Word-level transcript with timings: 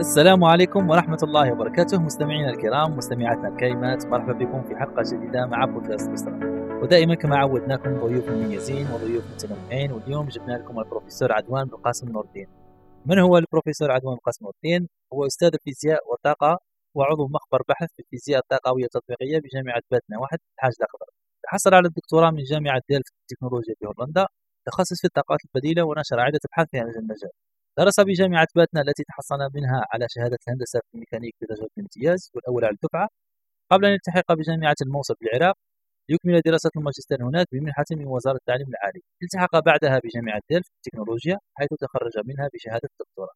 السلام 0.00 0.44
عليكم 0.44 0.90
ورحمة 0.90 1.18
الله 1.22 1.52
وبركاته. 1.52 2.02
مستمعينا 2.02 2.50
الكرام 2.50 2.96
مستمعاتنا 2.96 3.48
الكريمات 3.48 4.06
مرحبا 4.06 4.32
بكم 4.32 4.62
في 4.62 4.76
حلقة 4.76 5.02
جديدة 5.12 5.46
مع 5.46 5.64
بودكاست 5.64 6.10
بسرة 6.10 6.38
ودائما 6.82 7.14
كما 7.14 7.36
عودناكم 7.36 7.98
ضيوف 7.98 8.28
مميزين 8.28 8.86
وضيوف 8.90 9.24
متنوعين 9.34 9.92
واليوم 9.92 10.28
جبنا 10.28 10.52
لكم 10.52 10.78
البروفيسور 10.78 11.32
عدوان 11.32 11.64
بن 11.64 11.76
قاسم 11.76 12.08
نور 12.08 12.24
الدين 12.24 12.46
من 13.06 13.18
هو 13.18 13.38
البروفيسور 13.38 13.90
عدوان 13.90 14.14
بن 14.14 14.20
قاسم 14.20 14.44
نور 14.44 14.52
الدين؟ 14.56 14.88
هو 15.12 15.26
أستاذ 15.26 15.50
الفيزياء 15.54 16.00
والطاقة 16.10 16.58
وعضو 16.94 17.28
مخبر 17.28 17.62
بحث 17.68 17.88
في 17.96 18.02
الفيزياء 18.02 18.40
الطاقوية 18.40 18.84
التطبيقية 18.84 19.38
بجامعة 19.38 19.82
باتنا 19.90 20.18
واحد 20.18 20.38
الحاج 20.54 20.72
الأخضر 20.80 21.06
تحصل 21.44 21.74
على 21.74 21.88
الدكتوراه 21.88 22.30
من 22.30 22.42
جامعة 22.42 22.80
ديلفت 22.88 23.12
التكنولوجيا 23.22 23.74
في 23.78 23.86
هولندا 23.86 24.26
تخصص 24.66 25.00
في 25.00 25.06
الطاقات 25.06 25.38
البديلة 25.46 25.82
ونشر 25.84 26.20
عدة 26.20 26.40
أبحاث 26.48 26.68
في 26.70 26.78
هذا 26.78 26.98
المجال. 27.02 27.30
درس 27.78 28.00
بجامعة 28.00 28.48
باتنا 28.56 28.80
التي 28.80 29.04
تحصل 29.04 29.38
منها 29.54 29.86
على 29.92 30.06
شهادة 30.10 30.38
الهندسة 30.48 30.80
في 30.80 30.94
الميكانيك 30.94 31.34
بدرجة 31.40 31.68
الامتياز 31.78 32.30
والأول 32.34 32.64
على 32.64 32.74
الدفعة. 32.74 33.08
قبل 33.72 33.86
أن 33.86 33.92
يلتحق 33.92 34.32
بجامعة 34.32 34.76
الموصل 34.82 35.14
بالعراق 35.20 35.56
ليكمل 36.10 36.40
دراسة 36.40 36.70
الماجستير 36.76 37.24
هناك 37.24 37.46
بمنحة 37.52 37.84
من 37.92 38.06
وزارة 38.06 38.36
التعليم 38.36 38.68
العالي. 38.68 39.02
التحق 39.22 39.58
بعدها 39.58 40.00
بجامعة 40.04 40.42
ديلف 40.50 40.66
في 40.66 40.72
التكنولوجيا 40.76 41.38
حيث 41.54 41.68
تخرج 41.80 42.12
منها 42.26 42.48
بشهادة 42.54 42.88
الدكتوراه. 43.00 43.34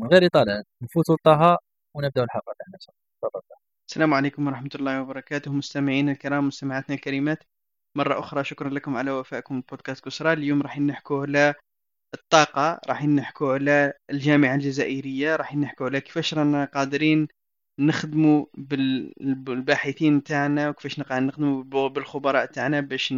من 0.00 0.08
غير 0.08 0.26
إطالة 0.26 0.64
نفوت 0.82 1.06
طه 1.24 1.58
ونبدأ 1.94 2.24
الحلقة 2.24 2.54
تفضل. 3.22 3.42
السلام 3.88 4.14
عليكم 4.14 4.46
ورحمة 4.46 4.70
الله 4.74 5.02
وبركاته. 5.02 5.52
مستمعينا 5.52 6.12
الكرام 6.12 6.46
مستمعاتنا 6.48 6.94
الكريمات 6.96 7.38
مرة 7.96 8.18
أخرى 8.20 8.44
شكرا 8.44 8.68
لكم 8.70 8.96
على 8.96 9.10
وفائكم. 9.10 9.62
بودكاست 9.70 10.04
كسرى 10.04 10.32
اليوم 10.32 10.62
راح 10.62 10.78
نحكوا 10.78 11.22
على 11.22 11.54
الطاقة 12.14 12.80
راح 12.88 13.04
نحكوا 13.04 13.54
على 13.54 13.92
الجامعة 14.10 14.54
الجزائرية 14.54 15.36
راح 15.36 15.56
نحكوا 15.56 15.86
على 15.86 16.00
كيفاش 16.00 16.34
رانا 16.34 16.64
قادرين 16.64 17.28
نخدموا 17.80 18.46
بالباحثين 18.56 20.22
تاعنا 20.22 20.68
وكيفاش 20.68 20.98
نخدموا 21.00 21.88
بالخبراء 21.88 22.46
تاعنا 22.46 22.80
باش 22.80 23.14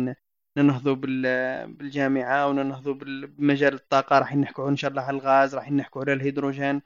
ننهضوا 0.58 0.94
بالجامعة 0.94 2.48
وننهضوا 2.48 2.94
بمجال 2.94 3.74
الطاقة. 3.74 4.18
راح 4.18 4.36
نحكوا 4.36 4.68
إن 4.68 4.76
شاء 4.76 4.90
الله 4.90 5.02
على 5.02 5.16
الغاز 5.16 5.54
راح 5.54 5.70
نحكوا 5.72 6.02
على 6.02 6.12
الهيدروجين. 6.12 6.82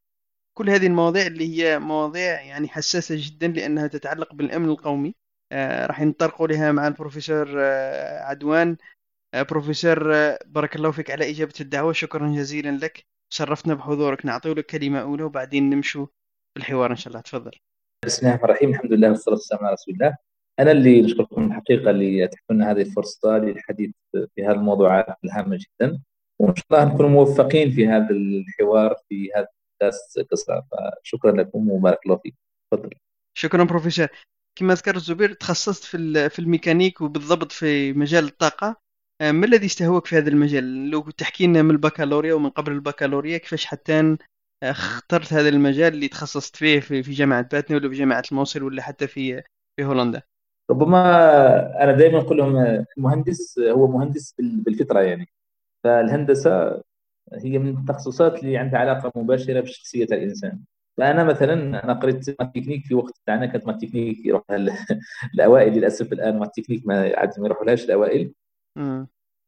كل 0.59 0.71
هذه 0.71 0.87
المواضيع 0.87 1.27
اللي 1.27 1.65
هي 1.65 1.79
مواضيع 1.79 2.43
يعني 2.43 2.69
حساسة 2.69 3.15
جدا 3.19 3.49
لأنها 3.49 3.87
تتعلق 3.87 4.35
بالأمن 4.35 4.69
القومي. 4.69 5.15
آه 5.53 5.87
راح 5.87 6.01
نطرقوا 6.01 6.49
لها 6.49 6.73
مع 6.73 6.87
البروفيسور 6.89 7.49
آه 7.59 8.25
عدوان. 8.25 8.77
بروفيسور 9.43 10.15
آه، 10.15 10.39
بارك 10.47 10.77
الله 10.77 10.91
فيك 10.91 11.11
على 11.11 11.31
إجابة 11.31 11.55
الدعوة. 11.61 11.93
شكرا 11.93 12.29
جزيلا 12.29 12.79
لك. 12.87 13.05
شرفتنا 13.33 13.75
بحضورك. 13.75 14.27
نعطيه 14.27 14.53
لك 14.53 14.67
كلمة 14.67 15.01
أولى 15.01 15.23
وبعدين 15.23 15.71
نمشوا 15.71 16.07
بالحوار 16.57 16.91
إن 16.91 16.97
شاء 16.97 17.09
الله. 17.09 17.21
تفضل. 17.21 17.51
بسم 18.05 18.27
الله 18.27 18.35
الرحمن 18.37 18.51
الرحيم. 18.51 18.71
الحمد 18.71 18.93
لله 18.93 19.09
والصلاة 19.09 19.35
والسلام 19.35 19.65
على 19.65 19.73
رسول 19.73 19.95
الله. 19.95 20.17
أنا 20.59 20.71
اللي 20.71 21.03
نشكركم 21.03 21.47
الحقيقة 21.47 21.91
اللي 21.91 22.25
أتحفوا 22.25 22.55
لنا 22.55 22.71
هذه 22.71 22.81
الفرصة 22.81 23.39
للحديث 23.39 23.91
في 24.13 24.45
هذه 24.47 24.53
الموضوعات 24.53 25.07
الهامة 25.25 25.57
جدا. 25.57 26.01
وإن 26.39 26.57
شاء 26.57 26.65
الله 26.73 26.95
نكون 26.95 27.07
موفقين 27.07 27.71
في 27.71 27.87
هذا 27.87 28.11
الحوار 28.11 28.95
في 29.09 29.31
هذا 29.37 29.49
الدرس 29.83 30.19
قصة. 30.31 30.63
فشكرا 31.03 31.33
لكم 31.33 31.71
وبارك 31.71 31.99
الله 32.07 32.17
فيكم. 32.17 32.37
تفضل. 32.71 32.91
شكرا 33.37 33.65
بروفيسور. 33.65 34.09
كما 34.59 34.75
ذكر 34.75 34.97
الزبير 34.97 35.33
تخصصت 35.33 35.85
في 35.85 36.29
في 36.29 36.39
الميكانيك 36.39 37.01
وبالضبط 37.01 37.53
في 37.53 37.93
مجال 37.93 38.25
الطاقة. 38.25 38.67
آه، 38.67 38.84
ما 39.21 39.47
الذي 39.47 39.67
استهوك 39.67 40.07
في 40.07 40.17
هذا 40.19 40.29
المجال؟ 40.29 40.91
لو 40.91 41.01
تحكي 41.01 41.47
لنا 41.47 41.63
من 41.63 41.71
البكالوريا 41.71 42.35
ومن 42.35 42.51
قبل 42.51 42.73
البكالوريا 42.73 43.39
كيفاش 43.39 43.67
حتى 43.67 44.01
آه، 44.01 44.71
اخترت 44.71 45.33
هذا 45.33 45.49
المجال 45.49 45.95
اللي 45.95 46.09
تخصصت 46.09 46.57
فيه 46.57 46.81
في 46.81 47.01
جامعة 47.01 47.49
باتنا 47.53 47.77
ولا 47.77 47.89
في 47.89 47.95
جامعة 47.95 48.23
الموصل 48.33 48.63
ولا 48.63 48.83
حتى 48.83 49.07
في 49.07 49.43
في 49.77 49.85
هولندا؟ 49.85 50.23
ربما 50.71 50.99
أنا 51.85 51.93
دائما 51.93 52.19
أقول 52.19 52.39
لهم 52.39 52.85
المهندس 52.99 53.59
هو 53.59 53.87
مهندس 53.87 54.35
بالفطرة 54.39 55.01
يعني. 55.01 55.29
فالهندسة 55.85 56.83
هي 57.33 57.59
من 57.59 57.79
التخصصات 57.79 58.39
اللي 58.39 58.57
عندها 58.57 58.81
علاقة 58.81 59.13
مباشرة 59.21 59.61
بشخصية 59.61 60.05
الإنسان. 60.05 60.61
فأنا 60.97 61.25
مثلا 61.25 61.85
أنا 61.85 61.93
قريت 61.93 62.31
تكنيك 62.31 62.87
في 62.87 62.95
وقت 62.95 63.21
تاعنا 63.27 63.47
كانت 63.47 63.85
تكنيك 63.85 64.27
يروح 64.27 64.43
الأوائل 65.35 65.73
للأسف 65.73 66.13
الآن 66.13 66.51
تكنيك 66.57 66.87
ما 66.87 67.13
عاد 67.17 67.41
ما 67.41 67.47
يروحولهاش 67.47 67.85
الأوائل. 67.85 68.33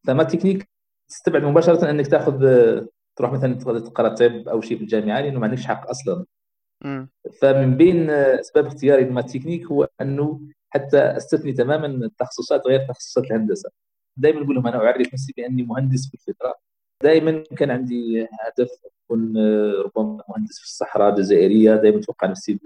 فما 0.07 0.23
تكنيك 0.23 0.69
تستبعد 1.09 1.43
مباشرة 1.43 1.89
أنك 1.89 2.07
تأخذ 2.07 2.39
تروح 3.15 3.31
مثلا 3.31 3.53
تقرأ 3.79 4.09
طب 4.15 4.47
أو 4.47 4.61
شيء 4.61 4.77
في 4.77 4.83
الجامعة 4.83 5.21
لأنه 5.21 5.39
ما 5.39 5.45
عندكش 5.47 5.65
حق 5.65 5.89
أصلا. 5.89 6.25
فمن 7.41 7.77
بين 7.77 8.09
اسباب 8.09 8.65
اختياري 8.65 9.03
لما 9.03 9.21
تكنيك 9.21 9.65
هو 9.65 9.89
أنه 10.01 10.41
حتى 10.69 10.97
أستثني 10.97 11.53
تماما 11.53 11.87
التخصصات 11.87 12.67
غير 12.67 12.87
تخصصات 12.87 13.23
الهندسة. 13.23 13.69
دائما 14.17 14.39
نقول 14.39 14.55
لهم 14.55 14.67
أنا 14.67 14.77
أعرف 14.77 15.13
نفسي 15.13 15.33
بأني 15.37 15.63
مهندس 15.63 16.05
بالفطره 16.05 16.55
دائما 17.03 17.43
كان 17.57 17.71
عندي 17.71 18.23
هدف 18.23 18.69
أكون 19.05 19.37
ربما 19.85 20.23
مهندس 20.29 20.59
في 20.59 20.65
الصحراء 20.65 21.09
الجزائرية. 21.09 21.75
دائما 21.75 21.99
أتوقع 21.99 22.27
نفسي 22.27 22.59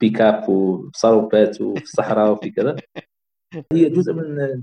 بيكاب 0.00 0.48
وبصاروبات 0.48 1.60
وفي 1.60 1.82
الصحراء 1.82 2.32
وفي 2.32 2.50
كذا. 2.50 2.76
هي 3.72 3.90
جزء 3.90 4.12
من 4.12 4.38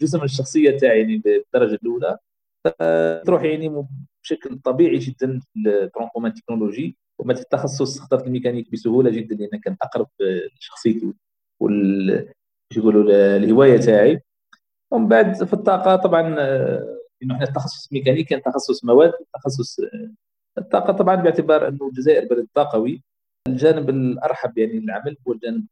جزء 0.00 0.18
من 0.18 0.24
الشخصية 0.24 0.78
تاعي 0.78 1.00
يعني 1.00 1.18
بالدرجة 1.18 1.78
الأولى. 1.82 2.18
تروح 3.24 3.42
يعني 3.42 3.86
بشكل 4.22 4.58
طبيعي 4.58 4.98
جدا 4.98 5.40
في 5.40 5.68
الترونفورم 5.68 6.26
التكنولوجي 6.26 6.96
وما 7.18 7.32
التخصص 7.32 8.00
اخترت 8.00 8.26
الميكانيك 8.26 8.72
بسهولة 8.72 9.10
جدا 9.10 9.34
لأن 9.34 9.60
كان 9.60 9.76
أقرب 9.82 10.08
لشخصيتي 10.58 11.14
وال 11.60 12.28
يقولوا 12.76 13.36
الهوايه 13.36 13.76
تاعي. 13.80 14.20
ومن 14.90 15.08
بعد 15.08 15.44
في 15.44 15.52
الطاقة 15.52 15.96
طبعا 15.96 16.20
انه 17.22 17.34
إحنا 17.34 17.46
التخصص 17.46 17.92
ميكانيك 17.92 18.28
كان 18.28 18.42
تخصص 18.42 18.84
مواد 18.84 19.12
تخصص 19.34 19.80
الطاقة 20.58 20.92
طبعا 20.92 21.14
باعتبار 21.16 21.68
إنه 21.68 21.88
الجزائر 21.88 22.28
بلد 22.28 22.48
طاقوي. 22.54 23.02
الجانب 23.48 23.90
الأرحب 23.90 24.58
يعني 24.58 24.80
للعمل 24.80 25.16
هو 25.28 25.32
الجانب 25.32 25.66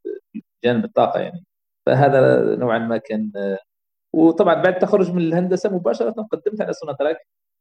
جانب 0.65 0.85
الطاقة 0.85 1.21
يعني. 1.21 1.45
فهذا 1.87 2.57
نوعا 2.57 2.79
ما 2.79 2.97
كان 2.97 3.33
وطبعا 4.13 4.55
بعد 4.55 4.75
التخرج 4.75 5.11
من 5.11 5.23
الهندسة 5.23 5.71
مباشرة 5.71 6.11
قدمت 6.11 6.61
على 6.61 6.73
سوناتراك 6.73 7.17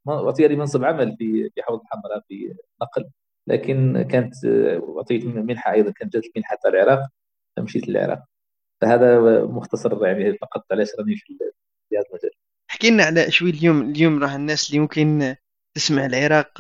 اعطي 0.10 0.48
لي 0.48 0.56
منصب 0.56 0.84
عمل 0.84 1.16
في 1.18 1.50
في 1.56 1.62
حوض 1.64 1.82
الحمراء 1.82 2.24
في 2.28 2.56
نقل 2.82 3.10
لكن 3.48 4.02
كانت 4.12 4.34
اعطيت 4.98 5.26
منحة 5.26 5.74
أيضا 5.74 5.92
كانت 5.92 6.14
جات 6.14 6.24
منحة 6.38 6.58
العراق 6.66 7.00
فمشيت 7.58 7.88
للعراق. 7.88 8.24
فهذا 8.82 9.20
مختصر 9.46 10.06
يعني 10.06 10.38
فقط 10.38 10.66
علاش 10.72 10.88
راني 11.00 11.16
في 11.16 11.38
هذا 11.94 12.04
المجال. 12.10 12.32
احكي 12.70 12.90
لنا 12.90 13.04
على 13.04 13.32
شوي 13.32 13.50
اليوم 13.50 13.82
اليوم 13.92 14.24
راه 14.24 14.36
الناس 14.36 14.70
اللي 14.70 14.80
ممكن 14.80 15.36
تسمع 15.76 16.06
العراق 16.06 16.54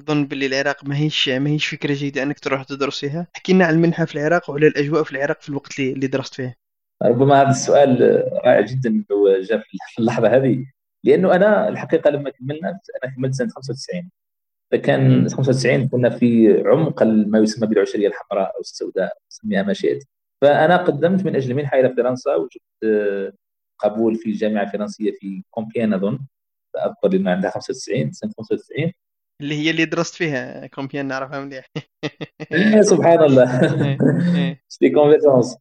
تظن 0.00 0.26
باللي 0.26 0.46
العراق 0.46 0.84
ماهيش 0.84 1.28
ماهيش 1.28 1.66
فكرة 1.66 1.94
جيدة 1.94 2.22
أنك 2.22 2.38
تروح 2.38 2.62
تدرس 2.64 3.00
فيها. 3.00 3.26
احكي 3.36 3.52
لنا 3.52 3.64
على 3.64 3.76
المنحة 3.76 4.04
في 4.04 4.14
العراق 4.14 4.50
وعلى 4.50 4.66
الأجواء 4.66 5.02
في 5.02 5.12
العراق 5.12 5.40
في 5.40 5.48
الوقت 5.48 5.78
اللي 5.80 6.06
درست 6.06 6.34
فيه 6.34 6.63
ربما 7.02 7.42
هذا 7.42 7.50
السؤال 7.50 8.22
رائع 8.46 8.60
جدا 8.60 8.90
انه 8.90 9.40
جاء 9.40 9.58
في 9.58 9.98
اللحظة 9.98 10.28
هذه. 10.28 10.66
لأنه 11.04 11.34
أنا 11.34 11.68
الحقيقة 11.68 12.10
لما 12.10 12.30
كملنا 12.30 12.68
أنا 13.04 13.14
كملت 13.16 13.34
سنة 13.34 13.48
95 13.48 14.10
فكان 14.72 15.28
95 15.28 15.88
كنا 15.88 16.10
في 16.10 16.62
عمق 16.66 17.02
ما 17.02 17.38
يسمى 17.38 17.68
بالعشرية 17.68 18.08
الحمراء 18.08 18.54
أو 18.56 18.60
السوداء 18.60 19.16
سميها 19.28 19.62
ما 19.62 19.72
شئت. 19.72 20.04
فأنا 20.42 20.76
قدمت 20.76 21.24
من 21.24 21.36
أجل 21.36 21.54
منحة 21.54 21.80
إلى 21.80 21.94
فرنسا 21.96 22.34
وجبت 22.34 23.34
قبول 23.78 24.16
في 24.16 24.30
الجامعة 24.30 24.62
الفرنسيه 24.62 25.12
في 25.12 25.42
Compiègne 25.50 25.94
أظن. 25.94 26.18
اذكر 26.86 27.16
انه 27.16 27.30
عندها 27.30 27.50
95 27.50 28.12
سنة 28.12 28.32
95 28.38 28.92
اللي 29.40 29.54
هي 29.54 29.70
اللي 29.70 29.84
درست 29.84 30.14
فيها 30.14 30.66
Compiègne 30.66 31.06
نعرفها 31.06 31.40
مليح. 31.40 31.70
إيه، 32.52 32.80
سبحان 32.80 33.22
الله. 33.22 33.60
c'est 34.68 34.90
convergence 34.90 35.56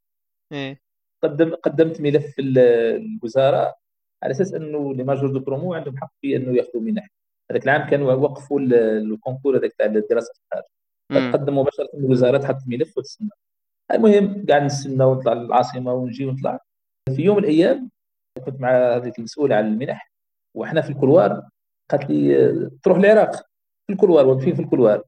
قدم 1.24 1.56
قدمت 1.56 2.02
ملف 2.02 2.36
الوزارة 2.40 3.76
على 4.24 4.32
أساس 4.32 4.54
إنه 4.54 4.96
les 4.96 5.04
majors 5.04 5.32
de 5.32 5.40
promo 5.40 5.74
عندهم 5.74 5.98
حق 5.98 6.12
في 6.22 6.36
إنه 6.36 6.58
ياخذوا 6.58 6.82
منح. 6.82 7.08
هذاك 7.52 7.64
العام 7.64 7.90
كانوا 7.90 8.14
وقفوا 8.14 8.60
ال 8.60 8.71
concours 8.71 9.58
هذاك 9.58 9.74
تاع 9.74 9.86
الدراسة 9.86 10.34
في 10.34 10.40
الخارج 10.40 10.64
تقدم 11.32 11.58
مباشرة 11.58 11.90
الوزارة 11.94 12.38
تحط 12.38 12.56
الملف 12.68 12.98
وتستنى 12.98 13.30
المهم 13.92 14.46
قاعد 14.50 14.64
نستنى 14.64 15.04
ونطلع 15.04 15.34
للعاصمة 15.34 15.94
ونجي 15.94 16.26
ونطلع. 16.26 16.60
في 17.16 17.22
يوم 17.22 17.38
من 17.38 17.44
الأيام 17.44 17.90
كنت 18.46 18.62
مع 18.62 18.96
هذيك 18.96 19.20
المسؤولة 19.20 19.56
عن 19.56 19.66
المنح 19.68 20.12
وإحنا 20.56 20.82
في 20.82 20.90
ال 20.90 20.97
couloir 20.97 21.50
قالت 21.92 22.10
لي 22.10 22.70
تروح 22.84 22.98
العراق 22.98 23.36
في 23.88 23.94
ال 23.94 23.98
couloir 23.98 24.26
واقفين 24.26 24.56
في 24.56 24.62
الكولوار 24.62 25.04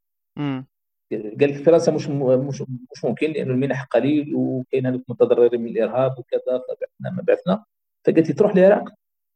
قال 1.11 1.37
لك 1.41 1.63
فرنسا 1.63 1.91
مش 1.91 2.07
مش 2.07 2.61
مش 2.61 3.05
ممكن 3.05 3.31
لأنه 3.31 3.51
المنح 3.53 3.83
قليل 3.83 4.35
وكاين 4.35 4.85
هذوك 4.85 5.03
المتضررين 5.09 5.61
من 5.61 5.67
الإرهاب 5.67 6.19
وكذا 6.19 6.41
فبعثنا 6.67 7.09
ما 7.17 7.21
بعثنا. 7.21 7.63
فقالت 8.05 8.27
لي 8.27 8.33
تروح 8.33 8.51
العراق 8.55 8.89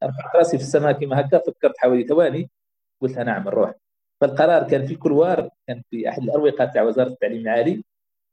رفعت 0.03 0.35
راسي 0.35 0.57
في 0.57 0.63
السماء 0.63 0.91
كما 0.91 1.19
هكا 1.19 1.37
فكرت 1.37 1.77
حوالي 1.77 2.03
ثواني 2.07 2.49
قلت 3.01 3.15
لها 3.15 3.23
نعم 3.23 3.43
نروح. 3.43 3.73
فالقرار 4.21 4.67
كان 4.69 4.85
في 4.87 4.95
كلوار 4.95 5.49
كان 5.67 5.81
في 5.91 6.09
أحد 6.09 6.23
الأروقة 6.23 6.65
تاع 6.65 6.83
وزارة 6.83 7.07
التعليم 7.09 7.41
العالي 7.41 7.83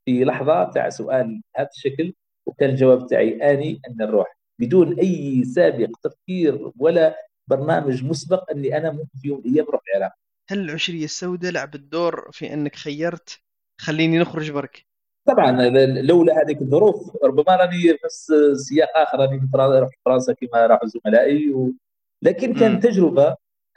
في 0.05 0.23
لحظة 0.23 0.63
تاع 0.71 0.89
سؤال 0.89 1.41
بهذا 1.55 1.69
الشكل 1.75 2.13
وكان 2.45 2.69
الجواب 2.69 3.07
تاعي 3.07 3.53
آني 3.53 3.81
أن 3.89 3.95
نروح. 3.97 4.37
بدون 4.59 4.99
أي 4.99 5.43
سابق 5.43 5.89
تفكير 6.03 6.71
ولا 6.79 7.15
برنامج 7.47 8.03
مسبق 8.05 8.51
أني 8.51 8.77
أنا 8.77 8.91
ممكن 8.91 9.19
في 9.21 9.27
يوم 9.27 9.41
من 9.45 9.45
الأيام 9.51 9.65
نروح 9.65 9.81
العراق 9.95 10.13
هل 10.49 10.59
العشرية 10.59 11.05
السوداء 11.05 11.51
لعبت 11.51 11.79
دور 11.79 12.29
في 12.31 12.53
أنك 12.53 12.75
خيرت؟ 12.75 13.39
خليني 13.81 14.19
نخرج 14.19 14.51
برك. 14.51 14.85
طبعا 15.27 15.69
لولا 16.01 16.41
هذيك 16.41 16.61
الظروف 16.61 17.17
ربما 17.23 17.55
راني 17.55 17.97
بس 18.05 18.33
سياق 18.53 18.97
آخر 18.97 19.19
راني 19.19 19.49
رحت 19.55 19.99
فرنسا 20.05 20.33
كما 20.33 20.67
راحوا 20.67 20.87
زملائي 20.87 21.53
و... 21.53 21.73
لكن 22.21 22.53
كان 22.53 22.79
تجربة 22.79 23.27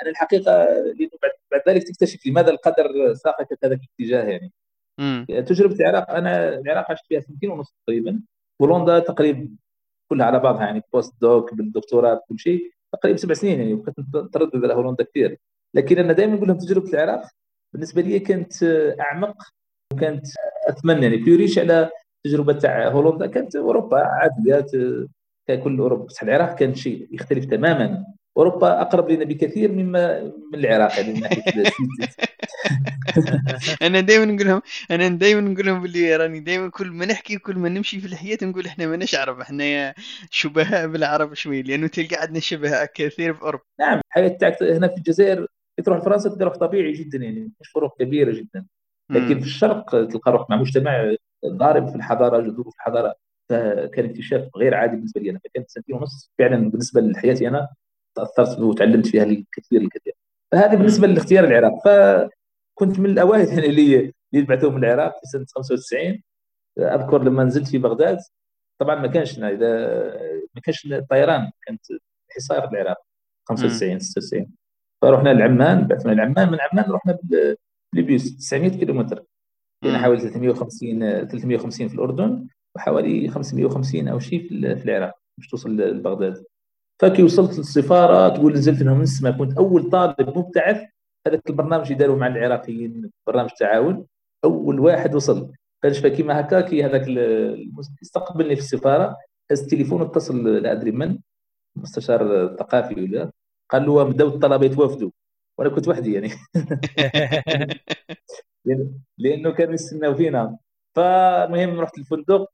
أنا 0.02 0.10
الحقيقة 0.10 0.66
بعد 1.52 1.62
ذلك 1.68 1.82
تكتشف 1.82 2.26
لماذا 2.26 2.50
القدر 2.50 3.14
ساقك 3.14 3.48
في 3.48 3.66
هذا 3.66 3.74
الاتجاه 3.74 4.24
يعني. 4.24 4.52
مم. 4.98 5.26
تجربة 5.28 5.74
العراق 5.74 6.10
أنا 6.10 6.58
العراق 6.58 6.90
عشت 6.90 7.06
فيها 7.08 7.20
سنتين 7.20 7.50
ونص 7.50 7.74
تقريبا. 7.86 8.20
بولندا 8.60 8.98
تقريبا 8.98 9.48
كلها 10.10 10.26
على 10.26 10.38
بعضها 10.38 10.62
يعني 10.66 10.82
بوست 10.92 11.20
دوك 11.20 11.54
بالدكتوراه 11.54 12.22
كل 12.28 12.38
شيء 12.38 12.72
تقريبا 12.92 13.18
سبع 13.18 13.34
سنين 13.34 13.60
يعني 13.60 13.74
وكنت 13.74 13.96
تردد 14.32 14.64
على 14.64 14.74
هولندا 14.74 15.04
كثير. 15.04 15.38
لكن 15.74 15.98
أنا 15.98 16.12
دائما 16.12 16.34
نقول 16.34 16.48
لهم 16.48 16.58
تجربه 16.58 16.88
العراق 16.88 17.22
بالنسبة 17.72 18.02
لي 18.02 18.18
كانت 18.18 18.62
أعمق 19.00 19.42
وكانت 19.92 20.26
أتمنى 20.68 21.02
يعني 21.02 21.18
كيوريش 21.18 21.58
على 21.58 21.90
تجربة 22.24 22.52
تاع 22.52 22.88
هولندا 22.88 23.26
كانت 23.26 23.56
أوروبا 23.56 23.98
عادية 23.98 24.66
ككل 25.48 25.78
أوروبا 25.78 26.04
بس 26.04 26.22
العراق 26.22 26.54
كان 26.54 26.74
شيء 26.74 27.08
يختلف 27.12 27.44
تماما. 27.44 28.04
أوروبا 28.36 28.80
أقرب 28.80 29.10
لنا 29.10 29.24
بكثير 29.24 29.72
مما 29.72 30.22
من 30.52 30.58
العراق 30.58 30.98
يعني 30.98 31.12
من 31.12 31.20
ناحية 31.20 31.42
أنا 33.82 34.00
دائما 34.00 34.24
نقول 34.24 34.46
لهم 34.46 34.62
أنا 34.90 35.08
دائما 35.08 35.40
نقول 35.40 35.66
لهم 35.66 35.82
باللي 35.82 36.16
راني 36.16 36.40
دائما 36.40 36.70
كل 36.70 36.90
ما 36.90 37.06
نحكي 37.06 37.38
كل 37.38 37.58
ما 37.58 37.68
نمشي 37.68 38.00
في 38.00 38.06
الحياة 38.06 38.38
نقول 38.42 38.66
إحنا 38.66 38.86
ما 38.86 39.06
عرب 39.14 39.40
إحنا 39.40 39.94
شبهاء 40.30 40.86
بالعرب 40.86 41.34
شوي 41.34 41.62
لأنه 41.62 41.86
تلقى 41.86 42.16
عندنا 42.16 42.40
شبهاء 42.40 42.86
كثير 42.94 43.34
في 43.34 43.42
أوروبا. 43.42 43.64
نعم 43.80 44.00
الحياة 44.08 44.28
تاعك 44.28 44.62
هنا 44.62 44.88
في 44.88 44.96
الجزائر 44.96 45.46
تروح 45.82 45.98
لفرنسا 45.98 46.30
تلقى 46.30 46.58
طبيعي 46.58 46.92
جدا 46.92 47.18
يعني 47.18 47.52
مش 47.60 47.68
فروق 47.68 47.98
كبيرة 47.98 48.32
جدا. 48.32 48.66
لكن 49.10 49.40
في 49.40 49.46
الشرق 49.46 49.90
تلقى 49.90 50.32
روح 50.32 50.50
مع 50.50 50.56
مجتمع 50.56 51.14
ضارب 51.46 51.88
في 51.88 51.96
الحضارة 51.96 52.40
جذور 52.40 52.70
في 52.70 52.76
الحضارة. 52.76 53.14
فكان 53.48 54.04
اكتشاف 54.04 54.48
غير 54.56 54.74
عادي 54.74 54.96
بالنسبة 54.96 55.20
لي 55.20 55.30
أنا. 55.30 55.38
فكانت 55.38 55.70
سنتين 55.70 55.96
ونص 55.96 56.32
فعلا 56.38 56.70
بالنسبة 56.70 57.00
لحياتي 57.00 57.48
أنا 57.48 57.68
تأثرت 58.14 58.58
وتعلمت 58.60 59.06
فيها 59.06 59.24
الكثير 59.24 59.80
الكثير. 59.80 60.14
فهذه 60.52 60.76
بالنسبة 60.76 61.06
لاختيار 61.06 61.44
العراق. 61.44 61.72
فكنت 61.84 62.98
من 63.00 63.10
الأوائل 63.10 63.48
يعني 63.48 63.66
اللي 63.70 64.12
اللي 64.34 64.46
بعثوهم 64.46 64.76
العراق 64.76 65.12
في 65.20 65.26
سنة 65.26 65.46
95 65.54 66.22
أذكر 66.78 67.22
لما 67.22 67.44
نزلت 67.44 67.68
في 67.68 67.78
بغداد 67.78 68.18
طبعا 68.80 68.94
ما 68.94 69.06
كانش 69.06 69.38
إذا 69.38 69.68
ما 70.54 70.60
كانش 70.62 70.86
الطيران 70.86 71.50
كانت 71.66 71.80
حصار 72.30 72.68
العراق 72.68 72.98
95 73.48 73.98
96 73.98 74.59
فرحنا 75.02 75.28
لعمان 75.28 75.86
بعثنا 75.86 76.12
لعمان 76.12 76.50
من 76.52 76.58
عمان 76.60 76.90
رحنا 76.92 77.18
بالبيوس 77.92 78.36
900 78.36 78.70
كيلومتر. 78.70 79.24
يعني 79.84 79.98
حوالي 79.98 80.20
350 80.20 81.00
350 81.28 81.88
في 81.88 81.94
الأردن 81.94 82.46
وحوالي 82.76 83.28
550 83.28 84.08
أو 84.08 84.18
شيء 84.18 84.48
في 84.48 84.84
العراق 84.84 85.14
باش 85.38 85.48
توصل 85.48 85.76
لبغداد. 85.76 86.44
فكي 87.02 87.22
وصلت 87.22 87.58
للسفارة 87.58 88.28
تقول 88.28 88.52
نزلت 88.52 88.82
لهم 88.82 88.96
من 88.96 89.02
السماء 89.02 89.32
كنت 89.32 89.58
أول 89.58 89.90
طالب 89.90 90.38
مبتعث 90.38 90.88
هذاك 91.26 91.50
البرنامج 91.50 91.84
اللي 91.84 91.94
داروا 91.94 92.16
مع 92.16 92.26
العراقيين 92.26 93.10
برنامج 93.26 93.50
تعاون 93.58 94.06
أول 94.44 94.80
واحد 94.80 95.14
وصل. 95.14 95.52
كانش 95.82 96.06
كيما 96.06 96.40
هكا 96.40 96.60
كي 96.60 96.84
هذاك 96.84 97.04
استقبلني 98.02 98.56
في 98.56 98.62
السفارة 98.62 99.16
هز 99.50 99.62
التليفون 99.62 100.02
اتصل 100.02 100.48
لا 100.48 100.72
ادري 100.72 100.90
من 100.90 101.18
مستشار 101.76 102.48
ثقافي 102.56 103.00
ولا؟ 103.00 103.30
قال 103.72 103.86
له 103.86 104.04
بداو 104.04 104.28
الطلبة 104.28 104.66
يتوافدوا 104.66 105.10
وأنا 105.58 105.70
كنت 105.70 105.88
وحدي 105.88 106.12
يعني. 106.12 106.30
لأنه 109.18 109.50
كانوا 109.50 109.74
يستناو 109.74 110.14
فينا 110.14 110.58
فالمهم 110.96 111.80
رحت 111.80 111.98
الفندق 111.98 112.50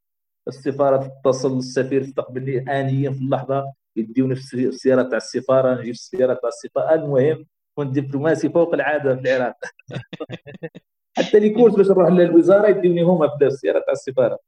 السفارة 0.49 1.07
تتصل 1.07 1.59
السفير 1.59 2.03
استقبلني 2.03 2.81
انيا 2.81 3.11
في 3.11 3.19
اللحظة. 3.19 3.73
يديوني 3.97 4.35
في 4.35 4.67
السيارة 4.67 5.03
تاع 5.03 5.17
السفارة 5.17 5.81
نجيب 5.81 5.91
السيارة 5.91 6.35
تاع 6.35 6.49
السفارة. 6.49 6.95
المهم 6.95 7.47
كنت 7.75 7.99
دبلوماسي 7.99 8.49
فوق 8.49 8.75
العادة 8.75 9.17
في 9.17 9.21
العراق. 9.21 9.57
حتى 11.19 11.39
لي 11.39 11.51
كورس 11.51 11.75
باش 11.75 11.89
نروح 11.89 12.09
للوزارة 12.09 12.69
يديوني 12.69 13.03
هما 13.03 13.29
في 13.29 13.45
السيارة 13.47 13.79
تاع 13.79 13.93
السفارة. 13.93 14.39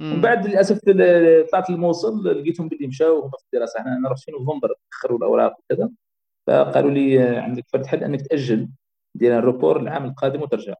ومن 0.00 0.20
بعد 0.20 0.46
للأسف 0.46 0.78
طلعت 1.50 1.70
الموصل 1.70 2.24
لقيتهم 2.24 2.68
باللي 2.68 2.86
مشاو 2.86 3.20
هما 3.20 3.30
في 3.38 3.44
الدراسة. 3.44 3.80
إحنا 3.80 4.08
رحت 4.08 4.20
في 4.20 4.30
نوفمبر 4.30 4.74
أخروا 4.92 5.18
الأوراق 5.18 5.56
وكذا. 5.58 5.90
فقالوا 6.46 6.90
لي 6.90 7.18
عندك 7.20 7.64
فرد 7.68 7.86
حل 7.86 8.04
أنك 8.04 8.26
تأجل 8.26 8.68
ديال 9.14 9.32
الروبور 9.32 9.80
العام 9.80 10.04
القادم 10.04 10.42
وترجع. 10.42 10.74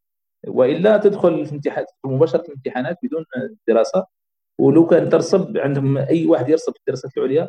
وإلا 0.47 0.99
تدخل 0.99 1.47
في 1.47 1.53
امتحان 1.53 1.85
مباشرة 2.05 2.43
في 2.43 2.49
الامتحانات 2.49 2.99
بدون 3.03 3.25
دراسة. 3.69 4.07
ولو 4.59 4.87
كان 4.87 5.09
ترسب 5.09 5.59
عندهم 5.59 5.99
أي 5.99 6.27
واحد 6.27 6.49
يرسب 6.49 6.73
في 6.73 6.79
الدراسات 6.79 7.17
العليا 7.19 7.49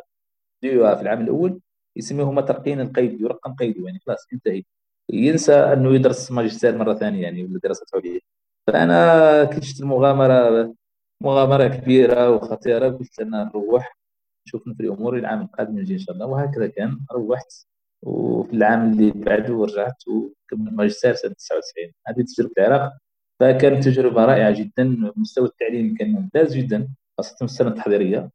في 0.62 1.02
العام 1.02 1.22
الأول 1.22 1.62
يسميهما 1.96 2.42
ترقين 2.42 2.81
القيد 2.81 3.22
يرقم 3.22 3.54
قيده 3.56 3.86
يعني 3.86 4.00
خلاص 4.00 4.28
ينتهي 4.34 4.64
ينسى 5.10 5.54
أنه 5.54 5.96
يدرس 5.96 6.31
ماجستير 6.31 6.78
مرة 6.78 6.94
ثانية 6.94 7.22
يعني 7.24 7.44
ولا 7.44 7.60
دراسات 7.64 7.88
عليا. 7.96 8.19
فأنا 8.68 9.44
كي 9.46 9.62
شفت 9.62 9.81
المغامرة 9.81 10.74
مغامرة 11.22 11.68
كبيرة 11.68 12.30
وخطيرة 12.31 12.90
قلت 12.90 13.19
أنا 13.19 13.44
نروح 13.44 13.98
نشوف 14.48 14.64
في 14.64 14.80
الأمور 14.84 15.18
العام 15.18 15.42
القادم 15.42 15.80
نجي 15.80 15.94
إن 15.94 16.00
شاء 16.00 16.16
الله. 16.16 16.25
وهكذا 16.25 16.68
كان 16.68 17.00
روحت. 17.12 17.68
وفي 18.02 18.54
العام 18.54 18.92
اللي 18.92 19.12
بعده 19.12 19.64
رجعت 19.64 20.08
وكملت 20.08 20.74
ماجستير 20.74 21.14
سنه 21.14 21.34
99 21.34 21.92
هذه 22.08 22.26
تجربه 22.36 22.52
العراق 22.58 22.94
فكانت 23.40 23.84
تجربة 23.84 24.26
رائعة 24.26 24.52
جدا 24.52 25.14
مستوى 25.16 25.46
التعليم 25.48 25.96
كان 25.96 26.12
ممتاز 26.12 26.58
جدا 26.58 26.90
خاصة 27.18 27.36
في 27.38 27.44
السنة 27.44 27.68
التحضيرية. 27.70 28.30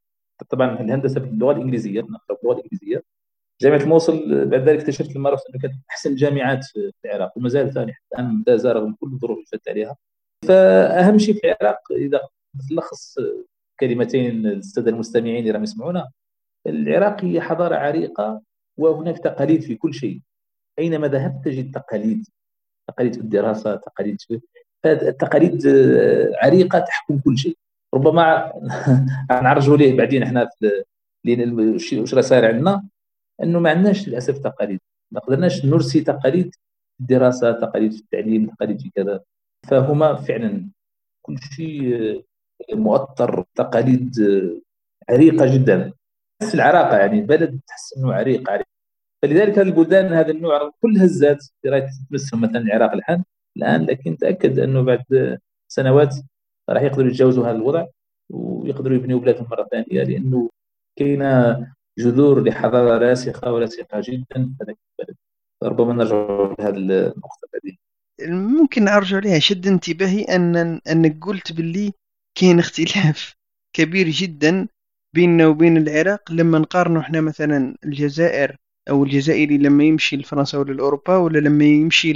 طبعا 0.48 0.80
الهندسة 0.80 1.20
باللغة 1.20 1.52
الإنجليزية 1.52 2.00
نقرأ 2.00 2.36
باللغة 2.42 2.58
الإنجليزية. 2.58 3.02
جامعة 3.60 3.82
الموصل 3.82 4.44
بعد 4.48 4.68
ذلك 4.68 4.80
اكتشفت 4.80 5.16
رحت 5.30 5.46
أنه 5.50 5.58
كانت 5.62 5.74
أحسن 5.90 6.10
الجامعات 6.10 6.64
في 6.64 6.92
العراق 7.04 7.38
وما 7.38 7.48
ثاني 7.70 7.92
حتى 7.92 8.06
الآن 8.14 8.24
ممتازه 8.24 8.72
رغم 8.72 8.94
كل 9.00 9.12
الظروف 9.12 9.36
اللي 9.36 9.46
فاتت 9.52 9.68
عليها. 9.68 9.96
فأهم 10.48 11.18
شيء 11.18 11.34
في 11.34 11.40
العراق 11.44 11.92
إذا 11.92 12.20
تلخص 12.70 13.18
كلمتين 13.80 14.42
للساده 14.42 14.90
المستمعين 14.90 15.38
اللي 15.38 15.50
راهم 15.50 15.62
يسمعونا 15.62 16.08
العراق 16.66 17.24
هي 17.24 17.40
حضارة 17.40 17.76
عريقة 17.76 18.42
وهناك 18.78 19.18
تقاليد 19.18 19.60
في 19.62 19.74
كل 19.74 19.94
شيء. 19.94 20.20
أينما 20.78 21.08
ذهبت 21.08 21.44
تجد 21.44 21.74
تقاليد 21.74 22.26
تقاليد 22.88 23.14
في 23.14 23.20
الدراسة 23.20 23.76
تقاليد 23.76 24.20
في 24.20 24.40
التقاليد 24.86 25.62
عريقة 26.42 26.78
تحكم 26.78 27.18
كل 27.18 27.38
شيء. 27.38 27.56
ربما 27.94 28.52
نعرجوا 29.30 29.76
ليه 29.76 29.96
بعدين 29.96 30.22
إحنا 30.22 30.48
لأن 31.24 31.60
واش 32.00 32.14
راه 32.14 32.20
صاير 32.20 32.44
عندنا؟ 32.44 32.88
إنه 33.42 33.60
ما 33.60 33.70
عندناش 33.70 34.08
للأسف 34.08 34.38
تقاليد. 34.38 34.80
ما 35.10 35.20
قدرناش 35.20 35.64
نرسي 35.64 36.00
تقاليد 36.00 36.54
في 36.54 37.00
الدراسة 37.00 37.52
تقاليد 37.52 37.92
في 37.92 38.00
التعليم 38.00 38.46
تقاليد 38.46 38.80
في 38.80 38.90
كذا. 38.90 39.20
فهما 39.68 40.14
فعلا 40.14 40.68
كل 41.22 41.38
شيء 41.38 42.24
مؤطر 42.72 43.44
تقاليد 43.54 44.14
عريقة 45.10 45.54
جدا. 45.54 45.92
في 46.48 46.54
العراقة 46.54 46.98
يعني 46.98 47.20
بلد 47.20 47.60
تحس 47.68 47.94
إنه 47.98 48.14
عريق 48.14 48.50
عريق. 48.50 48.66
فلذلك 49.22 49.58
هذه 49.58 49.66
البلدان 49.66 50.12
هذا 50.12 50.30
النوع 50.30 50.72
كل 50.82 50.98
هزات 50.98 51.44
تمسهم 52.10 52.40
مثلا 52.40 52.58
العراق 52.58 52.92
الآن 52.92 53.24
الان 53.56 53.86
لكن 53.86 54.16
تأكد 54.16 54.58
إنه 54.58 54.82
بعد 54.82 55.38
سنوات 55.68 56.16
راح 56.70 56.82
يقدروا 56.82 57.08
يتجاوزوا 57.08 57.44
هذا 57.44 57.56
الوضع 57.56 57.86
ويقدروا 58.30 58.96
يبنيوا 58.96 59.20
بلادهم 59.20 59.46
مرة 59.50 59.68
ثانية 59.70 60.02
لأنه 60.02 60.50
كاينة 60.98 61.66
جذور 61.98 62.44
لحضارة 62.44 62.98
راسخة 62.98 63.52
وراسخة 63.52 63.86
جدا 63.94 64.54
في 64.58 64.64
هذاك 64.64 64.78
البلد. 65.00 65.16
ربما 65.62 65.92
نرجع 65.92 66.54
لهذه 66.58 66.76
النقطه 66.76 67.48
بعدين 67.52 67.78
ممكن 68.30 68.88
أرجع 68.88 69.18
لها 69.18 69.38
شد 69.38 69.66
انتباهي 69.66 70.22
أن 70.22 70.56
انك 70.90 71.24
قلت 71.24 71.52
باللي 71.52 71.92
كاين 72.38 72.58
اختلاف 72.58 73.34
كبير 73.76 74.08
جدا 74.08 74.68
بيننا 75.14 75.46
وبين 75.46 75.76
العراق 75.76 76.32
لما 76.32 76.58
نقارنوا 76.58 77.02
إحنا 77.02 77.20
مثلا 77.20 77.76
الجزائر 77.84 78.56
أو 78.90 79.04
الجزائري 79.04 79.58
لما 79.58 79.84
يمشي 79.84 80.16
لفرنسا 80.16 80.58
ولا 80.58 80.72
لأوروبا 80.72 81.16
ولا 81.16 81.38
لما 81.38 81.64
يمشي 81.64 82.12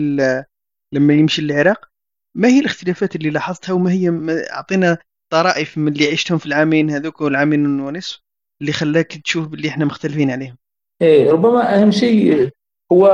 لما 0.92 1.14
يمشي 1.14 1.42
للعراق 1.42 1.88
ما 2.36 2.48
هي 2.48 2.60
الاختلافات 2.60 3.16
اللي 3.16 3.30
لاحظتها 3.30 3.72
وما 3.72 3.92
هي 3.92 4.10
أعطينا 4.52 4.98
طرائف 5.32 5.78
من 5.78 5.92
اللي 5.92 6.10
عشتهم 6.12 6.38
في 6.38 6.46
العامين 6.46 6.90
هذوك 6.90 7.20
والعامين 7.20 7.80
ونصف 7.80 8.20
اللي 8.60 8.72
خلاك 8.72 9.06
تشوف 9.06 9.48
باللي 9.48 9.68
إحنا 9.68 9.84
مختلفين 9.84 10.30
عليهم؟ 10.30 10.56
إيه 11.02 11.30
ربما 11.30 11.82
أهم 11.82 11.90
شيء 11.90 12.50
هو 12.92 13.06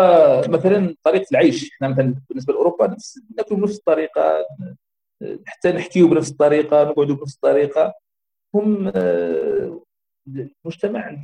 مثلا 0.48 0.94
طريقة 1.02 1.26
العيش. 1.32 1.70
إحنا 1.72 1.88
مثلا 1.88 2.14
بالنسبة 2.28 2.52
لأوروبا 2.52 2.96
ناكلوا 3.36 3.60
بنفس 3.60 3.78
الطريقة 3.78 4.46
حتى 5.46 5.72
نحكيو 5.72 6.08
بنفس 6.08 6.30
الطريقة 6.30 6.84
نقعدوا 6.84 7.16
بنفس 7.16 7.34
الطريقة. 7.34 7.94
هم 8.54 8.92
آه، 8.94 9.82
مجتمع 10.64 11.18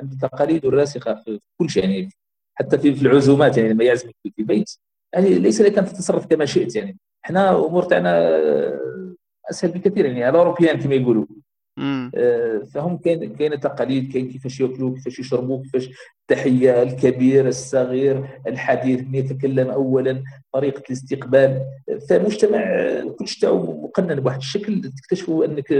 عنده 0.00 0.16
تقاليد 0.22 0.66
راسخة 0.66 1.14
في 1.14 1.40
كل 1.58 1.70
شيء 1.70 1.84
يعني 1.84 2.08
حتى 2.54 2.78
في 2.78 3.02
العزومات 3.02 3.56
يعني 3.56 3.68
لما 3.68 3.84
يعزمك 3.84 4.14
في 4.36 4.42
بيت 4.42 4.70
يعني 5.14 5.34
ليس 5.34 5.60
لك 5.60 5.78
أن 5.78 5.84
تتصرف 5.84 6.26
كما 6.26 6.44
شئت 6.44 6.76
يعني 6.76 6.98
إحنا 7.24 7.66
أمور 7.66 7.82
تاعنا 7.82 8.40
أسهل 9.50 9.70
بكثير 9.70 10.06
يعني 10.06 10.28
الأوروبيان 10.28 10.78
كما 10.80 10.94
يقولوا. 10.94 11.26
آه، 12.14 12.58
فهم 12.58 12.96
كاين 12.96 13.36
كاين 13.36 13.60
تقاليد 13.60 14.12
كاين 14.12 14.28
كيفاش 14.32 14.60
ياكلوا 14.60 14.94
كيفاش 14.94 15.18
يشربوا 15.18 15.62
كيفاش 15.62 15.90
التحية 16.20 16.82
الكبير 16.82 17.48
الصغير 17.48 18.40
الحديث 18.46 19.00
من 19.00 19.14
يتكلم 19.14 19.70
اولا 19.70 20.24
طريقة 20.52 20.82
الاستقبال. 20.86 21.64
فمجتمع 22.08 22.60
كلش 23.18 23.38
تاعو 23.38 23.82
مقنن 23.82 24.20
بواحد 24.20 24.38
الشكل 24.38 24.90
تكتشفوا 24.96 25.44
أنك 25.44 25.72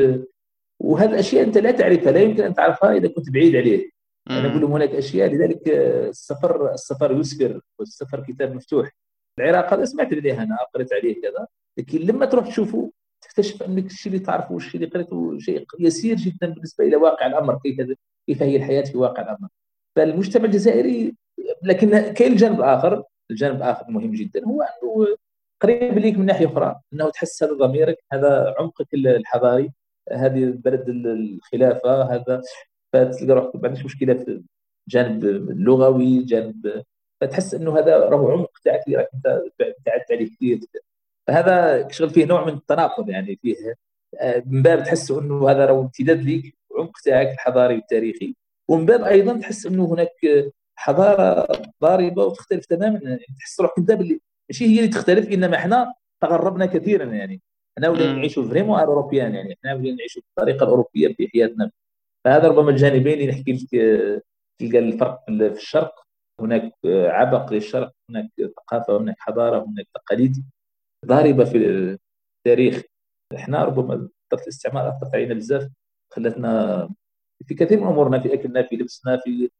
وهذه 0.80 1.10
الأشياء 1.10 1.44
أنت 1.44 1.58
لا 1.58 1.70
تعرفها 1.70 2.12
لا 2.12 2.20
يمكن 2.20 2.42
أن 2.42 2.54
تعرفها 2.54 2.92
إذا 2.92 3.08
كنت 3.08 3.30
بعيد 3.30 3.56
عليه. 3.56 3.90
أنا 4.30 4.50
أقول 4.50 4.60
لهم 4.60 4.72
هناك 4.72 4.90
أشياء 4.90 5.28
لذلك 5.28 5.68
السفر 5.68 6.72
السفر 6.72 7.12
يسكر 7.12 7.60
والسفر 7.78 8.20
كتاب 8.20 8.54
مفتوح. 8.54 8.90
العراق 9.38 9.74
هذا 9.74 9.84
سمعت 9.84 10.14
عليه 10.14 10.42
أنا 10.42 10.56
قريت 10.74 10.92
عليه 10.92 11.20
كذا. 11.22 11.46
لكن 11.78 11.98
لما 11.98 12.26
تروح 12.26 12.46
تشوفه 12.46 12.90
تكتشف 13.22 13.62
أنك 13.62 13.86
الشيء 13.86 14.12
اللي 14.12 14.24
تعرفه 14.24 14.52
والشيء 14.52 14.74
اللي 14.74 14.86
قريته 14.86 15.38
شيء 15.38 15.66
يسير 15.78 16.16
جدا 16.16 16.46
بالنسبة 16.46 16.84
إلى 16.84 16.96
واقع 16.96 17.26
الأمر 17.26 17.58
كيف 17.58 17.76
كيف 18.26 18.42
هي 18.42 18.56
الحياة 18.56 18.82
في 18.82 18.98
واقع 18.98 19.22
الأمر. 19.22 19.48
فالمجتمع 19.96 20.44
الجزائري 20.44 21.14
لكن 21.62 21.98
كاين 22.00 22.32
الجانب 22.32 22.58
الآخر 22.58 23.04
الجانب 23.30 23.56
الآخر 23.56 23.88
المهم 23.88 24.12
جدا 24.12 24.44
هو 24.44 24.62
أنه 24.62 25.16
قريب 25.62 25.98
ليك 25.98 26.18
من 26.18 26.26
ناحية 26.26 26.46
أخرى 26.46 26.80
أنه 26.92 27.10
تحس 27.10 27.42
هذا 27.42 27.52
ضميرك 27.52 27.96
هذا 28.12 28.54
عمقك 28.58 28.94
الحضاري. 28.94 29.70
هذه 30.12 30.44
بلد 30.56 30.88
الخلافة 30.88 32.14
هذا 32.14 32.42
فتلقى 32.92 33.34
روحك 33.34 33.56
ما 33.56 33.68
عندكش 33.68 33.84
مشكلة 33.84 34.14
في 34.14 34.42
الجانب 34.88 35.24
اللغوي 35.24 36.22
جانب 36.22 36.84
فتحس 37.20 37.54
إنه 37.54 37.78
هذا 37.78 37.98
راهو 37.98 38.30
عمق 38.30 38.58
تاعك 38.64 38.86
اللي 38.86 38.96
راك 38.96 39.08
أنت 39.14 39.42
تعبت 39.86 40.12
عليه 40.12 40.26
كثير. 40.36 40.60
فهذا 41.26 41.82
كشغل 41.82 42.10
فيه 42.10 42.24
نوع 42.24 42.44
من 42.46 42.52
التناقض 42.52 43.08
يعني 43.10 43.36
فيه. 43.42 43.56
آه، 44.20 44.42
من 44.46 44.62
باب 44.62 44.84
تحس 44.84 45.10
إنه 45.10 45.50
هذا 45.50 45.66
راهو 45.66 45.82
امتداد 45.82 46.22
ليك 46.22 46.56
عمق 46.78 46.98
تاعك 47.04 47.28
الحضاري 47.34 47.74
والتاريخي. 47.74 48.34
ومن 48.68 48.86
باب 48.86 49.02
أيضا 49.04 49.38
تحس 49.40 49.66
إنه 49.66 49.94
هناك 49.94 50.10
حضارة 50.76 51.48
ضاربة 51.82 52.24
وتختلف 52.24 52.66
تماما. 52.66 53.00
يعني 53.02 53.26
تحس 53.38 53.60
روحك 53.60 53.78
أنت 53.78 53.92
باللي 53.92 54.20
ماشي 54.50 54.66
هي 54.66 54.78
اللي 54.78 54.88
تختلف 54.88 55.28
إنما 55.28 55.56
إحنا 55.56 55.94
تغربنا 56.20 56.66
كثيرا 56.66 57.04
يعني. 57.04 57.42
إحنا 57.78 57.88
ولينا 57.88 58.12
نعيشوا 58.12 58.44
فريمون 58.44 58.78
اوروبيان 58.80 59.34
يعني. 59.34 59.54
إحنا 59.54 59.74
ولينا 59.74 59.96
نعيشوا 59.96 60.22
بالطريقة 60.22 60.64
الأوروبية 60.64 61.14
في 61.14 61.28
حياتنا. 61.28 61.70
فهذا 62.24 62.48
ربما 62.48 62.70
الجانبين 62.70 63.12
اللي 63.12 63.26
نحكي 63.26 63.52
لك 63.52 63.68
تلقى 64.60 64.78
الفرق 64.78 65.24
في 65.26 65.56
الشرق. 65.56 66.04
هناك 66.40 66.72
عبق 66.86 67.52
للشرق 67.52 67.92
هناك 68.10 68.30
ثقافة 68.56 68.98
هناك 68.98 69.16
حضارة 69.18 69.64
هناك 69.64 69.86
تقاليد 69.94 70.44
ضاربة 71.06 71.44
في 71.44 71.58
التاريخ. 72.38 72.82
إحنا 73.34 73.64
ربما 73.64 74.08
فتره 74.30 74.42
الاستعمار 74.42 74.88
اثرت 74.88 75.14
علينا 75.14 75.34
بزاف. 75.34 75.68
خلتنا 76.12 76.88
في 77.46 77.54
كثير 77.54 77.80
من 77.80 77.86
أمورنا 77.86 78.20
في 78.20 78.34
أكلنا 78.34 78.62
في 78.62 78.76
لبسنا 78.76 79.20
في 79.24 79.50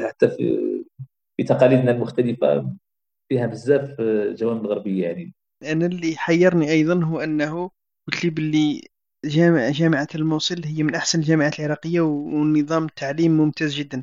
حتى 0.00 0.28
في 0.28 0.84
في 1.36 1.44
تقاليدنا 1.44 1.90
المختلفة 1.90 2.76
فيها 3.28 3.46
بزاف 3.46 4.00
جوانب 4.34 4.66
غربية 4.66 5.06
يعني. 5.06 5.34
أنا 5.62 5.86
اللي 5.86 6.16
حيرني 6.16 6.70
أيضا 6.70 7.04
هو 7.04 7.20
أنه 7.20 7.70
قلت 8.08 8.24
لي 8.24 8.30
باللي 8.30 8.88
جامعة 9.24 9.72
جامعة 9.72 10.08
الموصل 10.14 10.64
هي 10.64 10.82
من 10.82 10.94
أحسن 10.94 11.18
الجامعات 11.18 11.60
العراقية 11.60 12.00
ونظام 12.00 12.86
تعليم 12.86 13.36
ممتاز 13.36 13.74
جدا. 13.74 14.02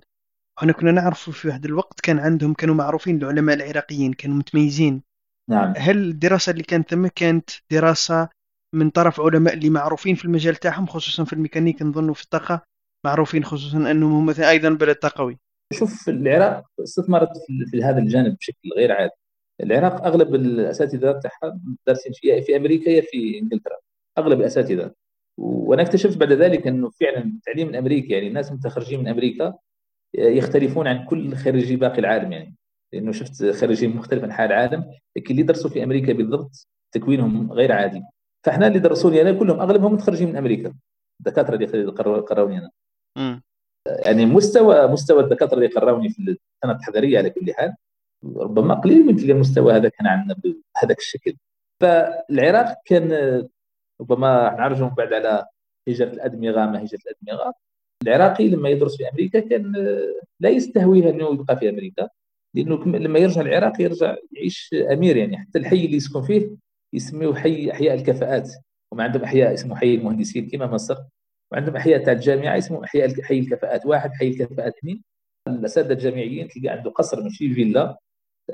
إحنا 0.60 0.74
كنا 0.74 0.92
نعرف 0.92 1.30
في 1.30 1.52
هذا 1.52 1.66
الوقت 1.68 2.00
كان 2.00 2.20
عندهم 2.20 2.54
كانوا 2.54 2.76
معروفين 2.76 3.18
العلماء 3.18 3.56
العراقيين 3.56 4.14
كانوا 4.14 4.36
متميزين. 4.36 5.02
نعم. 5.50 5.74
هل 5.78 5.98
الدراسة 5.98 6.52
اللي 6.52 6.64
كانت 6.64 6.90
ثم 6.90 7.08
كانت 7.08 7.50
دراسة 7.72 8.30
من 8.76 8.90
طرف 8.90 9.22
علماء 9.22 9.54
اللي 9.54 9.70
معروفين 9.70 10.16
في 10.16 10.26
المجال 10.26 10.56
تاعهم 10.56 10.86
خصوصا 10.88 11.24
في 11.24 11.34
الميكانيك 11.34 11.82
نظن 11.82 12.14
في 12.14 12.24
الطاقة 12.24 12.62
معروفين 13.06 13.44
خصوصا 13.44 13.78
أنهم 13.78 14.14
هم 14.14 14.26
مثلا 14.26 14.50
أيضا 14.50 14.70
بلد 14.70 14.96
طاقوي؟ 14.96 15.40
شوف 15.74 16.10
العراق 16.10 16.66
استثمرت 16.84 17.30
في 17.72 17.84
هذا 17.84 17.98
الجانب 17.98 18.38
بشكل 18.38 18.70
غير 18.78 18.92
عادي. 18.92 19.21
العراق 19.64 20.06
أغلب 20.06 20.36
الأساتذة 20.36 21.12
تاعها 21.12 21.60
دارسين 21.88 22.12
في 22.16 22.42
في 22.42 22.56
أمريكا 22.58 22.90
يا 22.90 23.02
في 23.02 23.40
إنجلترا 23.40 23.78
أغلب 24.18 24.40
الأساتذة. 24.40 24.92
وأنا 25.38 25.82
اكتشفت 25.82 26.18
بعد 26.18 26.32
ذلك 26.32 26.68
إنه 26.68 26.90
فعلا 26.90 27.24
التعليم 27.24 27.70
الأمريكي 27.70 28.14
يعني 28.14 28.28
الناس 28.28 28.52
المتخرجين 28.52 29.00
من 29.00 29.08
أمريكا 29.08 29.54
يختلفون 30.14 30.88
عن 30.88 31.06
كل 31.06 31.36
خريجي 31.36 31.76
باقي 31.76 32.00
العالم 32.00 32.32
يعني. 32.32 32.56
لأنه 32.94 33.12
شفت 33.12 33.46
خريجين 33.46 33.96
مختلف 33.96 34.24
انحاء 34.24 34.48
العالم 34.48 34.86
لكن 35.18 35.32
اللي 35.32 35.44
درسوا 35.44 35.70
في 35.70 35.84
أمريكا 35.84 36.14
بالضبط 36.14 36.68
تكوينهم 36.92 37.54
غير 37.54 37.72
عادي. 37.72 38.02
فإحنا 38.46 38.68
اللي 38.68 38.80
درسوني 38.80 39.22
أنا 39.22 39.32
كلهم 39.32 39.60
أغلبهم 39.60 39.94
متخرجين 39.94 40.30
من 40.30 40.36
أمريكا 40.36 40.74
الدكاتره 41.20 41.56
اللي 41.56 41.92
قروني 41.92 42.58
أنا. 42.58 42.72
يعني 44.06 44.26
مستوى 44.26 44.88
مستوى 44.88 45.24
الدكاترة 45.24 45.56
اللي 45.56 45.68
قروني 45.68 46.10
في 46.10 46.20
السنة 46.20 46.72
التحضيريه 46.72 47.18
على 47.18 47.30
كل 47.30 47.54
حال 47.54 47.74
ربما 48.26 48.74
قليل 48.74 49.06
من 49.06 49.16
تلقى 49.16 49.32
المستوى 49.32 49.74
هذا 49.74 49.90
كان 49.90 50.08
عندنا 50.08 50.36
بهذاك 50.44 50.98
الشكل. 50.98 51.38
فالعراق 51.82 52.76
كان 52.86 53.12
ربما 54.02 54.56
نعرجهم 54.58 54.90
بعد 54.90 55.14
على 55.14 55.46
هجرة 55.88 56.10
الأدمغة 56.14 56.66
ما 56.66 56.84
هجرة 56.84 57.00
الأدمغة. 57.08 57.54
العراقي 58.04 58.48
لما 58.48 58.70
يدرس 58.70 58.98
في 58.98 59.10
أمريكا 59.10 59.40
كان 59.40 59.74
لا 60.40 60.50
يستهويه 60.50 61.10
أنه 61.10 61.34
يبقى 61.34 61.58
في 61.58 61.70
أمريكا 61.70 62.10
لأنه 62.56 62.86
لما 62.86 63.20
يرجع 63.20 63.42
العراق 63.42 63.82
يرجع 63.82 64.16
يعيش 64.32 64.76
أمير 64.92 65.18
يعني. 65.18 65.38
حتى 65.38 65.60
الحي 65.60 65.86
اللي 65.86 65.98
يسكن 65.98 66.22
فيه 66.22 66.50
يسميه 66.94 67.34
حي 67.34 67.72
أحياء 67.72 67.96
الكفاءات. 67.96 68.52
وما 68.92 69.04
عندهم 69.04 69.24
أحياء 69.24 69.54
اسمه 69.54 69.76
حي 69.76 69.96
المهندسين 69.96 70.50
كما 70.50 70.68
مصر. 70.68 70.98
وعندهم 71.52 71.76
أحياء 71.76 72.04
تاع 72.04 72.14
الجامعة 72.14 72.58
اسمه 72.58 72.84
أحياء 72.84 73.22
حي 73.22 73.40
الكفاءات. 73.40 73.86
واحد 73.86 74.12
حي 74.14 74.28
الكفاءات 74.28 74.78
اثنين 74.78 75.04
الأساتذة 75.48 75.94
الجامعيين 75.94 76.48
تلقى 76.48 76.70
عنده 76.70 76.92
قصر 76.92 77.24
ماشي 77.24 77.54
فيلا. 77.54 77.98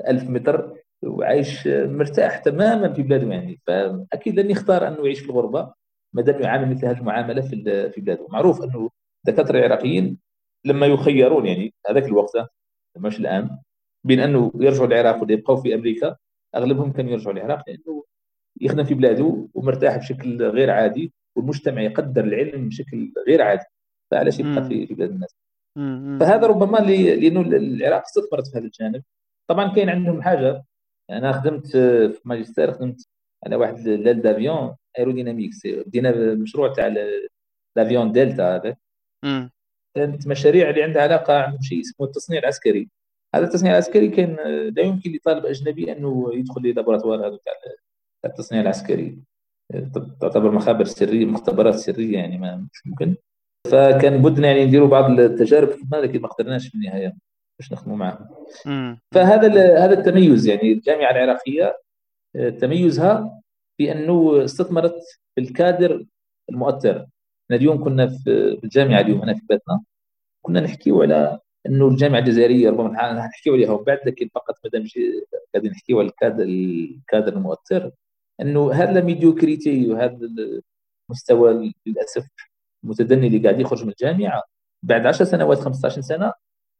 1000 0.08 0.30
متر 0.30 0.74
وعايش 1.02 1.66
مرتاح 1.66 2.38
تماما 2.38 2.92
في 2.92 3.02
بلاده 3.02 3.32
يعني. 3.32 3.60
فأكيد 3.66 4.40
لن 4.40 4.50
يختار 4.50 4.88
أنه 4.88 4.96
يعيش 5.04 5.20
في 5.20 5.30
الغربة 5.30 5.72
ما 6.12 6.22
دام 6.22 6.42
يعامل 6.42 6.70
مثل 6.70 6.86
هذه 6.86 6.98
المعاملة 6.98 7.40
في 7.40 7.90
في 7.90 8.00
بلاده 8.00 8.26
معروف 8.28 8.62
أنه 8.62 8.90
الدكاتره 9.28 9.58
العراقيين 9.58 10.18
لما 10.64 10.86
يخيرون 10.86 11.46
يعني 11.46 11.74
هذاك 11.90 12.04
الوقت 12.04 12.32
مش 12.96 13.20
الآن 13.20 13.58
بين 14.04 14.20
أنه 14.20 14.52
يرجعوا 14.54 14.86
العراق 14.86 15.22
ولا 15.22 15.32
يبقوا 15.32 15.56
في 15.56 15.74
أمريكا 15.74 16.16
أغلبهم 16.54 16.92
كانوا 16.92 17.10
يرجعوا 17.12 17.36
العراق 17.36 17.64
لأنه 17.68 18.04
يخدم 18.60 18.84
في 18.84 18.94
بلاده 18.94 19.48
ومرتاح 19.54 19.96
بشكل 19.96 20.42
غير 20.42 20.70
عادي 20.70 21.12
والمجتمع 21.36 21.82
يقدر 21.82 22.24
العلم 22.24 22.68
بشكل 22.68 23.12
غير 23.28 23.42
عادي. 23.42 23.64
فعلاش 24.10 24.40
يبقى 24.40 24.64
في 24.68 24.94
بلاد 24.94 25.10
الناس. 25.10 25.36
فهذا 26.20 26.46
ربما 26.46 26.78
لأنه 26.78 27.40
العراق 27.40 28.02
استثمرت 28.02 28.46
في 28.46 28.58
هذا 28.58 28.64
الجانب. 28.64 29.02
طبعا 29.50 29.74
كاين 29.74 29.88
عندهم 29.88 30.22
حاجة. 30.22 30.64
أنا 31.10 31.32
خدمت 31.32 31.66
في 31.76 32.20
ماجستير 32.24 32.72
خدمت 32.72 33.08
على 33.46 33.56
واحد 33.56 33.88
l'aile 33.88 34.22
d'avion 34.22 34.76
aérodynamique 34.98 35.66
دينا 35.66 36.34
مشروع 36.34 36.72
تاع 36.72 36.94
l'avion 37.76 38.12
delta 38.12 38.56
هذاك 38.56 38.78
كانت 39.96 40.26
مشاريع 40.26 40.70
اللي 40.70 40.82
عندها 40.82 41.02
علاقة 41.02 41.42
عندهم 41.42 41.62
شيء 41.62 41.80
اسمه 41.80 42.06
التصنيع 42.06 42.40
العسكري. 42.40 42.88
هذا 43.34 43.44
التصنيع 43.44 43.72
العسكري 43.72 44.08
كان 44.08 44.36
لا 44.76 44.82
يمكن 44.82 45.12
لطالب 45.12 45.46
أجنبي 45.46 45.92
أنه 45.92 46.30
يدخل 46.34 46.62
لل 46.62 46.72
laboratoire 46.72 47.26
هذا 47.26 47.38
تاع 47.44 47.52
التصنيع 48.24 48.60
العسكري. 48.60 49.18
تعتبر 50.20 50.50
مخابر 50.50 50.84
سرية 50.84 51.26
مختبرات 51.26 51.74
سرية 51.74 52.18
يعني 52.18 52.38
ما 52.38 52.56
مش 52.72 52.86
ممكن. 52.86 53.16
فكان 53.66 54.22
بدنا 54.22 54.48
يعني 54.48 54.64
نديروا 54.64 54.88
بعض 54.88 55.20
التجارب 55.20 55.68
لكن 55.94 56.20
ما 56.20 56.28
قدرناش 56.28 56.68
في 56.68 56.74
النهاية. 56.74 57.16
باش 57.58 57.72
نخدموا 57.72 57.96
معهم 57.96 58.28
فهذا 59.14 59.78
هذا 59.84 59.98
التميز 59.98 60.46
يعني 60.46 60.72
الجامعة 60.72 61.10
العراقية 61.10 61.78
آه، 62.36 62.50
تميزها 62.50 63.42
بأنه 63.78 64.44
استثمرت 64.44 65.02
في 65.34 65.40
الكادر 65.40 66.06
المؤثر. 66.50 67.06
اليوم 67.52 67.84
كنا 67.84 68.06
في 68.06 68.58
الجامعة 68.64 69.00
اليوم 69.00 69.22
أنا 69.22 69.34
في 69.34 69.40
بيتنا 69.48 69.82
كنا 70.42 70.60
نحكيو 70.60 71.02
على 71.02 71.40
أنه 71.66 71.88
الجامعة 71.88 72.18
الجزائرية 72.18 72.70
ربما 72.70 73.12
نحكيو 73.12 73.54
عليها 73.54 73.70
وبعد 73.70 73.98
لكن 74.06 74.28
فقط 74.34 74.54
ما 74.64 74.70
دام 74.70 74.84
قاعدين 75.54 75.70
نحكيو 75.70 75.98
على 75.98 76.08
الكادر 76.08 76.44
الكادر 76.44 77.32
المؤثر 77.32 77.90
أنه 78.40 78.72
هذا 78.72 78.98
ال 79.00 79.08
médiocrité 79.08 79.90
وهذا 79.90 80.18
المستوى 81.10 81.72
للأسف 81.86 82.28
المتدني 82.84 83.26
اللي 83.26 83.38
قاعد 83.38 83.60
يخرج 83.60 83.84
من 83.84 83.90
الجامعة 83.90 84.42
بعد 84.82 85.06
10 85.06 85.24
سنوات 85.24 85.58
15 85.58 86.00
سنة 86.00 86.32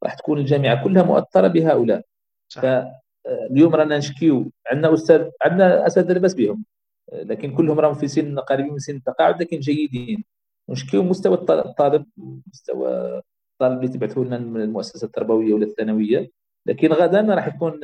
راح 0.04 0.14
تكون 0.14 0.38
الجامعة 0.38 0.84
كلها 0.84 1.02
مؤثره 1.02 1.48
بهؤلاء. 1.48 2.02
صح. 2.48 2.62
فاليوم 2.62 3.74
رانا 3.74 3.98
نشكيو 3.98 4.50
عندنا 4.66 4.94
أستاذ 4.94 5.30
عندنا 5.42 5.86
أساتذة 5.86 6.12
لاباس 6.12 6.34
بهم 6.34 6.64
لكن 7.12 7.54
كلهم 7.54 7.80
راهم 7.80 7.94
في 7.94 8.08
سن 8.08 8.38
قريبين 8.38 8.72
من 8.72 8.78
سن 8.78 8.96
التقاعد 8.96 9.42
لكن 9.42 9.58
جيدين. 9.60 10.24
نشكيو 10.70 11.02
مستوى 11.02 11.34
الطالب 11.34 12.06
مستوى 12.52 13.22
الطالب 13.52 13.78
اللي 13.84 13.88
تبعثه 13.88 14.20
لنا 14.20 14.38
من 14.38 14.60
المؤسسة 14.60 15.06
التربوية 15.06 15.54
ولا 15.54 15.64
الثانوية. 15.66 16.30
لكن 16.66 16.92
غدا 16.92 17.20
راح 17.20 17.48
يكون 17.48 17.80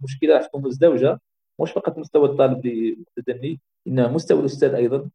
مشكلة 0.00 0.34
راح 0.34 0.46
تكون 0.46 0.62
مزدوجة. 0.62 1.20
مش 1.60 1.70
فقط 1.72 1.98
مستوى 1.98 2.28
الطالب 2.28 2.66
اللي 2.66 2.96
متدني 3.18 3.60
إنما 3.86 4.08
مستوى 4.08 4.40
الأستاذ 4.40 4.74
أيضا 4.74 5.10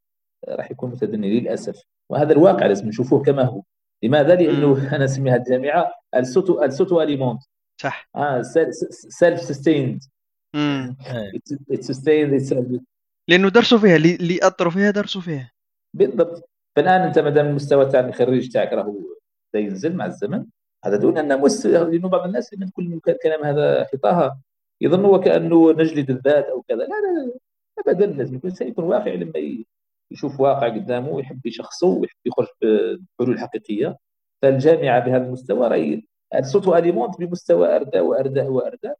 راح 0.50 0.72
يكون 0.72 0.92
متدني 0.92 1.40
للأسف. 1.40 1.84
وهذا 2.10 2.34
الواقع 2.34 2.66
لازم 2.66 2.88
نشوفوه 2.88 3.24
كما 3.24 3.44
هو. 3.44 3.62
لماذا؟ 4.04 4.36
لأنه 4.36 4.76
أنا 4.96 5.06
اسميها 5.06 5.36
الجامعة 5.36 5.92
ال 6.16 6.22
s'auto 6.22 6.58
ال 6.58 6.64
s'auto-alimente 6.64 7.42
صح. 7.82 8.10
آه 8.16 8.42
self 8.42 9.40
sustained 9.40 10.04
sustained 11.80 12.42
لأنه 13.28 13.50
درسوا 13.50 13.78
فيها 13.78 13.96
اللي 13.96 14.40
اثروا 14.44 14.72
فيها 14.72 14.92
درسوا 14.92 15.22
فيها. 15.22 15.52
بالضبط. 15.94 16.50
فالآن 16.76 17.02
أنت 17.02 17.20
ما 17.20 17.30
دام 17.30 17.46
المستوى 17.46 17.86
تاع 17.86 18.00
الخريج 18.00 18.52
تاعك 18.52 18.74
راهو 18.74 18.96
ينزل 19.56 19.96
مع 19.96 20.06
الزمن 20.06 20.46
هذا 20.86 20.98
دون 20.98 21.18
أن 21.18 21.42
مستوى 21.42 21.72
لأنه 21.72 22.10
بعض 22.10 22.26
الناس 22.26 22.54
من 22.54 22.70
كل 22.70 23.00
كلام 23.24 23.44
هذا 23.44 23.88
حطاها 23.94 24.42
يظن 24.82 25.06
وكأنه 25.06 25.72
نجلد 25.72 26.10
الذات 26.10 26.46
أو 26.46 26.62
كذا. 26.62 26.78
لا 26.78 26.86
لا 26.86 27.26
لا. 27.26 27.40
ابدا 27.88 28.06
لازم 28.06 28.40
يكون 28.62 28.86
واقعي 28.86 29.18
لما 29.18 29.64
يشوف 30.12 30.40
واقع 30.40 30.68
قدامه 30.70 31.10
ويحب 31.10 31.46
يشخصه 31.46 31.88
ويحب 31.88 32.18
يخرج 32.26 32.48
بحلول 33.20 33.40
حقيقية. 33.40 33.98
فالجامعة 34.46 35.00
بهذا 35.00 35.26
المستوى 35.26 35.68
راهي 35.68 36.02
الصوت 36.36 36.68
أليمونت 36.68 37.20
بمستوى 37.20 37.76
أردى 37.76 38.00
وأردى 38.00 38.42
وأردى 38.42 38.94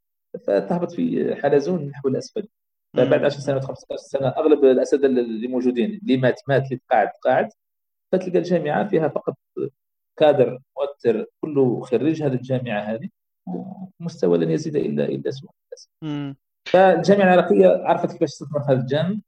فتهبط 0.46 0.92
في 0.92 1.34
حلزون 1.42 1.88
نحو 1.88 2.08
الاسفل 2.08 2.48
فبعد 2.96 3.24
10 3.24 3.40
سنوات 3.40 3.64
15 3.64 4.02
سنة 4.02 4.28
أغلب 4.28 4.64
الأساتذة 4.64 5.06
اللي 5.06 5.48
موجودين 5.48 6.00
اللي 6.02 6.16
مات 6.16 6.40
مات 6.48 6.62
اللي 6.64 6.80
تقاعد 6.88 7.08
تقاعد 7.22 7.48
فتلقى 8.12 8.38
الجامعة 8.38 8.88
فيها 8.88 9.08
فقط 9.08 9.34
كادر 10.16 10.58
مؤثر 10.78 11.26
كله 11.40 11.80
خريج 11.80 12.22
هذه 12.22 12.34
الجامعة 12.34 12.80
هذه 12.80 13.08
ومستوى 13.46 14.38
لن 14.38 14.50
يزيد 14.50 14.76
الا 14.76 15.04
إلا 15.04 15.30
سوء. 15.30 15.50
فالجامعة 16.68 17.34
العراقية 17.34 17.68
عرفت 17.68 18.12
كيفاش 18.12 18.30
تستثمر 18.30 18.60
هذا 18.68 18.80
الجانب 18.80 19.20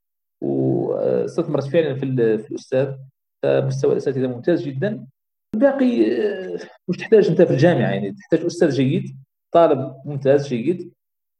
واستثمرت 0.42 1.64
فعلا 1.64 1.94
في, 1.94 2.38
في 2.38 2.50
الأستاذ 2.50 2.94
فمستوى 3.42 3.92
الأساتذة 3.92 4.26
ممتاز 4.26 4.62
جدا. 4.62 5.06
الباقي 5.54 6.06
مش 6.88 6.96
تحتاج 6.96 7.28
أنت 7.28 7.42
في 7.42 7.50
الجامعة 7.50 7.90
يعني 7.90 8.12
تحتاج 8.12 8.44
أستاذ 8.44 8.70
جيد 8.70 9.16
طالب 9.52 9.94
ممتاز 10.04 10.48
جيد 10.48 10.92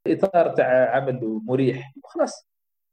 إطار 0.06 0.48
تاع 0.48 0.96
عمل 0.96 1.40
مريح 1.46 1.92
وخلاص 2.04 2.48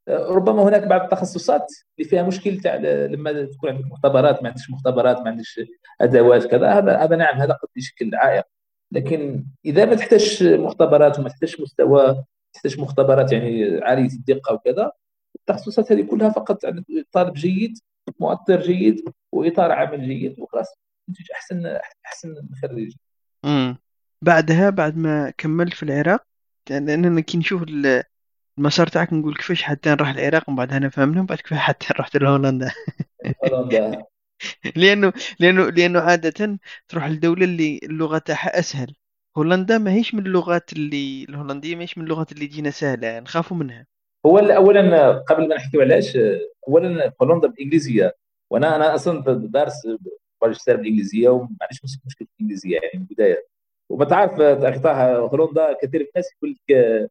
ربما 0.09 0.63
هناك 0.63 0.87
بعض 0.87 1.01
التخصصات 1.01 1.73
اللي 1.99 2.09
فيها 2.09 2.23
مشكل 2.23 2.57
تاع 2.59 2.75
لما 2.75 3.45
تكون 3.45 3.69
عندك 3.69 3.85
مختبرات 3.85 4.43
ما 4.43 4.49
عندكش 4.49 4.69
مختبرات 4.69 5.17
ما 5.17 5.29
عندكش 5.29 5.61
أدوات 6.01 6.45
كذا 6.45 6.71
هذا 6.71 6.97
هذا 6.97 7.15
نعم 7.15 7.37
هذا 7.37 7.53
قد 7.53 7.69
يشكل 7.77 8.15
عائق. 8.15 8.43
لكن 8.91 9.45
إذا 9.65 9.85
ما 9.85 9.95
تحتاجش 9.95 10.43
مختبرات 10.43 11.19
وما 11.19 11.29
تحتاجش 11.29 11.61
مستوى 11.61 12.23
تحتاج 12.53 12.79
مختبرات 12.79 13.31
يعني 13.31 13.79
عالية 13.83 14.09
الدقة 14.09 14.53
وكذا 14.53 14.91
التخصصات 15.35 15.91
هذه 15.91 16.01
كلها 16.01 16.29
فقط 16.29 16.65
طالب 17.11 17.33
جيد 17.33 17.77
مؤثر 18.19 18.61
جيد 18.61 19.05
وإطار 19.31 19.71
عمل 19.71 20.07
جيد 20.07 20.39
وخلاص. 20.39 20.75
تنتج 21.07 21.31
احسن 21.33 21.65
أحسن 22.05 22.35
امم 23.45 23.77
بعدها 24.21 24.69
بعد 24.69 24.97
ما 24.97 25.29
كملت 25.37 25.73
في 25.73 25.83
العراق 25.83 26.25
لأننا 26.69 27.21
كي 27.21 27.37
نشوف 27.37 27.63
المسار 28.59 28.87
تاعك 28.87 29.13
نقول 29.13 29.35
كيفاش 29.35 29.63
حتى 29.63 29.89
نروح 29.89 30.09
العراق 30.09 30.49
ومن 30.49 30.57
بعد 30.57 30.73
أنا 30.73 30.89
فهمنا 30.89 31.17
ومن 31.19 31.25
بعد 31.25 31.37
كيفاش 31.37 31.59
حتى 31.59 31.87
رحت 31.99 32.17
لهولندا 32.17 32.71
هولندا. 33.43 34.05
لأنه 34.75 35.13
لأنه 35.39 35.69
لأنه 35.69 35.99
عادة 35.99 36.59
تروح 36.87 37.05
للدوله 37.07 37.45
اللي 37.45 37.79
اللغة 37.83 38.17
تاعها 38.17 38.59
أسهل. 38.59 38.95
هولندا 39.37 39.77
ما 39.77 39.91
هيش 39.91 40.15
من 40.15 40.25
اللغات 40.25 40.73
اللي 40.73 41.23
الهولندية 41.29 41.75
ما 41.75 41.81
هيش 41.81 41.97
من 41.97 42.03
اللغات 42.03 42.31
اللي 42.31 42.47
تجينا 42.47 42.69
سهلة 42.71 43.19
نخافوا 43.19 43.57
منها. 43.57 43.85
هو 44.25 44.37
اولا 44.37 45.11
قبل 45.11 45.47
ما 45.49 45.55
نحكي 45.55 45.81
علاش 45.81 46.17
اولا 46.67 47.13
هولندا 47.21 47.47
بالإنجليزية. 47.47 48.15
وأنا 48.49 48.75
أنا 48.75 48.95
أصلا 48.95 49.23
دارس 49.37 49.73
ماجستير 50.47 50.77
بالإنجليزية 50.77 51.29
وما 51.29 51.49
عنديش 51.61 51.83
مشكلة 51.83 52.27
في 52.27 52.33
الانجليزيه 52.39 52.73
يعني 52.75 52.89
من 52.93 53.01
البداية. 53.01 53.45
وما 53.89 54.05
تعرف 54.05 54.41
أخي 54.41 54.79
طه 54.79 55.17
هولندا 55.17 55.73
كثير 55.81 55.99
من 56.01 56.07
الناس 56.15 56.25
يقول 56.33 56.55
لك 56.69 57.09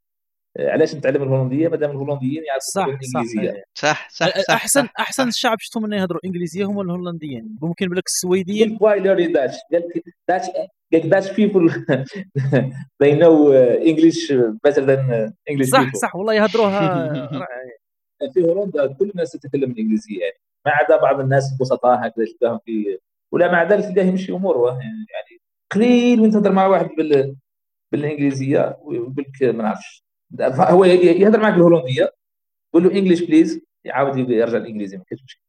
علاش 0.59 0.95
نتعلم 0.95 1.23
الهولندية؟ 1.23 1.69
ما 1.69 1.77
دام 1.77 1.91
الهولنديين 1.91 2.45
يعرفوا 2.45 2.71
صح 2.75 2.85
الانجليزيه 2.85 3.65
صح 3.75 4.09
صح, 4.11 4.29
صح, 4.29 4.41
صح 4.41 4.55
أحسن 4.55 4.85
صح 4.85 4.93
أحسن 4.99 5.29
الشعب 5.29 5.57
شفتهم 5.61 5.85
إنه 5.85 5.97
يهضروا 5.97 6.21
إنجليزية 6.25 6.65
هم 6.65 6.81
الهولنديين. 6.81 7.59
ممكن 7.63 7.89
بالك 7.89 8.03
السويديين. 8.07 8.79
why 8.81 9.01
learn 9.01 9.33
Dutch 9.33 9.55
قال 9.73 9.83
لك 9.97 10.05
Dutch 10.29 10.47
قال 10.93 11.11
Dutch 11.11 11.31
people 11.33 11.71
they 13.03 13.13
know 13.21 13.53
English 13.91 14.31
better 14.67 14.85
than 14.87 15.33
English 15.51 15.71
صح 15.71 15.85
people. 15.85 15.99
صح 16.03 16.17
والله 16.17 16.35
يهضروها 16.35 17.29
في 18.35 18.43
هولندا 18.43 18.87
كل 18.87 19.11
الناس 19.11 19.33
تتكلم 19.33 19.71
الإنجليزية 19.71 20.21
يعني. 20.21 20.37
ما 20.67 20.73
عدا 20.73 20.97
بعض 20.97 21.21
الناس 21.21 21.53
البسطاء 21.53 22.07
هكذا 22.07 22.25
تلقاهم 22.25 22.59
في 22.65 22.99
ولا 23.35 23.53
مع 23.53 23.63
ذلك 23.63 23.85
تلقاه 23.85 24.05
يمشي 24.05 24.33
أموره. 24.33 24.71
يعني 24.71 25.41
قليل 25.73 26.21
وين 26.21 26.31
تهضر 26.31 26.53
مع 26.53 26.67
واحد 26.67 26.89
بال... 26.97 27.37
بالإنجليزية 27.93 28.79
ويقول 28.83 29.15
لك 29.19 29.43
ما 29.43 29.63
نعرفش. 29.63 30.05
هو 30.59 30.85
يهضر 30.85 31.41
معك 31.41 31.55
بالهولندية. 31.55 32.15
قول 32.75 32.85
له 32.85 32.93
انجلش 32.93 33.21
بليز 33.21 33.61
يعاود 33.85 34.31
يرجع 34.31 34.57
الانجليزي 34.57 34.97
ما 34.97 35.05
كاينش 35.05 35.23
مشكل. 35.25 35.43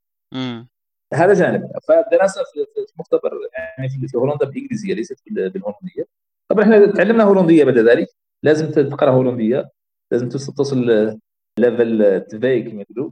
هذا 1.14 1.34
جانب. 1.34 1.72
فالدراسة 1.88 2.42
في 2.54 2.66
مختبر 3.00 3.32
يعني 3.78 3.90
في 3.90 4.18
هولندا 4.18 4.46
بالانجليزيه 4.46 4.94
ليست 4.94 5.24
بالهولندية. 5.30 6.06
طبعا 6.50 6.64
إحنا 6.64 6.92
تعلمنا 6.92 7.24
هولندية 7.24 7.64
بعد 7.64 7.78
ذلك. 7.78 8.08
لازم 8.44 8.72
تقرأ 8.72 9.12
هولندية. 9.12 9.70
لازم 10.12 10.30
تصل 10.30 10.86
level 11.60 12.22
twee 12.22 12.64
كما 12.64 12.82
يقولوا. 12.82 13.12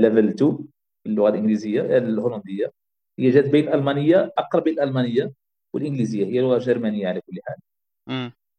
level 0.00 0.28
2 0.28 0.58
اللغة 1.06 1.28
الإنجليزية 1.28 1.80
الهولندية. 1.80 2.72
هي 3.18 3.30
جات 3.30 3.44
بين 3.44 3.68
الالمانيه 3.68 4.32
أقرب 4.38 4.68
الالمانيه 4.68 5.32
والإنجليزية 5.74 6.24
هي 6.26 6.40
لغة 6.40 6.58
جرمانية 6.58 7.08
على 7.08 7.20
كل 7.20 7.38
حال. 7.44 7.56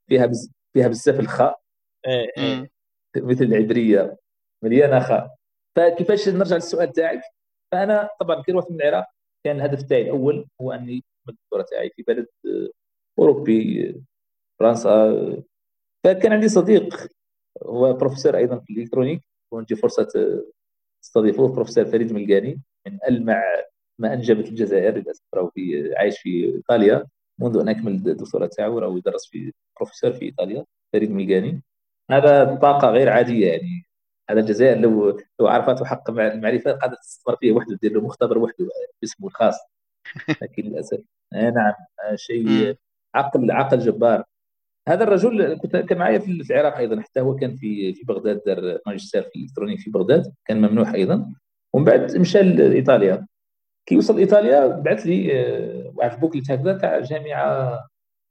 فيها 0.10 0.26
بز... 0.26 0.52
فيها 0.74 0.88
بزاف 0.88 1.20
الخاء. 1.20 1.62
إيه، 2.08 2.32
إيه. 2.38 2.70
مثل 3.18 3.44
العبرية 3.44 4.18
مليانة 4.64 5.00
خاء. 5.00 5.36
فكيفاش 5.76 6.30
نرجع 6.30 6.56
للسؤال 6.56 6.92
تاعك؟ 6.92 7.22
فأنا 7.72 8.10
طبعا 8.20 8.42
كي 8.42 8.52
رحت 8.52 8.72
من 8.72 8.82
العراق 8.82 9.06
كان 9.46 9.56
الهدف 9.56 9.82
تاعي 9.82 10.02
الأول 10.02 10.48
هو 10.62 10.72
أني 10.72 11.04
الدكتوراه 11.30 11.66
تاعي 11.72 11.90
في 11.90 12.04
بلد 12.04 12.28
أوروبي 13.20 13.96
فرنسا 14.60 15.44
فكان 16.04 16.34
عندي 16.34 16.50
صديق 16.50 17.08
هو 17.64 17.94
بروفيسور 17.94 18.38
أيضا 18.38 18.60
في 18.60 18.74
ال 18.74 18.77
électronique 18.77 19.22
ونجي 19.52 19.76
فرصة 19.76 20.08
استضيفوه 21.04 21.54
بروفيسور 21.54 21.86
فريد 21.86 22.14
ملقاني 22.14 22.62
من 22.88 23.00
ألمع 23.08 23.44
ما 24.00 24.14
أنجبت 24.14 24.48
الجزائر 24.48 24.98
للاسف 24.98 25.24
راهو 25.34 25.50
في 25.50 25.94
عايش 25.98 26.20
في 26.20 26.46
إيطاليا. 26.56 27.06
منذ 27.40 27.58
أن 27.60 27.70
اكمل 27.70 27.92
الدكتوراه 27.92 28.48
تاعو 28.48 28.80
راهو 28.80 28.98
يدرس 28.98 29.28
في 29.28 29.54
بروفيسور 29.78 30.14
في 30.14 30.26
إيطاليا 30.26 30.66
فريد 30.94 31.12
ملقاني 31.12 31.62
هذا 32.12 32.56
طاقة 32.56 32.90
غير 32.90 33.10
عادية 33.10 33.48
يعني. 33.52 33.86
هذا 34.30 34.40
الجزائر 34.40 34.78
لو 34.80 35.20
لو 35.40 35.48
عرفته 35.48 35.86
حق 35.86 36.10
المعرفة 36.10 36.72
قادر 36.72 36.96
تستثمر 36.96 37.36
فيه 37.36 37.52
وحده 37.52 37.80
دير 37.82 37.94
له 37.94 38.02
مختبر 38.02 38.38
وحده 38.38 38.68
باسمه 39.02 39.28
الخاص. 39.28 39.56
لكن 40.42 40.64
للأسف 40.64 41.00
آه 41.34 41.50
نعم 41.50 41.74
آه 42.04 42.16
شيء 42.16 42.76
عقل 43.16 43.52
عقل 43.52 43.80
جبار. 43.80 44.24
هذا 44.88 45.04
الرجل 45.04 45.58
كنت 45.58 45.76
كان 45.78 45.98
معي 45.98 46.20
في 46.20 46.32
العراق 46.32 46.78
أيضا 46.78 47.02
حتى 47.02 47.22
هو 47.22 47.36
كان 47.36 47.56
في 47.56 47.94
في 47.94 48.04
بغداد 48.04 48.42
دار 48.46 48.80
ماجستير 48.88 49.24
في 49.24 49.36
ال 49.36 49.39
électronique 49.39 49.80
في 49.80 49.92
بغداد 49.92 50.34
كان 50.46 50.62
ممنوح 50.62 50.94
أيضا. 50.94 51.34
ومن 51.74 51.86
بعد 51.86 52.18
مشى 52.18 52.44
لإيطاليا. 52.44 53.28
كي 53.86 53.98
وصل 53.98 54.18
إيطاليا 54.18 54.68
بعث 54.68 55.06
لي 55.06 55.40
آه، 55.40 55.92
واحد 55.96 56.20
booklet 56.20 56.52
هكذا 56.52 56.78
تاع 56.78 57.00
جامعة 57.00 57.80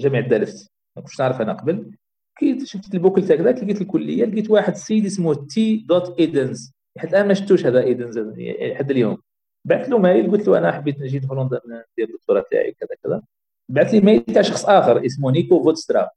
جامعة 0.02 0.28
دالفت 0.28 0.70
ما 0.96 1.02
كنتش 1.02 1.20
نعرف 1.20 1.40
أنا 1.40 1.52
قبل. 1.52 1.96
كي 2.38 2.66
شفت 2.66 2.94
ال 2.94 2.99
booklet 2.99 3.32
هكذا 3.32 3.52
لقيت 3.52 3.80
الكلية 3.80 4.24
لقيت 4.24 4.50
واحد 4.50 4.72
السيد 4.72 5.04
اسمه 5.04 5.34
T 5.34 5.76
dot 5.76 6.20
ايدنز 6.20 6.72
حتى 6.98 7.10
الان 7.10 7.28
ما 7.28 7.34
شفتوش 7.34 7.66
هذا 7.66 7.82
ايدنز 7.82 8.18
لحد 8.18 8.90
اليوم. 8.90 9.18
بعث 9.64 9.88
له 9.88 9.98
mail 9.98 10.30
قلت 10.30 10.48
له 10.48 10.58
أنا 10.58 10.72
حبيت 10.72 11.00
نجي 11.00 11.18
لهولندا 11.18 11.60
ندير 11.66 12.08
الدكتوراه 12.08 12.44
تاعي 12.50 12.72
كذا 12.72 12.88
كذا. 13.04 13.22
بعث 13.68 13.94
لي 13.94 14.00
mail 14.00 14.20
تاع 14.20 14.42
شخص 14.42 14.64
آخر 14.64 15.06
اسمه 15.06 15.30
نيكو 15.30 15.62
فوتسترا 15.62 16.10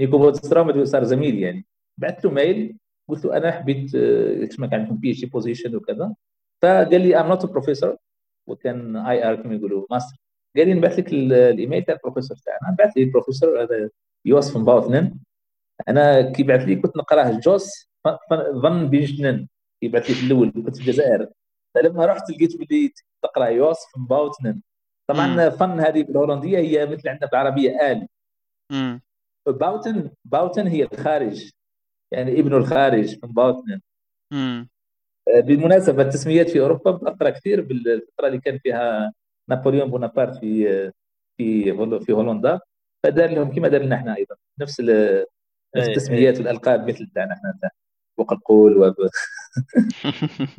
نيكو 0.00 0.18
فوتسترا 0.18 0.84
صار 0.84 1.04
زميل 1.04 1.38
يعني. 1.38 1.66
بعث 1.98 2.24
له 2.24 2.30
mail 2.30 2.76
قلت 3.08 3.24
له 3.24 3.36
أنا 3.36 3.50
حبيت 3.50 3.92
كما 4.56 4.66
كان 4.66 4.80
عندكم 4.80 4.96
PhD 4.96 5.20
position 5.20 5.76
وكذا. 5.76 6.14
فقال 6.62 7.00
لي 7.00 7.20
I'm 7.20 7.28
not 7.28 7.46
professor 7.46 7.96
وكان 8.46 8.96
ir 8.96 9.34
كما 9.36 9.54
يقولوا 9.54 9.86
ماستر. 9.90 10.16
قال 10.56 10.66
لي 10.66 10.74
نبعث 10.74 10.98
لك 10.98 11.12
الإيميل 11.12 11.84
تاع 11.84 11.94
البروفيسور 11.94 12.36
تاعنا. 12.36 12.76
بعث 12.78 12.96
لي 12.96 13.02
البروفيسور 13.02 13.62
هذا 13.62 13.90
يوسف 14.24 14.56
مباوثنن 14.56 15.18
أنا 15.88 16.32
كيبعث 16.32 16.60
لي 16.60 16.76
كنت 16.76 16.96
نقراه 16.96 17.40
جوس 17.40 17.90
ظن 18.52 18.88
بيجنن 18.88 19.48
كيبعث 19.80 20.08
لي 20.08 20.14
في 20.14 20.26
الأول 20.26 20.50
كنت 20.50 20.76
في 20.76 20.82
الجزائر. 20.82 21.28
فلما 21.74 22.06
رحت 22.06 22.30
لقيت 22.30 22.56
بلي 22.56 22.92
تقرأ 23.22 23.46
يوس 23.46 23.78
باوتنن 24.08 24.60
طبعا 25.06 25.48
فن 25.50 25.80
هذه 25.80 26.02
بالهولندية 26.02 26.58
هي 26.58 26.86
مثل 26.86 27.08
عندنا 27.08 27.30
بالعربية 27.30 27.70
آل. 27.92 28.08
باوتن 29.46 30.10
باوتن 30.24 30.66
هي 30.66 30.84
الخارج. 30.84 31.50
يعني 32.12 32.40
ابن 32.40 32.54
الخارج 32.54 33.18
من 33.24 33.32
باوتنن 33.32 33.80
بالمناسبه 35.40 36.02
التسميات 36.02 36.50
في 36.50 36.60
أوروبا 36.60 36.92
متاثره 36.92 37.30
كثير 37.30 37.60
بالفترة 37.60 38.26
اللي 38.26 38.40
كان 38.40 38.58
فيها 38.58 39.12
نابليون 39.50 39.90
بونابرت 39.90 40.36
في 40.36 40.92
في 41.36 41.72
في 42.04 42.12
هولندا 42.12 42.60
فدار 43.04 43.30
لهم 43.30 43.54
كما 43.54 43.68
دار 43.68 43.82
لنا 43.82 43.96
إحنا 43.96 44.16
أيضا. 44.16 44.36
نفس 44.60 44.80
إيه، 44.80 45.26
التسميات 45.76 46.34
إيه. 46.34 46.40
والالقاب 46.40 46.88
مثل 46.88 47.10
تاعنا 47.14 47.32
إحنا 47.32 47.70
فوق 48.16 48.32
القول 48.32 48.78
وب... 48.78 48.94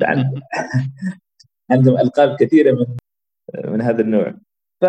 عندهم. 1.70 1.98
ألقاب 1.98 2.36
كثيرة 2.40 2.72
من 2.72 2.86
من 3.72 3.80
هذا 3.80 4.00
النوع. 4.00 4.34
ف 4.80 4.84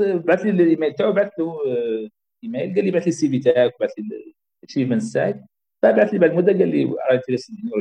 بعث 0.00 0.42
لي 0.42 0.50
الإيميل 0.50 0.94
تاعو 0.94 1.12
بعث 1.12 1.32
له 1.38 1.46
آه، 1.46 2.08
إيميل. 2.44 2.74
قال 2.74 2.84
لي 2.84 2.90
بعث 2.90 3.02
لي 3.02 3.08
ال 3.08 3.28
CV 3.28 3.38
تاعك 3.38 3.72
بعث 3.80 3.90
لي 3.98 4.34
ال 4.62 4.66
achievements 4.66 5.12
تاعك. 5.12 5.44
فبعث 5.82 6.12
لي 6.12 6.18
بعد 6.18 6.32
مده 6.34 6.52
قال 6.52 6.68
لي 6.68 6.94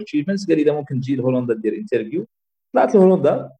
achievements 0.01 0.47
قال 0.47 0.57
لي 0.57 0.63
إذا 0.63 0.71
ممكن 0.73 0.99
تجي 0.99 1.15
لهولندا 1.15 1.53
دير 1.53 1.75
interview 1.75 2.27
طلعت 2.73 2.95
لهولندا. 2.95 3.51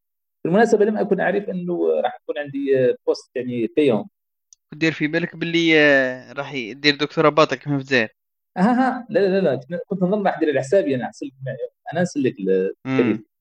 بالمناسبه 0.44 0.84
لم 0.84 0.98
أكن 0.98 1.20
أعرف 1.20 1.50
إنه 1.50 2.00
راح 2.04 2.18
يكون 2.22 2.38
عندي 2.38 2.96
poste 3.06 3.30
يعني 3.36 3.66
bien 3.76 4.04
دير 4.72 4.92
في 4.92 5.06
بالك 5.06 5.36
باللي 5.36 5.80
آه، 5.80 6.32
راح 6.32 6.52
يدير 6.54 6.96
دكتوراه 6.96 7.28
باطل 7.28 7.56
كما 7.56 7.76
في 7.76 7.80
الجزائر 7.82 8.08
ها 8.56 8.72
ها. 8.72 9.06
لا 9.10 9.40
لا 9.40 9.40
لا. 9.68 9.80
كنت 9.86 10.02
نظن 10.02 10.26
راح 10.26 10.36
ندير 10.36 10.48
على 10.50 10.60
حسابي 10.60 10.94
أنا 10.94 11.10
اسلك 11.10 11.32
أنا 11.92 12.02
اسلك 12.02 12.36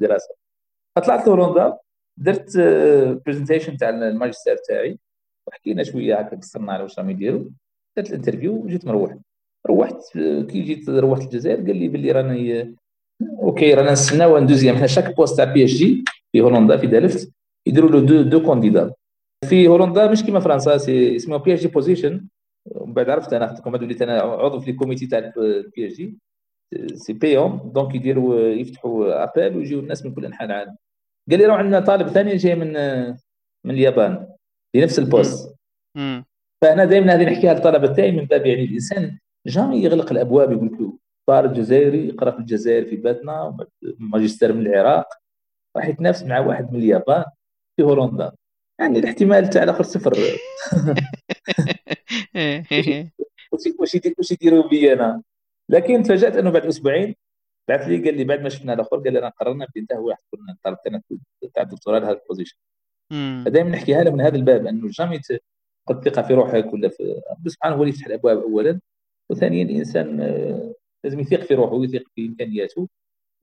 الدراسه 0.01 0.35
فطلعت 0.95 1.27
لهولندا 1.27 1.77
درت 2.17 2.57
presentation 3.25 3.77
تاع 3.77 3.89
الماجستير 3.89 4.55
تاعي 4.67 4.99
وحكينا 5.47 5.83
شوية 5.83 6.19
هكا 6.19 6.37
قصرنا 6.37 6.73
على 6.73 6.83
واش 6.83 6.99
راهم 6.99 7.09
يديروا 7.09 7.45
درت 7.97 8.09
ال 8.09 8.14
interview 8.14 8.53
وجيت 8.53 8.85
مروح. 8.85 9.17
روحت 9.67 10.01
كي 10.49 10.61
جيت 10.61 10.89
روحت 10.89 11.21
الجزائر 11.21 11.57
قال 11.57 11.77
لي 11.77 11.87
باللي 11.87 12.11
راني 12.11 12.75
OK 13.41 13.73
رانا 13.73 13.91
نستناو 13.91 14.37
un 14.37 14.45
deuxième 14.45 14.75
حنا 14.75 14.87
chaque 14.87 15.15
poste 15.15 15.37
تاع 15.37 15.45
PhD 15.53 16.03
في 16.31 16.41
هولندا 16.41 16.77
في 16.77 16.87
دالفت 16.87 17.31
يديروا 17.67 17.89
له 17.89 17.99
deux, 17.99 18.21
deux 18.21 18.43
candidats 18.43 18.93
في 19.49 19.67
هولندا 19.67 20.11
مش 20.11 20.23
كيما 20.23 20.39
فرنسا 20.39 20.77
c'est 20.77 21.15
اسمه 21.15 21.37
PhD 21.37 21.61
position 21.61 22.27
ومن 22.71 22.93
بعد 22.93 23.09
عرفت 23.09 23.33
أنا 23.33 23.47
خدتكم 23.47 23.73
وليت 23.73 24.01
أنا 24.01 24.21
عضو 24.21 24.59
في 24.59 24.71
ال 24.71 24.77
comité 24.77 25.07
تاع 25.07 25.19
ال 25.37 25.50
PhD 25.50 25.87
c'est 25.87 26.17
bien 26.93 27.71
donc 27.73 27.95
يديروا 27.95 28.39
يفتحوا 28.39 29.23
appel 29.23 29.57
ويجيو 29.57 29.79
الناس 29.79 30.05
من 30.05 30.13
كل 30.13 30.25
أنحاء 30.25 30.47
العالم. 30.47 30.75
قال 31.29 31.39
لي 31.39 31.45
راه 31.45 31.55
عندنا 31.55 31.79
طالب 31.79 32.07
ثاني 32.07 32.35
جاي 32.35 32.55
من 32.55 32.73
من 33.65 33.73
اليابان 33.73 34.27
لنفس 34.75 34.99
ال 34.99 35.09
poste 35.09 35.55
فأنا 36.61 36.85
دائما 36.85 37.15
هذه 37.15 37.23
نحكيها 37.23 37.53
للطلبة 37.53 37.93
تاعي 37.93 38.11
من 38.11 38.25
باب 38.25 38.45
يعني 38.45 38.63
الإنسان 38.63 39.17
jamais 39.47 39.83
يغلق 39.83 40.11
الأبواب 40.11 40.51
يقول 40.51 40.65
لك 40.65 40.93
طالب 41.27 41.53
جزائري 41.53 42.07
يقرأ 42.07 42.31
في 42.31 42.39
الجزائر 42.39 42.85
في 42.85 42.95
باتنا 42.95 43.57
ماجستير 43.99 44.53
من 44.53 44.67
العراق 44.67 45.07
راح 45.77 45.87
يتنافس 45.87 46.23
مع 46.23 46.39
واحد 46.39 46.73
من 46.73 46.79
اليابان 46.79 47.25
في 47.77 47.83
هولندا. 47.83 48.31
يعني 48.79 48.99
الاحتمال 48.99 49.49
تاع 49.49 49.63
الآخر 49.63 49.83
صفر. 49.83 50.13
واش 53.51 53.67
واش 54.17 54.31
يديروا 54.31 54.69
بي 54.69 54.93
أنا؟ 54.93 55.23
لكن 55.69 56.03
تفاجأت 56.03 56.35
أنه 56.35 56.49
بعد 56.49 56.65
أسبوعين 56.65 57.15
بعث 57.69 57.87
لي 57.87 57.97
قال 58.05 58.17
لي 58.17 58.23
بعد 58.23 58.41
ما 58.41 58.49
شفنا 58.49 58.73
الآخر 58.73 58.97
قال 58.97 59.13
لي 59.13 59.19
أنا 59.19 59.29
قررنا 59.29 59.67
بلي 59.75 59.81
انت 59.81 59.93
هو 59.93 60.09
راح 60.09 60.19
تكون 60.19 60.49
الطالب 60.49 60.77
تاعنا 60.83 61.01
تاع 61.55 61.63
الدكتوراه 61.63 61.99
لهذا 61.99 62.11
ال 62.11 62.16
position 62.16 62.57
فدائما 63.45 63.69
نحكيها 63.69 64.03
له 64.03 64.11
من 64.11 64.21
هذا 64.21 64.35
الباب 64.35 64.65
أنه 64.67 64.87
jamais 64.91 65.19
تفقد 65.19 66.09
ثقه 66.09 66.21
في 66.21 66.33
روحك 66.33 66.73
ولا 66.73 66.89
في 66.89 67.21
ربي 67.31 67.49
سبحانه 67.49 67.75
هو 67.75 67.83
اللي 67.83 67.93
يفتح 67.93 68.05
الأبواب 68.05 68.37
اولا. 68.37 68.79
وثانيا 69.31 69.63
الإنسان 69.63 70.21
آه، 70.21 70.73
لازم 71.03 71.19
يثق 71.19 71.41
في 71.41 71.53
روحه 71.53 71.73
ويثق 71.73 72.03
في 72.15 72.25
إمكانياته 72.25 72.87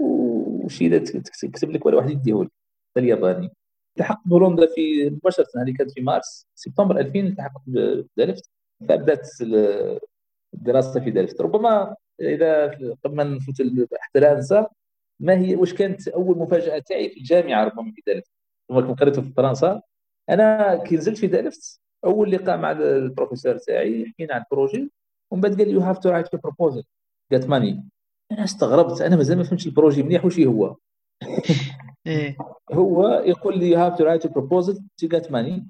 وشي 0.00 0.86
إذا 0.86 0.98
تكتب 0.98 1.70
لك 1.70 1.86
ولا 1.86 1.96
واحد 1.96 2.10
يديه 2.10 2.42
لك. 2.42 2.50
الياباني 2.96 3.50
التحقت 3.96 4.28
بهولندا 4.28 4.66
في 4.74 5.10
مباشرة 5.10 5.46
هذه 5.56 5.74
كانت 5.78 5.90
في 5.90 6.00
مارس 6.00 6.46
سبتمبر 6.54 6.98
2000 7.00 7.20
التحقت 7.20 7.62
بدالفت 7.66 8.50
فبدأت 8.88 9.28
الدراسة 10.54 11.00
في 11.00 11.10
دالفت 11.10 11.40
ربما 11.40 11.96
إذا 12.20 12.66
قبل 13.04 13.16
ما 13.16 13.24
نفوت 13.24 13.54
حتى 14.00 14.20
لا 14.20 14.32
أنسى 14.32 14.66
ما 15.20 15.38
هي 15.38 15.56
واش 15.56 15.74
كانت 15.74 16.08
أول 16.08 16.38
مفاجأة 16.38 16.78
تاعي 16.78 17.08
في 17.10 17.20
الجامعة 17.20 17.64
ربما 17.64 17.92
في 17.92 18.02
دالفت 18.06 18.30
لما 18.70 18.80
كنت 18.80 19.00
قريت 19.00 19.20
في 19.20 19.32
فرنسا. 19.32 19.82
أنا 20.30 20.76
كي 20.76 20.96
نزلت 20.96 21.18
في 21.18 21.26
دالفت 21.26 21.80
أول 22.04 22.30
لقاء 22.32 22.58
مع 22.58 22.72
البروفيسور 22.72 23.58
تاعي 23.58 24.06
حكينا 24.06 24.34
عن 24.34 24.40
ال 24.40 24.47
projet 24.47 24.90
ومن 25.30 25.40
بعد 25.40 25.58
قال 25.58 25.68
لي 25.68 25.74
you 25.74 25.80
have 25.80 25.98
to 25.98 26.10
write 26.10 26.36
proposal 26.36 26.82
get 27.32 27.46
money؟ 27.46 27.84
أنا 28.32 28.44
استغربت 28.44 29.00
أنا 29.00 29.16
مازال 29.16 29.38
ما 29.38 29.44
فهمتش 29.44 29.66
ال 29.66 29.71
projet 29.71 30.02
مليح 30.02 30.24
وش 30.24 30.40
هو. 30.40 30.76
إيه. 32.06 32.36
هو 32.72 33.08
يقول 33.08 33.58
لي 33.58 33.70
you 33.70 33.78
have 33.78 33.98
to 33.98 34.04
write 34.04 34.26
proposal 34.26 34.74
to 34.96 35.08
get 35.08 35.32
money؟ 35.32 35.66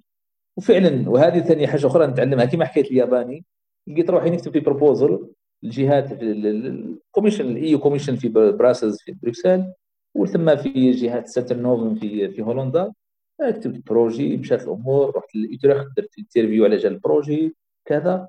وفعلا 0.57 1.11
وهذه 1.11 1.41
ثاني 1.41 1.67
حاجة 1.67 1.87
أخرى 1.87 2.07
نتعلمها. 2.07 2.45
كما 2.45 2.65
حكيت 2.65 2.91
الياباني 2.91 3.45
لقيت 3.87 4.11
روحي 4.11 4.31
نكتب 4.31 4.53
في 4.53 4.61
proposal 4.61 5.29
الجهات 5.65 6.13
في 6.13 6.23
ال 6.23 6.34
commission 6.34 7.47
ال 7.47 7.77
EU 7.77 7.83
commission 7.83 8.17
في 8.17 8.29
Brussels 8.29 8.99
في 9.01 9.13
بروكسل 9.23 9.73
وثم 10.15 10.57
في 10.57 10.91
جهات 10.91 11.27
SenterNovem 11.27 11.95
في 11.95 12.31
في 12.31 12.43
هولندا. 12.43 12.93
كتبت 13.41 13.87
projet 13.87 14.37
مشات 14.37 14.63
الأمور 14.63 15.17
رحت 15.17 15.29
درت 15.97 16.19
interview 16.19 16.65
على 16.65 16.77
جال 16.77 16.93
ال 16.93 17.02
projet 17.02 17.57
كذا. 17.85 18.29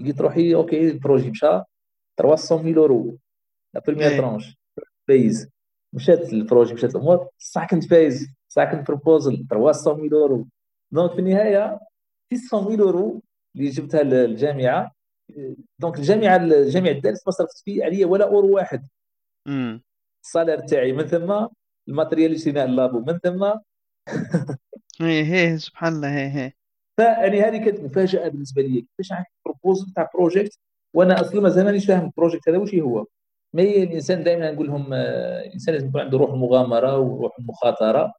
لقيت 0.00 0.20
روحي 0.20 0.54
okay 0.54 0.90
ال 0.90 0.96
projet 0.96 1.30
مشى 1.30 1.62
300000 2.18 2.76
اورو 2.78 3.18
la 3.74 3.80
première 3.86 4.10
tranche 4.18 4.56
phase 5.08 5.48
مشات 5.94 6.32
ال 6.32 6.38
projet 6.38 6.74
مشات 6.74 6.94
الأمور 6.94 7.28
second 7.38 7.84
phase 7.84 8.26
second 8.48 8.86
proposal 8.86 9.46
300000 9.50 10.12
اورو 10.12 10.46
donc 10.92 11.12
في 11.12 11.18
النهايه 11.18 11.80
900000 12.32 12.80
اورو 12.80 13.22
اللي 13.56 13.70
جبتها 13.70 14.02
للجامعه 14.02 14.92
donc 15.78 15.98
الجامعة 15.98 16.36
الجامعة 16.36 16.90
الدارس 16.90 17.26
ما 17.26 17.32
صرفت 17.32 17.58
فيه 17.64 17.84
عليا 17.84 18.06
ولا 18.06 18.24
اورو 18.24 18.54
واحد 18.54 18.88
ال 20.24 20.28
salaire 20.28 20.58
تاعي 20.60 20.92
من 20.92 21.04
ثم 21.06 21.46
ال 21.88 21.92
matériel 21.92 22.26
اللي 22.26 22.38
شريناه 22.38 22.64
ال 22.64 22.71
labo 22.71 23.00
من 23.00 23.18
ثم 23.18 23.44
إيه 25.00 25.34
إيه 25.34 25.56
سبحان 25.56 25.92
الله 25.92 26.16
إيه 26.18 26.38
إيه 26.38 26.54
فيعني 26.96 27.40
هذه 27.40 27.64
كانت 27.64 27.80
مفاجاه 27.80 28.28
بالنسبة 28.28 28.62
لي. 28.62 28.80
كيفاش 28.80 29.12
proposal 29.62 29.92
تاع 29.92 30.10
project 30.14 30.58
وأنا 30.94 31.20
أصلا 31.20 31.40
مازال 31.40 31.64
مانيش 31.64 31.86
فاهم 31.86 32.04
ال 32.04 32.10
project 32.10 32.48
هذا 32.48 32.58
واش 32.58 32.74
هو. 32.74 33.06
mais 33.54 33.82
الإنسان 33.82 34.24
دائما 34.24 34.50
نقول 34.50 34.66
لهم 34.66 34.92
آه، 34.92 35.46
الإنسان 35.46 35.74
لازم 35.74 35.88
يكون 35.88 36.00
عنده 36.00 36.18
روح 36.18 36.30
المغامره 36.30 36.98
وروح 36.98 37.38
المخاطره 37.38 38.14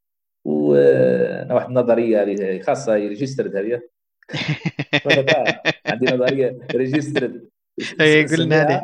وأنا 0.45 1.53
واحد 1.53 1.67
النظريه 1.67 2.21
هذه 2.21 2.61
خاصة 2.61 2.93
registered 2.93 3.55
هذه. 3.55 3.81
عندي 5.85 6.05
نظرية 6.05 6.57
registered 6.75 7.49
اي 8.01 8.25
قلنا 8.25 8.61
هذه. 8.61 8.81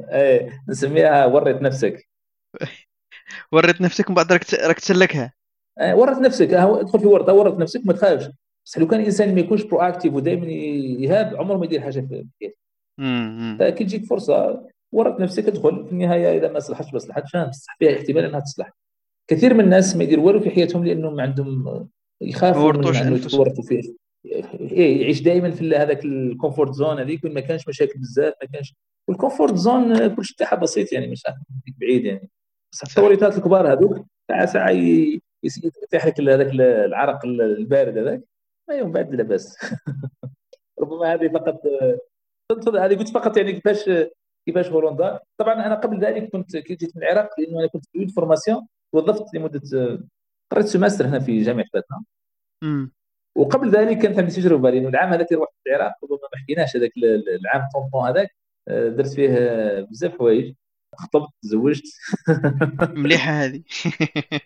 إيه 0.00 0.62
نسميها 0.68 1.26
ورط 1.26 1.62
نفسك. 1.62 2.08
ورط 3.52 3.80
نفسك 3.80 4.06
ومن 4.06 4.16
بعد 4.16 4.32
راك 4.32 4.78
تسلكها. 4.78 5.32
إيه 5.80 5.94
ورط 5.94 6.18
نفسك. 6.18 6.52
ادخل 6.52 7.00
في 7.00 7.06
ورطه 7.06 7.32
ورط 7.32 7.58
نفسك 7.58 7.80
ما 7.84 7.92
تخافش. 7.92 8.30
بس 8.66 8.78
لو 8.78 8.86
كان 8.86 9.00
الانسان 9.00 9.34
ما 9.34 9.40
يكونش 9.40 9.62
proactive 9.62 10.14
ودائما 10.14 10.46
يهاب 10.46 11.36
عمره 11.36 11.56
ما 11.56 11.64
يدير 11.64 11.80
حاجة 11.80 12.00
في 12.00 12.26
حياته. 12.40 12.56
فكي 13.58 13.84
تجيك 13.84 14.04
فرصة 14.04 14.66
ورط 14.92 15.20
نفسك 15.20 15.48
ادخل 15.48 15.86
في 15.86 15.92
النهاية 15.92 16.38
إذا 16.38 16.52
ما 16.52 16.58
صلحتش 16.58 16.92
ما 16.92 16.98
صلحتش. 16.98 17.36
بصح 17.36 17.76
فيها 17.78 17.96
احتمال 17.96 18.24
إنها 18.24 18.40
تصلح. 18.40 18.72
كثير 19.30 19.54
من 19.54 19.64
الناس 19.64 19.96
ما 19.96 20.04
يدير 20.04 20.20
والو 20.20 20.40
في 20.40 20.50
حياتهم 20.50 20.84
لأنهم 20.84 21.20
عندهم 21.20 21.88
يخافوا 22.20 22.72
من 22.72 22.96
انه 22.96 23.16
يتورطوا 23.16 23.64
فيه 23.64 23.82
إيه 24.24 25.02
يعيش 25.02 25.22
دائما 25.22 25.50
في 25.50 25.76
هذاك 25.76 26.04
ال 26.04 26.12
comfort 26.12 26.72
zone 26.72 26.98
هذيك 26.98 27.24
ما 27.24 27.40
كانش 27.40 27.68
مشاكل 27.68 27.98
بزاف 27.98 28.34
ما 28.42 28.48
كانش 28.52 28.74
وال 29.08 29.19
comfort 29.19 29.56
zone 29.56 30.14
كل 30.14 30.24
شيء 30.24 30.36
تاعها 30.36 30.56
بسيط 30.56 30.92
يعني 30.92 31.06
مش 31.06 31.22
بعيد 31.80 32.04
يعني. 32.04 32.28
بصح 32.72 32.88
التوريطات 32.88 33.38
الكبار 33.38 33.72
هذوك 33.72 34.06
ساعه 34.28 34.46
ساعة 34.46 34.70
يطيح 35.82 36.06
لك 36.06 36.20
هذاك 36.20 36.50
العرق 36.52 37.24
البارد 37.24 37.98
هذاك. 37.98 38.22
من 38.70 38.92
بعد 38.92 39.14
لاباس 39.14 39.58
ربما 40.80 41.14
هذه 41.14 41.28
فقط 41.28 41.60
هذه 42.76 42.98
قلت 42.98 43.08
فقط 43.08 43.36
يعني 43.36 43.52
كيفاش 43.52 43.90
كيفاش 44.46 44.68
هولندا. 44.68 45.20
طبعا 45.40 45.54
أنا 45.54 45.74
قبل 45.74 46.00
ذلك 46.00 46.30
كنت 46.32 46.56
كي 46.56 46.74
جيت 46.74 46.96
من 46.96 47.02
العراق 47.02 47.40
لأنه 47.40 47.58
أنا 47.60 47.66
كنت 47.66 47.84
في 47.92 48.08
formation 48.08 48.66
توظفت 48.92 49.34
لمدة 49.34 49.60
قريت 50.52 50.66
semestre 50.66 51.06
هنا 51.06 51.18
في 51.18 51.42
جامعة 51.42 51.66
باتنا 51.74 52.04
وقبل 53.36 53.70
ذلك 53.70 53.98
كانت 53.98 54.18
عندي 54.18 54.32
تجربة 54.32 54.70
لأنه 54.70 54.88
العام 54.88 55.12
هذاك 55.12 55.32
رحت 55.32 55.52
العراق 55.66 55.92
ربما 56.04 56.18
ما 56.34 56.38
حكيناش 56.42 56.76
هذاك 56.76 56.92
العام 56.96 57.68
طونطون 57.74 58.08
هذاك. 58.08 58.36
درت 58.68 59.08
فيه 59.08 59.28
بزاف 59.80 60.18
حوايج. 60.18 60.54
خطبت 60.96 61.28
تزوجت. 61.42 61.84
مليحة 62.82 63.30
هذه. 63.32 63.62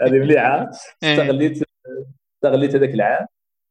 هذه 0.03 0.13
مليحة. 0.13 0.71
استغليت 1.05 1.63
استغليت 2.37 2.77
هذاك 2.77 2.95
العام. 2.95 3.27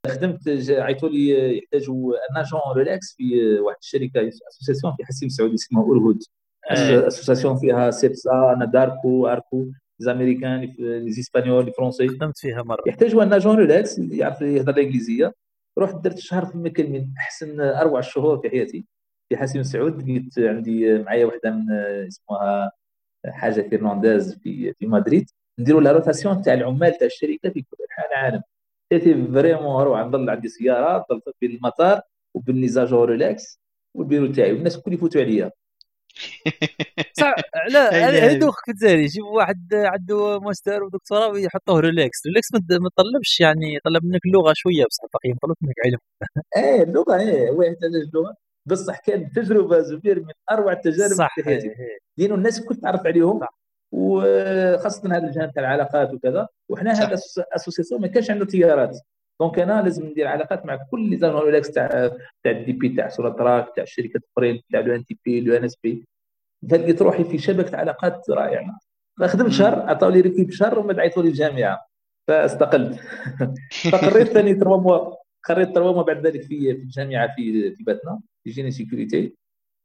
خدمت 0.07 0.69
عيطوا 0.69 1.09
لي 1.09 1.57
يحتاجوا 1.57 2.13
ان 2.13 2.37
اجون 2.37 2.61
ريلاكس 2.75 3.15
في 3.17 3.59
واحد 3.59 3.77
الشركة 3.81 4.27
اسوسيسيون 4.27 4.93
في 4.97 5.05
حسيم 5.05 5.27
السعودي 5.27 5.53
اسمها 5.53 5.83
أورهود. 5.83 6.19
اسوسيسيون 6.71 7.57
فيها 7.57 7.91
سيبسا 7.91 8.53
أنا 8.57 8.65
داركو 8.65 9.27
أركو 9.27 9.65
زاميريكان 9.99 10.59
لي 10.79 11.09
اسبانيول 11.09 11.65
لي 11.65 11.71
فرونسي 11.71 12.07
خدمت 12.07 12.37
فيها 12.37 12.63
مرة. 12.63 12.83
يحتاجوا 12.87 13.23
ان 13.23 13.33
اجون 13.33 13.55
ريلاكس 13.55 13.99
يعرف 13.99 14.41
يهضر 14.41 14.71
الإنجليزية. 14.71 15.33
رحت 15.79 15.95
درت 15.95 16.17
شهر 16.17 16.45
في 16.45 16.55
المكان 16.55 16.91
من 16.91 17.13
أحسن 17.17 17.61
أروع 17.61 17.99
الشهور 17.99 18.37
في 18.37 18.49
حياتي. 18.49 18.85
في 19.29 19.37
حاسي 19.37 19.61
مسعود 19.61 20.01
لقيت 20.01 20.39
عندي 20.39 20.97
معايا 20.97 21.25
وحدة 21.25 21.51
من 21.51 21.71
اسمها 22.07 22.71
حاجة 23.25 23.61
فيرنانديز 23.61 24.35
في 24.35 24.73
في 24.73 24.85
مدريد. 24.85 25.29
نديروا 25.59 25.81
la 25.81 25.91
rotation 25.91 26.41
تاع 26.41 26.53
العمال 26.53 26.97
تاع 26.97 27.07
الشركة 27.07 27.49
في 27.49 27.61
كل 27.61 27.77
انحاء 27.83 28.11
العالم. 28.11 28.41
حياتي 28.93 29.27
vraiment 29.33 29.81
اروع 29.81 30.03
نضل 30.03 30.29
عندي 30.29 30.47
سيارة 30.47 31.05
نضل 31.11 31.33
في 31.39 31.45
المطار 31.45 32.01
وبين 32.33 32.77
relex 32.93 33.61
والبيرو 33.95 34.27
تاعي 34.27 34.53
والناس 34.53 34.77
الكل 34.77 34.93
يفوتوا 34.93 35.21
عليا. 35.21 35.51
صح 37.21 37.33
لا 37.69 37.89
هذا 37.89 38.39
دوخ 38.39 38.65
في 38.65 38.71
الجزائر 38.71 38.99
يجيب 38.99 39.23
واحد 39.23 39.73
عنده 39.73 40.39
ماستر 40.39 40.83
ودكتوراه 40.83 41.27
ويحطوه 41.27 41.79
relex. 41.79 42.25
relex 42.27 42.47
ما 42.53 42.89
تطلبش 42.89 43.39
يعني 43.39 43.79
طلب 43.85 44.05
منك 44.05 44.21
اللغة 44.25 44.53
شوية 44.55 44.85
بصح 44.85 45.03
باقي 45.13 45.37
طلب 45.41 45.55
منك 45.61 45.75
علم. 45.85 45.97
إيه 46.57 46.83
اللغة 46.83 47.19
إيه 47.19 47.49
هو 47.49 47.61
يحتاج 47.61 47.95
اللغة؟ 47.95 48.35
بصح 48.65 48.99
كان 48.99 49.31
تجربة 49.31 49.79
زبير 49.79 50.19
من 50.19 50.33
أروع 50.51 50.71
التجارب 50.71 51.29
في 51.35 51.43
حياتي. 51.43 51.71
لأنه 52.17 52.35
الناس 52.35 52.59
الكل 52.59 52.75
تعرف 52.75 53.05
عليهم 53.05 53.39
صح. 53.39 53.62
وخاصة 53.93 55.17
هذا 55.17 55.27
الجانب 55.27 55.53
تاع 55.53 55.63
العلاقات 55.63 56.13
وكذا 56.13 56.47
وحنا 56.69 56.91
هذا 56.91 57.19
association 57.55 58.01
ما 58.01 58.07
كانش 58.07 58.31
عنده 58.31 58.45
طيارات 58.45 58.97
donc 59.39 59.59
أنا 59.59 59.81
لازم 59.81 60.05
ندير 60.05 60.27
علاقات 60.27 60.65
مع 60.65 60.79
كل 60.91 61.09
les 61.09 61.17
agents 61.17 61.47
relex 61.47 61.71
تاع 61.71 61.87
تاع 62.43 62.51
ال 62.51 62.71
DP 62.71 62.89
تاع 62.89 63.09
سوناطراك 63.09 63.75
تاع 63.75 63.83
الشركات 63.83 64.21
الاخرين 64.23 64.61
تاع 64.71 64.79
لو 64.79 64.95
إن 64.95 65.05
تي 65.05 65.17
بي 65.25 65.41
لو 65.41 65.57
إن 65.57 65.63
إس 65.63 65.75
بي. 65.83 66.05
فلقيت 66.71 67.01
روحي 67.01 67.23
في 67.23 67.37
شبكة 67.37 67.77
علاقات 67.77 68.29
رائعة. 68.29 68.79
فخدمت 69.19 69.51
شهر 69.51 69.79
عطاو 69.79 70.09
لي 70.09 70.21
récup 70.21 70.51
شهر 70.51 70.79
بعد 70.79 70.99
عيطوا 70.99 71.23
لي 71.23 71.29
الجامعة. 71.29 71.87
فاستقلت. 72.27 72.99
فقريت 73.91 74.27
ثاني 74.27 74.53
trois 74.53 74.77
mois 74.77 75.15
قريت 75.43 75.75
trois 75.75 76.03
بعد 76.03 76.27
ذلك 76.27 76.41
في 76.41 76.75
في 76.75 76.81
الجامعة 76.81 77.35
في 77.35 77.75
في 77.75 77.83
باتنا 77.83 78.19
في 78.43 78.49
génie 78.49 78.71
sécurité 78.71 79.35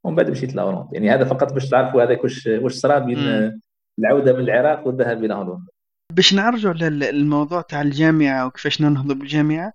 ومن 0.03 0.15
بعد 0.15 0.29
مشيت 0.29 0.55
la 0.55 0.63
Hollande 0.63 0.93
يعني 0.93 1.11
هذا 1.11 1.25
فقط 1.25 1.53
باش 1.53 1.69
تعرفوا 1.69 2.03
هذاك 2.03 2.23
واش 2.23 2.47
واش 2.47 2.73
صرا 2.73 2.99
بين 2.99 3.61
العودة 3.99 4.33
من 4.33 4.39
العراق 4.39 4.87
والذهاب 4.87 5.23
إلى 5.23 5.33
هولندا 5.33 5.71
باش 6.13 6.33
نرجع 6.33 6.71
للموضوع 6.71 7.61
تاع 7.61 7.81
الجامعة 7.81 8.47
وكيفاش 8.47 8.81
ننهضوا 8.81 9.15
بالجامعة 9.15 9.73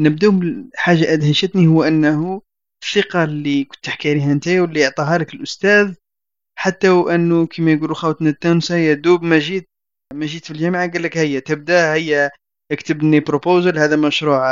نبداو 0.00 0.32
بحاجه 0.32 1.12
ادهشتني 1.12 1.66
هو 1.66 1.82
أنه 1.82 2.42
الثقة 2.84 3.24
اللي 3.24 3.64
كنت 3.64 3.84
تحكي 3.84 4.10
عليها 4.10 4.32
أنت 4.32 4.48
واللي 4.48 4.84
اعطاها 4.84 5.18
لك 5.18 5.34
الأستاذ 5.34 5.94
حتى 6.58 6.88
وأنه 6.88 7.46
كما 7.46 7.72
يقولوا 7.72 7.94
خوتنا 7.94 8.30
التونسه 8.30 8.76
يا 8.76 8.94
دوب 8.94 9.22
ما 9.22 9.38
جيت 9.38 9.68
ما 10.14 10.26
جيت 10.26 10.44
في 10.44 10.50
الجامعة 10.50 10.90
قال 10.90 11.02
لك 11.02 11.16
هيا 11.16 11.40
تبدأ 11.40 11.94
هيا 11.94 12.30
اكتب 12.72 13.02
لي 13.02 13.20
بروبوزل 13.20 13.78
هذا 13.78 13.96
مشروع 13.96 14.42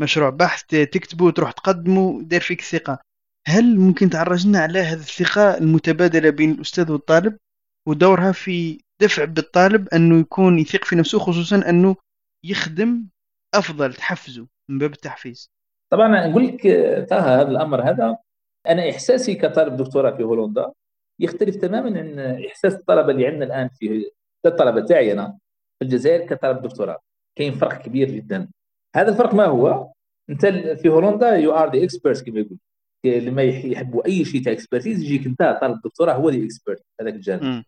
مشروع 0.00 0.30
بحث 0.30 0.62
تكتبه 0.66 1.24
وتروح 1.24 1.52
تقدمه 1.52 2.22
دار 2.22 2.40
فيك 2.40 2.60
ثقة. 2.60 2.98
هل 3.46 3.78
ممكن 3.78 4.10
تعرجنا 4.10 4.58
على 4.58 4.78
هذه 4.78 5.00
الثقة 5.00 5.58
المتبادلة 5.58 6.30
بين 6.30 6.50
الأستاذ 6.50 6.92
والطالب؟ 6.92 7.36
ودورها 7.88 8.32
في 8.32 8.80
دفع 9.02 9.24
بالطالب 9.24 9.88
أنه 9.88 10.20
يكون 10.20 10.58
يثق 10.58 10.84
في 10.84 10.96
نفسه 10.96 11.18
خصوصا 11.18 11.68
أنه 11.68 11.96
يخدم 12.44 13.04
أفضل 13.54 13.94
تحفزه 13.94 14.46
من 14.70 14.78
باب 14.78 14.92
التحفيز. 14.92 15.50
طبعا 15.92 16.26
نقول 16.26 16.46
لك 16.46 16.62
طه 17.10 17.18
هذا 17.18 17.50
الأمر 17.50 17.90
هذا 17.90 18.16
أنا 18.68 18.90
إحساسي 18.90 19.34
كطالب 19.34 19.76
دكتوراه 19.76 20.16
في 20.16 20.22
هولندا 20.22 20.72
يختلف 21.20 21.56
تماما 21.56 21.98
عن 21.98 22.18
إحساس 22.46 22.74
الطلبة 22.74 23.10
اللي 23.10 23.26
عندنا 23.26 23.44
الآن 23.44 23.68
في 23.68 24.10
الطلبة 24.46 24.80
تاعي 24.80 25.12
أنا 25.12 25.38
في 25.78 25.84
الجزائر 25.84 26.26
كطالب 26.26 26.62
دكتوراه. 26.62 26.98
كاين 27.38 27.52
فرق 27.52 27.82
كبير 27.82 28.10
جدا. 28.10 28.48
هذا 28.96 29.12
الفرق 29.12 29.34
ما 29.34 29.44
هو؟ 29.44 29.92
أنت 30.30 30.46
في 30.46 30.88
هولندا 30.88 31.36
you 31.36 31.52
are 31.52 31.76
the 31.76 31.84
expert 31.84 32.22
كما 32.22 32.40
يقول 32.40 32.58
لما 33.04 33.42
يحبوا 33.42 34.06
أي 34.06 34.24
شيء 34.24 34.42
تاع 34.44 34.52
expertise 34.52 35.02
يجيك 35.02 35.26
أنت 35.26 35.58
طالب 35.60 35.80
دكتوراه 35.84 36.12
هو 36.12 36.30
the 36.30 36.44
expert 36.44 36.82
هذاك 37.00 37.14
الجانب. 37.14 37.64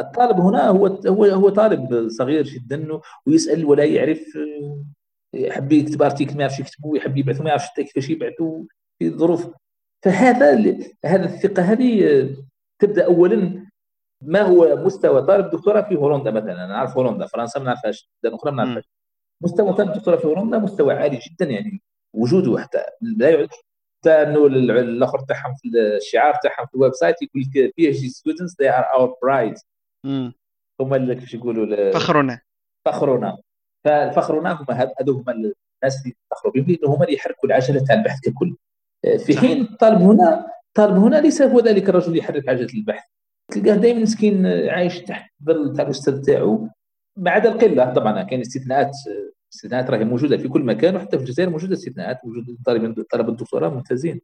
الطالب 0.00 0.40
هنا 0.40 0.68
هو 0.68 0.86
هو 0.86 1.24
هو 1.24 1.48
طالب 1.48 2.08
صغير 2.08 2.44
جدا 2.44 3.00
ويسأل 3.26 3.64
ولا 3.64 3.84
يعرف 3.84 4.38
يحب 5.34 5.72
يكتب 5.72 6.02
article 6.02 6.34
ما 6.34 6.40
يعرفش 6.40 6.60
يكتبه 6.60 6.96
يحب 6.96 7.16
يبعثه 7.16 7.42
ما 7.44 7.48
يعرفش 7.48 7.66
كيفاش 7.76 8.10
يبعثه 8.10 8.66
في 8.98 9.10
ظروف. 9.10 9.54
فهذا 10.04 10.78
هذا 11.04 11.24
الثقة 11.24 11.62
هذه 11.62 12.28
تبدأ 12.78 13.04
اولا 13.04 13.66
ما 14.22 14.42
هو 14.42 14.76
مستوى 14.76 15.22
طالب 15.22 15.50
دكتوراه 15.50 15.82
في 15.82 15.96
هولندا 15.96 16.30
مثلا. 16.30 16.52
أنا 16.52 16.66
نعرف 16.66 16.96
هولندا 16.96 17.26
فرنسا 17.26 17.58
ما 17.60 17.66
نعرفهاش 17.66 18.10
بلدان 18.22 18.38
أخرى 18.38 18.52
ما 18.52 18.64
نعرفهاش. 18.64 18.90
مستوى 19.40 19.72
طالب 19.72 19.92
دكتوراه 19.92 20.16
في 20.16 20.26
هولندا 20.26 20.58
مستوى 20.58 20.94
عالي 20.94 21.20
جدا 21.30 21.44
يعني 21.44 21.82
وجوده 22.14 22.58
حتى 22.58 22.78
لا 23.00 23.30
يعد 23.30 23.48
حتى 24.02 24.22
أنه 24.22 24.46
الآخر 24.46 25.18
تاعهم 25.18 25.54
في 25.54 25.68
الشعار 25.78 26.34
تاعهم 26.42 26.66
في 26.66 26.74
ال 26.74 26.92
website 26.94 27.16
يقول 27.22 27.42
لك 27.42 27.74
PhD 27.76 28.00
students 28.00 28.60
they 28.60 28.70
are 28.70 28.84
our 28.94 29.16
pride 29.22 29.54
هما 30.80 30.96
اللي 30.96 31.14
كيفاش 31.14 31.34
يقولوا 31.34 31.92
فخرنا. 31.92 32.40
فخرنا. 32.86 33.38
فالفخرنا 33.84 34.52
هما 34.52 34.92
هذو 35.00 35.12
هما 35.12 35.32
الناس 35.32 36.02
اللي 36.02 36.16
يفخروا 36.32 36.52
بهم 36.52 36.64
لأنه 36.64 36.94
هما 36.94 37.04
اللي 37.04 37.14
يحركوا 37.14 37.48
العجلة 37.48 37.84
تاع 37.84 37.94
البحث 37.94 38.20
ككل 38.20 38.56
في 39.26 39.38
حين 39.38 39.60
الطالب 39.62 40.00
هنا 40.00 40.46
الطالب 40.68 40.96
هنا 40.96 41.16
ليس 41.16 41.42
هو 41.42 41.60
ذلك 41.60 41.88
الرجل 41.88 42.06
اللي 42.06 42.18
يحرك 42.18 42.48
عجلة 42.48 42.68
البحث. 42.74 43.04
تلقاه 43.52 43.76
دائما 43.76 44.00
مسكين 44.00 44.46
عايش 44.46 45.00
تحت 45.00 45.30
ظل 45.44 45.72
تاع 45.76 45.84
الأستاذ 45.84 46.22
تاعو. 46.22 46.68
ما 47.18 47.30
عدا 47.30 47.52
القلة 47.52 47.92
طبعا 47.92 48.22
كاين 48.22 48.40
استثناءات 48.40 48.90
استثناءات 49.54 49.90
راهي 49.90 50.04
موجودة 50.04 50.36
في 50.36 50.48
كل 50.48 50.62
مكان 50.62 50.96
وحتى 50.96 51.16
في 51.18 51.24
الجزائر 51.24 51.50
موجودة 51.50 51.74
استثناءات 51.74 52.24
موجود 52.24 52.56
طالب 52.66 53.04
طلبه 53.10 53.28
الدكتوراه 53.28 53.68
ممتازين. 53.68 54.20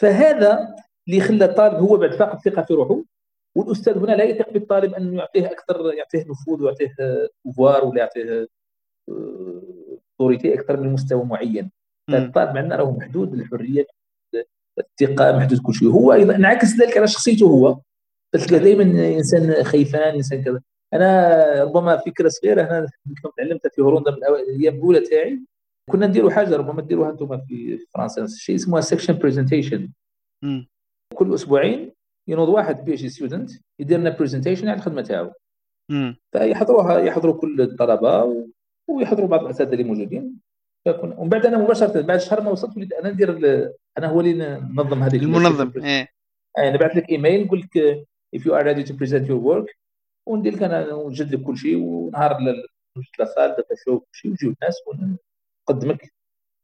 فهذا 0.00 0.76
اللي 1.08 1.20
خلى 1.20 1.44
الطالب 1.44 1.74
هو 1.74 1.96
بعد 1.96 2.14
فاقد 2.14 2.34
الثقه 2.34 2.62
في 2.62 2.74
روحه 2.74 3.02
والأستاذ 3.56 3.98
هنا 3.98 4.12
لا 4.12 4.24
يثق 4.24 4.52
بالطالب 4.52 4.94
انه 4.94 5.18
يعطيه 5.18 5.46
أكثر 5.46 5.94
يعطيه 5.94 6.30
نفوذ 6.30 6.62
ويعطيه 6.62 6.94
pouvoir 7.44 7.84
ولا 7.84 7.98
يعطيه 7.98 8.46
authority 9.08 10.54
أكثر 10.54 10.80
من 10.80 10.92
مستوى 10.92 11.24
معين. 11.24 11.70
فالطالب 12.10 12.56
عندنا 12.56 12.76
راهو 12.76 12.92
محدود 12.92 13.34
الحريه 13.34 13.86
الثقة 14.78 15.36
محدود 15.36 15.58
كل 15.58 15.74
شيء. 15.74 15.88
هو 15.88 16.12
أيضا 16.12 16.36
انعكس 16.36 16.80
ذلك 16.80 16.96
على 16.96 17.06
شخصيته 17.06 17.46
هو. 17.46 17.78
تلقى 18.32 18.58
دائما 18.58 18.82
إنسان 19.16 19.64
خيفان 19.64 20.14
إنسان 20.14 20.42
كذا. 20.42 20.60
أنا 20.94 21.62
ربما 21.62 21.96
فكرة 21.96 22.28
صغيرة 22.28 22.62
أنا 22.62 22.86
تعلمتها 23.36 23.68
في 23.68 23.82
هولندا 23.82 24.10
من 24.10 24.16
الأيام 24.16 24.74
الأولى 24.74 25.00
تاعي. 25.00 25.40
كنا 25.90 26.06
نديروا 26.06 26.30
حاجة 26.30 26.56
ربما 26.56 26.82
ديروها 26.82 27.10
أنتم 27.10 27.40
في 27.40 27.78
فرنسا 27.94 28.26
شيء 28.26 28.54
اسمه 28.54 28.80
section 28.80 29.18
presentation 29.18 29.88
كل 31.14 31.34
أسبوعين 31.34 31.92
ينوض 32.28 32.48
واحد 32.48 32.84
PhD 32.84 33.06
student 33.06 33.50
يدير 33.78 33.98
لنا 33.98 34.10
presentation 34.10 34.68
على 34.68 34.76
الخدمة 34.76 35.02
تاعو. 35.02 35.32
فيحضروها 36.32 36.98
يحضروا 36.98 37.40
كل 37.40 37.60
الطلبة 37.60 38.44
ويحضروا 38.88 39.28
بعض 39.28 39.44
الأساتذة 39.44 39.72
اللي 39.72 39.84
موجودين. 39.84 40.40
ومن 40.86 41.28
بعد 41.28 41.46
أنا 41.46 41.58
مباشرة 41.58 42.00
بعد 42.00 42.20
شهر 42.20 42.40
ما 42.40 42.50
وصلت 42.50 42.76
وليت 42.76 42.92
أنا 42.92 43.10
ندير 43.10 43.30
أنا 43.98 44.06
هو 44.06 44.20
اللي 44.20 44.32
ننظم 44.32 45.02
هذه 45.02 45.16
المنظم 45.16 45.72
إيه. 45.84 46.08
نبعث 46.58 46.96
لك 46.96 47.10
إيميل 47.10 47.44
نقول 47.44 47.60
لك 47.60 48.04
if 48.36 48.40
you 48.40 48.52
are 48.52 48.64
ready 48.64 48.84
to 48.88 48.94
present 48.94 49.26
your 49.26 49.40
work 49.50 49.81
وندير 50.26 50.54
لك 50.54 50.62
أنا 50.62 50.86
نوجد 50.86 51.34
لك 51.34 51.42
كل 51.42 51.56
شيء 51.56 51.76
ونهار 51.76 52.38
نوجد 52.96 53.08
لك 53.20 53.28
خالد 53.36 53.56
data 53.56 53.74
show 53.84 53.98
كل 53.98 54.06
شيء 54.12 54.30
ويجيو 54.30 54.54
الناس 54.60 54.76
ونقدمك 54.86 56.12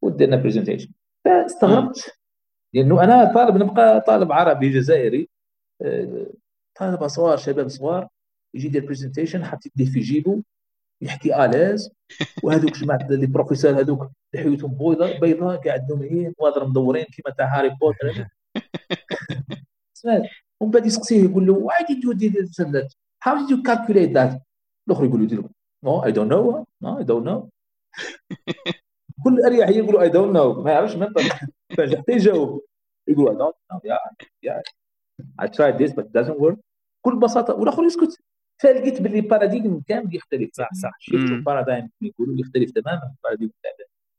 ودير 0.03 0.29
لنا 0.29 0.37
presentation 0.37 0.93
فاستغربت 1.25 2.19
لأنه 2.75 3.05
أنا 3.05 3.35
طالب 3.35 3.57
نبقى 3.57 4.01
طالب 4.01 4.33
عربي 4.33 4.71
جزائري 4.71 5.29
آه، 5.83 6.27
طالب 6.79 7.07
صغار 7.07 7.37
شباب 7.37 7.69
صغار 7.69 8.09
يجي 8.55 8.67
يدير 8.67 8.87
presentation 8.87 9.45
حاط 9.45 9.67
يديه 9.67 9.93
في 9.93 10.01
جيبه 10.01 10.43
يحكي 11.03 11.45
à 11.45 11.51
l'aise 11.51 11.91
وهذوك 12.43 12.73
جماعة 12.73 13.07
les 13.11 13.27
professeurs 13.27 13.81
هذوك 13.81 14.11
لحيتهم 14.35 14.75
بيضاء 14.75 15.21
بيضاء 15.21 15.57
قاعد 15.57 15.81
عندهم 15.81 16.03
هي 16.03 16.33
نواظر 16.41 16.67
مدورين 16.67 17.05
كيما 17.05 17.35
تاع 17.39 17.59
هاري 17.59 17.69
بوتر. 17.69 18.29
سمعت 19.95 20.23
ومن 20.61 20.71
بعد 20.71 20.87
يسقسيه 20.87 21.25
يقول 21.25 21.47
له 21.47 21.69
do 22.01 22.15
this 22.15 22.65
and 22.65 22.75
that 22.75 22.95
how 23.29 23.35
did 23.39 23.51
you 23.51 23.63
calculate 23.63 24.13
that? 24.15 24.41
الآخر 24.89 25.05
يقول 25.05 25.29
له 25.29 25.49
no 25.87 26.03
I 26.03 26.11
don't 26.11 26.29
know. 26.29 26.65
No 26.85 26.99
I 26.99 27.05
don't 27.05 27.25
know. 27.25 27.49
كل 29.25 29.45
أريحية 29.47 29.77
يقولوا 29.77 30.09
I 30.09 30.11
don't 30.11 30.33
know. 30.33 30.65
ما 30.65 30.71
يعرفش 30.71 30.97
منطق 30.97 31.23
حتى 31.23 32.13
يجاوب. 32.13 32.65
يقول 33.09 33.29
I 33.29 33.39
don't 33.39 33.55
know. 33.73 33.81
Yeah 33.85 34.27
yeah. 34.47 34.61
I 35.43 35.47
tried 35.47 35.79
this 35.79 35.93
but 35.93 36.05
it 36.05 36.13
doesn't 36.13 36.39
work. 36.41 36.57
بكل 37.05 37.19
بساطة. 37.19 37.55
والاخر 37.55 37.85
يسكت. 37.85 38.19
فلقيت 38.63 39.03
باللي 39.03 39.21
paradigme 39.21 39.83
كامل 39.89 40.17
يختلف 40.17 40.51
صح 40.53 40.71
صح. 40.83 40.91
شفت 40.99 41.45
paradigm 41.47 41.91
يقولوا 42.01 42.37
يختلف 42.39 42.71
تماما. 42.71 43.15
ال 43.17 43.20
paradigme 43.20 43.51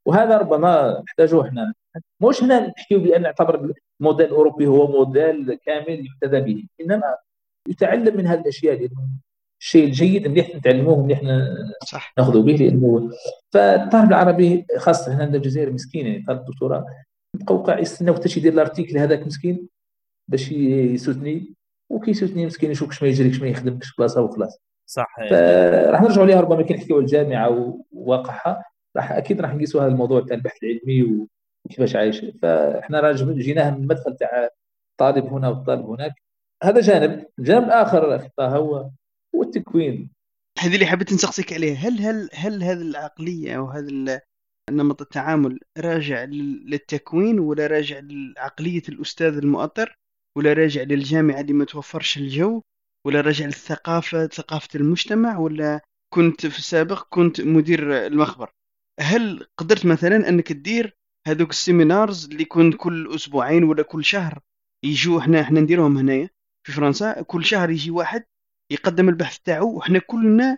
وهذا 0.05 0.37
ربما 0.37 1.03
نحتاجه 1.07 1.41
إحنا. 1.41 1.73
مش 2.21 2.43
هنا 2.43 2.67
نحكيو 2.67 2.99
بأن 2.99 3.21
نعتبر 3.21 3.73
الموديل 4.01 4.25
الاوروبي 4.25 4.67
هو 4.67 4.87
موديل 4.87 5.53
كامل 5.53 6.05
يحتذى 6.05 6.41
به. 6.41 6.67
إنما 6.81 7.17
يتعلم 7.69 8.17
من 8.17 8.27
هذه 8.27 8.39
الاشياء 8.41 8.75
لأنه 8.75 9.07
الشيء 9.61 9.85
الجيد 9.85 10.27
مليح 10.27 10.55
نتعلموه 10.55 11.03
مليح 11.03 11.21
صح. 11.87 12.13
ناخذوا 12.17 12.43
به 12.43 12.53
لأنه 12.53 13.09
فالطالب 13.53 14.09
العربي 14.09 14.65
خاصة 14.77 15.13
هنا 15.13 15.35
الجزائر 15.35 15.71
مسكين 15.71 16.07
يعني 16.07 16.23
طالب 16.23 16.39
الدكتوراه 16.39 16.85
بقى 17.33 17.55
وقع 17.55 17.79
يستنى 17.79 18.13
حتى 18.13 18.39
يدير 18.39 18.53
الأرتيكل 18.53 18.97
هذاك 18.97 19.25
مسكين 19.25 19.67
باش 20.27 20.51
يسوتني. 20.51 21.53
وكيسوتني 21.91 22.45
مسكين 22.45 22.71
يشوف 22.71 22.89
كش 22.89 23.03
ما 23.03 23.09
يجري 23.09 23.29
كش 23.29 23.41
ما 23.41 23.47
يخدم 23.47 23.79
كش 23.79 23.95
بلاصة 23.95 24.21
وخلاص. 24.21 24.59
صح. 24.85 25.15
فراح 25.29 26.01
نرجعوا 26.01 26.27
لها 26.27 26.41
ربما 26.41 26.61
كي 26.61 26.73
نحكيو 26.73 26.99
الجامعة 26.99 27.75
وواقعها. 27.91 28.63
راح 28.95 29.11
أكيد 29.11 29.41
راح 29.41 29.55
نقيسوا 29.55 29.81
هذا 29.81 29.91
الموضوع 29.91 30.21
تاع 30.21 30.35
البحث 30.35 30.57
العلمي 30.63 31.27
وكيفاش 31.65 31.95
عايش. 31.95 32.25
فإحنا 32.41 32.99
راه 32.99 33.11
جيناها 33.11 33.71
من 33.71 33.81
المدخل 33.83 34.15
تاع 34.15 34.49
الطالب 34.91 35.25
هنا 35.25 35.49
والطالب 35.49 35.85
هناك. 35.85 36.13
هذا 36.63 36.81
جانب. 36.81 37.25
الجانب 37.39 37.63
الآخر 37.63 38.15
أخي 38.15 38.29
طه 38.37 38.47
هو 38.57 38.89
هو 39.35 39.43
التكوين. 39.43 40.09
هذه 40.59 40.75
اللي 40.75 40.85
حبيت 40.85 41.13
نسقسيك 41.13 41.53
عليها 41.53 41.75
هل 41.75 41.99
هل 42.01 42.29
هل 42.33 42.63
هذه 42.63 42.81
العقلية 42.81 43.57
أو 43.57 43.65
هذا 43.65 44.21
نمط 44.69 45.01
التعامل 45.01 45.59
راجع 45.77 46.23
للتكوين 46.23 47.39
ولا 47.39 47.67
راجع 47.67 47.99
لعقلية 48.03 48.81
الأستاذ 48.89 49.37
المؤطر 49.37 49.95
ولا 50.37 50.53
راجع 50.53 50.81
للجامعة 50.81 51.39
اللي 51.39 51.53
ما 51.53 51.65
توفرش 51.65 52.17
الجو 52.17 52.61
ولا 53.07 53.21
راجع 53.21 53.45
للثقافة 53.45 54.27
ثقافة 54.27 54.79
المجتمع 54.79 55.37
ولا 55.37 55.81
كنت 56.13 56.45
في 56.45 56.59
السابق 56.59 57.07
كنت 57.09 57.41
مدير 57.41 58.07
المخبر؟ 58.07 58.51
هل 58.99 59.47
قدرت 59.57 59.85
مثلا 59.85 60.29
أنك 60.29 60.47
تدير 60.47 60.97
هذوك 61.27 61.49
السيمينارز 61.49 62.25
اللي 62.25 62.45
كنت 62.45 62.75
كل 62.77 63.15
أسبوعين 63.15 63.63
ولا 63.63 63.83
كل 63.83 64.05
شهر 64.05 64.39
يجوا 64.85 65.19
إحنا 65.19 65.41
إحنا 65.41 65.59
نديرهم 65.59 65.97
هنايا؟ 65.97 66.29
في 66.63 66.71
فرنسا 66.71 67.21
كل 67.21 67.45
شهر 67.45 67.69
يجي 67.69 67.91
واحد 67.91 68.23
يقدم 68.71 69.09
البحث 69.09 69.39
تاعو 69.39 69.77
وحنا 69.77 69.99
كلنا 69.99 70.57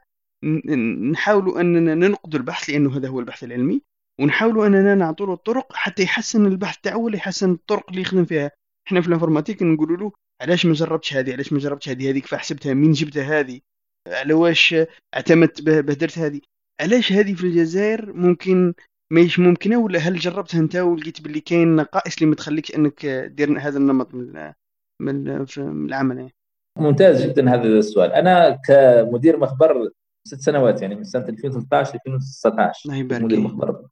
نحاولوا 1.12 1.62
أننا 1.62 1.96
ننقدوا 1.96 2.40
البحث 2.40 2.70
لأنه 2.70 2.98
هذا 2.98 3.08
هو 3.08 3.20
البحث 3.20 3.44
العلمي 3.44 3.82
ونحاولوا 4.22 4.68
أننا 4.68 4.96
نعطوا 4.96 5.26
له 5.26 5.34
الطرق 5.34 5.74
حتى 5.74 6.04
يحسن 6.04 6.46
البحث 6.46 6.78
تاعو 6.78 7.06
ولا 7.06 7.16
يحسن 7.16 7.52
الطرق 7.52 7.90
اللي 7.90 8.02
يخدم 8.02 8.26
فيها. 8.26 8.52
إحنا 8.88 9.02
في 9.02 9.08
ال 9.08 9.12
informatique 9.12 9.64
نقولوا 9.64 9.98
له 9.98 10.12
علاش 10.42 10.66
ما 10.66 10.74
جربتش 10.74 11.14
هذه 11.14 11.34
علاش 11.34 11.54
ما 11.54 11.60
جربتش 11.60 11.90
هذه 11.90 12.10
هذيك 12.10 12.26
فحسبتها 12.26 12.74
من 12.74 12.92
جبتها 12.92 13.40
هذه؟ 13.40 13.60
على 14.08 14.34
واش 14.34 14.76
اعتمدت 15.16 15.62
به 15.62 15.80
درت 15.80 16.20
هذه؟ 16.20 16.42
علاش 16.82 17.12
هذه 17.12 17.34
في 17.34 17.44
الجزائر 17.44 18.14
ممكن 18.14 18.74
ماهيش 19.12 19.40
ممكنة 19.40 19.78
ولا 19.78 20.00
هل 20.00 20.20
جربتها 20.20 20.60
انت 20.60 20.76
ولقيت 20.76 21.22
باللي 21.22 21.40
كاين 21.40 21.76
نقائص 21.76 22.16
اللي 22.16 22.26
ما 22.26 22.36
تخليكش 22.36 22.76
أنك 22.76 23.06
دير 23.06 23.60
هذا 23.60 23.78
النمط 23.78 24.14
من 24.14 24.54
من, 25.02 25.46
العمل 25.58 26.18
يعني. 26.18 26.34
ممتاز 26.78 27.26
جدا 27.26 27.54
هذا 27.54 27.64
السؤال. 27.64 28.12
أنا 28.12 28.60
كمدير 28.68 29.38
مخبر 29.38 29.90
ست 30.28 30.40
سنوات 30.40 30.82
يعني 30.82 30.96
من 30.96 31.04
سنة 31.04 31.26
2013 31.30 31.94
ل 31.94 31.96
2019 31.96 32.90
مدير 33.24 33.40
مخبر. 33.40 33.86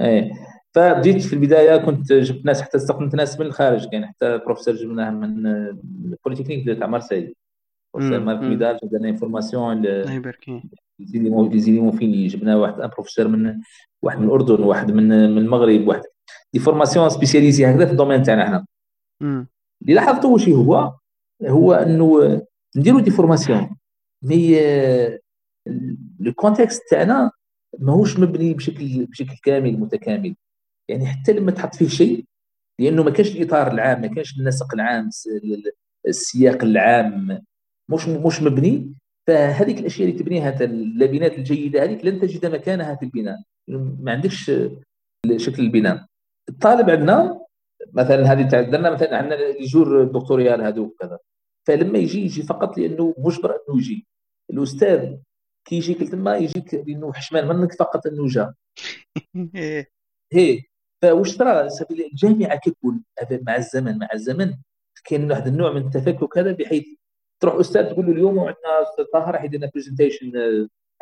إيه. 0.00 0.32
فبديت 0.74 1.22
في 1.22 1.32
البداية 1.32 1.76
كنت 1.76 2.12
جبت 2.12 2.44
ناس 2.44 2.62
حتى 2.62 2.76
استقبلت 2.76 3.14
ناس 3.14 3.40
من 3.40 3.46
الخارج 3.46 3.88
يعني 3.92 4.06
حتى 4.06 4.38
بروفيسور 4.38 4.74
جبناه 4.74 5.10
من 5.10 5.46
البوليتكنيك 5.46 6.78
تاع 6.78 6.86
مارسيل. 6.86 7.34
بروفيسور 7.94 8.20
مارك 8.20 8.40
ميدال 8.40 8.78
جاب 8.82 9.04
une 9.04 9.24
formation 9.24 9.86
الله 9.86 10.12
يبارك 10.12 10.48
les 10.48 10.62
éléments 11.60 11.90
finis 11.90 12.26
جبنا 12.26 12.56
واحد 12.56 12.80
un 12.80 12.88
professeur 12.88 13.28
من 13.28 13.60
واحد 14.02 14.18
من 14.18 14.24
الأردن 14.24 14.62
واحد 14.62 14.90
من 14.90 15.08
من 15.08 15.38
المغرب 15.38 15.88
واحد. 15.88 16.02
des 16.52 16.58
formations 16.58 17.08
spécialisées 17.08 17.66
هكذا 17.66 17.86
في 17.86 17.92
ال 17.92 17.96
domaine 17.96 18.22
تاعنا 18.22 18.44
إحنا. 18.44 18.64
اللي 19.82 19.94
لاحظته 19.94 20.28
وش 20.28 20.48
هو؟ 20.48 20.92
هو 21.46 21.72
إنه 21.72 22.42
نديروا 22.76 23.00
des 23.00 23.10
formations 23.10 23.76
mais 24.24 24.60
le 26.20 26.32
contexte 26.36 26.82
تاعنا 26.90 27.30
ماهوش 27.78 28.18
مبني 28.18 28.54
بشكل 28.54 29.06
بشكل 29.06 29.34
كامل 29.44 29.80
متكامل. 29.80 30.36
يعني 30.88 31.06
حتى 31.06 31.32
لما 31.32 31.50
تحط 31.50 31.74
فيه 31.74 31.88
شيء 31.88 32.24
لأنه 32.80 33.02
ما 33.02 33.10
كانش 33.10 33.36
الإطار 33.36 33.72
العام 33.72 34.00
ما 34.00 34.06
كانش 34.06 34.38
النسق 34.38 34.74
العام 34.74 35.10
السياق 36.08 36.64
العام 36.64 37.40
مش 37.90 38.08
مش 38.08 38.42
مبني. 38.42 38.94
فهذيك 39.26 39.78
الأشياء 39.78 40.08
اللي 40.08 40.18
تبنيها 40.18 40.64
اللبنات 40.64 41.38
الجيدة 41.38 41.82
هذيك 41.84 42.04
لن 42.04 42.20
تجد 42.20 42.46
مكانها 42.46 42.94
في 42.94 43.04
البناء. 43.04 43.38
ما 44.00 44.12
عندكش 44.12 44.52
شكل 45.36 45.62
البناء. 45.62 46.06
الطالب 46.48 46.90
عندنا 46.90 47.40
مثلا 47.92 48.32
هذه 48.32 48.42
درنا 48.42 48.90
مثلا 48.90 49.16
عندنا 49.16 49.40
les 49.40 49.57
journées 49.57 50.02
doctorales 50.02 50.62
هذوك 50.62 50.96
كذا 51.00 51.18
فلما 51.66 51.98
يجي 51.98 52.24
يجي 52.24 52.42
فقط 52.42 52.78
لأنه 52.78 53.14
مجبر 53.18 53.50
أنه 53.50 53.78
يجي. 53.78 54.06
الأستاذ 54.50 55.16
كي 55.64 55.76
يجيك 55.76 56.10
تما 56.10 56.36
يجيك 56.36 56.74
لأنه 56.74 57.12
حشمان 57.12 57.48
منك 57.48 57.72
فقط 57.72 58.06
أنه 58.06 58.26
جا. 58.26 58.54
هي. 60.32 60.62
فواش 61.02 61.36
ترى 61.36 61.68
الجامعة 61.90 62.56
ككل 62.56 63.00
مع 63.30 63.56
الزمن 63.56 63.98
مع 63.98 64.08
الزمن 64.14 64.54
كاين 65.04 65.30
واحد 65.30 65.46
النوع 65.46 65.72
من 65.72 65.86
التفكك 65.86 66.38
هذا 66.38 66.52
بحيث 66.52 66.86
تروح 67.40 67.54
أستاذ 67.54 67.90
تقول 67.90 68.06
له 68.06 68.12
اليوم 68.12 68.38
عندنا 68.38 68.82
أستاذ 68.82 69.04
طاهر 69.12 69.34
راح 69.34 69.44
يدير 69.44 69.60
لنا 69.60 69.70
presentation 69.74 70.32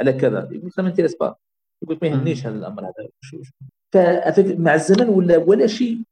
على 0.00 0.12
كذا. 0.12 0.48
يقول 0.52 0.66
لك 0.66 0.78
m'intéresse 0.78 1.16
pas 1.16 1.36
يقول 1.82 1.96
لك 1.96 2.02
ما 2.02 2.08
يهمنيش 2.08 2.46
هذا 2.46 2.56
الأمر 2.56 2.82
هذا. 2.84 3.08
مع 4.58 4.74
الزمن 4.74 5.08
ولا 5.08 5.36
ولا 5.36 5.66
شيء 5.66 6.02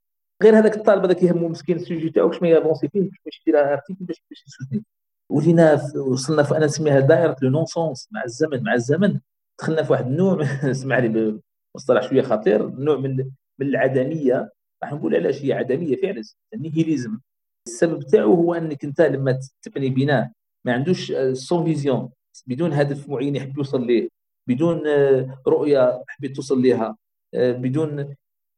غير 0.43 0.59
هذاك 0.59 0.77
الطالب 0.77 1.05
هذاك 1.05 1.23
يهمه 1.23 1.49
مسكين 1.49 1.77
ال 1.77 1.83
sujet 1.83 2.11
تاعو 2.11 2.31
كش 2.31 2.43
ما 2.43 2.49
ي 2.49 2.54
avancer 2.54 2.89
فيه 2.89 3.01
باش 3.25 3.43
يدير 3.47 3.73
article 3.73 4.05
باش 4.05 4.23
باش 4.31 4.45
ي 4.47 4.51
soutenir 4.51 4.85
ولينا 5.31 5.81
وصلنا 5.97 6.43
في 6.43 6.57
أنا 6.57 6.67
نسميها 6.67 7.01
دائره 7.01 7.37
le 7.43 7.51
non-sens 7.51 8.09
مع 8.13 8.25
الزمن 8.25 8.63
مع 8.63 8.75
الزمن 8.75 9.21
دخلنا 9.61 9.83
في 9.83 9.93
واحد 9.93 10.07
النوع 10.07 10.43
اسمح 10.71 10.99
لي 10.99 11.41
بمصطلح 11.75 12.09
شوية 12.09 12.23
خطير 12.23 12.69
نوع 12.69 12.97
من 12.97 13.17
من 13.59 13.67
العدمية. 13.67 14.51
راح 14.83 14.93
نقول 14.93 15.15
علاش 15.15 15.43
هي 15.43 15.53
عدمية 15.53 15.97
فعلا 15.97 16.23
ال 16.55 16.61
nihilisme 16.61 17.19
السبب 17.69 18.03
تاعو 18.03 18.35
هو 18.35 18.55
أنك 18.55 18.85
أنت 18.85 19.01
لما 19.01 19.41
تبني 19.63 19.89
بناء 19.89 20.31
ما 20.65 20.73
عندوش 20.73 21.13
sens 21.33 21.61
آه، 21.61 21.65
vision 21.65 22.11
بدون 22.47 22.73
هدف 22.73 23.09
معين 23.09 23.37
يحب 23.37 23.57
يوصل 23.59 23.87
ليه 23.87 24.09
بدون 24.49 24.87
آه، 24.87 25.43
رؤية 25.47 26.05
حبيت 26.09 26.37
توصل 26.37 26.63
لها 26.63 26.97
آه، 27.35 27.53
بدون 27.53 28.15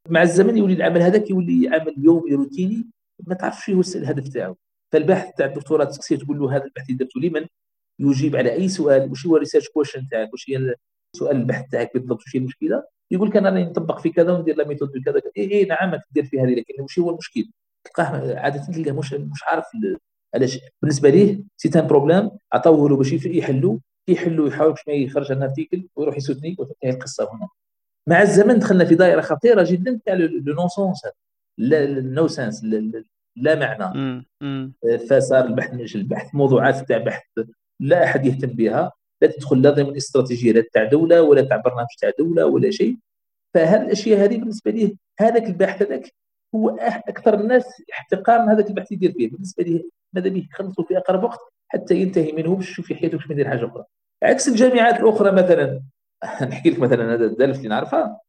مع 0.08 0.22
الزمن 0.22 0.56
يولي 0.56 0.74
العمل 0.74 1.02
هذاك 1.02 1.30
يولي 1.30 1.68
عمل 1.68 1.94
يومي 1.98 2.34
روتيني 2.34 2.86
ما 3.26 3.34
تعرفش 3.34 3.70
هو 3.70 3.82
الهدف 3.94 4.28
تاعو. 4.28 4.56
فالباحث 4.92 5.34
تاع 5.34 5.46
الدكتوراه 5.46 5.84
تسقسيه 5.84 6.16
تقول 6.16 6.38
له 6.38 6.56
هذا 6.56 6.64
البحث 6.64 6.90
درته 6.90 7.20
لمن؟ 7.20 7.46
يجيب 7.98 8.36
على 8.36 8.52
أي 8.52 8.68
سؤال؟ 8.68 9.10
وش 9.10 9.26
هو 9.26 9.36
ال 9.36 9.40
research 9.40 9.68
question 9.68 10.08
تاعك؟ 10.08 10.32
وش 10.32 10.50
هي 10.50 10.74
سؤال 11.16 11.36
البحث 11.36 11.70
تاعك 11.70 11.90
بالضبط؟ 11.94 12.22
وش 12.22 12.36
هي 12.36 12.40
المشكلة؟ 12.40 12.84
يقول 13.10 13.28
لك 13.28 13.36
أنا 13.36 13.48
راني 13.48 13.64
نطبق 13.64 13.98
في 14.00 14.10
كذا 14.10 14.32
وندير 14.32 14.56
la 14.56 14.68
méthode 14.68 14.92
بكذا 14.92 15.22
اي 15.38 15.52
اي 15.52 15.64
نعم 15.64 16.00
دير 16.10 16.24
في 16.24 16.40
هذه 16.40 16.54
لكن 16.54 16.82
وش 16.82 16.98
هو 16.98 17.10
المشكل؟ 17.10 17.50
تلقاه 17.84 18.38
عادة 18.38 18.66
تلقاه 18.72 18.92
مش 18.92 19.12
مش 19.12 19.42
عارف 19.46 19.64
علاش. 20.34 20.58
بالنسبة 20.82 21.10
ليه 21.10 21.40
c'est 21.56 21.80
un 21.80 21.86
problème 21.86 22.30
عطاوه 22.52 22.88
له 22.88 22.96
باش 22.96 23.12
يحلوا 23.12 23.78
يحلوا 24.08 24.48
يحاول 24.48 24.70
باش 24.70 24.80
ما 24.88 24.94
يخرج 24.94 25.32
article 25.32 25.88
ويروح 25.96 26.16
ي 26.16 26.21
soutenir 26.21 26.56
وتنتهي 26.58 26.90
القصة 26.90 27.28
هنا. 27.32 27.48
مع 28.08 28.22
الزمن 28.22 28.58
دخلنا 28.58 28.84
في 28.84 28.94
دائرة 28.94 29.20
خطيرة 29.20 29.66
جدا 29.68 30.00
تاع 30.06 30.14
le 30.14 30.54
non-sens 30.54 31.02
ال 31.60 32.28
nonsense 32.28 32.64
لا 33.36 33.54
معنى. 33.54 34.26
فصار 35.10 35.44
البحث 35.44 35.94
البحث 35.96 36.34
موضوعات 36.34 36.88
تاع 36.88 36.98
بحث 36.98 37.24
لا 37.80 38.04
أحد 38.04 38.26
يهتم 38.26 38.48
بها 38.48 38.92
لا 39.22 39.28
تدخل 39.28 39.62
لا 39.62 39.70
ضمن 39.70 39.96
استراتيجية 39.96 40.52
لا 40.52 40.64
تاع 40.72 40.84
دولة 40.84 41.22
ولا 41.22 41.42
تاع 41.42 41.56
برنامج 41.56 41.86
تاع 42.00 42.10
دولة 42.18 42.46
ولا 42.46 42.70
شيء. 42.70 42.96
فهذه 43.54 43.82
الأشياء 43.82 44.24
هذه 44.24 44.38
بالنسبة 44.38 44.70
ليه 44.70 44.94
هذاك 45.20 45.46
الباحث 45.46 45.82
هذاك 45.82 46.12
هو 46.54 46.68
أكثر 47.08 47.40
الناس 47.40 47.82
احتقارا 47.92 48.52
هذاك 48.52 48.66
البحث 48.66 48.92
يدير 48.92 49.12
فيه. 49.12 49.30
بالنسبة 49.30 49.64
ليه 49.64 49.82
ماذا 50.12 50.28
به 50.28 50.48
يخلصوا 50.52 50.84
في 50.84 50.98
أقرب 50.98 51.24
وقت 51.24 51.40
حتى 51.68 51.94
ينتهي 51.94 52.32
منه 52.32 52.56
باش 52.56 52.70
يشوف 52.70 52.86
في 52.86 52.94
حياته 52.94 53.18
باش 53.18 53.30
يدير 53.30 53.48
حاجة 53.48 53.66
أخرى. 53.66 53.84
عكس 54.22 54.48
الجامعات 54.48 55.00
الأخرى 55.00 55.32
مثلا. 55.32 55.82
نحكي 56.50 56.70
لك 56.70 56.78
مثلا 56.78 57.14
هذا 57.14 57.24
الدرس 57.24 57.56
اللي 57.56 57.68
نعرفها. 57.68 58.20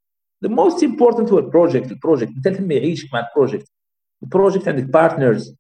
The 0.46 0.50
most 0.50 0.82
important 0.82 1.32
هو 1.32 1.40
ال 1.40 1.46
project 1.46 1.92
ال 1.92 1.97
project 1.97 2.32
أنت 2.38 2.48
لما 2.48 2.74
يعيشك 2.74 3.14
مع 3.14 3.28
ال 3.28 3.33
project 3.33 3.72
ال 4.24 4.29
project 4.29 4.68
عندك 4.68 4.84
partners 4.84 5.56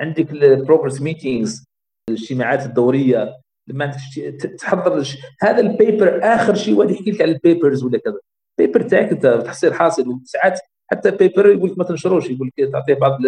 عندك 0.00 0.30
ال 0.30 0.38
progress 0.38 1.00
meetings 1.00 1.64
الاجتماعات 2.10 2.66
الدورية 2.66 3.36
لما 3.68 3.96
تحضر 4.58 5.04
هذا 5.42 5.60
ال 5.60 5.70
paper 5.70 6.20
آخر 6.22 6.54
شيء 6.54 6.74
واحد 6.74 6.90
يحكي 6.90 7.10
لك 7.10 7.22
على 7.22 7.32
ال 7.32 7.39
papers 7.39 7.84
ولا 7.84 7.98
كذا. 7.98 8.18
ال 8.60 8.64
paper 8.64 8.82
تاعك 8.82 9.10
أنت 9.10 9.26
تحصيل 9.26 9.74
حاصل 9.74 10.08
وساعات 10.08 10.60
حتى 10.90 11.10
paper 11.10 11.46
يقول 11.46 11.70
لك 11.70 11.78
ما 11.78 11.84
تنشروش 11.84 12.30
يقول 12.30 12.50
لك 12.58 12.72
تعطيه 12.72 12.94
بعض 12.94 13.18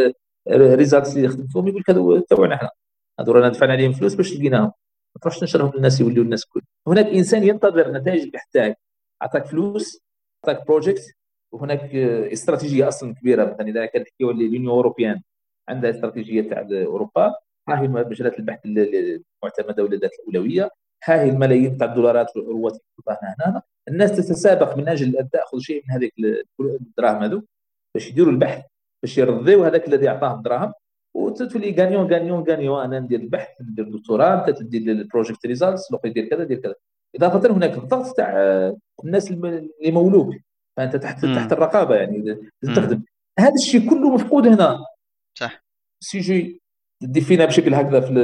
results 0.50 1.16
اللي 1.16 1.28
خدمتهم 1.28 1.68
يقول 1.68 1.80
لك 1.80 1.90
هذو 1.90 2.18
تبعنا 2.18 2.54
إحنا. 2.54 2.70
هذو 3.20 3.32
رانا 3.32 3.48
دفعنا 3.48 3.72
عليهم 3.72 3.92
فلوس 3.92 4.14
باش 4.14 4.36
لقيناهم 4.36 4.72
تروحش 5.20 5.38
تنشرهم 5.38 5.72
للناس 5.74 6.00
يوليو 6.00 6.22
الناس 6.22 6.44
الكل 6.44 6.60
هناك 6.86 7.06
إنسان 7.06 7.44
ينتظر 7.44 7.92
نتائج 7.92 8.22
البحث 8.22 8.74
عطاك 9.22 9.46
فلوس 9.46 10.02
عطاك 10.44 10.66
project 10.66 11.02
وهناك 11.52 11.94
استراتيجية 12.32 12.88
أصلا 12.88 13.14
كبيرة. 13.14 13.44
مثلا 13.44 13.68
إذا 13.68 13.86
كان 13.86 14.02
نحكيو 14.02 14.30
ال 14.30 14.37
Union 14.37 14.68
européenne 14.68 15.22
عندها 15.68 15.90
استراتيجية 15.90 16.50
تاع 16.50 16.68
أوروبا. 16.72 17.34
ها 17.68 17.80
هي 17.82 17.88
مجالات 17.88 18.38
البحث 18.38 18.60
المعتمدة 18.66 19.84
ولا 19.84 19.96
ذات 19.96 20.10
الأولوية. 20.20 20.70
ها 21.04 21.22
هي 21.22 21.30
الملايين 21.30 21.78
تاع 21.78 21.86
الدولارات 21.86 22.36
والأوروات 22.36 22.72
اللي 22.72 23.18
هنا. 23.46 23.62
الناس 23.88 24.12
تتسابق 24.12 24.76
من 24.76 24.88
أجل 24.88 25.16
أن 25.16 25.30
تأخذ 25.30 25.58
شيء 25.58 25.82
من 25.84 25.94
هذيك 25.94 26.14
الدراهم 26.60 27.22
هذو 27.22 27.42
باش 27.94 28.08
يديروا 28.08 28.32
البحث 28.32 28.64
باش 29.02 29.18
يرضيو 29.18 29.64
هذاك 29.64 29.88
الذي 29.88 30.08
أعطاهم 30.08 30.38
الدراهم 30.38 30.72
وتولي 31.14 31.74
gagnant 31.78 32.12
gagnant 32.12 32.44
gagnant. 32.50 32.84
أنا 32.84 33.00
ندير 33.00 33.20
البحث 33.20 33.48
ندير 33.60 33.84
الدكتوراه 33.84 34.48
أنت 34.48 34.58
تدير 34.58 34.92
ال 34.92 34.99
project 34.99 35.46
results 35.46 35.92
لوك 35.92 36.04
يدير 36.04 36.28
كذا 36.28 36.44
دير 36.44 36.58
كذا. 36.58 36.74
اضافه 37.16 37.52
هناك 37.52 37.78
الضغط 37.78 38.16
تاع 38.16 38.32
الناس 39.04 39.30
اللي 39.30 39.70
مولوك 39.84 40.34
فأنت 40.76 40.96
تحت 40.96 41.24
مم. 41.24 41.34
تحت 41.34 41.52
الرقابة 41.52 41.94
يعني 41.94 42.38
تخدم. 42.62 43.02
هذا 43.38 43.54
الشيء 43.54 43.90
كله 43.90 44.14
مفقود 44.14 44.46
هنا. 44.46 44.84
صح. 45.38 45.64
sujet 46.00 46.62
تدي 47.02 47.20
فينا 47.20 47.44
بشكل 47.44 47.74
هكذا 47.74 48.00
في 48.00 48.14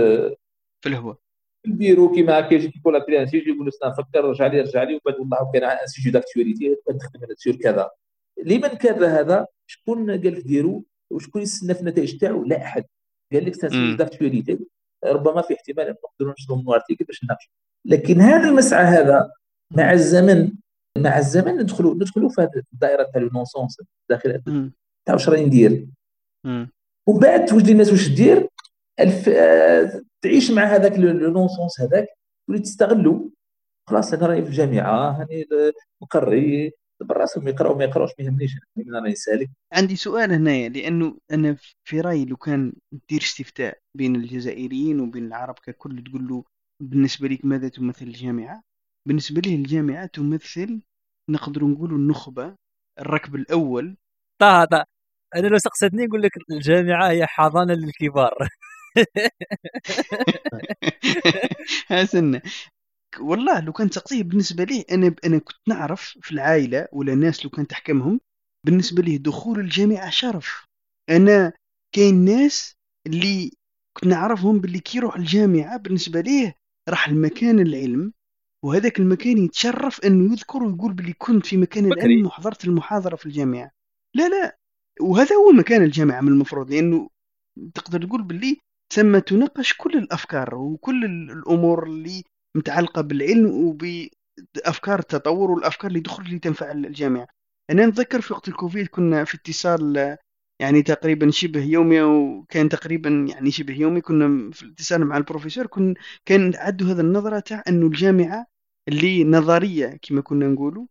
في 0.81 0.89
الهواء. 0.89 1.17
البيرو 1.67 2.15
كيما 2.15 2.39
هكا 2.39 2.55
يجي 2.55 2.73
يقول 2.77 2.95
لك 2.95 3.29
sujet 3.31 3.51
يقول 3.51 3.67
لك 3.67 3.73
نفكر 3.85 4.25
رجع 4.25 4.47
لي 4.47 4.61
رجع 4.61 4.83
لي. 4.83 4.95
وبعد 4.95 5.21
والله 5.21 5.51
كان 5.53 5.65
un 5.65 5.87
sujet 5.87 6.11
d'actualité 6.11 6.77
تخدم 6.87 7.35
sur 7.37 7.57
كذا. 7.57 7.91
لمن 8.45 8.69
كان 8.69 9.05
هذا؟ 9.05 9.47
شكون 9.67 10.11
قال 10.11 10.35
لك 10.35 10.43
ديروا 10.43 10.81
وشكون 11.13 11.43
يستنى 11.43 11.75
في 11.75 11.81
النتائج 11.81 12.19
تاعو؟ 12.19 12.45
لا 12.45 12.57
أحد. 12.57 12.85
قال 13.33 13.47
لك 13.47 13.55
sujet 13.55 13.97
d'actualité 13.97 14.59
ربما 15.05 15.43
في 15.43 15.55
احتمال 15.55 15.95
نقدروا 16.05 16.35
نشروا 16.39 16.59
من 16.59 16.69
article 16.69 17.05
باش 17.05 17.25
نناقشوا 17.25 17.51
لكن 17.85 18.21
هذا 18.21 18.49
المسعى 18.49 18.85
هذا 18.85 19.31
مع 19.71 19.93
الزمن 19.93 20.53
مع 20.99 21.19
الزمن 21.19 21.57
ندخلوا 21.57 21.95
ندخلوا 21.95 22.29
في 22.29 22.41
هذه 22.41 22.63
الدائرة 22.73 23.03
تاع 23.03 23.23
ال 23.23 23.29
non-sens 23.29 23.81
داخل 24.11 24.43
تاع 25.07 25.15
واش 25.15 25.29
راني 25.29 25.45
ندير؟ 25.45 25.87
ومن 27.07 27.21
بعد 27.21 27.45
توجد 27.45 27.69
الناس 27.69 27.91
واش 27.93 28.09
دير؟ 28.09 28.49
ألف... 29.01 29.29
آه... 29.29 30.03
تعيش 30.25 30.51
مع 30.51 30.65
هذاك 30.65 30.99
le 30.99 31.31
non-sens 31.31 31.81
هذاك 31.81 32.09
تولي 32.47 32.61
تستغلو. 32.61 33.33
خلاص 33.89 34.13
أنا 34.13 34.27
راني 34.27 34.43
في 34.43 34.49
الجامعة 34.49 35.11
هاني 35.11 35.47
مقري 36.03 36.73
براسهم 37.01 37.49
يقراو 37.49 37.79
ما 37.79 37.85
يقراوش 37.85 38.11
ما 38.19 38.25
يهمنيش 38.25 38.53
أنا 38.79 38.99
راني 39.01 39.15
سالك 39.15 39.51
عندي 39.73 39.97
سؤال 39.97 40.33
هنايا 40.33 40.69
لأنه 40.69 41.19
أنا 41.31 41.57
في 41.85 42.01
رأيي 42.01 42.25
لو 42.25 42.37
كان 42.37 42.73
دير 43.09 43.21
استفتاء 43.21 43.79
بين 43.97 44.17
الجزائريين 44.17 45.01
وبين 45.01 45.27
العرب 45.27 45.59
ككل 45.59 46.05
تقول 46.05 46.29
له 46.29 46.45
بالنسبة 46.83 47.29
لك 47.29 47.45
ماذا 47.45 47.69
تمثل 47.69 48.07
الجامعة؟ 48.07 48.63
بالنسبة 49.09 49.41
لي 49.41 49.55
الجامعة 49.55 50.07
تمثل 50.07 50.81
نقدر 51.31 51.65
نقولوا 51.65 51.99
النخبة 51.99 52.55
الركب 53.01 53.35
الأول؟ 53.35 53.97
طه 54.41 54.65
طه 54.65 54.85
أنا 55.37 55.47
لو 55.49 55.59
سقستني 55.59 56.07
نقول 56.07 56.23
لك 56.23 56.33
الجامعة 56.51 57.11
هي 57.11 57.27
حضانة 57.27 57.75
للكبار. 57.75 58.49
حسنا 61.89 62.43
والله 63.21 63.61
لو 63.61 63.73
كان 63.73 63.91
تقصيه 63.91 64.23
بالنسبة 64.23 64.65
لي 64.65 64.85
أنا 64.91 65.15
أنا 65.25 65.39
كنت 65.39 65.57
نعرف 65.69 66.19
في 66.23 66.33
العائلة 66.33 66.89
ولا 66.93 67.15
ناس 67.15 67.45
لو 67.45 67.51
كان 67.51 67.67
تحكمهم 67.67 68.21
بالنسبة 68.67 69.03
لي 69.03 69.19
دخول 69.19 69.61
الجامعة 69.61 70.11
شرف. 70.11 70.65
أنا 71.11 71.53
كاين 71.95 72.25
ناس 72.25 72.75
اللي 73.07 73.51
كنت 73.97 74.07
نعرفهم 74.07 74.59
باللي 74.59 74.81
كي 74.81 74.99
يروح 74.99 75.17
الجامعة 75.17 75.77
بالنسبة 75.77 76.21
ليه 76.21 76.55
راح 76.89 77.09
المكان 77.09 77.61
العلم 77.61 78.13
وهذاك 78.65 78.99
المكان 79.01 79.39
يتشرف 79.39 80.05
إنه 80.05 80.33
يذكر 80.33 80.63
ويقول 80.63 80.93
باللي 80.93 81.13
كنت 81.13 81.47
في 81.47 81.57
مكان 81.57 81.93
العلم 81.93 82.27
وحضرت 82.27 82.65
المحاضرة 82.65 83.17
في 83.17 83.27
الجامعة. 83.27 83.71
لا 84.17 84.29
لا 84.29 84.59
وهذا 85.01 85.37
هو 85.37 85.53
مكان 85.53 85.83
الجامعة 85.83 86.21
من 86.21 86.29
المفروض 86.29 86.71
لأنه 86.71 87.09
تقدر 87.75 88.07
تقول 88.07 88.23
باللي 88.23 88.59
ثم 88.95 89.19
تناقش 89.19 89.75
كل 89.79 89.97
الأفكار 89.99 90.55
وكل 90.55 91.05
الأمور 91.05 91.87
اللي 91.87 92.25
متعلقة 92.57 93.03
بالعلم 93.03 93.47
وبأفكار 93.51 94.99
التطور 94.99 95.51
والأفكار 95.51 95.91
اللي 95.91 96.01
تخرج 96.01 96.27
اللي 96.27 96.39
تنفع 96.39 96.73
الجامعة 96.73 97.29
أنا 97.71 97.87
نتذكر 97.87 98.21
في 98.21 98.33
وقت 98.33 98.49
الكوفيد 98.49 98.87
كنا 98.87 99.25
في 99.25 99.35
اتصال 99.35 100.17
يعني 100.61 100.83
تقريبا 100.83 101.31
شبه 101.31 101.65
يومي 101.65 102.03
وكان 102.03 102.69
تقريبا 102.69 103.11
يعني 103.29 103.51
شبه 103.51 103.75
يومي 103.75 104.01
كنا 104.01 104.51
في 104.53 104.63
الاتصال 104.63 105.05
مع 105.05 105.17
البروفيسور 105.17 105.67
كن 105.67 105.95
كان 106.25 106.53
عنده 106.57 106.87
هذا 106.87 107.03
النظرة 107.03 107.39
تاع 107.39 107.63
انه 107.69 107.87
الجامعة 107.87 108.47
اللي 108.89 109.25
نظرية 109.25 109.99
كما 110.03 110.21
كنا 110.21 110.49
نقولوا 110.49 110.87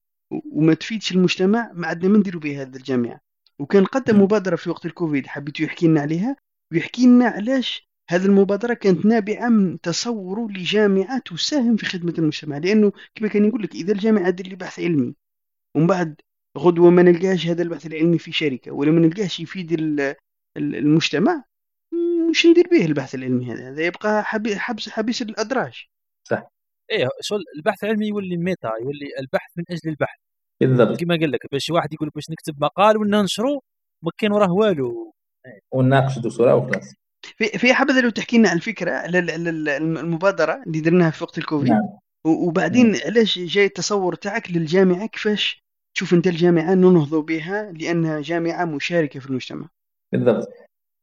وما 0.51 0.73
تفيدش 0.73 1.11
المجتمع 1.11 1.71
ما 1.73 1.87
عندنا 1.87 2.11
ما 2.11 2.17
نديروا 2.17 2.41
بها 2.41 2.61
هذه 2.61 2.75
الجامعة. 2.75 3.19
وكان 3.59 3.85
قدم 3.85 4.21
مبادرة 4.21 4.55
في 4.55 4.69
وقت 4.69 4.85
الكوفيد 4.85 5.27
حبيت 5.27 5.59
يحكي 5.59 5.87
لنا 5.87 6.01
عليها؟ 6.01 6.35
ويحكي 6.71 7.05
لنا 7.05 7.25
علاش 7.25 7.87
هذه 8.09 8.25
المبادرة 8.25 8.73
كانت 8.73 9.05
نابعة 9.05 9.49
من 9.49 9.81
تصوره 9.81 10.47
لجامعة 10.51 11.19
تساهم 11.19 11.75
في 11.75 11.85
خدمة 11.85 12.13
المجتمع. 12.17 12.57
لأنه 12.57 12.91
كما 13.15 13.27
كان 13.27 13.45
يقول 13.45 13.63
لك 13.63 13.75
إذا 13.75 13.93
الجامعة 13.93 14.29
دير 14.29 14.47
لي 14.47 14.55
بحث 14.55 14.79
علمي 14.79 15.15
ومن 15.75 15.87
بعد 15.87 16.21
غدوة 16.57 16.89
ما 16.89 17.01
نلقاش 17.01 17.47
هذا 17.47 17.63
البحث 17.63 17.85
العلمي 17.85 18.17
في 18.17 18.31
شركة 18.31 18.71
ولا 18.71 18.91
ما 18.91 18.99
نلقاش 18.99 19.39
يفيد 19.39 19.71
المجتمع 20.57 21.43
مش 22.29 22.45
ندير 22.45 22.67
به 22.71 22.85
البحث 22.85 23.15
العلمي 23.15 23.45
هذا. 23.53 23.69
هذا 23.69 23.85
يبقى 23.85 24.23
حبس 24.23 24.89
حبيس 24.89 25.21
الأدراج. 25.21 25.85
صح. 26.29 26.51
إيه 26.91 27.07
شغل 27.21 27.43
البحث 27.57 27.83
العلمي 27.83 28.07
يولي 28.07 28.37
ميتا 28.37 28.71
يولي 28.81 29.07
البحث 29.19 29.57
من 29.57 29.63
أجل 29.69 29.89
البحث. 29.89 30.19
بالضبط. 30.61 30.99
كما 30.99 31.15
قال 31.15 31.31
لك 31.31 31.39
باش 31.51 31.69
واحد 31.69 31.93
يقول 31.93 32.09
باش 32.15 32.29
نكتب 32.29 32.63
مقال 32.63 32.97
وننشره 32.97 33.59
ما 34.03 34.11
كان 34.17 34.31
وراه 34.31 34.51
والو. 34.51 35.13
ونناقش 35.71 36.19
دكتوراه 36.19 36.55
وخلاص 36.55 36.93
في 37.37 37.45
في 37.47 37.73
حبذا 37.73 38.01
لو 38.01 38.09
تحكي 38.09 38.37
لنا 38.37 38.49
على 38.49 38.57
الفكرة 38.57 38.91
المبادرة 38.91 40.63
اللي 40.67 40.79
درناها 40.79 41.09
في 41.09 41.23
وقت 41.23 41.37
الكوفيد. 41.37 41.69
نعم. 41.69 41.89
وبعدين 42.25 42.91
نعم. 42.91 43.01
علاش 43.05 43.39
جاي 43.39 43.65
التصور 43.65 44.15
تاعك 44.15 44.51
للجامعة؟ 44.51 45.05
كيفاش 45.05 45.63
تشوف 45.95 46.13
أنت 46.13 46.27
الجامعة 46.27 46.73
ننهض 46.73 47.15
بها 47.15 47.71
لأنها 47.71 48.21
جامعة 48.21 48.65
مشاركة 48.65 49.19
في 49.19 49.29
المجتمع؟ 49.29 49.69
بالضبط. 50.11 50.47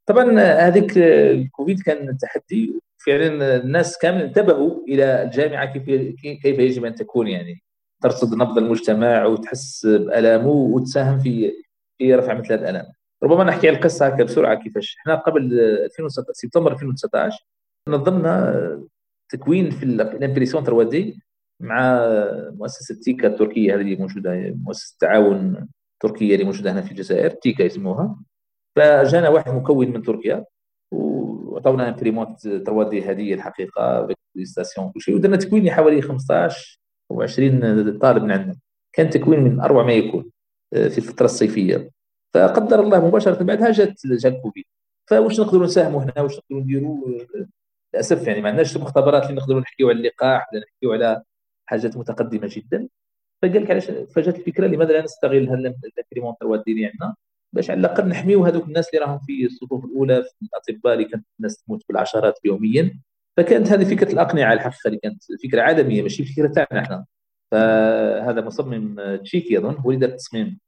طبعا 0.06 0.40
هذيك 0.40 0.98
الكوفيد 0.98 1.80
كان 1.80 2.16
تحدي 2.18 2.80
فعلا 3.06 3.56
الناس 3.56 3.98
كامل 3.98 4.22
انتبهوا 4.22 4.84
إلى 4.88 5.22
الجامعة 5.22 5.72
كيف 5.72 5.84
كيف 6.42 6.58
يجب 6.58 6.84
أن 6.84 6.94
تكون 6.94 7.28
يعني. 7.28 7.62
ترصد 8.02 8.34
نبض 8.34 8.58
المجتمع 8.58 9.24
وتحس 9.24 9.86
بألامه 9.86 10.50
وتساهم 10.50 11.18
في 11.18 11.52
في 11.98 12.14
رفع 12.14 12.34
مثل 12.34 12.52
هذه 12.52 12.60
الالام 12.60 12.86
ربما 13.22 13.44
نحكي 13.44 13.70
القصة 13.70 14.06
هكا 14.06 14.24
بسرعة 14.24 14.54
كيفاش. 14.54 14.96
إحنا 15.00 15.14
قبل 15.14 15.40
2019 15.84 16.32
سبتمبر 16.32 16.72
2019 16.72 17.46
نظمنا 17.88 18.82
تكوين 19.28 19.70
في 19.70 19.82
ال 19.82 20.64
impression 20.64 20.90
3D 20.90 21.22
مع 21.60 22.06
مؤسسة 22.50 22.94
تيكا 22.94 23.28
التركية 23.28 23.74
هذه 23.74 23.80
اللي 23.80 23.96
موجودة 23.96 24.54
مؤسسة 24.64 24.92
التعاون 24.92 25.68
التركية 25.94 26.34
اللي 26.34 26.44
موجودة 26.44 26.72
هنا 26.72 26.82
في 26.82 26.90
الجزائر 26.90 27.30
تيكا 27.30 27.62
يسموها. 27.62 28.16
فجانا 28.76 29.28
واحد 29.28 29.52
مكون 29.54 29.88
من 29.88 30.02
تركيا 30.02 30.44
وعطونا 30.92 31.88
imprimante 31.88 32.40
3D 32.40 33.10
هديه 33.12 33.34
الحقيقة 33.34 34.08
station 34.44 34.90
كل 34.92 35.00
شيء. 35.00 35.14
ودرنا 35.14 35.36
تكوين 35.36 35.70
حوالي 35.70 36.02
15 36.02 36.80
أو 37.10 37.22
20 37.22 37.98
طالب 37.98 38.22
من 38.22 38.30
عندنا. 38.30 38.56
كان 38.92 39.10
تكوين 39.10 39.40
من 39.40 39.60
اروع 39.60 39.84
ما 39.84 39.92
يكون 39.92 40.30
آه، 40.74 40.88
في 40.88 40.98
الفترة 40.98 41.24
الصيفية. 41.24 41.90
فقدر 42.34 42.80
الله 42.80 43.06
مباشرة 43.06 43.42
بعدها 43.44 43.70
جات 43.70 44.06
جات 44.06 44.40
كوفيد 44.42 44.64
فواش 45.10 45.40
نقدروا 45.40 45.64
نساهموا 45.64 46.02
هنا؟ 46.02 46.20
واش 46.20 46.38
نقدروا 46.38 46.60
نديروا؟ 46.60 46.98
للأسف 47.94 48.26
يعني 48.26 48.40
ما 48.40 48.48
عندناش 48.48 48.76
المختبرات 48.76 49.22
اللي 49.22 49.34
نقدروا 49.34 49.60
نحكيو 49.60 49.88
على 49.90 49.98
اللقاح 49.98 50.48
ولا 50.52 50.62
نحكيو 50.62 50.92
على 50.92 51.22
حاجات 51.66 51.96
متقدمة 51.96 52.48
جدا. 52.52 52.88
فقال 53.42 53.62
لك 53.62 53.70
علاش؟ 53.70 53.90
فجات 53.90 54.38
الفكرة 54.38 54.66
لماذا 54.66 54.92
لا 54.92 55.02
نستغل 55.02 55.48
هذا 55.48 55.74
الكريمونتر 55.98 56.54
الديني 56.54 56.86
عندنا 56.86 57.14
باش 57.52 57.70
على 57.70 57.80
الأقل 57.80 58.08
نحميو 58.08 58.44
هذوك 58.44 58.64
الناس 58.68 58.88
اللي 58.94 59.04
راهم 59.06 59.18
في 59.18 59.46
الصفوف 59.46 59.84
الأولى 59.84 60.22
في 60.22 60.30
الأطباء 60.42 60.94
اللي 60.94 61.04
كانت 61.04 61.26
الناس 61.38 61.62
تموت 61.62 61.82
بالعشرات 61.88 62.38
يوميا. 62.44 63.00
فكانت 63.36 63.68
هذه 63.68 63.84
فكرة 63.84 64.12
الأقنعة 64.12 64.52
الحقيقة 64.52 64.88
اللي 64.88 64.98
كانت 64.98 65.22
فكرة 65.44 65.62
عالمية 65.62 66.02
ماشي 66.02 66.24
فكره 66.24 66.48
تاعنا 66.48 66.80
إحنا. 66.80 67.06
فهذا 67.50 68.40
مصمم 68.40 69.16
تشيكي 69.16 69.58
أظن 69.58 69.74
هو 69.74 69.90
اللي 69.90 70.00
دار 70.00 70.10
التصميم. 70.10 70.58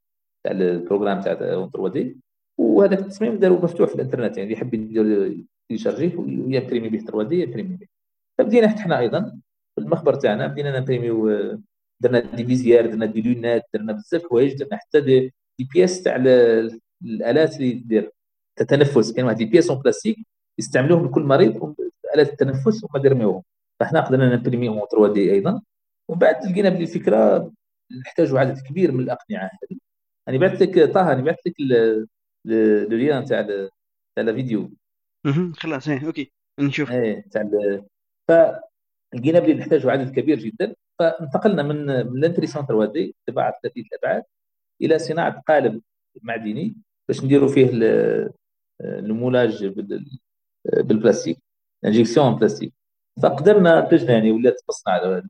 تاع 0.45 0.53
ال 0.53 0.59
programme 0.59 1.21
تاع 1.21 1.33
اونتر 1.55 1.81
ودي 1.81 2.17
وهذاك 2.59 2.99
التصميم 2.99 3.39
داروا 3.39 3.65
مفتوح 3.65 3.89
في 3.89 3.95
الانترنت 3.95 4.37
يعني 4.37 4.43
اللي 4.43 4.53
يحب 4.53 4.75
يدير 4.75 5.45
يشارجيه 5.71 6.17
ويمبريمي 6.17 6.89
به 6.89 6.99
3D 6.99 7.43
يمبريمي 7.43 7.77
به 7.77 7.87
فبدينا 8.39 8.69
حتى 8.69 8.81
حنا 8.81 8.99
أيضا 8.99 9.41
في 9.75 9.81
المخبر 9.81 10.15
تاعنا 10.15 10.47
بدينا 10.47 10.79
نمبريميو 10.79 11.29
درنا 12.01 12.21
des 12.21 12.45
visières 12.45 12.87
درنا 12.87 13.07
des 13.07 13.23
lunettes 13.23 13.67
درنا 13.75 13.93
بزاف 13.93 14.23
حوايج 14.31 14.55
درنا 14.55 14.77
حتى 14.77 15.01
des, 15.01 15.35
des 15.59 15.69
pièces 15.75 16.03
تاع 16.03 16.17
الآلات 17.05 17.57
اللي 17.57 17.73
دير 17.73 18.11
التنفس 18.61 19.13
كان 19.13 19.25
واحد 19.25 19.43
pièce 19.43 19.71
en 19.71 19.79
plastique 19.83 20.17
يستعملوهم 20.59 21.07
لكل 21.07 21.23
مريض 21.23 21.75
آلات 22.15 22.33
التنفس 22.33 22.85
وما 22.85 23.05
يرميوهم 23.05 23.43
فاحنا 23.81 24.01
قدرنا 24.01 24.37
نبريميهم 24.37 24.81
3D 24.93 25.33
أيضا. 25.33 25.63
ومن 26.09 26.19
بعد 26.19 26.47
لقينا 26.47 26.69
بلي 26.69 26.83
الفكرة 26.83 27.53
نحتاجوا 28.01 28.41
عدد 28.41 28.59
كبير 28.59 28.93
من 28.93 29.01
الأقنعة 29.01 29.45
هذه. 29.45 29.79
أنا 30.29 30.39
بعثت 30.39 30.62
لك 30.62 30.93
طه 30.93 31.12
أنا 31.12 31.22
بعثت 31.22 31.47
لك 31.47 31.55
le 32.91 32.97
lien 32.97 33.25
تاع 33.25 33.43
تاع 33.43 33.68
الفيديو 34.18 34.70
خلاص 35.57 35.89
إيه 35.89 36.07
OK 36.07 36.33
نشوف. 36.61 36.91
إيه 36.91 37.25
تاع 37.31 37.51
فلقينا 38.29 39.41
بلي 39.41 39.55
نحتاجوا 39.55 39.93
عدد 39.93 40.11
كبير 40.20 40.39
جدا. 40.39 40.75
فانتقلنا 40.99 41.62
من 41.62 41.87
من 41.87 42.25
ال 42.25 42.67
impression 42.67 42.93
3D 42.93 43.15
طباعه 43.27 43.55
ثلاثيه 43.62 43.83
الابعاد 43.83 44.22
إلى 44.83 44.99
صناعة 44.99 45.41
قالب 45.49 45.83
معدني 46.22 46.77
باش 47.09 47.25
نديروا 47.25 47.49
فيه 47.49 47.70
ال 48.81 48.91
moulage 48.91 49.67
بالبلاستيك 50.66 51.39
injection 51.85 52.35
plastique 52.35 52.73
فقدرنا 53.22 53.85
انتجنا 53.85 54.12
يعني 54.12 54.33
ولات 54.33 54.61
مصنع 54.68 55.22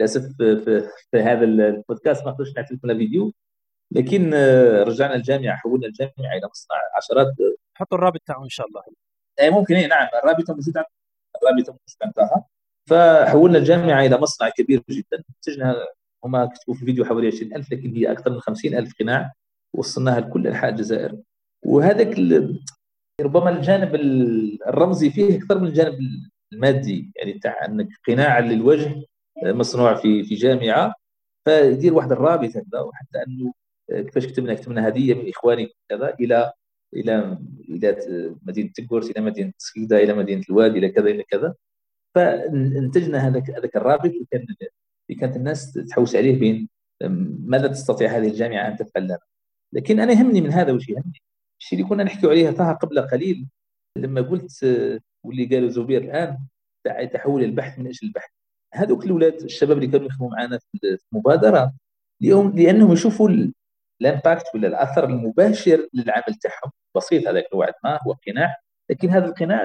للأسف 0.00 0.36
في, 0.36 0.82
في 1.10 1.18
هذا 1.18 1.44
البودكاست 1.44 2.24
ما 2.24 2.30
قدرتش 2.30 2.56
نعطي 2.56 2.74
لكم 2.74 2.90
الفيديو 2.90 3.32
لكن 3.90 4.34
رجعنا 4.86 5.14
الجامعة 5.14 5.56
حولنا 5.56 5.86
الجامعة 5.86 6.12
إلى 6.18 6.48
مصنع 6.50 6.76
عشرات. 6.96 7.26
حطوا 7.74 7.98
الرابط 7.98 8.20
تاعه 8.26 8.44
إن 8.44 8.48
شاء 8.48 8.66
الله. 8.66 8.82
اي 9.40 9.50
ممكن 9.50 9.74
اي 9.74 9.86
نعم 9.86 10.08
الرابط 10.22 10.50
موجود 10.50 10.76
الرابط 10.76 11.68
موجود 11.68 11.80
عندها. 12.02 12.44
فحولنا 12.90 13.58
الجامعة 13.58 14.06
إلى 14.06 14.18
مصنع 14.18 14.48
كبير 14.48 14.82
جدا. 14.90 15.22
انتجنا 15.36 15.86
هما 16.24 16.46
كتبوا 16.46 16.74
في 16.74 16.82
الفيديو 16.82 17.04
حوالي 17.04 17.26
20000 17.26 17.72
لكن 17.72 17.96
هي 17.96 18.12
أكثر 18.12 18.30
من 18.30 18.40
50000 18.40 18.92
قناع. 19.00 19.32
وصلناها 19.74 20.20
لكل 20.20 20.46
أنحاء 20.46 20.70
الجزائر. 20.70 21.18
وهذاك 21.64 22.18
ربما 23.20 23.50
الجانب 23.50 23.94
الرمزي 24.68 25.10
فيه 25.10 25.38
أكثر 25.38 25.58
من 25.58 25.66
الجانب 25.66 25.98
المادي. 26.52 27.12
يعني 27.16 27.32
تاع 27.38 27.64
أنك 27.64 27.88
قناع 28.08 28.38
للوجه 28.38 29.02
مصنوع 29.42 29.94
في 29.94 30.24
في 30.24 30.34
جامعة. 30.34 30.94
فيدير 31.44 31.94
واحد 31.94 32.12
الرابط 32.12 32.48
هكذا 32.48 32.80
وحتى 32.80 33.18
أنه 33.26 33.52
كيفاش 33.90 34.26
كتبنا 34.26 34.54
كتبنا 34.54 34.88
هدية 34.88 35.14
من 35.14 35.28
إخواني 35.28 35.68
كذا 35.88 36.14
إلى 36.20 36.52
إلى 36.94 37.38
إلى 37.68 37.96
مدينة 38.42 38.70
تكورس 38.74 39.10
إلى 39.10 39.20
مدينة 39.20 39.52
سكيده 39.58 39.96
إلى 39.96 40.14
مدينة 40.14 40.42
الوادي 40.50 40.78
إلى 40.78 40.88
كذا 40.88 41.08
إلى 41.10 41.22
كذا. 41.22 41.54
فانتجنا 42.14 43.18
هذاك 43.28 43.50
هذاك 43.50 43.76
الرابط 43.76 44.04
اللي 44.04 44.26
كان 44.30 44.46
اللي 45.10 45.20
كانت 45.20 45.36
الناس 45.36 45.72
تحوس 45.72 46.16
عليه 46.16 46.38
بين 46.40 46.68
ماذا 47.40 47.66
تستطيع 47.68 48.10
هذه 48.18 48.28
الجامعة 48.28 48.68
أن 48.68 48.76
تفعل 48.76 49.04
لنا؟ 49.04 49.18
لكن 49.72 50.00
أنا 50.00 50.12
يهمني 50.12 50.40
من 50.40 50.52
هذا 50.52 50.72
وش 50.72 50.88
يهمني؟ 50.88 51.22
الشيء 51.60 51.78
اللي 51.78 51.90
كنا 51.90 52.04
نحكي 52.04 52.26
عليه 52.26 52.50
طه 52.50 52.72
قبل 52.72 53.00
قليل 53.00 53.46
لما 53.96 54.20
قلت 54.20 54.64
واللي 55.24 55.46
قالوا 55.46 55.68
زبير 55.68 56.02
الآن 56.02 56.38
تحول 57.12 57.44
البحث 57.44 57.78
من 57.78 57.86
أجل 57.86 57.98
البحث. 58.02 58.30
هذوك 58.74 59.04
الأولاد 59.04 59.42
الشباب 59.42 59.76
اللي 59.76 59.88
كانوا 59.88 60.06
يخدموا 60.06 60.30
معنا 60.30 60.58
في 60.58 60.98
المبادرة 61.12 61.74
اليوم 62.22 62.56
لأنهم 62.56 62.92
يشوفوا 62.92 63.28
الامباكت 64.00 64.44
ولا 64.54 64.68
الأثر 64.68 65.04
المباشر 65.04 65.88
للعمل 65.94 66.34
تاعهم. 66.42 66.72
بسيط 66.96 67.28
هذاك 67.28 67.44
نوعا 67.54 67.72
ما 67.84 67.98
هو 68.06 68.16
قناع 68.26 68.56
لكن 68.90 69.10
هذا 69.10 69.26
القناع 69.26 69.64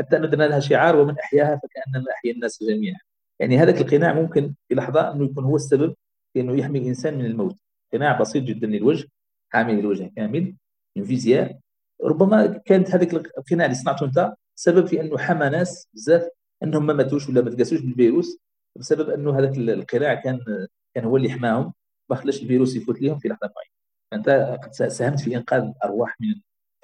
حتى 0.00 0.18
ندنا 0.18 0.44
لها 0.44 0.60
شعار 0.60 0.96
ومن 0.96 1.18
أحياها 1.18 1.60
فكانما 1.62 2.10
أحيا 2.12 2.32
الناس 2.32 2.62
جميعا. 2.62 2.98
يعني 3.40 3.58
هذاك 3.58 3.80
القناع 3.80 4.12
ممكن 4.12 4.54
في 4.68 4.74
لحظة 4.74 5.12
إنه 5.12 5.24
يكون 5.24 5.44
هو 5.44 5.56
السبب 5.56 5.94
في 6.32 6.40
إنه 6.40 6.58
يحمي 6.58 6.78
الإنسان 6.78 7.18
من 7.18 7.26
الموت. 7.26 7.56
قناع 7.92 8.20
بسيط 8.20 8.44
جدا 8.44 8.66
للوجه 8.66 9.08
حامي 9.52 9.72
الوجه 9.72 10.12
كامل 10.16 10.54
انفيزيا 10.96 11.60
ربما 12.04 12.46
كانت 12.46 12.90
هذاك 12.90 13.14
القناع 13.14 13.66
اللي 13.66 13.76
صنعته 13.76 14.06
أنت 14.06 14.34
سبب 14.54 14.86
في 14.86 15.00
إنه 15.00 15.18
حمى 15.18 15.48
ناس 15.48 15.88
بزاف 15.94 16.28
إنهم 16.62 16.86
ما 16.86 16.92
ماتوش 16.92 17.28
ولا 17.28 17.42
ما 17.42 17.50
تقاسوش 17.50 17.80
بالفيروس 17.80 18.38
بسبب 18.78 19.10
إنه 19.10 19.38
هذاك 19.38 19.56
القناع 19.58 20.14
كان 20.14 20.40
كان 20.94 21.04
هو 21.04 21.16
اللي 21.16 21.30
حماهم. 21.30 21.72
ما 22.12 22.18
خلاش 22.18 22.42
الفيروس 22.42 22.76
يفوت 22.76 23.02
لهم 23.02 23.18
في 23.18 23.28
لحظة 23.28 23.52
معينة. 23.56 23.72
فانت 24.10 24.58
قد 24.64 24.88
ساهمت 24.88 25.20
في 25.20 25.36
إنقاذ 25.36 25.62
الارواح 25.62 26.16
من 26.20 26.34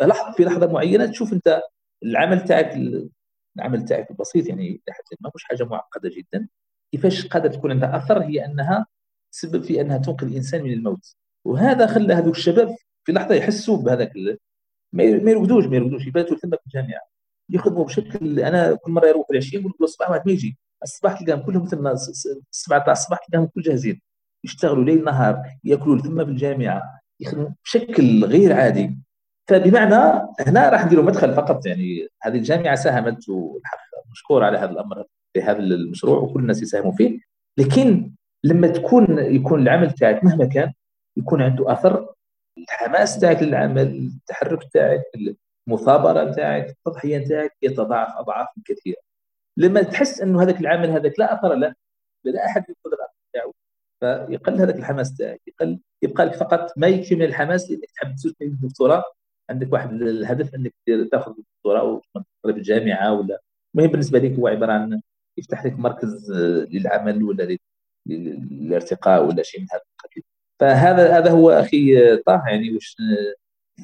لحظه 0.09 0.33
في 0.33 0.45
لحظة 0.45 0.73
معينة 0.73 1.07
تشوف 1.07 1.33
أنت 1.33 1.63
العمل 2.05 2.45
تاعك 2.45 2.75
العمل 3.57 3.85
تاعك 3.85 4.11
البسيط 4.11 4.47
يعني 4.47 4.83
لحد 4.89 5.03
ما 5.21 5.31
مش 5.35 5.45
حاجة 5.45 5.65
معقدة 5.65 6.11
جدا. 6.17 6.49
كيفاش 6.93 7.27
قادر 7.27 7.51
تكون 7.51 7.71
عندها 7.71 7.97
أثر؟ 7.97 8.23
هي 8.23 8.45
أنها 8.45 8.87
تسبب 9.33 9.63
في 9.63 9.81
أنها 9.81 9.99
تنقذ 9.99 10.27
الإنسان 10.27 10.63
من 10.63 10.73
الموت. 10.73 11.17
وهذا 11.45 11.87
خلى 11.87 12.15
هذوك 12.15 12.37
الشباب 12.37 12.77
في 13.05 13.13
لحظة 13.13 13.35
يحسوا 13.35 13.83
بهذاك 13.83 14.13
ما 14.93 15.03
يرقدوش 15.05 15.65
ما 15.67 15.77
يرقدوش 15.77 16.07
يباتوا 16.07 16.37
ثم 16.37 16.51
في 16.51 16.67
الجامعة. 16.67 17.01
يخدموا 17.51 17.85
بشكل 17.85 18.41
أنا 18.41 18.75
كل 18.75 18.93
مرة 18.93 19.07
يروحوا 19.07 19.33
العشية 19.33 19.59
يقولوا 19.59 19.77
الصباح 19.81 20.11
ما 20.11 20.23
يجي 20.27 20.59
الصباح 20.83 21.21
تلقاهم 21.21 21.43
كلهم 21.43 21.63
مثل 21.63 21.97
7 22.51 22.85
تاع 22.85 22.93
الصباح 22.93 23.19
تلقاهم 23.27 23.47
كل 23.47 23.63
جاهزين. 23.63 24.01
يشتغلوا 24.45 24.85
ليل 24.85 25.05
نهار 25.05 25.43
ياكلوا 25.65 25.99
ثم 25.99 26.25
بالجامعة 26.25 26.83
يخدموا 27.21 27.49
بشكل 27.65 28.25
غير 28.25 28.53
عادي. 28.53 28.99
فبمعنى 29.49 30.29
هنا 30.41 30.69
راح 30.69 30.87
نديروا 30.87 31.05
مدخل 31.05 31.35
فقط 31.35 31.67
يعني 31.67 32.09
هذه 32.23 32.37
الجامعة 32.37 32.75
ساهمت 32.75 33.29
والحق 33.29 33.79
مشكور 34.11 34.45
على 34.45 34.59
هذا 34.59 34.71
الأمر 34.71 35.05
في 35.33 35.43
هذا 35.43 35.59
المشروع 35.59 36.19
وكل 36.19 36.41
الناس 36.41 36.63
يساهموا 36.63 36.93
فيه. 36.93 37.19
لكن 37.59 38.13
لما 38.45 38.69
تكون 38.69 39.19
يكون 39.19 39.63
العمل 39.63 39.91
تاعك 39.91 40.25
مهما 40.25 40.45
كان 40.45 40.73
يكون 41.17 41.43
عنده 41.43 41.73
أثر 41.73 42.15
الحماس 42.59 43.19
تاعك 43.19 43.43
للعمل 43.43 44.11
التحرك 44.23 44.65
تاعك 44.73 45.03
المثابرة 45.69 46.33
تاعك 46.33 46.69
التضحية 46.71 47.29
تاعك 47.29 47.57
يتضاعف 47.63 48.17
أضعاف 48.17 48.47
كثيره 48.65 49.01
لما 49.57 49.83
تحس 49.83 50.21
إنه 50.21 50.43
هذاك 50.43 50.61
العمل 50.61 50.91
هذاك 50.91 51.19
لا 51.19 51.35
أثر 51.35 51.55
له 51.55 51.75
لا 52.25 52.47
أحد 52.47 52.65
يقدر 52.69 52.97
فيقل 54.01 54.61
هذاك 54.61 54.77
الحماس 54.77 55.17
تاعك. 55.17 55.41
يقل 55.47 55.81
يبقى 56.03 56.25
لك 56.25 56.35
فقط 56.35 56.73
ما 56.77 56.87
يكفي 56.87 57.15
من 57.15 57.23
الحماس 57.23 57.71
لانك 57.71 57.91
تحب 57.91 58.15
تسوي 58.15 58.35
الدكتوراه 58.43 59.05
عندك 59.51 59.73
واحد 59.73 59.93
الهدف 59.93 60.55
إنك 60.55 60.75
تاخذ 61.13 61.33
الدكتوراه 61.39 61.85
وتدخل 61.85 62.25
في 62.45 62.51
الجامعة 62.51 63.13
ولا 63.15 63.41
المهم 63.75 63.91
بالنسبة 63.91 64.19
لك 64.19 64.33
هو 64.33 64.49
عبارة 64.49 64.73
عن 64.73 65.01
يفتح 65.39 65.67
لك 65.67 65.79
مركز 65.79 66.33
للعمل 66.71 67.23
ولا 67.23 67.59
للارتقاء 68.07 69.25
ولا 69.25 69.43
شيء 69.43 69.61
من 69.61 69.67
هذا 69.73 69.83
القبيل. 70.05 70.25
فهذا 70.61 71.19
هذا 71.19 71.31
هو 71.31 71.51
أخي 71.51 72.17
طه 72.17 72.43
يعني 72.47 72.77
وش 72.77 72.97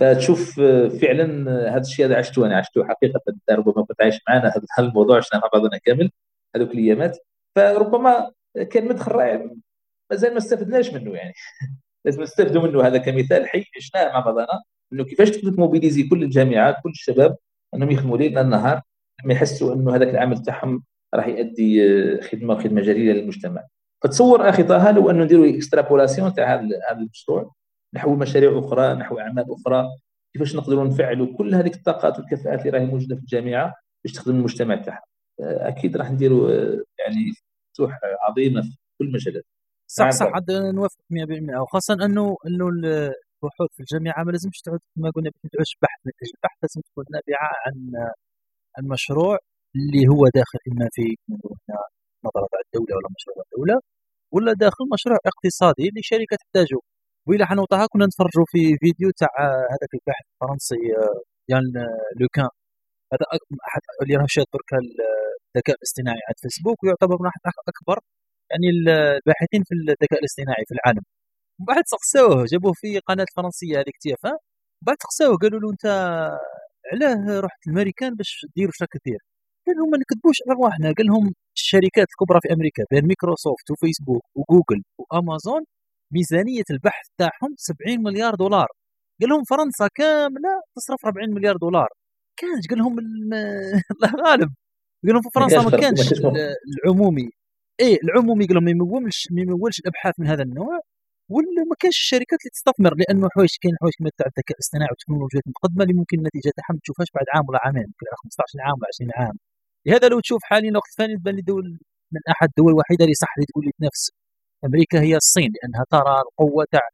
فتشوف 0.01 0.61
فعلا 1.01 1.51
هذا 1.77 1.81
الشيء 1.81 2.07
هذا 2.07 2.17
عشته 2.17 2.47
أنا 2.47 2.57
عشته 2.57 2.85
حقيقة. 2.85 3.21
ربما 3.51 3.85
كنت 3.85 4.03
عايش 4.03 4.21
معنا 4.29 4.49
هذا 4.49 4.89
الموضوع 4.89 5.17
عشنا 5.17 5.41
مع 5.41 5.49
بعضنا 5.53 5.79
كامل 5.79 6.11
هذوك 6.57 6.71
الأيامات. 6.71 7.19
فربما 7.57 8.33
كان 8.71 8.89
مدخل 8.89 9.13
رائع 9.13 9.51
مازال 10.11 10.33
ما 10.33 10.39
استفدناش 10.39 10.95
منه 10.95 11.15
يعني؟ 11.15 11.35
لازم 12.05 12.23
نستفدوا 12.23 12.63
منه. 12.63 12.87
هذا 12.87 12.99
كمثال 12.99 13.49
حي 13.49 13.65
عشناه 13.77 14.13
مع 14.13 14.21
بعضنا 14.21 14.63
إنه 14.93 15.05
كيفاش 15.05 15.31
تقدر 15.31 15.53
تموبيليزي 15.53 16.03
كل 16.03 16.23
الجامعات 16.23 16.77
كل 16.83 16.91
الشباب 16.91 17.37
إنهم 17.75 17.91
يخدموا 17.91 18.19
ليل 18.19 18.49
نهار 18.49 18.83
لما 19.25 19.35
يحسوا 19.35 19.75
إنه 19.75 19.95
هذاك 19.97 20.09
العمل 20.09 20.43
تاعهم 20.43 20.85
راح 21.15 21.27
يؤدي 21.27 21.81
خدمة 22.21 22.55
خدمة 22.63 22.81
جليلة 22.81 23.13
للمجتمع. 23.13 23.65
فتصور 24.05 24.49
أخي 24.49 24.63
طه 24.63 24.91
لو 24.91 25.11
إنه 25.11 25.25
نديروا 25.25 25.47
اكسترابولاسيون 25.47 26.35
تاع 26.35 26.55
هذا 26.55 26.69
المشروع 26.93 27.55
نحو 27.95 28.15
مشاريع 28.15 28.59
أخرى 28.59 28.95
نحو 28.95 29.19
أعمال 29.19 29.45
أخرى 29.53 29.89
كيفاش 30.33 30.57
نقدروا 30.57 30.85
نفعلوا 30.85 31.37
كل 31.37 31.55
هذيك 31.55 31.75
الطاقات 31.75 32.19
والكفاءات 32.19 32.61
اللي 32.61 32.71
راهي 32.71 32.87
موجودة 32.87 33.17
في 33.17 33.21
الجامعة 33.21 33.75
باش 34.05 34.13
تخدم 34.13 34.37
المجتمع 34.37 34.77
تاعها؟ 34.77 35.05
أكيد 35.41 35.97
راح 35.97 36.11
نديروا 36.11 36.51
يعني 36.99 37.33
فتوح 37.73 38.01
عظيمة 38.23 38.63
في 38.63 38.77
كل 38.99 39.07
المجالات 39.07 39.45
صح 39.99 40.11
صح 40.11 40.27
عاد 40.35 40.51
نوافق 40.51 41.01
100% 41.11 41.61
وخاصة 41.63 41.95
انه 41.95 42.37
أنه 42.47 42.67
البحوث 42.69 43.71
في 43.77 43.81
الجامعة 43.81 44.25
ما 44.25 44.31
لازمش 44.31 44.59
تعود 44.65 44.81
كما 44.97 45.11
قلنا 45.15 45.31
ما 45.45 45.51
تعودش 45.53 45.73
بحث. 45.83 45.99
نتائج 46.09 46.31
البحث 46.37 46.57
لازم 46.63 46.81
تكون 46.89 47.05
نابعة 47.17 47.51
عن 47.65 47.77
المشروع 48.79 49.39
اللي 49.77 50.03
هو 50.13 50.23
داخل 50.39 50.59
إما 50.71 50.89
في 50.97 51.05
نظره 52.27 52.49
الدولة 52.65 52.93
ولا 52.97 53.09
مشروع 53.17 53.37
الدولة 53.47 53.77
ولا 54.35 54.53
داخل 54.65 54.85
مشروع 54.95 55.19
اقتصادي 55.33 55.87
لشركه 55.97 56.37
تحتاجه. 56.43 56.79
وإلى 57.27 57.45
حنوطها 57.47 57.87
كنا 57.93 58.07
نتفرجوا 58.07 58.47
في 58.53 58.63
فيديو 58.83 59.11
تاع 59.21 59.29
هذاك 59.75 59.93
الباحث 59.99 60.25
الفرنسي 60.33 60.77
يان 61.53 61.65
لوكون. 62.21 62.51
هذا 63.13 63.25
أحد 63.69 63.83
اللي 64.03 64.15
راه 64.17 64.27
شاد 64.29 64.47
درك 64.55 64.71
الذكاء 64.83 65.77
الاصطناعي 65.79 66.21
على 66.27 66.35
الفيسبوك 66.39 66.79
ويعتبر 66.85 67.17
من 67.23 67.27
احد 67.33 67.41
أكبر 67.73 67.99
يعني 68.51 68.67
الباحثين 68.71 69.63
في 69.69 69.75
الذكاء 69.75 70.19
الاصطناعي 70.21 70.65
في 70.69 70.75
العالم. 70.75 71.03
بعد 71.59 71.83
سقسوه 71.87 72.45
جابوه 72.53 72.73
في 72.77 72.99
قناة 72.99 73.27
فرنسية 73.37 73.77
هذيك 73.77 73.97
تيفا. 74.01 74.33
بعد 74.83 74.97
سقسوه 75.03 75.37
قالوا 75.39 75.61
له 75.61 75.71
أنت 75.73 75.87
علاه 76.93 77.41
رحت 77.41 77.61
الامريكان 77.67 78.15
باش 78.15 78.47
دير 78.57 78.67
واش 78.67 78.83
راك 78.83 78.97
دير 79.07 79.19
قال 79.67 79.77
لهم 79.77 79.91
ما 79.91 79.99
نكذبوش 79.99 80.37
على 80.49 80.57
رواحنا. 80.59 80.87
قال 80.99 81.07
لهم 81.07 81.35
الشركات 81.57 82.07
الكبرى 82.13 82.39
في 82.43 82.53
أمريكا 82.55 82.83
بين 82.91 83.07
مايكروسوفت 83.07 83.71
وفيسبوك 83.71 84.23
وجوجل 84.35 84.83
وأمازون 84.99 85.63
ميزانية 86.13 86.65
البحث 86.71 87.07
تاعهم 87.19 87.55
70 87.57 88.03
مليار 88.03 88.35
دولار. 88.35 88.69
قال 89.21 89.31
لهم 89.31 89.43
فرنسا 89.51 89.89
كاملة 89.95 90.53
تصرف 90.77 91.07
40 91.07 91.31
مليار 91.35 91.57
دولار. 91.57 91.89
كانش 92.37 92.67
قال 92.71 92.79
لهم 92.79 92.99
الله 92.99 94.13
غالب 94.27 94.51
قال 95.05 95.13
لهم 95.15 95.23
في 95.23 95.29
فرنسا 95.35 95.63
ما 95.71 95.71
كانش 95.71 96.13
العمومي. 96.85 97.31
إيه 97.81 97.97
العمومي 98.05 98.47
قال 98.47 98.55
لهم 98.57 98.69
يمولش 98.69 99.29
ما 99.33 99.41
يمولش 99.43 99.81
الأبحاث 99.81 100.15
من 100.21 100.27
هذا 100.27 100.43
النوع 100.43 100.81
ولا 101.35 101.63
ما 101.71 101.77
كانش 101.81 101.97
الشركات 102.05 102.39
اللي 102.43 102.51
تستثمر 102.57 102.93
لأنه 103.01 103.29
حوايج 103.35 103.53
كاين 103.63 103.75
حوايج 103.81 103.95
كما 103.99 104.11
تاع 104.19 104.27
الذكاء 104.27 104.55
الاصطناعي 104.59 104.89
والتكنولوجيات 104.91 105.43
المتقدمه 105.47 105.83
اللي 105.85 105.95
ممكن 106.01 106.17
النتيجة 106.19 106.51
تاعها 106.57 106.73
ما 106.77 106.81
تشوفهاش 106.85 107.09
بعد 107.17 107.27
عام 107.35 107.45
ولا 107.49 107.59
عامين 107.65 107.83
يمكن 107.91 108.07
15 108.23 108.59
عام 108.67 108.77
ولا 108.81 108.89
20 108.95 109.11
عام. 109.21 109.37
لهذا 109.87 110.07
لو 110.13 110.21
تشوف 110.21 110.41
حاليا 110.51 110.73
وقت 110.81 110.93
ثاني 110.99 111.15
تبان 111.19 111.35
لي 111.39 111.43
دول 111.43 111.67
من 112.15 112.21
أحد 112.33 112.49
الدول 112.53 112.71
الوحيدة 112.75 113.03
اللي 113.05 113.15
صح 113.25 113.33
اللي 113.37 113.47
تقول 113.51 113.65
لي 113.67 113.73
تنافس 113.79 114.05
أمريكا 114.67 114.99
هي 115.07 115.15
الصين 115.23 115.51
لأنها 115.57 115.85
ترى 115.95 116.15
القوة 116.27 116.65
تاع 116.75 116.85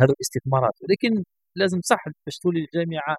هذه 0.00 0.12
الاستثمارات. 0.16 0.74
ولكن 0.82 1.12
لازم 1.60 1.80
صح 1.90 2.02
باش 2.26 2.36
تولي 2.42 2.60
الجامعة 2.66 3.14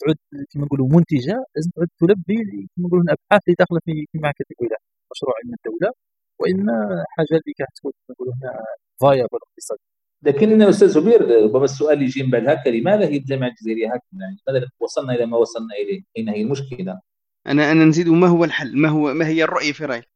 تعد 0.00 0.18
كما 0.52 0.64
نقولوا 0.66 0.88
منتجة 0.96 1.36
لازم 1.54 1.70
تعد 1.76 1.90
تلبي 2.00 2.38
كما 2.72 2.84
نقولوا 2.86 3.04
الأبحاث 3.06 3.42
اللي 3.46 3.56
داخلة 3.62 3.80
في 3.86 3.92
معهد 4.24 4.34
الولايه 4.52 4.80
مشروع 5.12 5.34
من 5.46 5.54
الدولة. 5.58 5.90
واما 6.38 7.04
حاجة 7.08 7.26
اللي 7.30 7.54
كتكون 7.58 7.92
نقولوا 8.10 8.34
هنا 8.34 8.64
viable 9.00 9.38
اقتصاديا 9.50 9.82
لكن 10.22 10.62
أستاذ 10.62 10.88
زبير 10.88 11.44
ربما 11.44 11.64
السؤال 11.64 12.02
يجي 12.02 12.22
من 12.22 12.30
بعد 12.30 12.48
هكا 12.48 12.68
لماذا 12.68 13.04
هي 13.04 13.16
الجامعة 13.16 13.48
الجزائرية 13.48 13.86
هكذا 13.86 14.00
يعني 14.20 14.36
لماذا 14.48 14.68
وصلنا 14.80 15.14
إلى 15.14 15.26
ما 15.26 15.36
وصلنا 15.36 15.74
إليه؟ 15.74 16.02
اين 16.16 16.28
هي 16.28 16.42
المشكلة؟ 16.42 17.00
أنا 17.46 17.72
أنا 17.72 17.84
نزيد 17.84 18.08
ما 18.08 18.26
هو 18.26 18.44
الحل؟ 18.44 18.76
ما 18.78 18.88
هو 18.88 19.14
ما 19.14 19.26
هي 19.26 19.44
الرؤية 19.44 19.72
في 19.72 19.84
رأيك؟ 19.84 20.08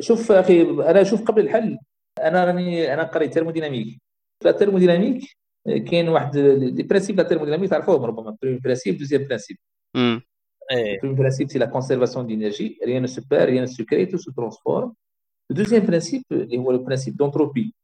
شوف 0.00 0.32
أخي 0.32 0.62
أنا 0.62 1.00
أشوف 1.00 1.22
قبل 1.22 1.42
الحل. 1.42 1.78
أنا 2.22 2.44
راني 2.44 2.94
أنا 2.94 3.02
قريت 3.02 3.34
thermodynamique 3.34 3.98
فال 4.44 4.53
thermodynamique 4.53 5.24
كاين 5.66 6.08
واحد 6.08 6.36
les 6.36 6.82
principes 6.82 7.16
تاع 7.16 7.24
ال 7.24 7.27
thermodynamique 7.27 7.70
تعرفوهم 7.70 8.04
ربما. 8.04 8.36
premier 8.42 8.58
principe 8.58 8.98
deuxième 8.98 9.24
principe. 9.24 9.56
premier 11.02 11.14
principe 11.16 11.50
c'est 11.50 11.58
la 11.58 11.66
conservation 11.66 12.26
d'énergie 12.26 12.78
rien 12.84 13.02
ne 13.02 13.06
se 13.06 13.22
perd 13.30 13.44
rien 13.44 13.66
se 13.66 13.84
crée 13.84 14.06
tout 14.06 14.16
se 14.16 14.32
transforme 14.32 14.94
ال 15.50 15.54
deuxième 15.54 15.86
principe 15.86 16.22
اللي 16.32 16.58
هو 16.58 16.70
ال 16.70 16.75
principe 16.75 17.16
d'entropie 17.16 17.74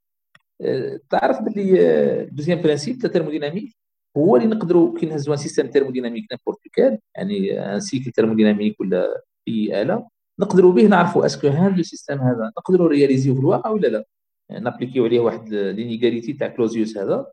تعرف 1.11 1.43
باللي 1.43 2.29
deuxième 2.33 2.63
principe 2.63 2.99
تاع 2.99 3.09
ال 3.09 3.13
thermodynamique 3.13 3.77
هو 4.17 4.37
اللي 4.37 4.49
نقدروا 4.49 4.99
كي 4.99 5.07
نهزوا 5.07 5.37
système 5.37 5.67
thermodynamique 5.67 6.27
n'importe 6.33 6.69
quel 6.73 6.99
يعني 7.17 7.61
un 7.75 7.81
cycle 7.81 8.11
thermodynamique 8.11 8.81
ولا 8.81 9.23
أي 9.49 9.83
آلة 9.83 10.09
نقدروا 10.41 10.73
به 10.73 10.87
نعرفوا 10.87 11.27
est-ce 11.27 11.41
que 11.41 11.49
هذا 11.49 11.75
ال 11.77 11.82
système 11.82 12.19
هذا 12.19 12.53
نقدروا 12.59 12.89
رياليزيو 12.89 13.35
في 13.35 13.41
الواقع 13.41 13.71
ولا 13.71 13.87
لا. 13.89 14.05
يعني 14.51 14.65
نابليكيو 14.65 15.05
عليه 15.05 15.21
واحد 15.21 15.49
l'inégalité 15.55 16.33
تاع 16.33 16.49
كلوزيوس 16.49 16.99
هذا 16.99 17.27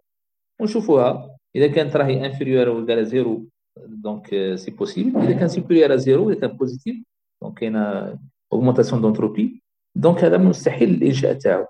ونشوفوها. 0.61 1.37
إذا 1.55 1.67
كانت 1.67 1.95
راهي 1.95 2.25
inférieure 2.25 2.69
ولا 2.69 3.03
zéro 3.03 3.45
donc 3.77 4.55
c'est 4.55 4.71
possible 4.71 5.21
إذا 5.21 5.33
كان 5.33 5.47
supérieur 5.47 5.95
zéro 5.95 6.29
إذا 6.29 6.39
كان 6.39 6.57
positif 6.57 6.95
donc 7.41 7.59
كاينة 7.59 8.19
augmentation 8.53 9.01
d'entropie 9.01 9.61
donc 9.97 10.23
هذا 10.23 10.37
مستحيل 10.37 10.89
الإنشاء 10.89 11.33
تاعو. 11.33 11.65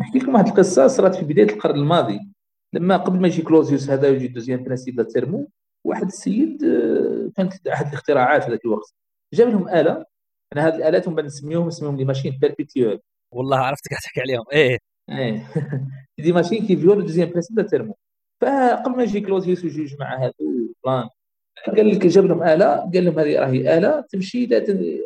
نحكي 0.00 0.18
لكم 0.18 0.34
واحد 0.34 0.46
القصة 0.46 0.86
صارت 0.86 1.14
في 1.14 1.24
بداية 1.24 1.50
القرن 1.50 1.78
الماضي. 1.78 2.20
لما 2.74 2.96
قبل 2.96 3.20
ما 3.20 3.28
يجي 3.28 3.42
كلوزيوس 3.42 3.90
هذا 3.90 4.10
ويجي 4.10 4.28
deuxième 4.28 4.64
principe 4.64 5.00
la 5.00 5.02
thermo 5.02 5.50
واحد 5.84 6.06
السيد 6.06 6.60
كانت 7.36 7.66
أحد 7.66 7.86
الاختراعات 7.86 8.44
في 8.44 8.50
ذاك 8.50 8.64
الوقت. 8.64 8.94
جاب 9.34 9.48
لهم 9.48 9.68
آلة. 9.68 10.04
أنا 10.52 10.68
هذه 10.68 10.76
الآلات 10.76 11.08
هم 11.08 11.20
نسميهم 11.20 11.66
نسميهم 11.66 11.96
les 11.96 12.04
machines 12.04 12.38
perpétuelles 12.40 13.00
والله 13.32 13.56
عرفتك 13.58 13.90
تحكي 13.90 14.20
عليهم. 14.20 14.44
إيه. 14.52 14.78
إيه. 15.10 15.46
des 16.18 16.32
machines 16.32 16.66
qui 16.66 16.76
violent 16.76 17.02
deuxième 17.02 17.28
principe 17.30 17.58
la 17.58 17.66
thermo. 17.66 17.96
فقبل 18.40 18.96
ما 18.96 19.02
يجي 19.02 19.20
كلوزيوس 19.20 19.64
ويجي 19.64 19.82
يجمع 19.82 20.24
هذو 20.24 20.32
بلان 20.84 21.08
قال 21.66 21.90
لك 21.90 22.06
جاب 22.06 22.24
لهم 22.24 22.42
آلة. 22.42 22.76
قال 22.76 23.04
لهم 23.04 23.18
هذه 23.18 23.38
راهي 23.40 23.78
آلة 23.78 24.00
تمشي 24.00 24.46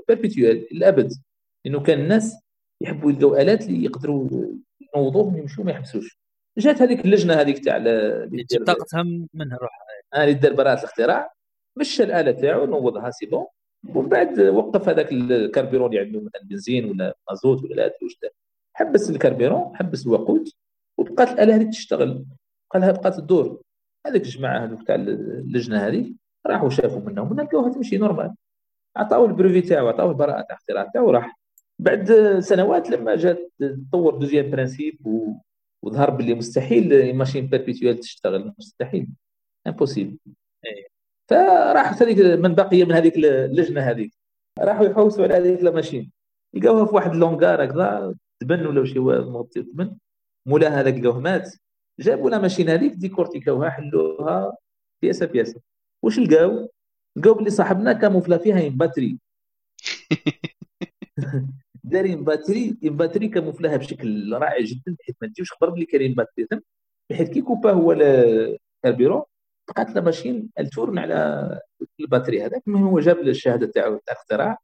perpétuelle 0.09 0.69
للأبد. 0.73 1.13
لأنه 1.65 1.81
كان 1.81 2.01
الناس 2.01 2.44
يحبوا 2.81 3.11
يلقوا 3.13 3.43
آلات 3.43 3.67
اللي 3.67 3.85
يقدروا 3.85 4.29
ينوضوهم 4.81 5.37
يمشوا 5.37 5.65
ما 5.65 5.71
يحبسوش. 5.71 6.19
جات 6.59 6.83
هذيك 6.83 7.05
اللجنة 7.05 7.35
هذيك 7.35 7.65
تاع 7.65 7.77
اللي 7.77 8.45
طاقتها 8.67 9.03
منها 9.35 9.59
روحها 9.63 10.25
اللي 10.25 10.35
دار 10.35 10.53
براءة 10.53 10.79
الاختراع 10.79 11.35
مشى 11.79 12.03
الآلة 12.03 12.33
تاعو 12.33 12.67
نوضها 12.67 13.11
c'est 13.11 13.27
bon. 13.27 13.47
ومن 13.89 14.09
بعد 14.09 14.41
وقف 14.41 14.89
هذاك 14.89 15.13
ال 15.13 15.21
carburant 15.21 15.91
اللي 15.91 16.01
عنده 16.01 16.21
مثلا 16.21 16.43
بنزين 16.45 16.85
ولا 16.85 17.17
مازوت 17.31 17.65
ولا 17.65 17.75
لا 17.75 17.99
واش 18.03 18.19
حبس 18.75 19.11
ال 19.11 19.17
carburant 19.17 19.77
حبس 19.77 20.07
الوقود 20.07 20.49
وبقات 20.99 21.29
الآلة 21.29 21.55
هذيك 21.57 21.69
تشتغل. 21.69 22.25
قال 22.71 22.83
لها 22.83 22.93
بقات 22.93 23.15
تدور 23.15 23.63
هذيك 24.07 24.23
الجماعه 24.23 24.65
هذوك 24.65 24.87
تاع 24.87 24.95
اللجنة 24.95 25.79
هذه 25.79 26.15
راحوا 26.47 26.71
شافوا 26.71 27.01
منهم 27.01 27.41
لقوها 27.41 27.73
تمشي 27.73 27.99
normal 27.99 28.35
عطاو 28.97 29.27
ال 29.27 29.32
brevet 29.32 29.61
تاعو 29.61 29.89
عطاو 29.89 30.11
البراءة 30.11 30.41
تاع 30.41 30.47
الاختراع 30.51 30.91
تاعو 30.95 31.11
راح 31.11 31.39
بعد 31.79 32.13
سنوات 32.39 32.91
لما 32.91 33.17
جات 33.17 33.53
تطور 33.91 34.15
deuxième 34.15 34.51
principe 34.51 35.07
و... 35.07 35.35
وظهر 35.83 36.11
باللي 36.11 36.35
مستحيل 36.35 37.17
machine 37.17 37.47
perpétuelle 37.47 38.01
تشتغل. 38.01 38.55
مستحيل. 38.59 39.09
impossible 39.67 40.19
فراح 41.31 42.03
هذيك 42.03 42.19
من 42.19 42.55
بقي 42.55 42.85
من 42.85 42.93
هذيك 42.93 43.17
اللجنة 43.17 43.81
هذيك. 43.81 44.13
راحوا 44.59 44.87
يحوسوا 44.87 45.25
على 45.25 45.35
هذيك 45.35 45.61
ال 45.61 45.67
machine 45.67 46.13
لقاوها 46.55 46.87
في 46.87 46.95
واحد 46.95 47.15
l'hangar 47.15 47.65
هكذا 47.65 48.15
تبن 48.41 48.67
ولا 48.67 48.85
شي 48.85 48.99
مغطي 48.99 49.63
تبن. 49.63 49.97
مولا 50.47 50.81
هذاك 50.81 50.95
لقاوه 50.95 51.21
مات. 51.21 51.55
جابوا 52.01 52.31
la 52.31 52.39
machine 52.39 52.69
هذيك 52.69 52.93
ديكورتيكاوها 52.93 53.71
حلوها 53.71 54.57
بياسة 55.03 55.27
بياسة. 55.27 55.61
واش 56.03 56.19
لقاو؟ 56.19 56.69
لقاو 57.17 57.35
بلي 57.35 57.51
صاحبنا 57.51 57.93
كاموفلا 57.93 58.39
فيها 58.39 58.69
batterie 58.69 59.19
دارين 61.85 62.25
batterie 62.25 62.77
ال 62.85 62.90
batterie 62.90 63.29
كاموفلاها 63.29 63.77
بشكل 63.77 64.33
رائع 64.33 64.65
جدا 64.65 64.97
بحيث 65.01 65.17
ما 65.23 65.29
تجيبش 65.29 65.53
خبر 65.53 65.71
بلي 65.71 65.85
كاين 65.85 66.15
batterie 66.15 66.47
بحيث 67.11 67.31
كي 67.31 67.41
كوبا 67.41 67.73
هو 67.73 67.93
ال 67.93 68.06
carburant 68.06 69.23
بقات 69.69 69.91
la 69.91 70.01
machine 70.01 70.49
elle 70.59 70.75
tourne 70.75 70.99
على 70.99 71.61
ال 72.01 72.06
batterie 72.06 72.43
هذاك 72.43 72.63
من 72.67 72.83
هو 72.83 73.01
جاب 73.01 73.19
الشهادة 73.19 73.67
تاعو 73.67 74.01
تاع 74.07 74.15
اختراع 74.15 74.59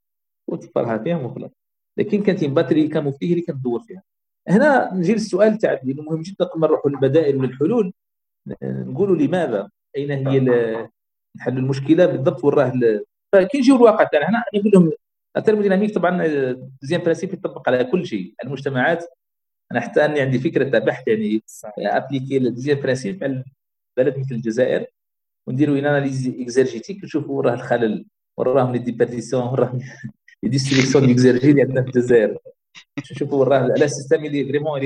وتفرها 0.49 0.99
فيها 0.99 1.16
وخلاص 1.16 1.51
لكن 1.99 2.23
كانت 2.23 2.45
batterie 2.45 2.89
camouflée 2.89 3.31
اللي 3.31 3.43
كندور 3.43 3.81
فيها. 3.81 4.03
هنا 4.49 4.95
نجي 4.95 5.12
للسؤال 5.12 5.59
تاع 5.59 5.81
لأنه 5.85 6.03
مهم 6.03 6.23
جدا 6.23 6.45
قبل 6.45 6.61
ما 6.61 6.66
نروحوا 6.66 6.91
للبدائل 6.91 7.37
والحلول. 7.37 7.93
نقولوا 8.62 9.16
لماذا؟ 9.16 9.71
أين 9.97 10.11
هي 10.11 10.41
نحل 11.37 11.59
المشكلة 11.59 12.07
بالضبط 12.07 12.45
وراه 12.45 12.73
فكي 13.33 13.59
نجيو 13.59 13.77
الواقع 13.77 14.05
تاعنا 14.05 14.29
هنا 14.29 14.45
نقول 14.55 14.73
لهم 14.75 14.93
ال 15.37 15.40
thermodynamique 15.40 15.95
طبعا 15.95 16.26
deuxième 16.83 17.01
principe 17.03 17.35
يطبق 17.35 17.68
على 17.68 17.85
كل 17.85 18.07
شيء. 18.07 18.35
المجتمعات 18.45 19.05
أنا 19.72 19.81
حتى 19.81 20.05
أني 20.05 20.20
عندي 20.20 20.39
فكرة 20.39 20.78
بحث 20.78 21.09
يعني 21.09 21.43
appliquer 21.78 22.37
ال 22.37 22.41
deuxième 22.41 22.81
principe 22.81 23.24
على 23.24 23.45
بلد 23.97 24.18
مثل 24.18 24.35
الجزائر 24.35 24.87
ونديروا 25.47 25.78
une 25.78 25.87
analyse 25.87 26.28
exergétique 26.28 27.05
نشوفوا 27.05 27.43
راه 27.43 27.55
الخلل 27.55 28.07
وراهم 28.39 28.72
les 28.72 28.78
déperditions 28.78 29.43
وراهم 29.43 29.81
les 30.43 30.49
destructions 30.49 31.11
exergie 31.11 31.51
اللي 31.51 31.62
عندنا 31.62 31.83
في 31.83 31.89
الجزائر. 31.89 32.39
نشوفوا 33.12 33.45
راه 33.45 33.66
le 33.66 33.87
système 33.87 34.24
اللي 34.24 34.45
vraiment 34.45 34.81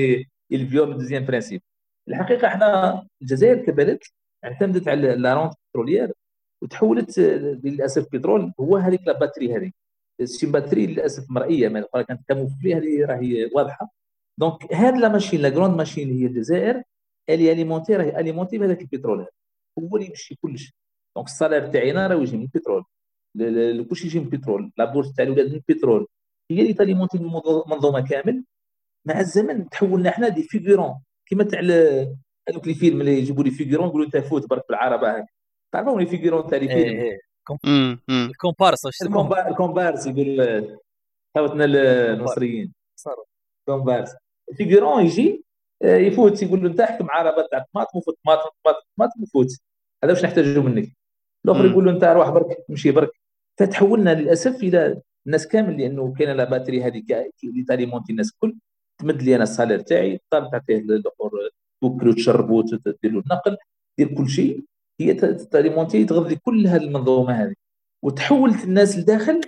il 0.51 0.67
viole 0.67 0.93
deuxième 0.93 1.25
principe 1.25 1.61
الحقيقة 2.09 2.47
إحنا 2.47 3.07
الجزائر 3.21 3.65
كبلد 3.65 3.99
اعتمدت 4.45 4.87
على 4.87 5.15
la 5.15 5.33
rente 5.33 5.53
pétrolière 5.71 6.13
وتحولت 6.61 7.19
للأسف 7.63 8.07
بترول 8.13 8.53
هو 8.59 8.77
هذيك 8.77 9.07
la 9.07 9.19
batterie 9.19 9.55
هذيك. 9.55 9.75
c'est 10.23 10.45
batterie 10.45 10.87
للأسف 10.87 11.25
مرئية 11.29 11.69
ما 11.69 12.01
كانت 12.01 12.21
camouflée 12.27 12.75
هذه 12.75 13.05
راهي 13.05 13.49
واضحة. 13.55 13.89
donc 14.39 14.73
هاد 14.73 14.97
la 14.97 15.07
machine 15.07 15.41
la 15.41 15.49
grande 15.49 15.77
machine 15.77 16.09
اللي 16.09 16.23
هي 16.23 16.27
الجزائر 16.27 16.83
elle 17.29 17.51
est 17.51 17.62
alimentée 17.62 17.95
راهي 17.95 18.19
alimentée 18.19 18.57
بهذاك 18.57 18.81
البترول. 18.81 19.19
هذا 19.19 19.29
هو 19.79 19.95
اللي 19.95 20.07
يمشي 20.07 20.35
كلش. 20.35 20.73
donc 21.15 21.27
ال 21.27 21.32
salaire 21.32 21.67
تاعنا 21.67 22.07
راه 22.07 22.15
يجي 22.15 22.37
من 22.37 22.43
البترول. 22.43 22.85
كلشي 23.89 24.07
يجي 24.07 24.19
من 24.19 24.25
البترول. 24.25 24.71
la 24.77 24.85
bourse 24.85 25.13
تاع 25.13 25.25
الولاد 25.25 25.47
من 25.49 25.61
البترول. 25.69 26.07
هي 26.51 26.61
اللي 26.61 26.73
تاليمونتي 26.73 27.17
المنظومه 27.17 28.07
كامل. 28.07 28.43
مع 29.07 29.19
الزمن 29.19 29.69
تحولنا 29.69 30.09
إحنا 30.09 30.27
des 30.27 30.43
figurants 30.43 30.95
كيما 31.25 31.43
تاع 31.43 31.59
هذوك 32.49 32.67
les 32.67 32.73
films 32.73 33.01
اللي 33.01 33.17
يجيبوا 33.17 33.43
les 33.43 33.51
figurants 33.51 33.87
يقولوا 33.87 34.05
أنت 34.05 34.17
فوت 34.17 34.49
برك 34.49 34.63
بالعربة 34.69 35.11
هكا 35.11 35.27
تعرفون 35.71 35.99
les 35.99 36.05
figurants 36.05 36.49
تاع 36.49 36.57
les 36.57 36.67
films؟ 36.67 37.17
الكومبارس 38.09 38.85
الكومبارس 39.47 40.07
يقول 40.07 40.77
حاوتنا 41.35 41.65
المصريين. 41.65 42.73
كومبارس 43.67 44.15
figurant 44.57 45.05
يجي 45.05 45.45
آه، 45.83 45.97
يفوت 45.97 46.43
يقول 46.43 46.63
له 46.63 46.69
أنت 46.69 46.79
احكم 46.79 47.09
عربه 47.09 47.47
تاع 47.51 47.65
طماطم 47.73 47.97
وفوت 47.97 48.17
طماطم 48.25 48.49
طماطم 48.65 48.79
طماطم 48.97 49.23
وفوت 49.23 49.47
هذا 50.03 50.13
واش 50.13 50.23
نحتاجه 50.25 50.59
منك؟ 50.59 50.91
الأخر 51.45 51.65
يقول 51.65 51.85
له 51.85 51.91
أنت 51.91 52.03
روح 52.03 52.29
برك 52.29 52.57
مشي 52.69 52.91
برك. 52.91 53.11
فتحولنا 53.59 54.15
للأسف 54.15 54.63
إلى 54.63 55.01
الناس 55.27 55.47
كامل 55.47 55.77
لأنه 55.81 56.13
كاين 56.13 56.31
la 56.31 56.43
batterie 56.43 56.83
هذيك 56.83 57.11
اللي 57.43 57.63
تاليمونتي 57.67 58.11
الناس 58.11 58.31
الكل. 58.31 58.55
تمد 59.01 59.21
لي 59.23 59.35
أنا 59.35 59.43
ال 59.43 59.47
salaire 59.47 59.79
تاعي 59.79 60.21
طالب 60.29 60.51
تعطيه 60.51 60.77
الآخر 60.77 61.31
توكلوا 61.81 62.13
تشربوا 62.13 62.63
دير 63.03 63.11
له 63.11 63.19
النقل 63.19 63.57
دير 63.97 64.15
كل 64.17 64.29
شيء. 64.29 64.65
هي 64.99 65.13
تاليمونتي 65.13 66.05
تغذي 66.05 66.35
كل 66.35 66.67
هذه 66.67 66.81
المنظومة 66.81 67.43
هذه. 67.43 67.53
وتحولت 68.03 68.63
الناس 68.63 68.97
لداخل 68.97 69.41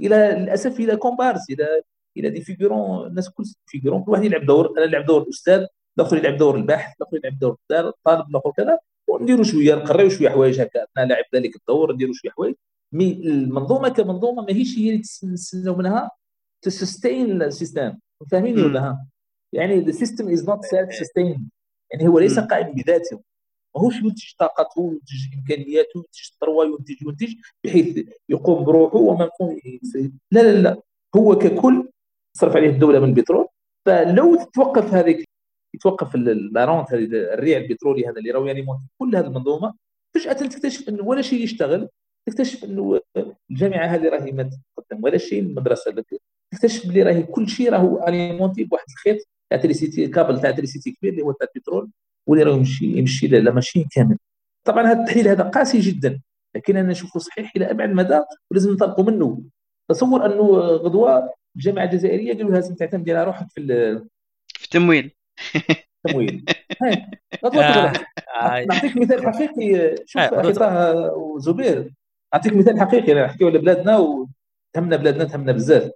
إلى 0.00 0.36
للأسف 0.38 0.80
إلى 0.80 0.96
كومبارس 0.96 1.50
إلى 1.50 1.82
إلى 2.16 2.30
des 2.30 2.40
figurants 2.40 3.06
الناس 3.06 3.30
كل 3.30 3.44
figurants 3.66 4.02
كل 4.04 4.10
واحد 4.12 4.24
يلعب 4.24 4.46
دور 4.46 4.78
أنا 4.78 4.86
نلعب 4.86 5.04
دور 5.04 5.22
الاستاذ 5.22 5.66
الآخر 5.98 6.16
يلعب 6.16 6.36
دور 6.36 6.56
الباحث 6.56 6.96
الآخر 7.00 7.16
يلعب 7.16 7.38
دور 7.38 7.56
الطالب 7.70 8.30
الآخر 8.30 8.52
كذا. 8.56 8.78
ونديروا 9.08 9.44
شوية 9.44 9.74
نقريو 9.74 10.08
شوية 10.08 10.28
حوايج 10.28 10.60
هكا. 10.60 10.86
أنا 10.98 11.04
لاعب 11.04 11.24
ذلك 11.34 11.56
الدور 11.56 11.92
نديروا 11.92 12.14
شوية 12.14 12.30
حوايج. 12.32 12.54
mais 12.92 13.12
المنظومة 13.12 13.88
كمنظومة 13.88 14.42
ماهيش 14.42 14.78
هي 14.78 14.90
اللي 14.90 15.02
تستناو 15.34 15.76
منها 15.76 16.10
تسستين 16.62 17.42
ال 17.42 17.49
système 17.49 17.98
فاهميني 18.30 18.62
ولا 18.62 18.80
ها 18.80 19.06
يعني 19.52 19.80
the 19.80 19.92
system 19.92 20.28
is 20.28 20.48
not 20.48 20.64
self 20.64 20.94
sustain 20.94 21.50
يعني 21.92 22.08
هو 22.08 22.18
ليس 22.18 22.38
قائم 22.38 22.74
بذاته. 22.74 23.20
ماهوش 23.76 23.96
ينتج 23.96 24.32
طاقته 24.38 24.80
وينتج 24.80 25.34
إمكانياته 25.38 25.90
وينتج 25.96 26.30
ثروه 26.40 26.66
وينتج 26.66 27.02
ينتج 27.02 27.34
بحيث 27.64 28.06
يقوم 28.28 28.64
بروحه 28.64 28.96
وما 28.96 29.30
لا 30.30 30.40
لا 30.42 30.62
لا. 30.62 30.82
هو 31.16 31.38
ككل 31.38 31.88
تصرف 32.34 32.56
عليه 32.56 32.68
الدولة 32.68 33.00
من 33.00 33.08
البترول. 33.08 33.46
فلو 33.86 34.36
تتوقف 34.36 34.94
هذيك 34.94 35.28
يتوقف 35.74 36.16
la 36.16 36.38
rente 36.38 36.92
الريع 36.92 37.58
البترولي 37.58 38.06
هذا 38.06 38.18
اللي 38.18 38.30
راهو 38.30 38.46
يعني 38.46 38.66
كل 38.98 39.16
هذه 39.16 39.26
المنظومة 39.26 39.74
فجاه 40.14 40.32
تكتشف 40.32 40.88
إنه 40.88 41.04
ولا 41.04 41.22
شيء 41.22 41.44
يشتغل 41.44 41.88
تكتشف 42.28 42.64
إنه 42.64 43.00
الجامعة 43.50 43.86
هذه 43.86 44.08
راهي 44.08 44.32
ما 44.32 44.50
تقدم 44.76 45.04
ولا 45.04 45.18
شيء 45.18 45.40
المدرسة 45.40 46.04
تكتشف 46.52 46.88
بلي 46.88 47.02
راهي 47.02 47.22
كل 47.22 47.48
شيء 47.48 47.70
راهو 47.70 48.08
alimenté 48.08 48.64
بواحد 48.64 48.84
الخيط 48.90 49.28
تاع 49.50 49.58
تريسيتي 49.58 50.08
كابل 50.08 50.40
تاع 50.40 50.50
تريسيتي 50.50 50.90
كبير 50.90 51.12
اللي 51.12 51.22
هو 51.22 51.32
تاع 51.32 51.48
البترول. 51.56 51.90
واللي 52.26 52.44
راه 52.44 52.56
يمشي 52.56 52.84
يمشي 52.98 53.28
la 53.28 53.41
machine 53.41 53.88
كامل. 53.92 54.18
طبعا 54.64 54.86
هذا 54.86 55.00
التحليل 55.00 55.28
هذا 55.28 55.42
قاسي 55.42 55.80
جدا 55.80 56.20
لكن 56.56 56.76
أنا 56.76 56.88
نشوفه 56.88 57.20
صحيح 57.20 57.52
إلى 57.56 57.70
أبعد 57.70 57.90
مدى 57.90 58.20
ولازم 58.50 58.70
ننطلقوا 58.70 59.04
منه. 59.04 59.42
تصور 59.90 60.26
أنه 60.26 60.44
غدوة 60.58 61.34
الجامعة 61.56 61.84
الجزائريه 61.84 62.34
قالوا 62.34 62.50
لازم 62.50 62.74
تعتمد 62.74 63.10
على 63.10 63.24
روحك 63.24 63.46
في 63.50 63.60
في 64.48 64.64
التمويل. 64.64 65.10
تمويل 66.08 66.44
آه، 68.42 68.64
نعطيك 68.64 68.96
مثال 68.96 69.26
حقيقي 69.26 69.96
شوف 70.06 70.22
أخي 70.22 70.52
طه 70.52 70.92
وزبير 71.14 71.92
نعطيك 72.34 72.52
مثال 72.52 72.80
حقيقي 72.80 73.14
نحكيو 73.14 73.48
على 73.48 73.58
بلادنا 73.58 73.98
وتهمنا 73.98 74.96
بلادنا 74.96 75.24
تهمنا 75.24 75.52
بزاف. 75.52 75.90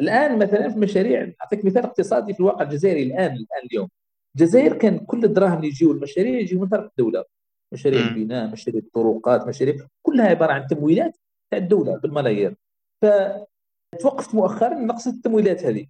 الآن 0.00 0.38
مثلا 0.38 0.68
في 0.68 0.78
مشاريع 0.78 1.32
نعطيك 1.40 1.64
مثال 1.64 1.84
اقتصادي 1.84 2.34
في 2.34 2.40
الواقع 2.40 2.62
الجزائري 2.62 3.02
الآن 3.02 3.32
الآن 3.32 3.66
اليوم. 3.70 3.88
الجزائر 4.36 4.76
كان 4.76 4.98
كل 4.98 5.24
الدراهم 5.24 5.56
اللي 5.56 5.68
يجيو 5.68 5.92
المشاريع 5.92 6.40
يجيو 6.40 6.60
من 6.60 6.68
طرف 6.68 6.90
الدولة. 6.90 7.24
مشاريع 7.72 8.00
البناء 8.00 8.50
مشاريع 8.52 8.80
الطرقات 8.80 9.46
مشاريع 9.46 9.86
كلها 10.02 10.26
عبارة 10.26 10.52
عن 10.52 10.66
تمويلات 10.66 11.16
تاع 11.50 11.58
الدولة 11.58 11.96
بالملايير. 11.98 12.56
فتوقفت 13.02 14.34
مؤخرا 14.34 14.74
نقص 14.74 15.06
التمويلات 15.06 15.64
هذه. 15.64 15.86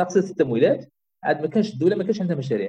نقصت 0.00 0.30
التمويلات 0.30 0.92
عاد 1.24 1.40
ما 1.40 1.46
كانش 1.46 1.72
الدولة 1.72 1.96
ما 1.96 2.04
كانش 2.04 2.20
عندها 2.20 2.36
مشاريع. 2.36 2.68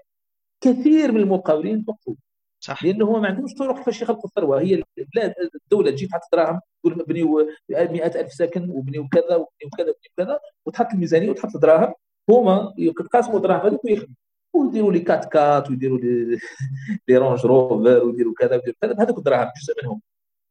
كثير 0.64 1.12
من 1.12 1.20
المقاولين 1.20 1.86
توقفوا. 1.86 2.16
صح. 2.64 2.84
لأنه 2.84 3.06
هو 3.06 3.20
ما 3.20 3.28
عندهمش 3.28 3.54
طرق 3.54 3.78
كيفاش 3.78 4.02
يخلقوا 4.02 4.26
الثروة. 4.30 4.62
هي 4.62 4.84
البلاد 4.98 5.34
الدولة 5.64 5.92
تجي 5.92 6.08
تحط 6.08 6.22
دراهم 6.34 6.60
تقول 6.84 6.98
نبنيو 6.98 7.50
100000 7.70 8.34
سكن 8.34 8.70
وبنيو 8.70 9.08
كذا 9.08 9.36
وبنيو 9.36 9.70
كذا 9.78 9.90
وبنيو 9.90 10.12
كذا 10.18 10.40
وتحط 10.66 10.94
الميزانية 10.94 11.30
وتحط 11.30 11.56
الدراهم 11.56 11.94
هما 12.30 12.74
يقاسموا 12.78 13.38
الدراهم 13.38 13.66
هذوك 13.66 13.86
ويخدموا. 13.86 14.16
ويديروا 14.54 14.92
les 14.94 15.00
quatre-quatre 15.00 15.70
ويديروا 15.70 16.00
les 17.08 17.18
Range 17.18 17.46
Rover 17.46 18.06
ويديروا 18.06 18.34
كذا 18.38 18.56
ويديروا 18.56 18.76
كذا. 18.82 18.96
هذوك 19.00 19.18
الدراهم 19.18 19.52
جزء 19.62 19.74
منهم. 19.84 20.02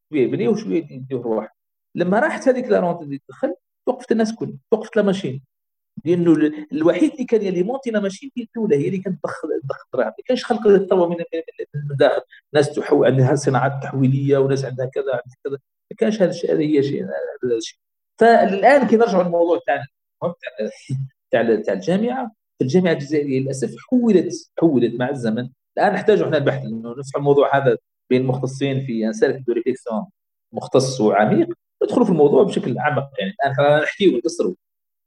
شوية 0.09 0.23
يبنيو 0.23 0.55
شوية 0.55 0.91
يديو 0.91 1.21
رواح 1.21 1.55
لما 1.95 2.19
راحت 2.19 2.47
هذيك 2.47 2.65
la 2.65 2.79
rente 2.79 3.01
اللي 3.01 3.17
تدخل 3.27 3.55
توقفت 3.85 4.11
الناس 4.11 4.35
كل 4.35 4.55
توقفت 4.71 4.97
la 4.97 5.03
machine. 5.03 5.43
لأنه 6.05 6.33
الوحيد 6.73 7.11
اللي 7.11 7.25
كان 7.25 7.41
يليمونتي 7.41 7.91
la 7.91 7.99
machine 7.99 8.31
هي 8.37 8.43
الدولة 8.43 8.77
هي 8.77 8.87
اللي 8.87 8.97
كانت 8.97 9.19
تضخ 9.23 9.41
تضخ 9.41 9.85
الدراهم 9.85 10.07
ما 10.17 10.23
كانش 10.25 10.45
خلق 10.45 10.67
الثروة 10.67 11.09
من 11.09 11.15
الداخل 11.91 12.21
ناس 12.53 12.73
تحو 12.75 13.03
عندها 13.03 13.35
صناعات 13.35 13.83
تحويلية 13.83 14.37
وناس 14.37 14.65
عندها 14.65 14.85
كذا 14.85 15.11
عندها 15.11 15.35
كذا. 15.43 15.57
ما 15.91 15.97
كانش 15.97 16.21
هذا 16.21 16.29
الشيء 16.29 16.51
هذا 16.53 16.59
هي 16.59 16.83
شيء 16.83 17.07
فالآن 18.19 18.87
كي 18.87 18.97
نرجعوا 18.97 19.23
للموضوع 19.23 19.59
تاعنا 19.67 19.85
تاع 21.31 21.55
تاع 21.55 21.73
الجامعة 21.73 22.31
الجامعة 22.61 22.91
الجزائرية 22.91 23.39
للأسف 23.39 23.75
حولت 23.89 24.51
حولت 24.59 24.99
مع 24.99 25.09
الزمن. 25.09 25.49
الآن 25.77 25.93
نحتاج 25.93 26.21
إحنا 26.21 26.37
البحث 26.37 26.65
إنه 26.65 26.89
نفهم 26.89 27.17
الموضوع 27.17 27.57
هذا 27.57 27.77
بين 28.09 28.21
المختصين 28.21 28.79
في 28.85 29.11
ريفليكسيون 29.49 30.05
مختص 30.53 31.01
وعميق 31.01 31.47
ندخلوا 31.83 32.05
في 32.05 32.11
الموضوع 32.11 32.43
بشكل 32.43 32.77
اعمق 32.77 33.09
يعني 33.19 33.31
الآن 33.31 33.81
نحكي 33.83 34.15
ونقصروا. 34.15 34.55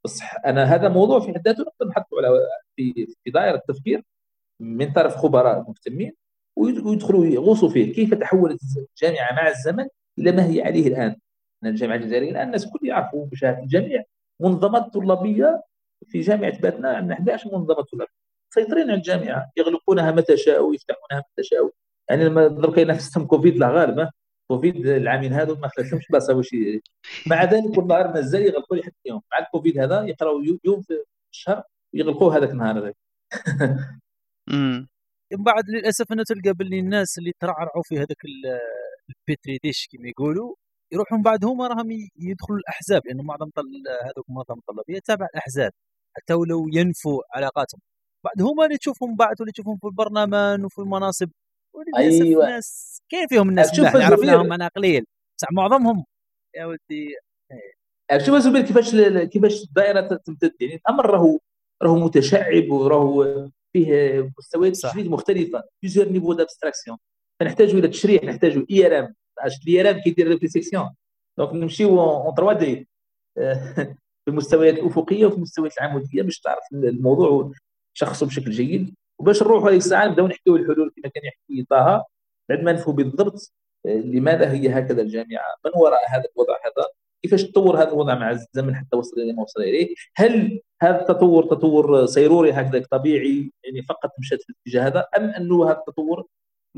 بس 0.05 0.21
أنا 0.45 0.63
هذا 0.63 0.89
موضوع 0.89 1.19
في 1.19 1.33
حد 1.33 1.47
ذاته 1.47 1.61
نقدر 1.61 1.87
نحطه 1.87 2.17
على 2.17 2.27
في 2.75 3.07
في 3.23 3.31
دائرة 3.31 3.55
التفكير 3.55 4.03
من 4.59 4.93
طرف 4.93 5.15
خبراء 5.15 5.65
مهتمين 5.67 6.13
ويدخلوا 6.57 7.25
يغوصوا 7.25 7.69
فيه. 7.69 7.93
كيف 7.93 8.13
تحولت 8.13 8.59
الجامعة 8.77 9.33
مع 9.33 9.47
الزمن 9.47 9.87
إلى 10.19 10.31
ما 10.31 10.45
هي 10.45 10.61
عليه 10.61 10.87
الآن؟ 10.87 11.15
الجامعة 11.65 11.95
الجزائرية 11.95 12.31
الآن 12.31 12.47
الناس 12.47 12.65
الكل 12.65 12.87
يعرفوا 12.87 13.25
بشهاده 13.25 13.59
الجميع 13.59 14.03
منظمات 14.41 14.93
طلابية 14.93 15.63
في 16.07 16.19
جامعة 16.21 16.59
باتنا 16.59 16.89
عندنا 16.89 17.13
11 17.13 17.49
منظمة 17.53 17.83
طلابيه 17.91 18.25
مسيطرين 18.57 18.89
على 18.89 18.97
الجامعة 18.97 19.51
يغلقونها 19.57 20.11
متى 20.11 20.37
شاءوا 20.37 20.69
ويفتحونها 20.69 21.23
متى 21.31 21.43
شاءوا. 21.43 21.69
يعني 22.09 22.23
لما 22.25 22.47
درك 22.47 22.77
ينافسهم 22.77 23.27
كوفيد 23.27 23.57
لا 23.57 23.69
غالب 23.69 24.09
كوفيد 24.47 24.87
العامين 24.87 25.33
هذو 25.33 25.55
ما 25.55 25.67
خلاتهمش 25.67 26.07
بلاصة 26.09 26.33
واش 26.33 26.55
مع 27.27 27.43
ذلك 27.43 27.75
كل 27.75 27.87
نهار 27.87 28.13
مازال 28.13 28.41
يغلقوا 28.41 28.77
لي 28.77 28.83
حتى 28.83 28.95
يوم. 29.05 29.21
مع 29.31 29.39
الكوفيد 29.39 29.79
هذا 29.79 30.03
يقراوا 30.03 30.41
يوم 30.65 30.81
في 30.81 31.03
الشهر 31.33 31.63
يغلقوه 31.93 32.37
هذاك 32.37 32.49
النهار 32.49 32.79
هذاك. 32.79 32.95
من 35.33 35.43
بعد 35.43 35.63
للأسف 35.69 36.11
انه 36.11 36.23
تلقى 36.23 36.53
باللي 36.53 36.79
الناس 36.79 37.17
اللي 37.17 37.31
ترعرعوا 37.39 37.83
في 37.83 37.97
هذاك 37.97 38.17
البيتري 39.09 39.57
ديش 39.63 39.87
كما 39.91 40.07
يقولوا 40.09 40.55
يروحوا 40.93 41.17
من 41.17 41.23
بعد 41.23 41.45
هما 41.45 41.67
راهم 41.67 41.91
يدخلوا 42.19 42.59
الأحزاب. 42.59 43.01
لأنه 43.07 43.23
معظم 43.23 43.49
هذوك 44.05 44.29
المنظمه 44.29 44.57
الطلابيه 44.57 44.99
تابع 45.05 45.25
الأحزاب. 45.33 45.71
حتى 46.17 46.33
ولو 46.33 46.67
ينفوا 46.73 47.21
علاقاتهم. 47.31 47.81
بعد 48.25 48.41
هما 48.41 48.65
اللي 48.65 48.77
تشوفهم 48.77 49.15
بعد 49.15 49.35
واللي 49.39 49.51
تشوفهم 49.51 49.77
في 49.77 49.87
البرلمان 49.87 50.65
وفي 50.65 50.79
المناصب 50.79 51.29
أيوه. 51.97 52.49
ناس 52.49 53.01
كاين 53.09 53.27
فيهم 53.27 53.49
الناس 53.49 53.75
شوف 53.75 53.85
عرفناهم 53.85 54.53
أنا 54.53 54.67
قليل. 54.67 55.05
بصح 55.37 55.51
معظمهم 55.51 56.05
يا 56.55 56.65
ولدي 56.65 57.15
شوف 58.25 58.35
زبير 58.37 58.61
كيفاش 58.61 58.95
كيفاش 59.31 59.63
الدائره 59.63 60.01
تمتد. 60.15 60.53
يعني 60.59 60.75
الأمر 60.75 61.05
راهو 61.05 61.39
راهو 61.83 61.95
متشعب 61.95 62.69
وراهو 62.69 63.47
فيه 63.73 64.31
مستويات 64.37 64.73
تشريد 64.73 65.07
مختلفة. 65.07 65.63
plusieurs 65.81 66.09
niveaux 66.09 66.33
d'abstraction 66.33 66.97
فنحتاج 67.39 67.69
إلى 67.69 67.87
تشريح 67.87 68.23
نحتاج 68.23 68.65
IRM 68.71 69.15
ال 69.67 69.81
IRM 69.81 70.01
كيدير 70.01 70.27
réflexion 70.27 70.89
donc 71.37 71.53
نمشيو 71.53 72.01
en 72.01 72.35
3D 72.35 72.87
في 74.25 74.31
المستويات 74.31 74.79
الافقيه 74.79 75.25
وفي 75.25 75.35
المستويات 75.35 75.73
العموديه 75.77 76.21
باش 76.21 76.39
تعرف 76.39 76.63
الموضوع 76.73 77.51
شخصه 77.93 78.25
بشكل 78.25 78.51
جيد. 78.51 78.95
وباش 79.19 79.43
نروحوا 79.43 79.69
هذيك 79.69 79.77
الساعة 79.77 80.07
نبدأو 80.07 80.27
نحكيو 80.27 80.55
الحلول 80.55 80.91
كما 80.95 81.11
كان 81.11 81.23
يحكي 81.25 81.65
طه. 81.69 82.05
بعد 82.49 82.63
ما 82.63 82.71
نفهموا 82.71 82.93
بالضبط 82.97 83.53
آه، 83.85 83.89
لماذا 83.89 84.51
هي 84.51 84.69
هكذا 84.69 85.01
الجامعة؟ 85.01 85.55
من 85.65 85.71
وراء 85.75 86.01
هذا 86.09 86.23
الوضع 86.35 86.53
هذا؟ 86.53 86.87
كيفاش 87.23 87.43
تطور 87.43 87.77
هذا 87.77 87.89
الوضع 87.89 88.15
مع 88.15 88.31
الزمن 88.31 88.75
حتى 88.75 88.97
وصل 88.97 89.21
إلى 89.21 89.33
ما 89.33 89.43
وصل 89.43 89.61
إليه؟ 89.61 89.95
هل 90.15 90.61
هذا 90.81 91.01
التطور 91.01 91.45
تطور 91.45 92.05
سيروري 92.05 92.51
هكذا 92.51 92.85
طبيعي؟ 92.91 93.51
يعني 93.63 93.83
فقط 93.89 94.11
مشات 94.19 94.41
في 94.41 94.49
الاتجاه 94.49 94.87
هذا؟ 94.87 95.07
أم 95.17 95.23
انه 95.29 95.65
هذا 95.65 95.77
التطور 95.77 96.27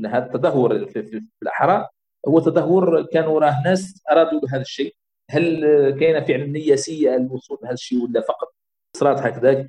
هذا 0.05 0.25
التدهور 0.25 0.85
في, 0.85 1.03
في, 1.03 1.11
في 1.11 1.41
الأحرى 1.41 1.87
هو 2.27 2.39
تدهور 2.39 3.05
كان 3.05 3.25
وراه 3.27 3.61
ناس 3.65 4.03
أرادوا 4.11 4.41
هذا 4.49 4.61
الشيء. 4.61 4.95
هل 5.29 5.61
كاينة 5.99 6.19
فعلا 6.19 6.45
نيه 6.45 6.75
سيئه 6.75 7.17
للوصول 7.17 7.57
لهذا 7.61 7.73
الشيء 7.73 8.03
ولا 8.03 8.21
فقط؟ 8.21 8.55
صارت 8.95 9.19
هكذاك. 9.19 9.67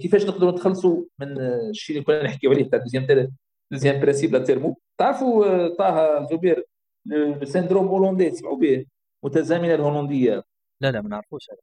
كيفاش 0.00 0.26
نقدروا 0.26 0.52
نتخلصوا 0.52 1.04
من 1.18 1.40
الشيء 1.40 1.96
اللي 1.96 2.06
كنا 2.06 2.22
نحكيو 2.22 2.50
عليه 2.50 2.70
تاع 2.70 2.78
deuxième 2.78 3.30
deuxième 3.72 4.00
principe 4.00 4.32
la 4.32 4.44
thermo 4.44 4.76
تعرفوا 4.98 5.68
طه 5.68 6.26
زبير 6.30 6.66
السندروم 7.12 7.86
hollandais 7.86 8.30
تسمعوا 8.30 8.58
به؟ 8.58 8.86
متلازمة 9.24 9.74
الهولندية. 9.74 10.44
لا 10.80 10.90
لا 10.90 11.00
ما 11.00 11.08
نعرفوش. 11.08 11.50
هذا 11.50 11.58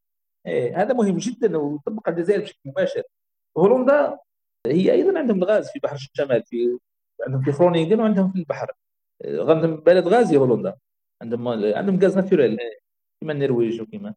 إيه 0.47 0.81
هذا 0.81 0.93
مهم 0.93 1.17
جدا 1.17 1.57
وطبق 1.57 2.09
الجزائر 2.09 2.41
بشكل 2.41 2.59
مباشر. 2.65 3.03
هولندا 3.57 4.19
هي 4.67 4.91
أيضا 4.91 5.19
عندهم 5.19 5.43
الغاز 5.43 5.69
في 5.71 5.79
بحر 5.79 5.95
الشمال 5.95 6.43
في 6.43 6.77
عندهم 7.27 7.41
في 7.43 7.51
خرونينغن 7.51 7.99
وعندهم 7.99 8.31
في 8.31 8.39
البحر. 8.39 8.71
عندهم 9.25 9.75
بلد 9.75 10.07
غازي 10.07 10.37
هولندا. 10.37 10.75
عندهم 11.21 11.47
عندهم 11.47 11.99
gaz 11.99 12.15
naturel 12.17 12.57
كما 13.21 13.33
النرويج 13.33 13.81
وكما 13.81 14.13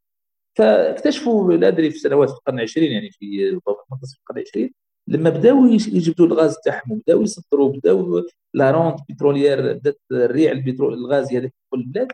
فاكتشفوا 0.58 1.52
لا 1.52 1.68
ادري 1.68 1.90
في 1.90 1.98
سنوات 1.98 2.28
القرن 2.28 2.58
العشرين 2.58 2.92
يعني 2.92 3.10
في 3.10 3.60
منتصف 3.92 4.18
القرن 4.18 4.38
العشرين 4.38 4.72
لما 5.08 5.30
بداو 5.30 5.66
يجبدوا 5.66 6.26
الغاز 6.26 6.56
تاعهم 6.64 6.92
وبداو 6.92 7.22
يصدروا 7.22 7.72
بداو 7.72 8.22
la 8.54 8.70
rente 8.70 8.98
pétrolière 9.08 9.72
بدات 9.72 10.00
الريع 10.12 10.52
البترول 10.52 10.94
الغازي 10.94 11.38
هذاك 11.38 11.50
في 11.50 11.64
كل 11.70 11.80
البلاد 11.80 12.12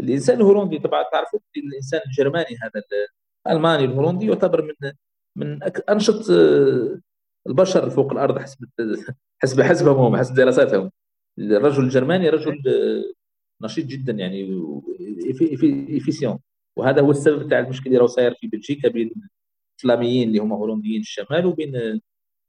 الإنسان 0.00 0.36
الهولندي 0.36 0.78
طبعا 0.78 1.02
تعرفوا 1.12 1.38
الإنسان 1.56 2.00
الجرماني 2.06 2.56
هذا 2.62 2.82
الألماني 3.46 3.84
الهولندي 3.84 4.26
يعتبر 4.26 4.62
من 4.62 4.92
من 5.36 5.62
أنشط 5.90 6.30
آه، 6.30 7.00
البشر 7.46 7.90
فوق 7.90 8.12
الأرض 8.12 8.38
حسب 8.38 8.68
حسب 9.42 9.62
حسبهم 9.62 10.16
حسب 10.16 10.34
دراساتهم. 10.34 10.90
الرجل 11.38 11.84
الجرماني 11.84 12.30
رجل 12.30 12.62
آه، 12.68 13.13
نشيط 13.62 13.86
جدا 13.86 14.12
يعني 14.12 14.62
إفيسيون. 15.96 16.38
وهذا 16.76 17.00
هو 17.02 17.10
السبب 17.10 17.48
تاع 17.48 17.58
المشكل 17.58 17.86
اللي 17.86 17.98
راه 17.98 18.06
صاير 18.06 18.34
في 18.34 18.46
بلجيكا 18.46 18.88
بين 18.88 19.10
الفلاميين 19.78 20.28
اللي 20.28 20.38
هما 20.38 20.56
هولنديين 20.56 21.00
الشمال 21.00 21.46
وبين 21.46 22.00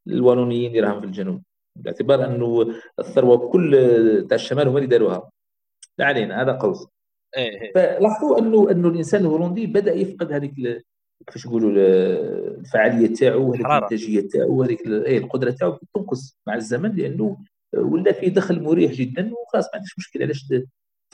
الوالونيين 0.08 0.68
اللي 0.72 0.80
راهم 0.80 1.00
في 1.00 1.06
الجنوب. 1.06 1.44
باعتبار 1.76 2.26
أنه 2.26 2.76
الثروه 3.00 3.50
كل 3.52 3.72
تاع 4.30 4.36
الشمال 4.36 4.68
هما 4.68 4.78
اللي 4.78 4.90
داروها. 4.90 5.30
لا 5.98 6.06
علينا 6.06 6.42
هذا 6.42 6.52
قوس. 6.52 6.88
إيه، 7.38 7.62
إيه. 7.62 7.74
فلاحظوا 7.74 8.40
انه 8.40 8.72
أنه 8.72 8.88
الإنسان 8.88 9.22
الهولندي 9.22 9.68
بدأ 9.68 9.94
يفقد 9.94 10.32
هذيك 10.32 10.84
كيفاش 11.28 11.48
نقولوا 11.48 11.72
الفعالية 12.60 13.16
تاعو 13.16 13.54
هذيك 13.54 13.66
الإنتاجية 13.66 14.28
تاعو 14.28 14.64
هذيك 14.64 14.88
إيه، 14.88 15.18
القدرة 15.18 15.52
تاعو 15.52 15.80
تنقص 15.96 16.38
مع 16.48 16.56
الزمن 16.56 16.96
لأنه 16.96 17.38
ولا 17.74 18.12
في 18.12 18.30
دخل 18.30 18.64
مريح 18.64 18.92
جدا 18.92 19.32
وخلاص 19.34 19.66
ما 19.66 19.72
عندش 19.74 19.96
مشكل 19.98 20.24
علاش 20.24 20.54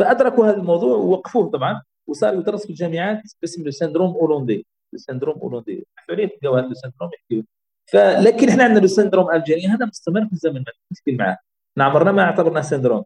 فأدركوا 0.01 0.47
هذا 0.47 0.57
الموضوع 0.57 0.97
ووقفوه 0.97 1.49
طبعا 1.49 1.81
وصار 2.07 2.33
يدرس 2.33 2.63
في 2.63 2.69
الجامعات 2.69 3.21
باسم 3.41 3.67
ال 3.67 3.72
syndrome 3.72 4.15
hollandais. 4.15 4.65
ال 4.93 4.98
syndrome 4.98 5.39
hollandais. 5.39 5.87
يحكوا 5.97 6.15
عليه 6.15 6.27
تلقاو 6.27 6.55
هذا 6.55 6.67
ال 6.67 6.72
syndrome 6.72 7.09
يحكوا 7.13 7.47
فلكن 7.85 8.49
إحنا 8.49 8.63
عندنا 8.63 8.83
ال 8.83 8.88
syndrome 8.88 9.31
الجيري 9.31 9.67
هذا 9.67 9.85
مستمر 9.85 10.25
في 10.25 10.33
الزمن 10.33 10.59
ما 10.59 10.71
مشكل 10.91 11.17
معاه. 11.17 11.37
إحنا 11.71 11.83
عمرنا 11.83 12.11
ما 12.11 12.21
اعتبرناه 12.21 12.61
syndrome. 12.61 13.03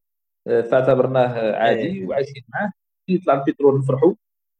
آه، 0.47 0.61
فاعتبرناه 0.61 1.55
عادي 1.55 1.81
إيه. 1.81 2.07
وعايشين 2.07 2.43
معاه. 2.49 2.71
يطلع 3.07 3.33
البترول 3.33 3.79
نفرحوا 3.79 4.13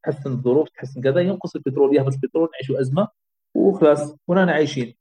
تحسن 0.04 0.30
الظروف 0.32 0.68
تحسن 0.68 1.00
كذا 1.00 1.20
ينقص 1.20 1.56
البترول 1.56 1.96
يهبط 1.96 2.12
البترول 2.12 2.48
نعيشوا 2.52 2.80
أزمة 2.80 3.08
وخلاص 3.54 4.14
ورانا 4.28 4.52
عايشين. 4.52 4.94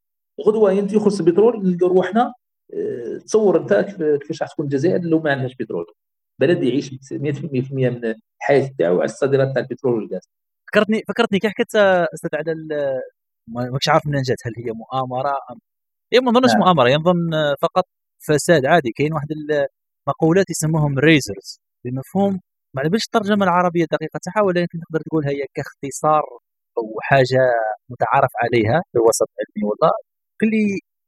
غدوة 0.48 0.72
يخلص 0.72 1.20
البترول 1.20 1.64
نلقى 1.70 1.88
روحنا. 1.88 2.34
آه، 2.74 3.18
تصور 3.18 3.58
أنت 3.62 3.74
كيفاش 4.22 4.42
راح 4.42 4.52
تكون 4.52 4.66
الجزائر 4.66 5.02
لو 5.02 5.20
ما 5.20 5.32
عندهاش 5.32 5.56
بترول. 5.56 5.86
بلد 6.42 6.64
يعيش 6.64 6.92
100% 6.92 7.90
من 7.90 8.16
الحياة 8.42 8.70
تاعو 8.80 8.96
على 8.96 9.06
الصادرات 9.06 9.54
تاع 9.54 9.62
البترول 9.64 9.94
والغاز. 9.94 10.30
فكرتني 10.68 11.02
فكرتني 11.08 11.40
كي 11.40 11.50
حكيت 11.50 11.76
أستاذ 11.76 12.30
على 12.34 12.54
ماكش 13.48 13.90
عارف 13.90 14.06
منين 14.08 14.22
جات 14.22 14.38
هل 14.46 14.54
هي 14.58 14.72
مؤامرة 14.72 15.30
ام 15.30 15.58
هي 16.14 16.20
ما 16.20 16.32
نظنش 16.32 16.52
نعم. 16.52 16.60
مؤامرة 16.60 16.90
ينظن 16.90 17.30
فقط 17.62 17.84
فساد 18.28 18.66
عادي. 18.66 18.92
كاين 18.96 19.14
واحد 19.14 19.28
المقولات 20.08 20.50
يسموهم 20.50 21.00
razors 21.00 21.60
بمفهوم 21.86 22.40
ما 22.76 22.82
على 22.82 22.90
الترجمة 22.96 23.44
العربية 23.46 23.84
الدقيقة 23.84 24.20
تاعها 24.24 24.46
ولكن 24.46 24.80
تقدر 24.80 25.00
تقولها 25.06 25.30
هي 25.30 25.46
كاختصار 25.54 26.24
أو 26.78 26.84
حاجة 27.02 27.42
متعارف 27.90 28.32
عليها 28.44 28.82
في 28.92 28.98
الوسط 29.00 29.28
العلمي 29.40 29.70
والله. 29.70 29.92
كل 30.42 30.52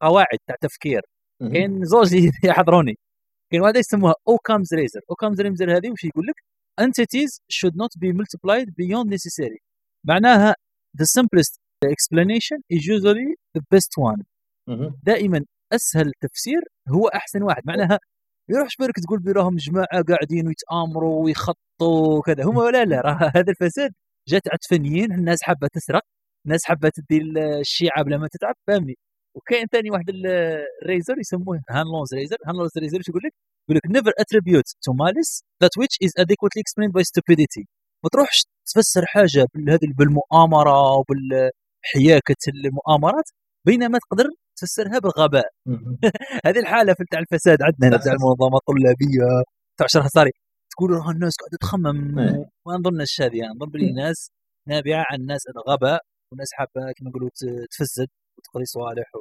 قواعد 0.01 0.37
تاع 0.47 0.55
تفكير. 0.61 1.01
كاين 1.53 1.85
زوج 1.85 2.13
يحضروني. 2.49 2.97
كاين 3.51 3.61
واحد 3.61 3.75
يسموها 3.75 4.13
Occam's 4.27 4.73
razor 4.73 5.01
Occam's 5.09 5.41
razor 5.41 5.77
هذه 5.77 5.91
وش 5.91 6.03
يقول 6.03 6.25
لك؟ 6.27 6.35
entities 6.81 7.31
should 7.57 7.75
not 7.75 7.91
be 7.99 8.11
multiplied 8.11 8.67
beyond 8.75 9.09
necessary. 9.09 9.59
معناها 10.03 10.55
the 10.97 11.05
simplest 11.05 11.59
explanation 11.85 12.57
is 12.69 12.85
usually 12.85 13.35
the 13.57 13.61
best 13.75 13.91
one. 13.97 14.23
دائما 15.03 15.45
أسهل 15.73 16.11
تفسير 16.21 16.61
هو 16.89 17.07
أحسن 17.07 17.43
واحد. 17.43 17.61
معناها 17.65 17.99
يروحش 18.49 18.75
بالك 18.79 18.95
تقول 18.99 19.19
براهم 19.19 19.55
جماعة 19.55 20.03
قاعدين 20.07 20.47
ويتآمروا 20.47 21.23
ويخطوا 21.23 22.17
وكذا. 22.17 22.43
هم 22.43 22.57
ولا 22.57 22.85
لا 22.85 23.01
راه 23.01 23.31
هذا 23.35 23.51
الفساد 23.51 23.93
جات 24.27 24.41
عتفنيين 24.53 25.11
الناس 25.11 25.43
حابة 25.43 25.67
تسرق 25.73 26.01
الناس 26.45 26.65
حابة 26.65 26.89
تدي 26.89 27.21
الشي 27.61 28.03
بلا 28.03 28.17
ما 28.17 28.27
تتعب. 28.27 28.55
فهمني 28.67 28.97
وكاين 29.37 29.67
ثاني 29.71 29.91
واحد 29.91 30.09
ال 30.09 30.27
razor 30.27 31.19
يسموه 31.19 31.61
Hanlon's 31.69 32.13
razor 32.13 32.37
Hanlon's 32.47 32.71
razor 32.77 32.99
يقول 33.09 33.21
لك؟ 33.25 33.33
يقول 33.69 33.77
لك 33.77 33.97
never 33.97 34.11
attribute 34.23 34.69
to 34.85 34.91
malice 35.03 35.33
that 35.63 35.73
which 35.81 35.95
is 36.05 36.11
adequately 36.23 36.61
explained 36.65 36.93
by 36.97 37.03
stupidity. 37.11 37.63
ما 38.03 38.09
تروحش 38.13 38.45
تفسر 38.65 39.05
حاجة 39.05 39.47
بهذه 39.55 39.93
بالمؤامرة 39.97 40.97
وبالحياكه 40.97 42.43
المؤامرات 42.47 43.29
بينما 43.65 43.99
تقدر 43.99 44.25
تفسرها 44.57 44.99
بالغباء. 44.99 45.49
هذه 46.45 46.59
الحالة 46.59 46.93
في 46.93 47.03
تاع 47.11 47.19
الفساد 47.19 47.57
عندنا 47.61 47.97
تاع 47.97 48.13
المنظمة 48.13 48.57
الطلابية. 48.57 49.43
تاع 49.77 49.87
شرح 49.87 50.07
صاري 50.07 50.31
تقول 50.71 50.91
راه 50.91 51.11
الناس 51.11 51.35
قاعدة 51.35 51.57
تخمم. 51.61 52.19
إيه. 52.19 52.45
ما 52.67 52.77
نظنش 52.77 53.21
هذه 53.21 53.41
نظن 53.55 53.71
بلي 53.71 53.89
الناس 53.89 54.31
نابعة 54.67 55.05
عن 55.11 55.19
الناس 55.21 55.41
الغباء 55.47 56.01
والناس 56.31 56.49
حابة 56.53 56.91
كما 56.97 57.09
نقولوا 57.09 57.29
تفسد. 57.71 58.07
وتقضي 58.37 58.65
صوالح 58.65 59.11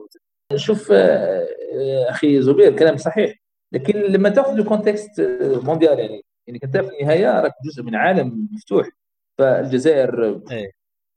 شوف 0.55 0.93
آه، 0.93 1.49
آه، 1.75 2.11
أخي 2.11 2.43
زبير 2.43 2.77
كلام 2.77 2.97
صحيح. 2.97 3.35
لكن 3.73 4.01
لما 4.01 4.29
تأخذ 4.29 4.59
الكونتكست 4.59 5.21
mondial 5.63 5.99
يعني 5.99 6.23
يعني 6.47 6.61
انت 6.65 6.77
في 6.77 6.89
النهاية 7.01 7.41
راك 7.41 7.53
جزء 7.65 7.83
من 7.83 7.95
عالم 7.95 8.49
مفتوح. 8.53 8.89
فالجزائر 9.39 10.41
إيه. 10.51 10.71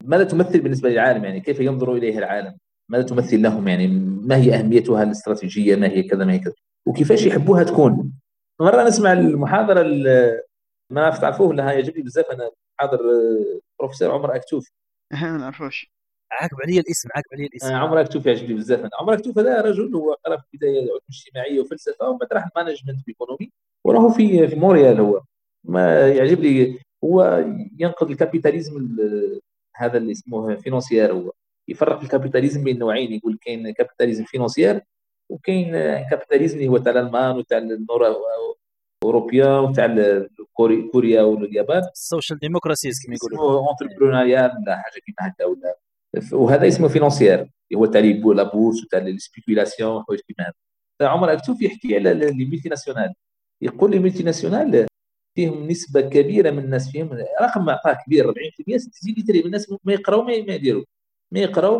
ماذا 0.04 0.24
تمثل 0.24 0.62
بالنسبة 0.62 0.89
للعالم 0.89 1.26
يعني؟ 1.26 1.39
كيف 1.39 1.60
ينظر 1.60 1.93
إليها 1.93 2.20
العالم؟ 2.20 2.58
ماذا 2.89 3.04
تمثل 3.04 3.41
لهم 3.41 3.68
يعني؟ 3.68 3.88
ما 4.28 4.36
هي 4.36 4.56
أهميتها 4.56 5.04
الاستراتيجية؟ 5.04 5.76
ما 5.76 5.88
هي 5.88 6.04
كذا؟ 6.04 6.26
ما 6.26 6.34
هي 6.34 6.39
كذا؟ 6.39 6.54
وكيفاش 6.88 7.26
يحبوها 7.26 7.64
تكون؟ 7.64 8.14
مرة 8.62 8.84
نسمع 8.84 9.14
المحاضرة 9.14 9.84
ما 10.91 11.10
تعرفوه 11.10 11.47
ولا 11.47 11.74
يعجبني 11.74 12.04
بزاف. 12.04 12.26
أنا 12.26 12.52
محاضر 12.80 13.00
آه، 13.00 13.60
بروفيسور 13.80 14.12
عمر 14.12 14.36
أكتوف. 14.36 14.72
ما 15.14 15.38
نعرفوش 15.38 15.91
عاقب 16.32 16.58
علي 16.64 16.80
الاسم 16.80 17.10
عاقب 17.16 17.28
علي 17.34 17.46
الاسم. 17.46 17.74
آه 17.74 17.78
عمر 17.78 18.02
اكتوف 18.02 18.26
يعجبني 18.26 18.54
بزاف. 18.54 18.80
أنا 18.80 18.90
عمر 19.00 19.14
اكتوف 19.14 19.40
هذا 19.40 19.62
رجل 19.62 19.96
هو 19.96 20.14
قرأ 20.26 20.38
في 20.38 20.44
البداية 20.54 20.82
علوم 20.82 21.00
اجتماعيه 21.10 21.60
وفلسفة 21.60 22.10
وبعد 22.10 22.34
راح 22.34 22.50
management 22.56 23.08
économie 23.08 23.52
وراه 23.86 24.10
في 24.10 24.48
في 24.48 24.56
مونريال 24.56 25.00
هو. 25.00 25.22
ما 25.64 26.10
يعجب 26.10 26.40
لي 26.40 26.80
هو 27.04 27.46
ينقد 27.80 28.10
ال 28.10 28.17
capitalisme 28.17 28.97
هذا 29.76 29.98
اللي 29.98 30.12
اسمه 30.12 30.56
financier 30.56 31.14
هو. 31.14 31.32
يفرق 31.68 32.02
ال 32.02 32.07
capitalisme 32.07 32.64
بين 32.64 32.80
نوعين 32.80 33.14
يقول 33.14 33.38
كاين 33.42 33.74
capitalisme 33.74 34.24
financier 34.24 34.82
وكاين 35.30 35.72
capitalisme 36.10 36.58
اللي 36.58 36.68
هو 36.68 36.78
تاع 36.78 36.92
الألمان 36.92 37.38
وتاع 37.38 37.58
النور 37.58 38.16
اوروبيا 39.04 39.48
وتاع 39.48 39.96
كوريا 40.92 41.22
واليابان. 41.22 41.84
ال 41.93 42.00
social 42.00 42.39
democracies 42.39 43.06
كما 43.06 43.16
يقولوا. 43.16 43.68
entrepreneurial 43.68 44.52
ولا 44.62 44.78
حاجة 44.78 45.02
كيما 45.06 45.18
هكا 45.20 45.46
ولا. 45.46 45.76
وهذا 46.34 46.68
اسمه 46.68 46.88
financier 46.88 47.52
هو 47.76 47.86
تاع 47.86 48.01
la 48.02 48.43
bourse 48.43 48.84
وتاع 48.84 48.99
ال 49.00 49.08
spéculation 49.08 50.04
حوايج 50.03 50.22
كيما 50.22 50.47
هذا. 50.47 51.10
عمر 51.10 51.34
اكتوف 51.34 51.62
يحكي 51.62 51.95
على 51.95 52.14
les 52.14 52.45
multinationales 52.45 53.14
يقول 53.62 53.91
لي 53.91 53.99
ميلتي 53.99 54.24
ناسيونال 54.24 54.88
فيهم 55.36 55.68
نسبة 55.68 56.01
كبيرة 56.01 56.51
من 56.51 56.60
الناس 56.60 56.91
فيهم 56.91 57.10
رقم 57.41 57.66
ما 57.66 57.74
عطاه 57.74 57.97
كبير 58.05 58.32
40% 58.32 58.34
تزيد 58.99 59.28
تري 59.28 59.39
الناس 59.45 59.74
ما 59.84 59.93
يقراو 59.93 60.24
ما 60.24 60.34
يديروا 60.34 60.84
ما 61.32 61.39
يقراو 61.39 61.76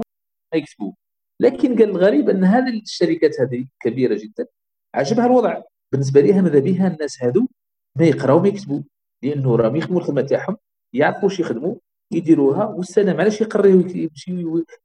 ما 0.54 0.60
يكتبوا. 0.60 0.92
لكن 1.40 1.76
قال 1.80 1.90
الغريب 1.90 2.30
أن 2.30 2.44
هذه 2.44 2.82
الشركات 2.82 3.42
هذه 3.42 3.66
كبيرة 3.80 4.16
جدا 4.16 4.48
عجبها 4.96 5.26
الوضع. 5.26 5.62
بالنسبة 5.92 6.22
لها 6.22 6.42
ماذا 6.42 6.60
بها 6.60 6.88
الناس 6.88 7.24
هذو؟ 7.24 7.48
ما 7.96 8.06
يقراو 8.06 8.40
ما 8.40 8.48
يكتبوا. 8.48 8.82
لأنه 9.24 9.56
راهم 9.56 9.76
يخدموا 9.76 10.00
الخدمه 10.00 10.22
تاعهم 10.22 10.58
يعرفوا 10.94 11.24
واش 11.24 11.40
يخدموا. 11.40 11.76
يديروها 12.12 12.66
والسلام 12.66 13.20
علاش 13.20 13.42
يقرر 13.42 13.66
يمشي 13.96 14.32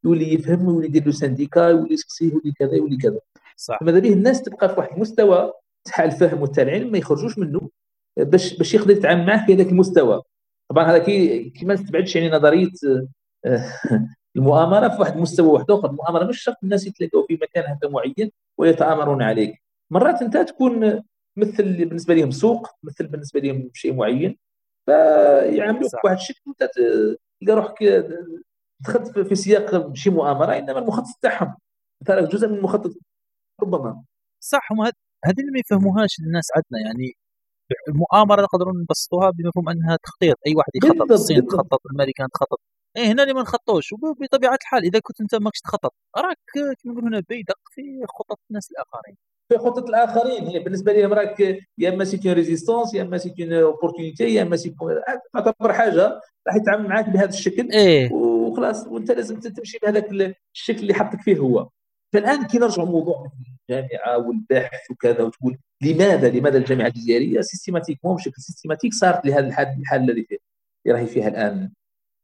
يولي 0.05 0.35
يفهم 0.35 0.69
ويولي 0.69 0.87
يدير 0.87 1.07
له 1.07 1.13
سانديكا 1.13 1.61
يولي 1.61 1.95
يسقسيه 1.95 2.33
يولي 2.33 2.53
كذا 2.53 2.75
يولي 2.75 2.97
كذا. 2.97 3.19
صح. 3.57 3.83
ماذا 3.83 3.99
به 3.99 4.13
الناس 4.13 4.43
تبقى 4.43 4.69
في 4.69 4.81
واحد 4.81 4.93
المستوى 4.93 5.53
تاع 5.85 6.05
الفهم 6.05 6.43
وتاع 6.43 6.63
العلم 6.63 6.93
ما 6.93 6.99
يخرجوش 6.99 7.39
منه 7.39 7.71
باش 8.17 8.57
باش 8.59 8.75
يقدر 8.75 8.91
يتعامل 8.91 9.27
معاه 9.27 9.47
في 9.47 9.55
هذاك 9.55 9.67
المستوى. 9.67 10.23
طبعا 10.71 10.85
هذا 10.85 10.99
كي 10.99 11.53
ما 11.63 11.75
تتبعدش 11.75 12.17
يعني 12.17 12.31
نظرية 12.31 12.71
آه، 13.45 13.69
المؤامرة 14.37 14.89
في 14.89 15.01
واحد 15.01 15.17
المستوى 15.17 15.47
واحد 15.47 15.71
آخر. 15.71 15.91
المؤامرة 15.91 16.25
مش 16.25 16.43
شرط 16.43 16.57
الناس 16.63 16.87
يتلاقوا 16.87 17.27
في 17.27 17.35
مكان 17.43 17.65
هكا 17.67 17.89
معين 17.89 18.31
ويتآمرون 18.59 19.23
عليك. 19.23 19.63
مرات 19.91 20.23
أنت 20.23 20.37
تكون 20.37 21.03
مثل 21.37 21.85
بالنسبة 21.87 22.15
لهم 22.15 22.31
سوق 22.31 22.69
مثل 22.83 23.07
بالنسبة 23.07 23.41
لهم 23.41 23.71
شيء 23.75 23.95
معين. 23.95 24.37
فيعاملوك 24.87 25.91
بواحد 26.03 26.17
الشكل 26.17 26.41
وانت 26.47 26.71
تلقى 27.41 27.55
روحك 27.57 27.85
دخلت 28.81 29.19
في 29.19 29.35
سياق 29.35 29.95
شي 29.95 30.11
مؤامرة 30.11 30.59
إنما 30.59 30.79
المخطط 30.79 31.19
تاعهم 31.23 31.57
مثلا 32.03 32.21
جزء 32.29 32.49
من 32.49 32.55
المخطط 32.55 32.91
ربما. 33.63 34.05
صح 34.41 34.73
هم 34.73 34.81
هذه 35.27 35.41
اللي 35.41 35.53
ما 35.53 35.59
يفهموهاش 35.59 36.19
الناس 36.21 36.49
عندنا 36.57 36.87
يعني 36.87 37.13
المؤامرة 37.89 38.43
نقدروا 38.43 38.73
نبسطوها 38.83 39.31
بمفهوم 39.31 39.69
أنها 39.69 39.97
تخطيط. 40.05 40.37
أي 40.47 40.55
واحد 40.57 40.71
يخطط 40.75 41.13
الصين 41.13 41.47
تخطط 41.47 41.81
الأمريكان 41.87 42.29
تخطط 42.35 42.61
إيه 42.97 43.13
هنا 43.13 43.23
اللي 43.23 43.35
ما 43.35 43.41
نخطوش 43.43 43.93
وبطبيعه 43.93 44.55
الحال 44.55 44.85
إذا 44.85 44.99
كنت 45.03 45.21
أنت 45.21 45.35
ماكش 45.35 45.61
تخطط 45.61 45.95
راك 46.17 46.39
كما 46.55 46.75
نقولوا 46.93 47.09
هنا 47.09 47.23
بيدق 47.29 47.59
في 47.71 47.83
خطط 48.09 48.39
الناس 48.51 48.71
الآخرين. 48.71 49.17
في 49.49 49.59
خطط 49.59 49.89
الآخرين 49.89 50.47
هي 50.47 50.59
بالنسبة 50.59 50.93
لهم 50.93 51.13
راك 51.13 51.41
يا 51.79 51.89
إما 51.89 52.05
cette 52.05 52.27
résistance 52.27 52.95
يا 52.95 53.03
إما 53.03 53.19
cette 53.19 53.41
opportunité 53.41 54.35
يا 54.35 54.43
إما 54.43 54.57
cette 54.57 54.75
تعتبر 55.35 55.73
حاجة 55.73 56.21
راح 56.49 56.57
يتعامل 56.57 56.89
معك 56.89 57.09
بهذا 57.09 57.29
الشكل 57.29 57.71
إيه. 57.73 58.13
وخلاص 58.13 58.87
وأنت 58.87 59.11
لازم 59.11 59.41
تمشي 59.41 59.79
بهذاك 59.83 60.37
الشكل 60.55 60.79
اللي 60.81 60.95
حطك 60.95 61.21
فيه 61.21 61.39
هو. 61.39 61.69
فالآن 62.13 62.47
كي 62.47 62.59
نرجع 62.59 62.85
موضوع 62.85 63.31
الجامعة 63.71 64.19
والبحث 64.19 64.91
وكذا 64.91 65.23
وتقول 65.23 65.59
لماذا 65.83 66.29
لماذا 66.31 66.59
الجامعة 66.59 66.87
الجزائرية؟ 66.87 67.41
systématiquement 67.41 68.17
بشكل 68.17 68.43
systématique 68.43 68.95
صارت 68.95 69.27
لهذا 69.27 69.47
الحال 69.47 69.77
الحال 69.81 70.11
الذي 70.11 70.25
فيه 70.25 70.39
اللي 70.87 70.99
راهي 70.99 71.07
فيها 71.07 71.29
الآن. 71.29 71.71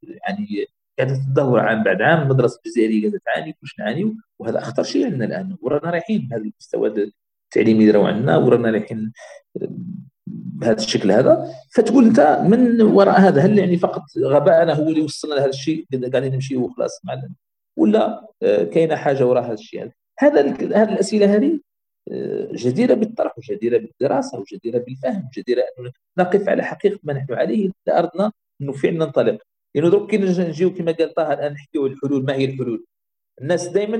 يعني 0.03 0.67
قاعدة 0.99 1.15
تدور 1.15 1.61
عام 1.61 1.83
بعد 1.83 2.03
عام 2.03 2.23
المدرسة 2.23 2.61
الجزائرية 2.67 3.01
قاعدة 3.01 3.21
تعاني 3.27 3.53
كلش 3.53 3.79
نعانيو 3.79 4.15
وهذا 4.39 4.59
أخطر 4.59 4.83
شيء 4.83 5.07
عندنا 5.07 5.25
الآن 5.25 5.57
ورانا 5.63 5.91
رايحين 5.91 6.29
بهذا 6.29 6.43
المستوى 6.43 7.13
التعليمي 7.47 7.81
اللي 7.81 7.91
راهو 7.91 8.07
عندنا 8.07 8.37
ورانا 8.37 8.71
رايحين 8.71 9.13
بهذا 10.27 10.77
الشكل 10.77 11.13
هذا. 11.13 11.55
فتقول 11.75 12.05
أنت 12.05 12.21
من 12.49 12.83
وراء 12.83 13.21
هذا 13.21 13.41
هل 13.41 13.59
يعني 13.59 13.77
فقط 13.77 14.03
غباءنا 14.19 14.75
هو 14.75 14.89
اللي 14.89 15.01
وصلنا 15.01 15.35
لهذا 15.35 15.49
الشيء 15.49 15.87
قاعدين 16.13 16.35
نمشي 16.35 16.57
وخلاص 16.57 17.01
ولا 17.77 18.27
آه، 18.43 18.65
كاينة 18.65 18.97
حاجة 18.97 19.27
وراء 19.27 19.45
هذا 19.45 19.53
الشيء؟ 19.55 19.91
هذا 20.19 20.41
هذه 20.51 20.93
الأسئلة 20.93 21.35
هذه 21.37 21.61
آه، 22.13 22.49
جديرة 22.53 22.95
بالطرح 22.95 23.39
وجديرة 23.39 23.79
بالدراسة 23.79 24.39
وجديرة 24.39 24.79
بالفهم 24.79 25.29
وجديرة 25.29 25.63
ان 25.79 25.91
نقف 26.19 26.49
على 26.49 26.63
حقيقة 26.63 26.99
ما 27.03 27.13
نحن 27.13 27.35
عليه 27.35 27.71
اذا 27.87 27.99
أردنا 27.99 28.33
أنه 28.61 28.73
فعلا 28.73 28.97
ننطلق. 28.97 29.39
لأنه 29.75 29.87
يعني 29.87 29.99
درك 29.99 30.11
كي 30.11 30.17
نجيو 30.49 30.75
كما 30.75 30.93
قال 30.93 31.15
طه 31.15 31.33
الان 31.33 31.53
نحكيو 31.53 31.87
الحلول 31.87 32.25
ما 32.25 32.35
هي 32.35 32.45
الحلول؟ 32.45 32.85
الناس 33.41 33.69
دائما 33.69 33.97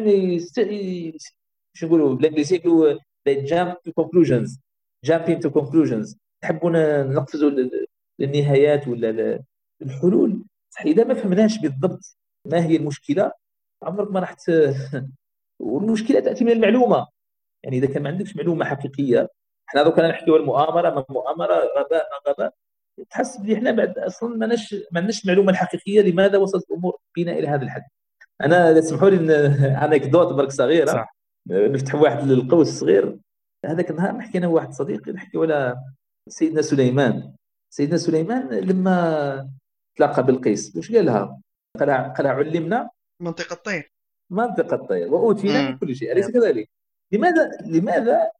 شو 1.75 1.87
نقولوا 1.87 2.15
بالانجليزي 2.15 2.57
يقولوا 2.57 2.99
they 3.29 3.47
jump 3.47 3.75
to 3.85 3.93
conclusions. 3.93 4.59
Jumping 5.07 5.41
to 5.41 5.51
conclusions. 5.51 6.17
نحبوا 6.45 7.03
نقفزوا 7.03 7.51
للنهايات 8.19 8.89
ولا 8.89 9.43
الحلول؟ 9.83 10.45
صح 10.71 10.83
إذا 10.83 11.05
ما 11.05 11.15
فهمناش 11.15 11.59
بالضبط 11.59 12.17
ما 12.45 12.67
هي 12.67 12.77
المشكلة 12.77 13.33
عمرك 13.83 14.11
ما 14.11 14.21
راح 14.21 14.37
والمشكلة 15.61 16.21
تأتي 16.21 16.45
من 16.45 16.53
المعلومة. 16.53 17.07
يعني 17.63 17.79
إذا 17.79 17.87
كان 17.87 18.03
ما 18.03 18.09
عندكش 18.11 18.37
معلومة 18.37 18.65
حقيقية 18.65 19.29
إحنا 19.69 19.83
دوك 19.83 19.99
نحكيو 19.99 20.37
المؤامرة 20.37 20.91
ما 20.91 21.05
مؤامره 21.09 21.55
غباء 21.55 22.09
ما 22.11 22.33
غباء 22.33 22.55
تحس 23.11 23.37
بلي 23.37 23.55
إحنا 23.55 23.71
بعد 23.71 23.99
أصلا 23.99 24.29
ما 24.29 24.35
عندناش 24.35 24.75
ما 24.75 25.01
عندناش 25.01 25.25
المعلومه 25.25 25.51
الحقيقيه 25.51 26.03
لماذا 26.03 26.39
وصلت 26.39 26.71
الأمور 26.71 26.99
بنا 27.17 27.33
إلى 27.33 27.49
هذا 27.49 27.63
الحد. 27.63 27.83
أنا 28.41 28.79
اسمحوا 28.79 29.11
لي 29.11 29.47
أنكدوت 29.85 30.33
برك 30.33 30.51
صغيرة. 30.51 30.93
صح. 30.93 31.17
نفتح 31.47 31.95
واحد 31.95 32.31
القوس 32.31 32.69
صغير 32.69 33.19
هذاك 33.65 33.91
النهار 33.91 34.17
نحكي 34.17 34.39
أنا 34.39 34.47
وواحد 34.47 34.73
صديقي 34.73 35.13
نحكي 35.13 35.39
على 35.39 35.77
سيدنا 36.29 36.63
سليمان. 36.63 37.33
سيدنا 37.71 37.97
سليمان 37.97 38.49
لما 38.49 39.51
تلاقى 39.97 40.27
بالقيس 40.27 40.77
واش 40.77 40.93
قال 40.93 41.07
لها؟ 41.07 41.41
قال 41.81 41.91
قال 41.91 42.27
علمنا؟ 42.27 42.91
منطقة 43.21 43.55
الطير. 43.55 43.93
منطقة 44.31 44.75
الطير. 44.75 45.15
وأوتينا 45.15 45.71
من 45.71 45.79
كل 45.79 45.97
شيء 45.97 46.13
أليس 46.13 46.31
كذلك؟ 46.31 46.71
لماذا 47.13 47.51
لماذا 47.67 48.31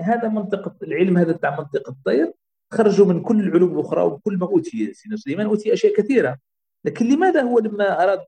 هذا 0.00 0.28
منطقه 0.28 0.76
العلم 0.82 1.18
هذا 1.18 1.32
تاع 1.32 1.58
منطقة 1.58 1.90
الطير 1.90 2.32
خرجوا 2.72 3.06
من 3.06 3.22
كل 3.22 3.40
العلوم 3.40 3.74
الأخرى 3.74 4.02
وكل 4.02 4.36
ما 4.36 4.46
أوتي 4.46 4.92
سيدنا 4.92 5.16
سليمان 5.16 5.46
أوتي 5.46 5.72
أشياء 5.72 5.96
كثيرة. 5.96 6.38
لكن 6.84 7.06
لماذا 7.06 7.42
هو 7.42 7.58
لما 7.58 8.02
أراد 8.02 8.20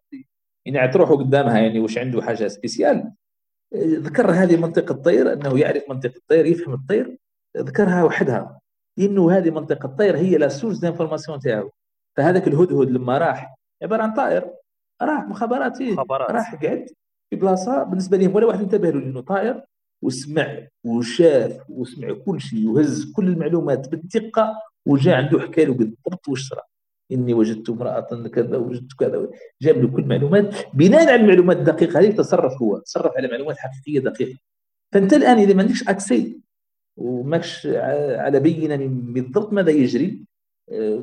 يعني 0.66 0.92
تروحوا 0.92 1.16
قدامها 1.16 1.58
يعني 1.58 1.80
واش 1.80 1.98
عنده 1.98 2.22
حاجة 2.22 2.48
spéciale؟ 2.48 3.12
ذكر 3.74 4.30
هذه 4.30 4.56
منطقة 4.56 4.92
الطير 4.92 5.32
أنه 5.32 5.58
يعرف 5.58 5.90
منطقة 5.90 6.16
الطير 6.16 6.46
يفهم 6.46 6.74
الطير 6.74 7.18
ذكرها 7.56 8.04
وحدها. 8.04 8.60
لأنه 8.96 9.30
هذه 9.30 9.50
منطقة 9.50 9.86
الطير 9.86 10.16
هي 10.16 10.38
la 10.38 10.48
source 10.48 10.78
d'information 10.78 11.38
تاعو. 11.38 11.70
فهذاك 12.16 12.48
الهدهد 12.48 12.90
لما 12.90 13.18
راح 13.18 13.54
عبارة 13.82 14.02
عن 14.02 14.12
طائر 14.14 14.50
راح 15.02 15.24
مخابراتي 15.28 15.92
مخابرات. 15.92 16.30
راح 16.30 16.54
قعد 16.54 16.86
في 17.30 17.36
بلاصة 17.36 17.82
بالنسبة 17.82 18.16
لهم 18.16 18.34
ولا 18.34 18.46
واحد 18.46 18.60
انتبه 18.60 18.90
له 18.90 19.00
لأنه 19.00 19.20
طائر. 19.20 19.64
وسمع 20.02 20.66
وشاف 20.84 21.70
وسمع 21.70 22.12
كل 22.12 22.40
شيء 22.40 22.68
وهز 22.68 23.12
كل 23.12 23.28
المعلومات 23.28 23.88
بالدقة 23.88 24.62
وجاء 24.86 25.14
عنده 25.14 25.40
حكى 25.40 25.64
له 25.64 25.74
بالضبط 25.74 26.28
واش 26.28 26.48
صرا 26.48 26.62
إني 27.12 27.34
وجدت 27.34 27.70
امرأة 27.70 28.28
كذا 28.28 28.56
وجدت 28.56 28.92
كذا 28.92 29.28
جاب 29.62 29.76
له 29.82 29.88
كل 29.88 30.02
المعلومات. 30.02 30.54
بناء 30.74 31.08
على 31.08 31.14
المعلومات 31.14 31.56
الدقيقة 31.56 32.00
هذه 32.00 32.10
تصرف 32.10 32.62
هو 32.62 32.78
تصرف 32.78 33.12
على 33.16 33.28
معلومات 33.28 33.56
حقيقية 33.58 34.00
دقيقة. 34.00 34.38
فأنت 34.92 35.12
الآن 35.12 35.38
إذا 35.38 35.54
ما 35.54 35.62
عندكش 35.62 35.88
اكسي 35.88 36.40
وماكش 36.96 37.66
على 38.16 38.40
بينة 38.40 38.76
بالضبط 39.12 39.52
ماذا 39.52 39.70
يجري؟ 39.70 40.24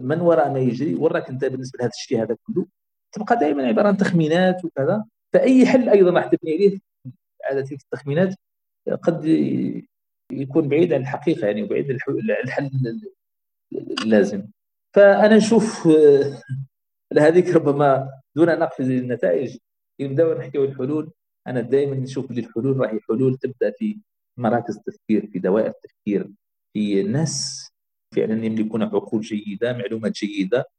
من 0.02 0.22
وراء 0.22 0.54
ما 0.54 0.60
يجري؟ 0.60 0.96
وراك 0.96 1.30
أنت 1.30 1.46
بالنسبة 1.46 1.78
لهذا 1.80 1.92
الشيء 1.94 2.22
هذا 2.24 2.38
كله. 2.48 2.66
تبقى 3.12 3.38
دائما 3.40 3.68
عبارة 3.68 3.88
عن 3.88 3.98
تخمينات 3.98 4.66
وكذا. 4.66 5.06
فأي 5.34 5.66
حل 5.66 5.90
أيضا 5.90 6.12
راح 6.12 6.26
تبني 6.26 6.54
عليه؟ 6.54 6.80
على 7.46 7.64
تلك 7.64 7.82
التخمينات. 7.82 8.36
قد 8.90 9.26
يكون 10.32 10.68
بعيد 10.68 10.94
عن 10.94 11.02
الحقيقة 11.02 11.48
يعني 11.48 11.64
وبعيد 11.64 11.92
عن 11.92 12.44
الحل 12.46 12.72
اللازم. 14.02 14.48
فأنا 14.96 15.38
نشوف 15.38 15.88
هذيك 17.18 17.50
ربما 17.50 18.10
دون 18.36 18.50
أن 18.50 18.62
أقفز 18.62 18.90
النتائج 18.90 19.58
نبداو 20.02 20.38
نحكيو 20.38 20.64
الحلول. 20.64 21.12
أنا 21.48 21.62
دائما 21.62 21.96
نشوف 21.96 22.32
اللي 22.32 22.42
الحلول 22.42 22.78
راهي 22.78 23.00
حلول 23.00 23.38
تبدأ 23.38 23.72
في 23.72 23.98
مراكز 24.38 24.78
التفكير 24.78 25.28
في 25.28 25.40
دوائر 25.40 25.68
التفكير 25.68 26.30
في 26.74 27.04
ناس 27.04 27.68
فعلا 28.16 28.46
يملكون 28.46 28.84
عقول 28.84 29.22
جيدة 29.22 29.74
معلومات 29.74 30.12
جيدة. 30.12 30.70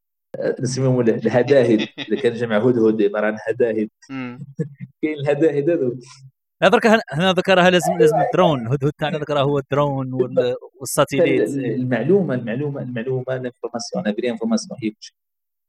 نسميهم 0.60 1.00
الهداهد. 1.00 1.88
إذا 1.98 2.20
كان 2.22 2.34
جمع 2.34 2.56
هدهد 2.56 3.02
عباره 3.02 3.26
عن 3.26 3.36
هداهد. 3.48 3.88
كاين 5.02 5.18
الهداهد 5.18 5.70
هذو. 5.70 5.98
هذاك 6.62 6.86
هنا 7.12 7.32
ذكرها 7.32 7.70
لازم 7.70 7.98
لازم 7.98 8.16
الدرون. 8.16 8.66
هدهد 8.66 8.92
تاعنا 8.98 9.18
ذكرها 9.18 9.42
هو 9.42 9.58
الدرون 9.58 10.12
وال 10.80 10.93
satellite 10.93 11.50
المعلومه 11.50 12.34
المعلومه 12.34 12.82
المعلومة 12.82 13.24
ال 13.28 14.04
information. 14.04 14.30
l'information 14.30 14.78
هي 14.82 14.90
كل 14.90 15.10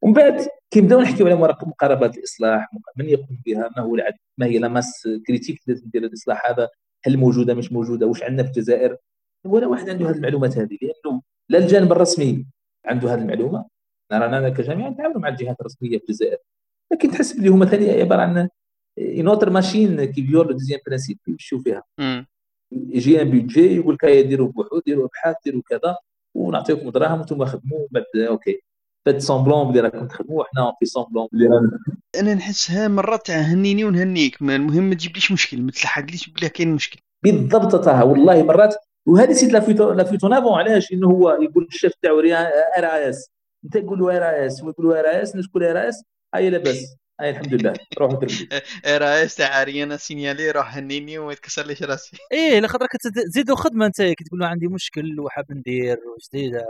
ومن 0.02 0.14
بعد 0.14 0.48
كي 0.72 0.82
نبداو 0.82 1.02
نحكيو 1.02 1.28
على 1.28 1.36
مقاربات 1.66 2.18
الإصلاح 2.18 2.72
من 2.98 3.10
يقوم 3.10 3.42
بها 3.46 3.70
ما 3.78 3.84
هو 3.84 3.96
العدل 3.96 4.18
ما 4.38 4.46
هي 4.46 4.60
la 4.60 4.73
masse 4.73 5.08
critique 5.28 5.62
لازم 5.68 5.88
ندير 5.88 6.04
الإصلاح؟ 6.04 6.50
هذا 6.50 6.70
هل 7.06 7.18
موجودة 7.18 7.54
مش 7.54 7.72
موجودة؟ 7.72 8.08
واش 8.08 8.24
عندنا 8.24 8.44
في 8.44 8.50
الجزائر؟ 8.50 8.98
ولا 9.46 9.68
واحد 9.68 9.90
عنده 9.90 10.10
هذه 10.10 10.16
المعلومات 10.16 10.58
هذه. 10.58 10.78
لأنه 10.82 11.22
لا 11.50 11.60
الجانب 11.60 11.92
الرسمي 11.92 12.46
عنده 12.86 13.14
هذه 13.14 13.20
المعلومة. 13.20 13.66
رانا 14.12 14.50
كجامعه 14.50 14.90
نتعاملوا 14.90 15.22
مع 15.22 15.30
الجهات 15.30 15.60
الرسمية 15.62 15.98
في 15.98 16.04
الجزائر. 16.04 16.38
لكن 16.92 17.12
تحس 17.12 17.34
بلي 17.34 17.50
هما 17.50 17.66
ثاني 17.66 18.02
عبارة 18.02 18.22
عن 18.22 18.50
une 18.98 19.54
machine 19.54 20.06
qui 20.06 20.28
viole 20.28 20.46
le 20.46 20.52
deuxième 20.52 20.80
principe 20.88 21.18
يمشيو 21.28 21.60
فيها 21.60 21.84
يجي 22.72 23.22
un 23.22 23.30
budget 23.30 23.76
يقول 23.76 23.94
لك 23.94 24.06
ديروا 24.06 24.52
بحوث 24.52 24.84
ديروا 24.86 25.06
ابحاث 25.06 25.36
ديروا 25.46 25.62
كذا 25.70 25.98
ونعطيكم 26.36 26.90
دراهم 26.90 27.20
وأنتم 27.20 27.46
خدموا 27.46 27.88
بعد 27.92 28.04
OK 28.16 28.62
faites 29.06 29.22
semblant 29.22 29.72
بلي 29.72 29.80
راكم 29.80 30.08
تخدموا 30.08 30.42
وحنا 30.42 30.74
fait 30.80 30.86
semblant 30.86 31.28
بلي 31.32 31.50
أنا 32.20 32.34
نحسها 32.34 32.88
مرات 32.88 33.32
هنيني 33.32 33.84
ونهنيك. 33.84 34.42
المهم 34.42 34.84
ما 34.84 34.96
تجيبليش 34.96 35.32
مشكل 35.32 35.62
ما 35.62 35.72
تلحقليش 35.72 36.30
بلي 36.30 36.50
كاين 36.50 36.74
مشكل. 36.74 37.00
بالضبط 37.24 37.76
طه 37.76 38.06
والله 38.06 38.44
مرات. 38.44 38.76
وهذه 39.06 39.32
c'est 39.32 39.54
la 39.54 39.60
fuite 40.04 40.28
en 40.28 40.35
avant 40.35 40.54
علاش؟ 40.54 40.94
إنه 40.94 41.08
هو 41.08 41.30
يقول 41.42 41.68
الشيف 41.72 41.94
تاعو 42.02 42.20
RAS. 42.20 43.32
أنت 43.66 43.78
تقول 43.78 44.00
له 44.00 44.18
RAS 44.18 44.64
ويقول 44.64 44.88
له 44.88 45.00
RAS 45.00 45.36
نشكو 45.36 45.60
RAS؟ 45.60 46.04
هاي 46.36 46.50
لاباس. 46.50 46.96
اي 47.22 47.30
الحمد 47.30 47.54
لله 47.54 47.74
روح 48.00 48.12
تربي 48.12 48.50
رئيس 48.88 49.36
تاع 49.36 49.56
عريانه 49.60 49.98
سينيالي 49.98 50.52
روح 50.52 50.78
هنيني 50.78 51.18
وما 51.18 51.32
يتكسر 51.32 51.66
ليش 51.66 51.84
راسي 51.84 52.18
إيه 52.32 52.60
لخاطر 52.60 52.88
تزيدوا 53.28 53.56
خدمه 53.56 53.86
انت 53.86 54.02
كي 54.02 54.24
تقول 54.24 54.40
له 54.40 54.48
عندي 54.48 54.68
مشكل 54.68 55.20
وحاب 55.20 55.46
ندير 55.52 55.98
جديده 56.34 56.66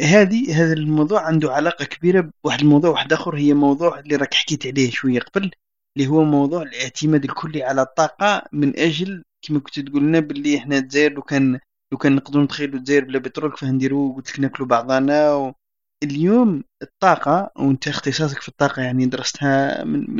هذه 0.00 0.62
هذا 0.64 0.72
الموضوع 0.72 1.20
عنده 1.26 1.52
علاقة 1.52 1.84
كبيرة 1.84 2.30
بواحد 2.44 2.60
الموضوع 2.60 2.90
واحد 2.90 3.12
آخر. 3.12 3.36
هي 3.36 3.54
موضوع 3.54 3.98
اللي 3.98 4.16
راك 4.16 4.34
حكيت 4.34 4.66
عليه 4.66 4.90
شوية 4.90 5.20
قبل 5.20 5.50
اللي 5.96 6.08
هو 6.08 6.24
موضوع 6.24 6.62
الاعتماد 6.62 7.24
الكلي 7.24 7.62
على 7.62 7.82
الطاقة 7.82 8.42
من 8.52 8.78
أجل 8.78 9.24
كما 9.42 9.60
كنت 9.60 9.80
تقول 9.80 10.02
لنا 10.02 10.20
باللي 10.20 10.58
إحنا 10.58 10.78
الجزائر 10.78 11.12
لو 11.12 11.22
كان 11.22 11.60
لو 11.92 11.98
كان 11.98 12.16
نقدروا 12.16 12.44
نتخيلوا 12.44 12.78
الجزائر 12.78 13.04
بلا 13.04 13.18
بترول 13.18 13.56
فنديروا 13.56 14.14
قلت 14.14 14.30
لك 14.32 14.40
ناكلوا 14.40 14.68
بعضنا 14.68 15.34
و... 15.34 15.54
اليوم 16.02 16.64
الطاقة 16.82 17.50
وأنت 17.56 17.88
اختصاصك 17.88 18.42
في 18.42 18.48
الطاقة 18.48 18.82
يعني 18.82 19.06
درستها 19.06 19.84
من, 19.84 20.10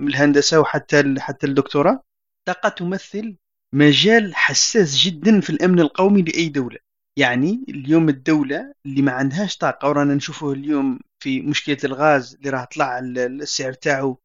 من 0.00 0.08
الهندسة 0.08 0.60
وحتى 0.60 1.14
حتى 1.18 1.46
الدكتوراه. 1.46 2.02
الطاقة 2.40 2.68
تمثل 2.68 3.36
مجال 3.74 4.34
حساس 4.34 4.96
جدا 4.96 5.40
في 5.40 5.50
الأمن 5.50 5.80
القومي 5.80 6.22
لأي 6.22 6.48
دولة. 6.48 6.78
يعني 7.18 7.64
اليوم 7.68 8.08
الدولة 8.08 8.74
اللي 8.86 9.02
ما 9.02 9.12
عندهاش 9.12 9.56
طاقة 9.56 9.88
ورانا 9.88 10.14
نشوفه 10.14 10.52
اليوم 10.52 10.98
في 11.22 11.40
مشكلة 11.40 11.78
الغاز 11.84 12.34
اللي 12.34 12.50
راح 12.50 12.64
طلع 12.64 12.98
السعر 12.98 13.72
تاعو 13.72 14.18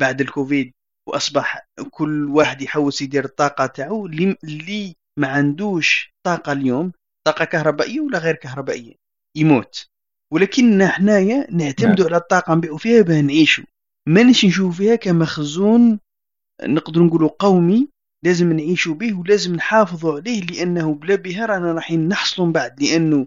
بعد 0.00 0.20
الكوفيد 0.20 0.72
وأصبح 1.08 1.66
كل 1.90 2.28
واحد 2.28 2.62
يحوس 2.62 3.02
يدير 3.02 3.24
الطاقة 3.24 3.66
تاعو. 3.66 4.06
اللي 4.06 4.94
ما 5.18 5.28
عندوش 5.28 6.14
طاقة 6.26 6.52
اليوم 6.52 6.92
طاقة 7.26 7.44
كهربائية 7.44 8.00
ولا 8.00 8.18
غير 8.18 8.34
كهربائية 8.34 8.94
يموت. 9.36 9.95
ولكن 10.32 10.86
حنايا 10.86 11.46
نعتمدوا 11.50 12.04
نعم. 12.04 12.14
على 12.14 12.16
الطاقة 12.16 12.54
نبيعوا 12.54 12.78
فيها 12.78 13.02
باه 13.02 13.20
نعيشوا 13.20 13.64
ما 14.08 14.22
نشوفوا 14.22 14.72
فيها 14.72 14.96
كمخزون 14.96 15.98
نقدر 16.62 17.02
نقولوا 17.02 17.30
قومي 17.38 17.88
لازم 18.24 18.52
نعيشوا 18.52 18.94
به 18.94 19.18
ولازم 19.18 19.54
نحافظوا 19.54 20.20
عليه 20.20 20.40
لأنه 20.42 20.94
بلا 20.94 21.14
بها 21.14 21.46
رانا 21.46 21.72
راح 21.72 21.92
نحصلوا 21.92 22.46
من 22.46 22.52
بعد 22.52 22.82
لأنه 22.82 23.26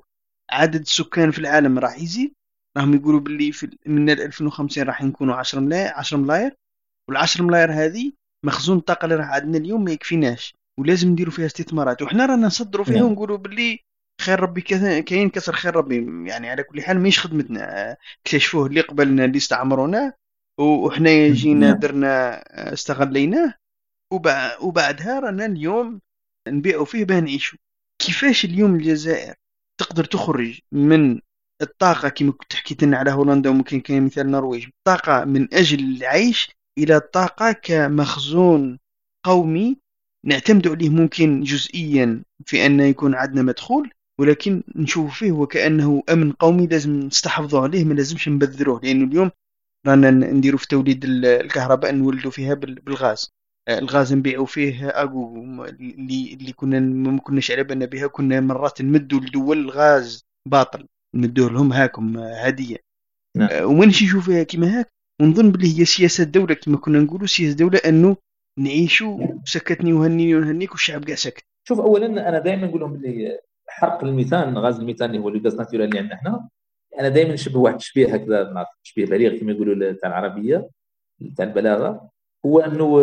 عدد 0.51 0.81
السكان 0.81 1.31
في 1.31 1.39
العالم 1.39 1.79
راح 1.79 1.99
يزيد 1.99 2.33
راهم 2.77 2.93
يقولوا 2.93 3.19
باللي 3.19 3.51
في 3.51 3.77
من 3.85 4.09
2050 4.09 4.83
راح 4.83 5.03
نكونوا 5.03 5.35
10 5.35 5.59
ملاير 5.59 5.93
10 5.95 6.17
ملاير 6.17 6.55
وال10 7.11 7.41
ملاير 7.41 7.73
هذه 7.73 8.11
مخزون 8.45 8.77
الطاقة 8.77 9.05
اللي 9.05 9.15
راح 9.15 9.27
عندنا 9.29 9.57
اليوم 9.57 9.83
ما 9.83 9.91
يكفيناش 9.91 10.55
ولازم 10.79 11.09
نديروا 11.09 11.33
فيها 11.33 11.45
استثمارات 11.45 12.01
وحنا 12.01 12.25
رانا 12.25 12.47
نصدروا 12.47 12.85
فيها 12.85 12.95
نعم. 12.95 13.05
ونقولوا 13.05 13.37
باللي 13.37 13.79
خير 14.19 14.39
ربي 14.39 14.61
كاين 15.01 15.29
كسر 15.29 15.53
خير 15.53 15.75
ربي 15.75 16.29
يعني 16.29 16.49
على 16.49 16.63
كل 16.63 16.81
حال 16.81 16.99
ماهيش 16.99 17.19
خدمتنا. 17.19 17.97
اكتشفوه 18.21 18.65
اللي 18.67 18.81
قبلنا 18.81 19.25
اللي 19.25 19.37
استعمرونا 19.37 20.13
وحنا 20.59 21.27
جينا 21.29 21.67
نعم. 21.67 21.79
درنا 21.79 22.41
استغليناه. 22.73 23.53
وبعدها 24.61 25.19
رانا 25.19 25.45
اليوم 25.45 26.01
نبيعوا 26.47 26.85
فيه 26.85 27.05
باه 27.05 27.19
نعيشوا 27.19 27.57
كيفاش 28.01 28.45
اليوم 28.45 28.75
الجزائر 28.75 29.35
تقدر 29.79 30.03
تخرج 30.03 30.59
من 30.71 31.19
الطاقة 31.61 32.09
كما 32.09 32.31
كنت 32.31 32.53
حكيت 32.53 32.83
لنا 32.83 32.97
على 32.97 33.11
هولندا 33.11 33.49
وممكن 33.49 33.79
كان 33.79 34.05
مثال 34.05 34.25
النرويج؟ 34.25 34.69
طاقة 34.87 35.25
من 35.25 35.53
أجل 35.53 35.79
العيش 35.79 36.49
إلى 36.77 36.95
الطاقة 36.95 37.51
كمخزون 37.51 38.79
قومي 39.25 39.77
نعتمد 40.25 40.67
عليه 40.67 40.89
ممكن 40.89 41.41
جزئيا 41.43 42.23
في 42.45 42.65
أن 42.65 42.79
يكون 42.79 43.15
عندنا 43.15 43.41
مدخول 43.41 43.91
ولكن 44.19 44.63
نشوف 44.75 45.19
فيه 45.19 45.31
وكأنه 45.31 46.03
أمن 46.09 46.31
قومي 46.31 46.67
لازم 46.67 46.99
نستحفظوا 46.99 47.59
عليه 47.59 47.83
ما 47.83 47.93
لازمش 47.93 48.29
نبذروه 48.29 48.81
لأنه 48.83 49.05
اليوم 49.05 49.31
رانا 49.87 50.11
نديروا 50.11 50.59
في 50.59 50.67
توليد 50.67 51.05
الكهرباء 51.05 51.95
نولدوا 51.95 52.31
فيها 52.31 52.53
بالغاز. 52.53 53.29
الغاز 53.69 54.13
نبيعوا 54.13 54.45
فيه 54.45 54.89
أكو 54.89 55.35
اللي 55.65 56.33
اللي 56.33 56.53
كنا 56.53 56.79
ما 56.79 57.19
كناش 57.19 57.51
على 57.51 57.63
بالنا 57.63 57.85
بها 57.85 58.07
كنا 58.07 58.39
مرات 58.39 58.81
نمدوا 58.81 59.19
لدول 59.19 59.57
الغاز 59.57 60.25
باطل 60.47 60.87
نمدوه 61.15 61.49
لهم 61.49 61.73
هاكم 61.73 62.17
هدية. 62.17 62.77
نعم. 63.37 63.49
آه، 63.51 63.65
وما 63.65 63.85
نمشي 63.85 64.21
فيها 64.21 64.43
كيما 64.43 64.79
هاك؟ 64.79 64.87
ونظن 65.21 65.51
بلي 65.51 65.79
هي 65.79 65.85
سياسة 65.85 66.23
الدولة 66.23 66.53
كما 66.53 66.77
كنا 66.77 66.99
نقولوا 66.99 67.27
سياسة 67.27 67.51
الدولة 67.51 67.79
أنه 67.85 68.17
نعيشوا 68.59 69.27
سكتني 69.45 69.93
وهنيني 69.93 70.35
ونهنيك 70.35 70.71
والشعب 70.71 71.05
كاع 71.05 71.15
ساكت. 71.15 71.43
شوف 71.67 71.79
اولا 71.79 72.29
أنا 72.29 72.39
دائما 72.39 72.67
نقول 72.67 72.81
لهم 72.81 72.93
بلي 72.93 73.39
حرق 73.79 74.03
الميثان 74.03 74.57
غاز 74.57 74.79
الميثان 74.79 75.09
اللي 75.09 75.21
هو 75.21 75.29
الغاز 75.29 75.55
naturel 75.55 75.85
اللي 75.85 75.99
عندنا 75.99 76.15
إحنا 76.15 76.49
أنا 76.99 77.09
دائما 77.09 77.33
نشبه 77.33 77.59
واحد 77.59 77.73
التشبيه 77.73 78.13
هكذا 78.13 78.65
تشبيه 78.83 79.05
بليغ 79.05 79.39
كما 79.39 79.51
يقولوا 79.51 79.91
تاع 79.91 80.09
العربية 80.09 80.69
تاع 81.37 81.45
البلاغة. 81.45 82.09
هو 82.45 82.59
أنه 82.59 82.99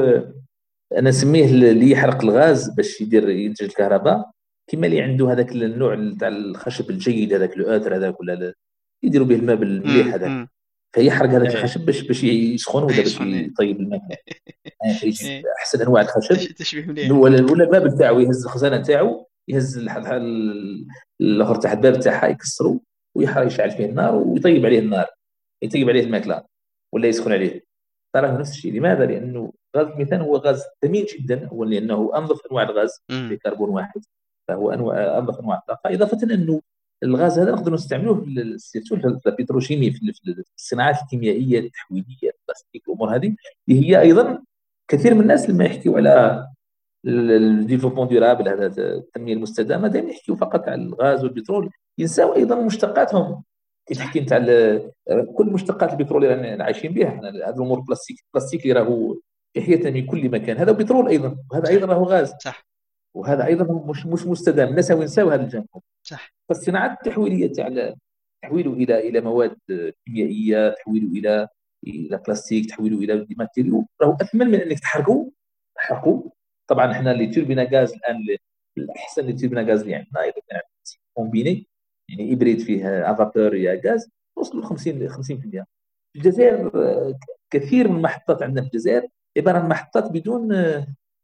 أنا 0.92 1.10
نسميه 1.10 1.44
اللي 1.44 1.90
يحرق 1.90 2.22
الغاز 2.24 2.70
باش 2.70 3.00
يدير 3.00 3.28
ينتج 3.28 3.64
الكهرباء. 3.64 4.30
كما 4.66 4.86
اللي 4.86 5.02
عنده 5.02 5.32
هذاك 5.32 5.52
النوع 5.52 6.12
تاع 6.20 6.28
الخشب 6.28 6.90
الجيد 6.90 7.34
هذاك 7.34 7.56
الاثر 7.56 7.96
هذاك 7.96 8.20
ولا 8.20 8.54
يديروا 9.02 9.26
به 9.26 9.34
الماء 9.34 9.62
المليح 9.62 10.14
هذاك. 10.14 10.48
فيحرق 10.92 11.30
هذاك 11.30 11.50
إيه. 11.50 11.56
الخشب 11.56 11.86
باش 11.86 12.02
باش 12.02 12.24
يسخن 12.24 12.82
ولا 12.82 12.96
باش 12.96 13.20
يطيب 13.20 13.80
الماء. 13.80 14.00
يعني 14.84 14.98
إيه. 15.02 15.42
أحسن 15.58 15.82
أنواع 15.82 16.02
الخشب. 16.02 16.54
ولا 17.10 17.52
ولا 17.52 17.64
الباب 17.64 17.98
تاعو 17.98 18.20
يهز 18.20 18.44
الخزانة 18.44 18.82
تاعو 18.82 19.26
يهز 19.48 19.78
الآخر 19.78 21.54
تاع 21.54 21.72
الباب 21.72 22.00
تاعها 22.00 22.28
يكسروا 22.28 22.78
ويشعل 23.14 23.70
فيه 23.70 23.86
النار 23.86 24.14
ويطيب 24.14 24.66
عليه 24.66 24.78
النار. 24.78 25.06
يطيب 25.62 25.88
عليه 25.88 26.00
الماكلة 26.00 26.44
ولا 26.92 27.08
يسخن 27.08 27.32
عليه. 27.32 27.64
تراه 28.14 28.38
نفس 28.38 28.50
الشيء. 28.50 28.72
لماذا؟ 28.72 29.06
لأنه 29.06 29.52
غاز 29.76 29.86
الميثان 29.86 30.20
هو 30.20 30.36
غاز 30.36 30.62
ثمين 30.82 31.04
جدا 31.04 31.46
هو 31.46 31.64
لأنه 31.64 32.10
أنظف 32.14 32.46
أنواع 32.50 32.62
الغاز 32.62 32.90
في 33.08 33.36
كربون 33.36 33.70
واحد. 33.70 34.00
فهو 34.48 34.70
انواع 34.72 35.18
أنظف 35.18 35.40
أنواع 35.40 35.58
الطاقة. 35.58 35.94
إضافة 35.94 36.34
أنه 36.34 36.60
الغاز 37.02 37.38
هذا 37.38 37.52
نقدروا 37.52 37.74
نستعملوه 37.74 38.24
في 38.24 39.26
ال 39.26 39.32
pétrochimie 39.32 39.90
في 39.90 40.14
الصناعات 40.56 41.02
الكيميائية 41.02 41.58
التحويلية 41.60 42.30
البلاستيك 42.40 42.88
الأمور 42.88 43.14
هذه. 43.14 43.36
اللي 43.68 43.88
هي 43.88 44.00
أيضا 44.00 44.42
كثير 44.88 45.14
من 45.14 45.20
الناس 45.20 45.50
لما 45.50 45.64
يحكيوا 45.64 45.96
على 45.96 46.46
ال 47.06 47.14
développement 47.14 48.08
durable 48.08 48.48
هذا 48.48 48.66
التنمية 48.94 49.34
المستدامة 49.34 49.88
دائما 49.88 50.10
يحكيوا 50.10 50.36
فقط 50.36 50.68
على 50.68 50.82
الغاز 50.82 51.24
والبترول. 51.24 51.70
ينساو 51.98 52.34
أيضا 52.34 52.54
مشتقاتهم. 52.54 53.42
كي 53.86 53.94
تحكي 53.94 54.18
انت 54.18 54.32
على 54.32 54.90
كل 55.36 55.46
مشتقات 55.46 55.92
البترول 55.92 56.24
اللي 56.24 56.64
عايشين 56.64 56.92
بها 56.92 57.08
إحنا 57.08 57.28
هذه 57.28 57.54
الأمور 57.54 57.78
البلاستيك 57.78 58.16
البلاستيك 58.26 58.62
اللي 58.62 58.72
راهو 58.72 59.16
يحيى 59.54 59.90
من 59.90 60.06
كل 60.06 60.30
مكان. 60.30 60.56
هذا 60.56 60.72
بترول 60.72 61.08
أيضا 61.08 61.36
وهذا 61.50 61.68
أيضا 61.68 61.86
راهو 61.86 62.04
غاز. 62.04 62.34
صح. 62.40 62.66
وهذا 63.14 63.46
أيضا 63.46 63.84
مش 63.86 64.06
مش 64.06 64.26
مستدام. 64.26 64.68
الناس 64.68 64.90
ينساو 64.90 65.30
هذا 65.30 65.42
الجانب. 65.42 65.66
صح. 66.02 66.34
فالصناعات 66.48 66.90
التحويليه 66.90 67.52
تاع 67.52 67.94
تحويله 68.42 68.72
إلى 68.72 69.08
إلى 69.08 69.20
مواد 69.20 69.56
كيميائية 70.06 70.70
تحويله 70.70 71.08
إلى 71.18 71.48
إلى 71.86 72.20
بلاستيك 72.26 72.66
تحويله 72.70 72.98
إلى 72.98 73.26
matériaux 73.38 73.86
راهو 74.02 74.16
أثمن 74.20 74.46
من 74.46 74.60
إنك 74.60 74.78
تحرقه 74.78 75.30
تحرقه 75.76 76.32
طبعا 76.66 76.92
إحنا 76.92 77.12
les 77.12 77.26
turbines 77.26 77.68
à 77.72 77.77
gaz 77.77 77.92
الآن 77.92 78.16
الأحسن 78.78 79.22
les 79.22 79.32
turbines 79.32 79.62
à 79.62 79.67
gaz 79.67 79.80
اللي 79.80 79.94
عندنا 79.94 80.22
اذا 80.24 80.32
كان 80.48 80.60
combiné 81.14 81.66
يعني 82.08 82.32
hybride 82.32 82.60
فيه 82.60 83.10
à 83.12 83.18
vapeur 83.18 83.54
à 83.54 83.82
gaz 83.86 84.10
وصلوا 84.36 84.62
ل 84.62 84.66
50 84.66 85.08
50% 85.08 85.22
في 85.22 85.64
الجزائر 86.16 86.70
كثير 87.50 87.88
من 87.88 87.96
المحطات 87.96 88.42
عندنا 88.42 88.62
في 88.62 88.66
الجزائر 88.66 89.08
عبارة 89.36 89.58
عن 89.58 89.68
محطات 89.68 90.10
بدون 90.12 90.48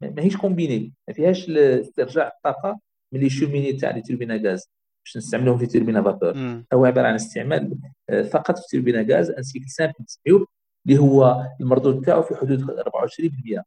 ماهيش 0.01 0.37
combinées 0.37 0.93
ما 1.07 1.13
فيهاش 1.13 1.49
استرجاع 1.49 2.27
الطاقه 2.27 2.79
من 3.13 3.19
les 3.19 3.29
cheminées 3.29 3.73
تاع 3.73 3.91
les 3.91 4.01
turbines 4.01 4.35
à 4.35 4.42
gaz. 4.42 4.69
باش 5.05 5.17
نستعملوهم 5.17 5.57
في 5.57 5.65
turbine 5.65 6.01
à 6.03 6.12
vapeur 6.12 6.63
هو 6.73 6.85
عبارة 6.85 7.07
عن 7.07 7.15
استعمال 7.15 7.77
آه، 8.09 8.21
فقط 8.21 8.59
في 8.59 8.63
turbine 8.71 9.15
à 9.15 9.18
gaz 9.18 9.29
en 9.29 9.43
cycle 9.43 9.69
simple 9.69 9.93
نسميوه 10.01 10.47
اللي 10.87 10.99
هو 10.99 11.47
المردود 11.61 12.05
تاعو 12.05 12.21
في 12.21 12.35
حدود 12.35 12.61
24% 12.61 13.61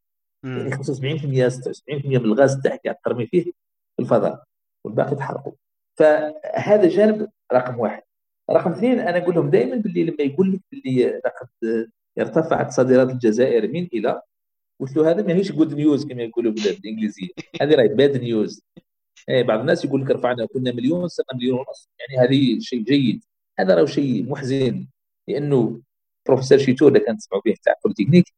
يعني 0.45 0.71
75% 0.71 1.51
76% 1.51 2.05
من 2.05 2.17
الغاز 2.17 2.61
تاعك 2.61 2.99
ترمي 3.05 3.27
فيه 3.27 3.43
في 3.43 3.53
الفضاء 4.01 4.45
والباقي 4.85 5.17
تحرقه. 5.17 5.57
فهذا 5.99 6.89
جانب 6.89 7.29
رقم 7.53 7.79
واحد. 7.79 8.03
رقم 8.51 8.73
اثنين 8.73 9.01
أنا 9.01 9.19
أقول 9.19 9.35
لهم 9.35 9.51
دائما 9.51 9.77
باللي 9.77 10.05
لما 10.05 10.23
يقول 10.23 10.53
لك 10.53 10.61
باللي 10.73 11.21
لقد 11.25 11.49
ارتفعت 12.19 12.71
صادرات 12.71 13.11
الجزائر 13.11 13.69
من 13.69 13.89
إلى 13.93 14.23
قلت 14.81 14.97
له 14.97 15.11
هذا 15.11 15.23
ماهيش 15.23 15.53
good 15.53 15.75
news 15.75 16.07
كما 16.07 16.23
يقولوا 16.23 16.53
بالإنجليزية. 16.53 17.29
هذه 17.63 17.75
راهي 17.75 17.89
bad 17.89 18.17
news 18.17 18.63
إيه 19.29 19.43
بعض 19.43 19.61
الناس 19.61 19.85
يقول 19.85 20.03
لك 20.03 20.11
رفعنا 20.11 20.47
كنا 20.47 20.73
مليون 20.73 21.09
صرنا 21.09 21.29
مليون 21.35 21.59
ونص. 21.59 21.89
يعني 22.01 22.27
هذه 22.29 22.59
شيء 22.59 22.83
جيد. 22.83 23.25
هذا 23.59 23.75
راه 23.75 23.85
شيء 23.85 24.31
محزن 24.31 24.87
لأنه 25.29 25.81
بروفيسور 26.27 26.59
شيتور 26.59 26.89
اللي 26.89 27.01
كان 27.01 27.17
تسمعوا 27.17 27.43
به 27.45 27.55
تاع 27.63 27.75
بوليتكنيك 27.85 28.35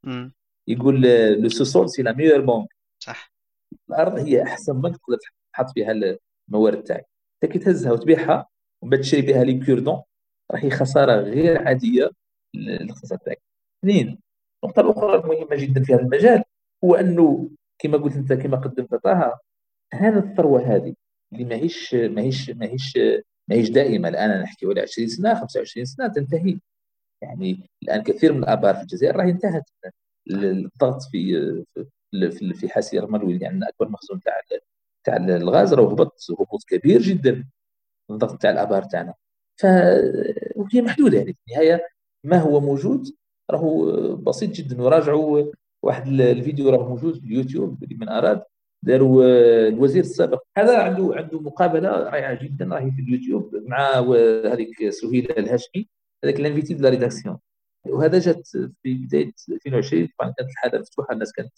يقول 0.69 1.03
le 1.43 1.49
sous-sol 1.49 1.91
c'est 1.91 2.03
la 2.03 2.13
meilleure 2.13 2.41
banque 2.41 2.69
صح. 3.03 3.33
الأرض 3.91 4.19
هي 4.19 4.43
أحسن 4.43 4.81
بنك 4.81 4.97
تقدر 4.97 5.19
تحط 5.53 5.71
فيها 5.71 5.93
الموارد 6.49 6.83
تاعك 6.83 7.07
انت 7.45 7.53
كي 7.53 7.59
تهزها 7.59 7.93
وتبيعها 7.93 8.49
ومن 8.83 8.91
بعد 8.91 9.01
تشري 9.01 9.23
بها 9.23 9.45
لي 9.45 9.67
كوردون 9.67 10.03
راهي 10.53 10.71
خسارة 10.71 11.13
غير 11.13 11.69
عادية 11.69 12.11
للاقتصاد 12.55 13.19
تاعك 13.19 13.43
اثنين 13.85 14.19
النقطة 14.65 14.81
الأخرى 14.81 15.15
المهمة 15.15 15.57
جدا 15.57 15.83
في 15.85 15.95
هذا 15.95 16.03
المجال 16.03 16.43
هو 16.85 16.95
أنه 16.95 17.51
كما 17.79 17.99
قلت 17.99 18.17
أنت 18.17 18.33
كما 18.33 18.57
قدمت 18.57 18.95
طه 18.95 19.39
هذا 19.95 20.19
الثروة 20.19 20.77
هذه 20.77 20.95
اللي 21.33 21.45
ماهيش 21.45 21.95
ماهيش 21.95 22.51
ماهيش 22.51 22.99
ماهيش 23.49 23.71
دائمة 23.71 24.09
الآن 24.09 24.43
نحكي 24.43 24.67
على 24.67 24.81
20 24.81 25.09
سنة 25.09 25.35
25 25.41 25.85
سنة 25.85 26.09
تنتهي. 26.09 26.59
يعني 27.23 27.71
الآن 27.83 28.03
كثير 28.03 28.33
من 28.33 28.39
الآبار 28.39 28.75
في 28.75 28.83
الجزائر 28.83 29.17
راهي 29.17 29.31
انتهت. 29.31 29.71
الضغط 30.31 31.03
في 31.13 31.65
في 32.13 32.55
في 32.55 32.69
حاسي 32.69 32.99
رمل 32.99 33.16
oui 33.16 33.33
اللي 33.33 33.47
عندنا 33.47 33.69
أكبر 33.69 33.89
مخزون 33.89 34.21
تاع 34.21 34.35
تاع 35.05 35.17
الغاز 35.17 35.75
راه 35.75 35.93
هبط 35.93 36.27
هبوط 36.41 36.65
كبير 36.69 37.03
جدا 37.03 37.45
الضغط 38.11 38.43
تاع 38.43 38.51
الآبار 38.51 38.83
تاعنا. 38.83 39.15
فهي 39.61 40.83
محدودة 40.83 41.19
يعني 41.19 41.33
في 41.33 41.39
النهاية 41.49 41.89
ما 42.25 42.39
هو 42.39 42.61
موجود 42.61 43.07
راهو 43.51 44.17
بسيط 44.17 44.51
جدا. 44.51 44.83
وراجعوا 44.83 45.53
واحد 45.83 46.07
الفيديو 46.07 46.71
راه 46.71 46.89
موجود 46.89 47.19
في 47.21 47.27
اليوتيوب 47.27 47.85
لمن 47.93 48.09
أراد 48.09 48.43
داروا 48.83 49.25
الوزير 49.69 50.03
السابق. 50.03 50.43
هذا 50.59 50.79
عنده 50.79 51.15
عنده 51.17 51.41
مقابلة 51.41 51.89
رائعة 51.89 52.45
جدا 52.45 52.65
راهي 52.65 52.91
في 52.91 53.03
اليوتيوب 53.03 53.57
مع 53.67 54.01
هذيك 54.53 54.89
سهيلة 54.91 55.35
الهاشمي 55.39 55.89
هذاك 56.25 56.41
l'invité 56.41 56.75
de 56.75 56.83
la 56.83 56.89
rédaction. 56.91 57.39
وهذا 57.87 58.19
جات 58.19 58.49
في 58.83 58.95
بداية 58.95 59.33
2020 59.51 60.09
طبعا 60.19 60.31
كانت 60.39 60.51
الحالة 60.51 60.79
مفتوحة 60.81 61.13
الناس 61.13 61.33
كانت 61.33 61.53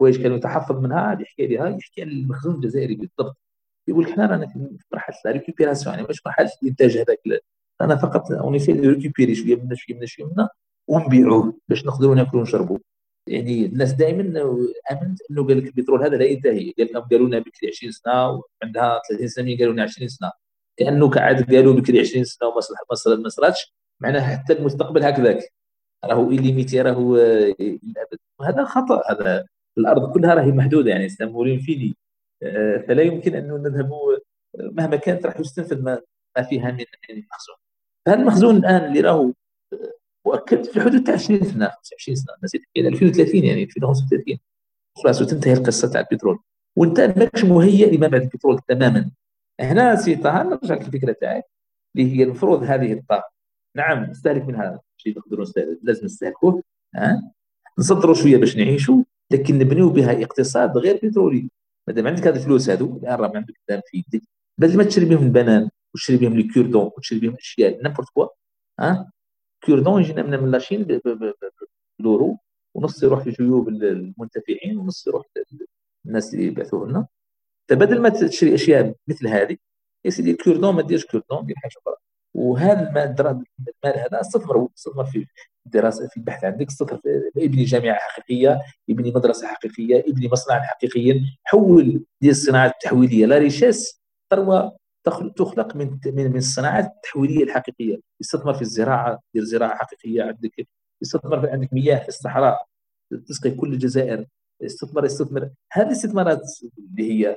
حوايج 0.00 0.22
كانوا 0.22 0.36
يتحفظ 0.36 0.76
منها 0.80 1.18
يحكي 1.20 1.44
عليها 1.44 1.68
يحكي 1.68 2.02
عن 2.02 2.08
المخزون 2.08 2.54
الجزائري 2.54 2.94
بالضبط. 2.94 3.36
يقول 3.88 4.04
لك 4.04 4.10
حنا 4.10 4.26
رانا 4.26 4.46
في 4.46 4.78
مرحلة 4.92 5.16
la 5.24 5.30
récupération 5.30 5.94
يعني 5.94 6.06
مش 6.10 6.26
مرحلة 6.26 6.50
الإنتاج 6.62 6.96
هذاك 6.98 7.20
أنا 7.80 7.96
فقط 7.96 8.32
أوني 8.32 8.58
في 8.58 8.72
récupérer 8.72 9.34
شوية 9.34 9.56
منا 9.56 9.74
شوية 9.74 9.96
منا 9.96 10.06
شوية 10.06 10.26
منا 10.26 10.48
ونبيعوه 10.88 11.58
باش 11.68 11.86
نقدروا 11.86 12.14
ناكلوا 12.14 12.40
ونشربوا. 12.42 12.78
يعني 13.28 13.66
الناس 13.66 13.92
دائما 13.92 14.22
آمنت 14.92 15.18
إنه 15.30 15.46
قال 15.46 15.58
لك 15.58 15.66
البترول 15.66 16.02
هذا 16.04 16.16
لا 16.16 16.24
ينتهي 16.24 16.72
قال 16.78 16.88
لهم 16.92 17.02
قالوا 17.02 17.26
لنا 17.28 17.38
بكري 17.38 17.68
20 17.68 17.92
سنة 17.92 18.42
وعندها 18.62 19.00
30 19.10 19.28
سنة 19.28 19.56
قالوا 19.58 19.72
لنا 19.72 19.82
20 19.82 20.08
سنة. 20.08 20.32
كأنه 20.76 21.10
كعاد 21.10 21.54
قالوا 21.54 21.74
بكري 21.74 22.00
20 22.00 22.24
سنة 22.24 22.48
وما 22.48 22.60
ما 23.22 23.28
صراتش 23.28 23.74
معناها 24.00 24.36
حتى 24.36 24.52
المستقبل 24.52 25.04
هكذاك. 25.04 25.52
راهو 26.04 26.30
إليميتي 26.30 26.80
راهو 26.80 27.16
الابد 27.16 28.18
وهذا 28.40 28.64
خطأ 28.64 29.02
هذا 29.10 29.46
الأرض 29.78 30.12
كلها 30.14 30.34
راهي 30.34 30.52
محدوده 30.52 30.90
يعني 30.90 31.08
سامولين 31.08 31.60
فيني. 31.60 31.96
آه، 32.42 32.84
فلا 32.88 33.02
يمكن 33.02 33.34
أن 33.34 33.48
نذهب 33.48 33.90
مهما 34.58 34.96
كانت 34.96 35.26
راح 35.26 35.40
يستنفذ 35.40 35.82
ما 35.82 36.00
فيها 36.48 36.70
من 36.70 36.84
مخزون 37.32 37.56
فهذا 38.06 38.20
المخزون 38.20 38.56
الآن 38.56 38.84
اللي 38.84 39.00
راهو 39.00 39.32
مؤكد 40.26 40.64
في 40.64 40.80
حدود 40.80 41.10
20 41.10 41.44
سنة 41.44 41.68
25 41.68 42.16
سنة 42.16 42.34
نسيت 42.44 42.62
إلى 42.76 42.88
2030 42.88 43.44
يعني 43.44 43.62
2035 43.62 44.38
خلاص 44.96 45.22
وتنتهي 45.22 45.52
القصة 45.52 45.88
تاع 45.92 46.00
البترول. 46.00 46.38
وانت 46.76 47.00
ماكش 47.00 47.44
مهيئ 47.44 47.96
لما 47.96 48.08
بعد 48.08 48.22
البترول 48.22 48.58
تماما. 48.68 49.10
هنا 49.60 49.96
سي 49.96 50.16
طه 50.16 50.42
نرجع 50.42 50.74
للفكرة 50.74 51.12
تاعك 51.12 51.44
اللي 51.96 52.18
هي 52.18 52.22
المفروض 52.22 52.62
هذه 52.62 52.92
الطاقة. 52.92 53.32
نعم 53.76 54.04
نستهلك 54.04 54.42
منها 54.42 54.80
شيء 55.02 55.18
نقدروا 55.18 55.46
لازم 55.82 56.04
نستهلكوه 56.04 56.62
ها؟ 56.94 57.32
نصدروا 57.78 58.14
شوية 58.14 58.36
باش 58.36 58.56
نعيشوا 58.56 59.02
لكن 59.30 59.58
نبنيو 59.58 59.90
بها 59.90 60.22
اقتصاد 60.22 60.78
غير 60.78 61.00
بترولي. 61.02 61.48
ما 61.88 61.94
دام 61.94 62.06
عندك 62.06 62.26
هذه 62.26 62.36
الفلوس 62.36 62.70
هذو 62.70 62.96
الآن 62.96 63.14
راه 63.14 63.32
عندك 63.36 63.54
قدام 63.68 63.80
في 63.86 63.98
يدك. 63.98 64.22
بدل 64.58 64.76
ما 64.76 64.84
تشري 64.84 65.04
بهم 65.04 65.22
البنان 65.22 65.70
وتشري 65.94 66.16
بهم 66.16 66.32
ال 66.38 66.43
cure-dents 66.43 66.90
وتشري 66.96 67.18
بهم 67.18 67.34
أشياء 67.34 67.82
n'importe 67.82 68.08
quoi 68.14 68.26
ها؟ 68.80 69.10
cure-dents 69.64 70.02
يجينا 70.02 70.22
من 70.22 70.50
la 70.50 70.64
Chine 70.64 71.00
باليورو 71.98 72.38
ونص 72.74 73.02
يروح 73.02 73.24
في 73.24 73.30
جيوب 73.30 73.68
المنتفعين 73.68 74.78
ونص 74.78 75.06
يروح 75.06 75.26
للناس 76.06 76.34
اللي 76.34 76.46
يبعثوه 76.46 76.88
لنا. 76.88 77.06
فبدل 77.68 78.00
ما 78.00 78.08
تشري 78.08 78.54
أشياء 78.54 78.94
مثل 79.08 79.28
هذه 79.28 79.56
يا 80.04 80.10
سيدي 80.10 80.30
ال 80.30 80.34
cure-dents 80.34 80.74
ما 80.74 80.82
ديرش 80.82 81.06
cure-dents 81.06 81.46
دير 81.46 81.56
حاجة 81.56 81.72
أخرى. 81.86 82.01
وهذا 82.34 82.88
المال 82.88 83.44
هذا 83.84 84.20
استثمر 84.20 84.68
استثمر 84.76 85.04
في 85.04 85.26
الدراسة 85.66 86.08
في 86.08 86.16
البحث 86.16 86.44
عندك 86.44 86.66
استثمر 86.66 87.00
ابني 87.36 87.64
جامعة 87.64 87.98
حقيقية 87.98 88.60
ابني 88.90 89.10
مدرسة 89.10 89.46
حقيقية 89.46 90.00
ابني 90.00 90.28
مصنع 90.28 90.62
حقيقيا 90.62 91.24
حول 91.44 92.04
ديال 92.20 92.30
الصناعة 92.30 92.66
التحويلية. 92.66 93.26
la 93.26 93.38
richesse 93.38 94.02
ثروه 94.30 94.76
تخلق 95.36 95.76
من 95.76 95.98
من 96.06 96.36
الصناعات 96.36 96.84
التحويلية 96.84 97.44
الحقيقية. 97.44 98.00
يستثمر 98.20 98.54
في 98.54 98.62
الزراعة 98.62 99.20
دير 99.34 99.44
زراعة 99.44 99.76
حقيقية 99.76 100.22
عندك 100.22 100.66
يستثمر 101.02 101.40
في 101.40 101.50
عندك 101.50 101.72
مياه 101.72 101.98
في 101.98 102.08
الصحراء 102.08 102.66
تسقي 103.26 103.50
كل 103.50 103.72
الجزائر 103.72 104.26
استثمر 104.62 105.06
استثمر 105.06 105.50
هذه 105.72 105.86
الاستثمارات 105.86 106.40
اللي 106.78 107.12
هي 107.12 107.36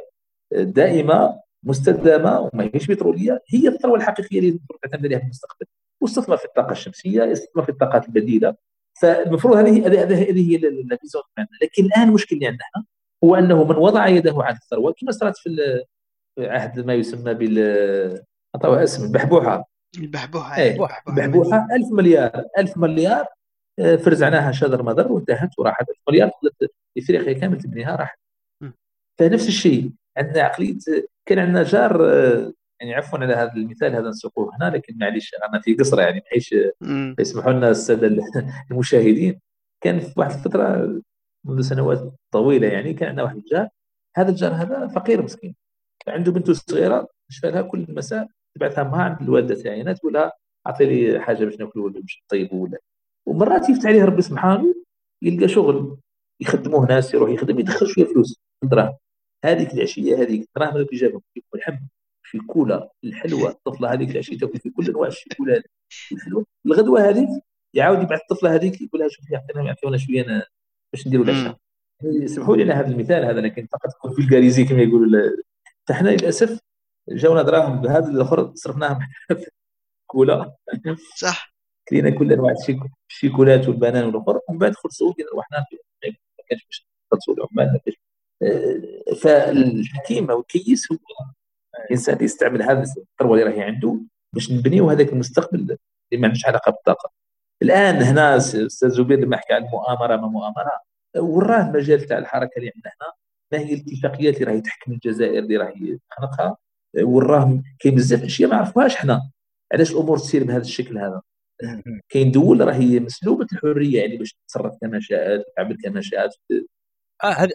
دائمة 0.52 1.42
مستدامة 1.66 2.40
وما 2.40 2.70
هيش 2.74 2.88
بتروليه 2.88 3.44
هي 3.50 3.68
الثروة 3.68 3.96
الحقيقية 3.98 4.40
اللي 4.40 4.60
تعتمد 4.84 5.06
عليها 5.06 5.20
في 5.20 5.26
المستقبل. 5.26 5.66
واستثمر 6.02 6.38
في 6.38 6.46
الطاقة 6.46 6.72
الشمسية 6.72 7.32
استثمر 7.32 7.64
في 7.64 7.70
الطاقات 7.70 8.08
البديلة. 8.08 8.56
فالمفروض 9.02 9.58
هذه 9.58 9.88
هذه 9.88 10.16
هي 10.16 10.56
الفيزيون 10.56 11.24
لكن 11.62 11.86
الآن 11.86 12.08
المشكل 12.08 12.36
اللي 12.36 12.48
عندنا 12.48 12.86
هو 13.24 13.36
أنه 13.36 13.64
من 13.64 13.76
وضع 13.76 14.08
يده 14.08 14.34
على 14.38 14.56
الثروة 14.56 14.94
كما 14.98 15.12
صارت 15.12 15.38
في 15.38 15.84
عهد 16.40 16.86
ما 16.86 16.94
يسمى 16.94 17.34
بال 17.34 17.60
اعطوها 18.56 18.84
اسم 18.84 19.06
البحبوحة. 19.06 19.70
البحبوحة 19.98 20.58
إيه 20.58 20.78
البحبوحة. 21.08 21.68
1000 21.76 21.92
مليار 21.92 22.44
1000 22.58 22.78
مليار 22.78 23.26
آه، 23.80 23.96
فرزعناها 23.96 24.52
شذر 24.52 24.84
مذر 24.84 25.12
وانتهت 25.12 25.60
وراحت. 25.60 25.90
1000 25.90 25.98
مليار 26.10 26.32
افريقيا 26.98 27.34
كامل 27.34 27.62
تبنيها 27.62 27.96
راحت. 27.96 28.20
فنفس 29.20 29.48
الشيء 29.48 29.92
عندنا 30.18 30.42
عقلية 30.44 30.78
كان 31.26 31.40
عندنا 31.40 31.64
جار 31.64 32.02
يعني 32.80 32.96
عفوا 32.96 33.20
على 33.20 33.34
هذا 33.34 33.54
المثال 33.54 33.96
هذا 33.96 34.10
نسوقوه 34.10 34.56
هنا 34.56 34.70
لكن 34.70 34.98
معليش 34.98 35.32
أنا 35.50 35.62
في 35.62 35.74
قصرة 35.74 36.02
يعني 36.02 36.20
بحيث 36.20 36.54
يسمحوا 37.20 37.52
لنا 37.54 37.70
السادة 37.70 38.08
المشاهدين. 38.72 39.42
كان 39.82 40.00
في 40.00 40.14
واحد 40.20 40.32
الفترة 40.32 41.02
منذ 41.46 41.62
سنوات 41.62 42.14
طويلة 42.32 42.68
يعني 42.68 42.94
كان 42.94 43.10
عندنا 43.10 43.24
واحد 43.24 43.38
الجار. 43.38 43.70
هذا 44.18 44.30
الجار 44.30 44.52
هذا 44.54 44.88
فقير 44.88 45.22
مسكين. 45.24 45.56
عنده 46.08 46.32
بنته 46.32 46.54
صغيرة 46.54 47.08
تشفى 47.30 47.52
لها 47.52 47.62
كل 47.62 47.86
مساء 47.90 48.28
تبعثها 48.56 48.84
معها 48.84 49.04
عند 49.04 49.22
الوالدة 49.22 49.56
تاعي 49.56 49.94
تقول 49.94 50.14
لها 50.14 50.34
أعطي 50.68 50.86
لي 50.86 51.20
حاجة 51.22 51.46
باش 51.46 51.60
ناكلوا 51.60 51.86
ولا 51.86 52.02
باش 52.02 52.24
نطيبوا 52.26 52.64
ولا. 52.64 52.78
ومرات 53.26 53.70
يفتح 53.70 53.86
عليه 53.90 54.06
ربي 54.06 54.22
سبحانه 54.22 54.76
يلقى 55.22 55.48
شغل 55.48 55.98
يخدموه 56.42 56.86
ناس 56.88 57.14
يروح 57.14 57.30
يخدم 57.30 57.60
يدخل 57.60 57.88
شوية 57.88 58.06
فلوس 58.06 58.40
دراهم 58.64 58.98
هذيك 59.46 59.74
العشية 59.74 60.22
هذيك 60.22 60.42
الدراهم 60.42 60.76
اللي 60.76 60.88
جابهم 60.94 61.22
الحب 61.56 61.80
في 62.24 62.40
كولا 62.40 62.92
الحلوة 63.04 63.50
الطفله 63.50 63.94
هذيك 63.94 64.10
العشية 64.10 64.38
تاكل 64.38 64.60
في 64.60 64.70
كل 64.70 64.90
أنواع 64.90 65.08
الشيكولا 65.08 65.64
الحلوة. 66.12 66.46
الغدوة 66.66 67.10
هذيك 67.10 67.30
يعاود 67.74 68.04
يبعث 68.04 68.22
الطفلة 68.22 68.56
هذيك 68.56 68.82
يقول 68.82 69.02
لها 69.02 69.10
شوفي 69.10 69.34
يعطينا 69.34 69.64
يعطيونا 69.64 69.98
شوية 69.98 70.48
باش 70.94 71.08
نديروا 71.08 71.26
العشاء. 71.26 71.58
سمحوا 72.26 72.56
لي 72.58 72.64
على 72.64 72.74
هذا 72.74 72.88
المثال 72.88 73.26
هذا 73.26 73.42
لكن 73.42 73.68
فقط 73.72 73.90
تكون 73.92 74.14
فيلغاريزي 74.16 74.66
كما 74.66 74.82
يقولوا 74.82 75.32
فاحنا 75.88 76.10
للأسف 76.10 76.60
جاونا 77.10 77.42
دراهم 77.42 77.82
بهذا 77.82 78.08
الأخر 78.10 78.52
صرفناهم 78.56 79.00
كولا 80.12 80.56
صح. 81.18 81.56
كلينا 81.90 82.10
كل 82.10 82.34
أنواع 82.34 82.54
الشيكولات 83.10 83.68
والبنان 83.68 84.04
والأخر 84.04 84.40
ومن 84.50 84.60
بعد 84.60 84.74
خلصوا 84.76 85.14
رحنا 85.38 85.66
ما 86.02 86.44
كانش 86.50 86.66
باش 86.66 86.88
نخلصوا 87.12 87.34
العمال 87.34 87.74
ما 87.74 87.80
كانش 87.86 87.98
فالحكيم 89.22 90.32
أو 90.32 90.40
الكيس 90.40 90.92
هو 90.92 90.98
الانسان 91.86 92.24
يستعمل 92.24 92.62
هذا 92.62 92.82
الثروه 92.82 93.34
اللي 93.34 93.44
راهي 93.44 93.62
عنده 93.62 94.00
باش 94.34 94.52
نبنيو 94.52 94.90
هذاك 94.90 95.14
المستقبل 95.14 95.60
اللي 95.60 95.78
ما 96.22 96.28
عندوش 96.28 96.46
علاقة 96.46 96.72
بالطاقة. 96.72 97.12
الآن 97.62 97.96
هنا 97.96 98.38
أستاذ 98.38 98.90
زبير 98.90 99.20
لما 99.20 99.38
حكى 99.38 99.54
عن 99.54 99.66
المؤامرة 99.66 100.16
ما 100.16 100.28
مؤامرة؟ 100.28 100.72
وراه 101.18 101.62
المجال 101.62 102.02
تاع 102.02 102.18
الحركة 102.18 102.58
اللي 102.58 102.72
عندنا 102.76 102.92
هنا 103.02 103.14
ما 103.52 103.60
هي 103.60 103.74
الاتفاقيات 103.74 104.36
اللي 104.36 104.46
راهي 104.46 104.62
تحكم 104.62 104.92
الجزائر 104.92 105.40
اللي 105.40 105.58
راهي 105.58 105.98
تخنقها؟ 106.10 106.58
وراه 107.04 107.64
كاين 107.80 107.96
بزاف 107.96 108.24
أشياء 108.24 108.50
ما 108.50 108.56
عرفوهاش 108.58 108.96
حنا. 108.96 109.32
علاش 109.74 109.92
الأمور 109.92 110.18
تسير 110.18 110.44
بهذا 110.44 110.62
الشكل 110.62 110.98
هذا؟ 110.98 111.22
كاين 112.10 112.32
دول 112.32 112.68
راهي 112.68 113.00
مسلوبة 113.00 113.48
الحرية 113.54 114.02
يعني 114.02 114.18
باش 114.18 114.34
تتصرف 114.34 114.74
كما 114.82 115.00
شاءت 115.00 115.46
تعمل 115.58 115.78
كما 115.84 116.02
شاءت 116.02 116.32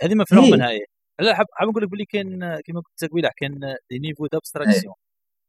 هذه 0.03 0.15
مفهوم 0.15 0.45
إيه. 0.45 0.53
منها 0.53 0.70
هي 0.70 0.81
لا 1.20 1.35
حاب 1.35 1.47
حاب 1.53 1.69
نقول 1.69 1.82
لك 1.82 1.89
بلي 1.91 2.05
كاين 2.05 2.41
كما 2.41 2.81
قلت 2.81 3.11
قبيلة 3.11 3.31
كاين 3.37 3.61
des 3.90 3.98
niveaux 3.98 4.27
d'abstraction 4.27 4.94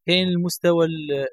كاين 0.07 0.27
المستوى 0.27 0.87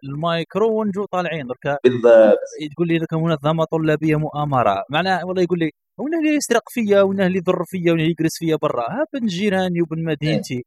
المايكرو 0.05 0.81
ونجو 0.81 1.05
طالعين. 1.05 1.47
درك 1.47 1.79
بالضبط. 1.85 2.39
تقول 2.75 2.89
لي 2.89 2.99
درك 2.99 3.15
منظمه 3.15 3.65
طلابية 3.65 4.17
مؤامرة. 4.17 4.85
معناها 4.91 5.25
والله 5.25 5.43
يقول 5.43 5.59
لي 5.59 5.71
وين 5.99 6.15
اللي 6.15 6.37
يسرق 6.37 6.63
فيا 6.71 7.03
وين 7.03 7.21
اللي 7.21 7.39
يضر 7.39 7.65
فيا 7.65 7.93
وين 7.93 8.01
اللي 8.01 8.11
يجلس 8.11 8.39
فيا 8.39 8.57
برا. 8.57 8.83
ها 8.91 9.05
بن 9.13 9.27
جيراني 9.27 9.83
وبن 9.83 10.05
مدينتي. 10.05 10.65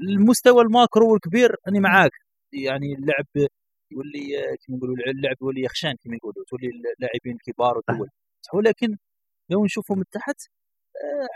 المستوى 0.00 0.62
ال 0.62 0.70
macro 0.70 1.12
والكبير 1.12 1.56
راني 1.66 1.80
معاك. 1.80 2.12
يعني 2.52 2.94
اللعب 2.94 3.48
يولي 3.92 4.56
كما 4.66 4.76
نقولوا 4.76 4.96
اللعب 5.06 5.36
يولي 5.42 5.62
يخشان 5.62 5.94
كما 6.04 6.16
يقولوا. 6.16 6.44
تولي 6.48 6.66
اللاعبين 6.68 7.38
كبار 7.46 7.78
وتول. 7.78 8.08
ولكن 8.54 8.96
لو 9.50 9.64
نشوفوا 9.64 9.96
من 9.96 10.04
تحت 10.12 10.36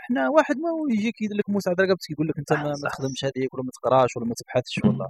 إحنا 0.03 0.29
واحد 0.29 0.57
ما 0.57 0.69
يجيك 0.89 1.21
يدير 1.21 1.37
لك 1.37 1.49
موسى 1.49 1.69
على 1.69 1.77
رقبتك 1.79 2.11
يقول 2.11 2.27
لك 2.27 2.37
أنت 2.37 2.53
ما, 2.53 2.73
تخدمش 2.89 3.25
هذيك 3.25 3.53
ولا 3.53 3.63
ما 3.63 3.71
تقراش 3.71 4.17
ولا 4.17 4.25
ما 4.25 4.33
تبحثش 4.33 4.79
ولا 4.85 5.09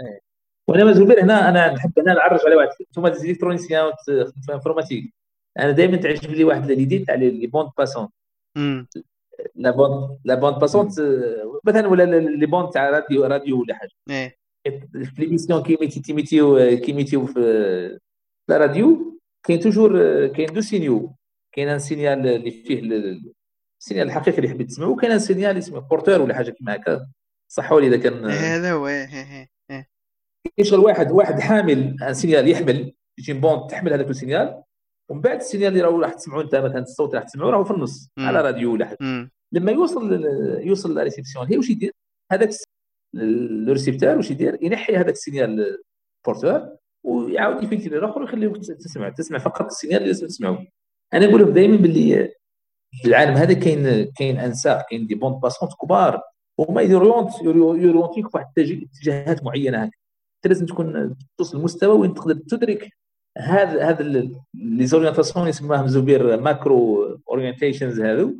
إيه. 0.00 0.20
وأنا 0.68 0.92
زبير 0.92 1.22
هنا 1.22 1.48
أنا 1.48 1.72
نحب 1.72 1.98
هنا 1.98 2.14
نعرج 2.14 2.40
على 2.46 2.56
واحد 2.56 2.68
أنتم 2.80 3.06
électronicien 3.06 3.84
وتخدم 3.84 4.40
في 4.46 4.52
informatique 4.54 5.14
أنا 5.58 5.70
دائما 5.70 5.96
تعجب 5.96 6.30
لي 6.30 6.44
واحد 6.44 6.66
l'idée 6.66 6.98
تاع 6.98 7.14
les 7.14 7.46
bandes 7.46 7.70
passantes 7.78 8.08
la 9.54 9.70
bande 9.70 10.18
la 10.24 10.34
bande 10.34 10.58
passante 10.58 10.86
مثلا 11.64 11.88
ولا 11.88 12.20
les 12.20 12.46
bandes 12.46 12.70
تاع 12.70 12.90
راديو 12.90 13.24
راديو 13.24 13.60
ولا 13.60 13.74
حاجة. 13.74 13.90
إيه. 14.10 14.38
في 15.04 15.12
l'émission 15.18 15.62
كي 15.62 15.76
ميتي 15.80 16.00
تيميتيو 16.00 16.58
كي 16.76 16.92
ميتيو 16.92 17.26
في 17.26 17.98
la 18.48 18.56
radio 18.56 19.20
كاين 19.42 19.60
toujours 19.60 20.26
كاين 20.26 20.52
deux 20.52 20.60
signaux. 20.60 21.14
كاين 21.52 21.68
un 21.68 21.78
signal 21.78 22.26
اللي 22.26 22.50
فيه 22.50 22.80
ال 23.80 23.84
signal 23.84 24.06
الحقيقي 24.06 24.38
اللي 24.38 24.48
حبيت 24.48 24.68
تسمعه 24.68 24.88
وكاين 24.88 25.18
signal 25.18 25.58
اسمه 25.58 25.78
porteur 25.78 26.20
ولا 26.20 26.34
حاجة 26.34 26.50
كيما 26.50 26.74
هكا. 26.74 27.06
صحوا 27.50 27.80
لي 27.80 27.86
إذا 27.86 27.96
كان 27.96 28.24
هذا 28.24 28.72
هو 28.72 28.88
يشغل 30.58 30.80
واحد 30.80 31.12
واحد 31.12 31.40
حامل 31.40 31.96
signal 32.12 32.48
يحمل 32.48 32.92
شي 33.20 33.32
bande 33.32 33.66
تحمل 33.66 33.92
هذاك 33.92 34.10
ال 34.10 34.17
signal 34.17 34.62
ومن 35.10 35.20
بعد 35.20 35.36
السينيال 35.36 35.72
اللي 35.72 35.82
راهو 35.82 36.00
راح 36.00 36.14
تسمعوا 36.14 36.42
أنت 36.42 36.54
مثلا 36.54 36.78
الصوت 36.78 37.08
اللي 37.08 37.18
راح 37.18 37.28
تسمعوه 37.28 37.50
راهو 37.50 37.64
في 37.64 37.70
النص. 37.70 38.10
على 38.18 38.40
راديو 38.40 38.72
ولا 38.72 38.86
حاجة. 38.86 39.30
لما 39.52 39.72
يوصل 39.72 40.24
يوصل 40.60 40.94
la 40.94 41.02
réception 41.02 41.46
هي 41.46 41.56
واش 41.56 41.70
يدير؟ 41.70 41.92
هذاك 42.32 42.50
le 43.14 43.72
récepteur 43.72 44.16
واش 44.16 44.30
يدير؟ 44.30 44.58
ينحي 44.62 44.96
هذاك 44.96 45.14
ال 45.14 45.24
signal 45.24 45.82
porteur 46.26 46.76
ويعاود 47.04 47.62
يفيلتري 47.62 47.98
الآخر 47.98 48.22
ويخليك 48.22 48.56
تسمع 48.56 49.08
تسمع 49.08 49.38
فقط 49.38 49.66
ال 49.66 49.71
signal 49.71 49.98
اللي 49.98 50.12
لازم 50.12 50.26
تسمعه 50.26 50.66
أنا 51.14 51.26
نقول 51.26 51.40
لهم 51.40 51.50
دائما 51.50 51.76
باللي 51.76 52.32
في 52.92 53.08
العالم 53.08 53.34
هذا 53.34 53.52
كاين 53.52 54.04
كاين 54.04 54.38
أنساق 54.38 54.86
كاين 54.90 55.06
des 55.06 55.14
bandes 55.14 55.40
passantes 55.40 55.72
كبار 55.82 56.22
هما 56.58 56.82
يوريونتي 56.82 57.30
يوريونتيك 57.42 58.34
واحد 58.34 58.46
اتجاهات 58.58 59.44
معينة 59.44 59.78
هكا. 59.78 59.96
أنت 60.36 60.46
لازم 60.46 60.66
تكون 60.66 61.16
توصل 61.38 61.58
لمستوى 61.58 61.98
وين 61.98 62.14
تقدر 62.14 62.34
تدرك 62.34 62.92
هذا 63.38 63.88
هذا 63.88 64.02
les 64.54 64.86
orientations 64.86 65.48
يسموهم 65.48 65.86
زبير 65.86 66.40
macro 66.40 67.04
orientations 67.28 68.00
هذو. 68.00 68.34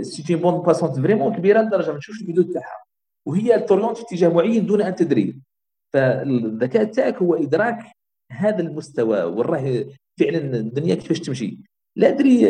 c'était 0.00 0.34
bande 0.34 0.58
passante 0.58 0.96
vraiment 0.96 1.36
كبيرة 1.36 1.62
لدرجة 1.62 1.92
ما 1.92 1.98
تشوفش 1.98 2.22
الحدود 2.22 2.52
تاعها. 2.52 2.84
وهي 3.26 3.60
توريونتي 3.60 3.96
في 3.96 4.02
اتجاه 4.02 4.28
معين 4.28 4.66
دون 4.66 4.82
أن 4.82 4.94
تدري. 4.94 5.38
فالذكاء 5.92 6.84
تاعك 6.84 7.16
هو 7.16 7.34
إدراك 7.34 7.78
هذا 8.32 8.60
المستوى 8.60 9.22
وراه 9.22 9.84
فعلا 10.20 10.38
الدنيا 10.38 10.94
كيفاش 10.94 11.20
تمشي. 11.20 11.58
لا 11.96 12.08
أدري 12.08 12.48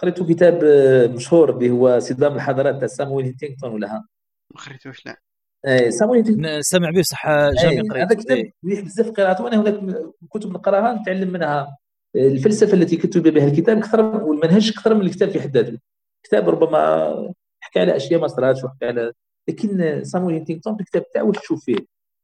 قريت 0.00 0.22
كتاب 0.22 0.64
آه، 0.64 1.06
مشهور 1.06 1.56
اللي 1.56 1.70
هو 1.70 1.98
صدام 1.98 2.34
الحضارات 2.34 2.78
تاع 2.78 2.86
سامويل 2.86 3.26
هيتينغتون 3.26 3.72
ولا 3.72 3.94
ها؟ 3.96 4.06
ما 4.54 4.60
خريتوش 4.60 5.06
لا. 5.06 5.20
آه، 5.64 5.90
سامويل 5.90 6.24
هيتينغتون 6.24 6.62
سمع 6.62 6.90
به 6.90 7.02
صح 7.02 7.26
جامي 7.28 7.74
إيه، 7.74 7.80
هذا 7.80 8.06
قريت 8.06 8.12
كتاب 8.12 8.36
إيه. 8.36 8.52
مليح 8.62 8.80
بزاف 8.80 9.10
قراءته 9.10 9.44
وأنا 9.44 9.60
هناك 9.60 9.96
كتب 10.30 10.50
نقراها 10.50 10.94
نتعلم 10.94 11.32
منها. 11.32 11.76
الفلسفة 12.16 12.74
التي 12.74 12.96
كتب 12.96 13.28
بها 13.28 13.46
الكتاب 13.48 13.78
أكثر 13.78 14.00
والمنهج 14.24 14.72
أكثر 14.76 14.94
من 14.94 15.00
الكتاب 15.00 15.30
في 15.30 15.40
حد 15.40 15.56
ذاته 15.56 15.78
كتاب 16.22 16.48
ربما 16.48 17.32
حكى 17.60 17.80
على 17.80 17.96
أشياء 17.96 18.20
ما 18.20 18.26
صراتش 18.26 18.64
وحكى 18.64 18.86
على 18.86 19.12
لكن 19.48 20.00
سامويل 20.04 20.34
هينتينغتون 20.34 20.74
في 20.76 20.80
الكتاب 20.80 21.10
تاعو 21.10 21.28
واش 21.28 21.38
تشوف 21.38 21.64
فيه 21.64 21.78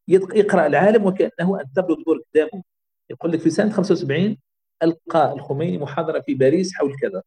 يقرأ 0.08 0.66
العالم 0.66 1.06
وكأنه 1.06 1.60
أن 1.60 1.72
تبلغ 1.76 1.96
دور 2.06 2.22
قدامه. 2.34 2.62
يقول 3.10 3.32
لك 3.32 3.40
في 3.40 3.50
سنة 3.50 3.70
75 3.70 4.36
ألقى 4.82 5.32
الخميني 5.32 5.78
محاضرة 5.78 6.20
في 6.20 6.34
باريس 6.34 6.74
حول 6.74 6.96
كذا. 7.02 7.22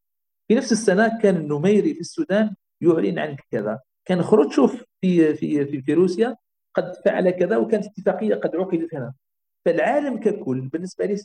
في 0.50 0.56
نفس 0.56 0.72
السنة 0.72 1.20
كان 1.22 1.36
النميري 1.36 1.94
في 1.94 2.00
السودان 2.00 2.56
يعلن 2.82 3.20
عن 3.20 3.38
كذا. 3.52 3.80
كان 4.06 4.22
خروتشوف 4.22 4.84
في 5.02 5.36
في 5.36 5.66
في, 5.66 5.82
في 5.82 5.94
روسيا 5.94 6.36
قد 6.76 6.94
فعل 7.06 7.30
كذا 7.30 7.58
وكانت 7.58 7.86
اتفاقية 7.86 8.36
قد 8.36 8.56
عقدت 8.56 8.96
هنا. 8.96 9.14
فالعالم 9.66 10.18
ككل 10.18 10.62
بالنسبة 10.62 11.06
لي 11.06 11.16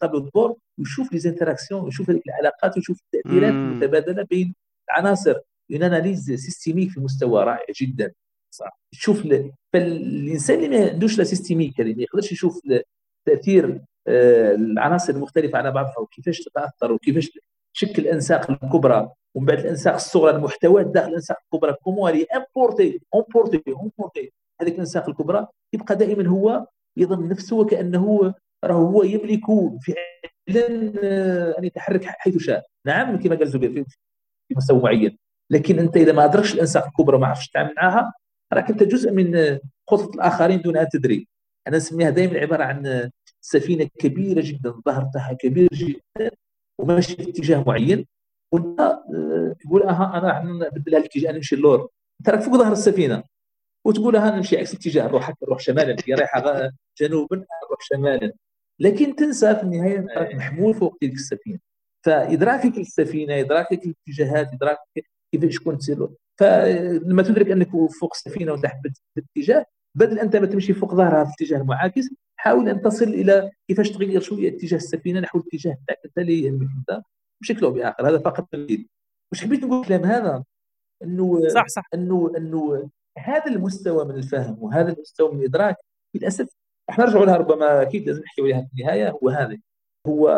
تابلو 0.00 0.30
دور 0.34 0.56
ويشوف 0.78 1.12
les 1.12 1.18
interactions 1.18 1.90
هذيك 2.08 2.22
العلاقات 2.26 2.76
ويشوف 2.76 3.00
التأثيرات. 3.00 3.52
المتبادلة 3.52 4.22
بين 4.30 4.54
العناصر. 4.90 5.34
une 5.72 5.82
analyse 5.82 6.32
systémique 6.32 6.90
في 6.90 7.00
مستوى 7.00 7.44
رائع 7.44 7.72
جدا. 7.80 8.12
صح. 8.50 8.80
تشوف 8.92 9.26
ل... 9.26 9.52
فالإنسان 9.72 10.64
اللي 10.64 10.68
ما 10.68 10.90
عندوش 10.90 11.18
la 11.18 11.24
systémique 11.24 11.80
اللي 11.80 11.94
ما 11.94 12.02
يقدرش 12.02 12.32
يشوف 12.32 12.60
تأثير 13.26 13.80
آه، 14.06 14.54
العناصر 14.54 15.12
المختلفة 15.12 15.58
على 15.58 15.70
بعضها 15.70 15.98
وكيفاش 15.98 16.40
تتأثر 16.40 16.92
وكيفاش 16.92 17.30
تشكل 17.74 18.02
الأنساق 18.02 18.50
الكبرى 18.50 19.10
ومن 19.34 19.46
بعد 19.46 19.58
الأنساق 19.58 19.94
الصغرى 19.94 20.30
المحتويات 20.36 20.86
داخل 20.86 21.08
الأنساق 21.08 21.36
الكبرى 21.44 21.72
كومون 21.72 22.10
لي 22.10 22.26
امبورتي 22.36 23.00
امبورتي 23.14 23.62
امبورتي. 23.68 24.32
هذيك 24.60 24.74
الأنساق 24.74 25.08
الكبرى 25.08 25.46
يبقى 25.72 25.96
دائما 25.96 26.28
هو 26.28 26.66
يظن 26.96 27.28
نفسه 27.28 27.56
وكأنه 27.56 28.34
راه 28.64 28.74
هو 28.74 29.02
يملك 29.02 29.46
فعلا 29.86 30.92
آه، 31.04 31.58
ان 31.58 31.64
يتحرك 31.64 32.04
حيث 32.04 32.36
شاء. 32.36 32.66
نعم 32.86 33.18
كما 33.18 33.36
قال 33.36 33.48
زبير 33.48 33.84
في 34.48 34.54
مستوى 34.56 34.82
معين 34.82 35.18
لكن 35.50 35.78
أنت 35.78 35.96
إذا 35.96 36.12
ما 36.12 36.24
أدركش 36.24 36.54
الإنساق 36.54 36.86
الكبرى 36.86 37.18
ما 37.18 37.26
عرفتش 37.26 37.48
تتعامل 37.48 37.74
معها 37.76 38.12
راك 38.52 38.70
أنت 38.70 38.82
جزء 38.82 39.12
من 39.12 39.36
آه، 39.36 39.60
خطط 39.90 40.14
الآخرين 40.14 40.62
دون 40.62 40.76
أن 40.76 40.88
تدري. 40.88 41.28
أنا 41.68 41.76
نسميها 41.76 42.10
دائما 42.10 42.38
عبارة 42.38 42.64
عن 42.64 42.86
آه، 42.86 43.10
سفينة 43.40 43.88
كبيرة 43.98 44.40
جدا 44.44 44.70
الظهر 44.70 45.10
تاعها 45.14 45.32
كبير 45.32 45.68
جدا. 45.72 46.30
وماشي 46.78 47.16
في 47.16 47.30
اتجاه 47.30 47.64
معين 47.66 48.06
وانت 48.52 48.80
آه، 48.80 49.56
تقول 49.60 49.82
أها 49.82 50.18
أنا 50.18 50.28
راح 50.28 50.44
نبدلها 50.44 50.98
الاتجاه 50.98 51.32
نمشي 51.32 51.54
اللور 51.54 51.88
انت 52.20 52.28
راك 52.28 52.40
فوق 52.40 52.54
ظهر 52.56 52.72
السفينة. 52.72 53.22
وتقول 53.86 54.16
أها 54.16 54.36
نمشي 54.36 54.58
عكس 54.58 54.72
الاتجاه 54.72 55.06
نروح 55.06 55.28
هكا 55.30 55.46
نروح 55.46 55.58
شمالا 55.58 55.96
هي 56.06 56.14
رايحة 56.14 56.70
جنوبا 57.00 57.36
نروح 57.36 57.80
شمالا. 57.80 58.32
لكن 58.80 59.16
تنسى 59.16 59.54
في 59.54 59.62
النهاية 59.62 60.06
راك 60.16 60.34
محمول 60.34 60.74
فوق 60.74 60.96
تلك 61.00 61.12
السفينة. 61.12 61.58
فإدراكك 62.06 62.78
للسفينة 62.78 63.40
إدراكك 63.40 63.80
للاتجاهات 63.86 64.52
إدراكك 64.52 65.10
كيفاش 65.32 65.58
كنت 65.58 65.80
تسير 65.80 66.08
فلما 66.40 67.22
تدرك 67.22 67.50
أنك 67.50 67.70
فوق 67.70 68.12
السفينه 68.14 68.52
وتحت 68.52 68.78
الاتجاه 69.18 69.66
بدل 69.94 70.18
أنت 70.18 70.36
ما 70.36 70.46
تمشي 70.46 70.74
فوق 70.74 70.94
ظهرها 70.94 71.24
في 71.24 71.30
الاتجاه 71.30 71.58
المعاكس 71.58 72.08
حاول 72.44 72.68
أن 72.68 72.82
تصل 72.82 73.04
إلى 73.04 73.50
كيفاش 73.68 73.90
تغير 73.90 74.20
شوية 74.20 74.48
اتجاه 74.48 74.76
السفينة 74.76 75.20
نحو 75.20 75.38
الاتجاه 75.38 75.78
تاعك 75.88 76.00
انت 76.04 76.18
اللي 76.18 76.42
يهمك 76.42 76.68
انت 76.78 77.02
بشكل 77.42 77.64
أو 77.64 77.70
بآخر 77.70 78.08
هذا 78.08 78.18
فقط 78.18 78.48
تمثيل 78.52 78.88
واش 79.32 79.44
حبيت 79.44 79.64
نقول 79.64 79.80
الكلام 79.80 80.04
هذا 80.04 80.44
إنه 81.02 81.48
صح 81.48 81.66
صح. 81.68 81.88
إنه 81.94 82.32
إنه 82.36 82.90
هذا 83.18 83.46
المستوى 83.46 84.04
من 84.04 84.14
الفهم 84.14 84.62
وهذا 84.62 84.92
المستوى 84.92 85.32
من 85.32 85.40
الإدراك 85.40 85.76
للأسف. 86.14 86.48
راح 86.90 86.98
نرجع 86.98 87.24
لها 87.24 87.36
ربما 87.36 87.82
أكيد 87.82 88.06
لازم 88.06 88.22
نحكي 88.22 88.42
عليها 88.42 88.60
في 88.60 88.80
النهاية. 88.80 89.10
هو 89.10 89.28
هذا. 89.28 89.58
هو 90.06 90.28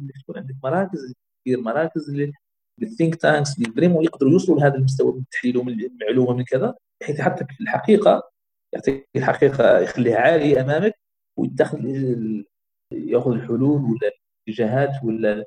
انك 0.00 0.12
تكون 0.22 0.38
عندك 0.38 0.54
مراكز 0.64 1.14
كثير 1.44 1.60
مراكز 1.60 2.32
لل 2.80 2.90
think 2.90 3.14
tanks 3.14 3.58
اللي 3.58 3.70
vraiment 3.72 4.04
يقدروا 4.04 4.32
يوصلوا 4.32 4.60
لهذا 4.60 4.74
المستوى 4.74 5.12
من 5.12 5.20
التحليل 5.20 5.56
ومن 5.56 5.72
المعلومه 5.72 6.36
من 6.36 6.44
كذا 6.44 6.74
بحيث 7.00 7.20
يحطك 7.20 7.52
في 7.52 7.60
الحقيقة 7.60 8.30
يعطيك 8.74 9.08
الحقيقة 9.16 9.78
يخليها 9.78 10.18
عالية 10.18 10.60
أمامك. 10.60 11.05
ويتخذ 11.38 11.78
ياخذ 12.92 13.32
الحلول 13.32 13.82
ولا 13.82 14.10
الاتجاهات 14.46 15.04
ولا 15.04 15.44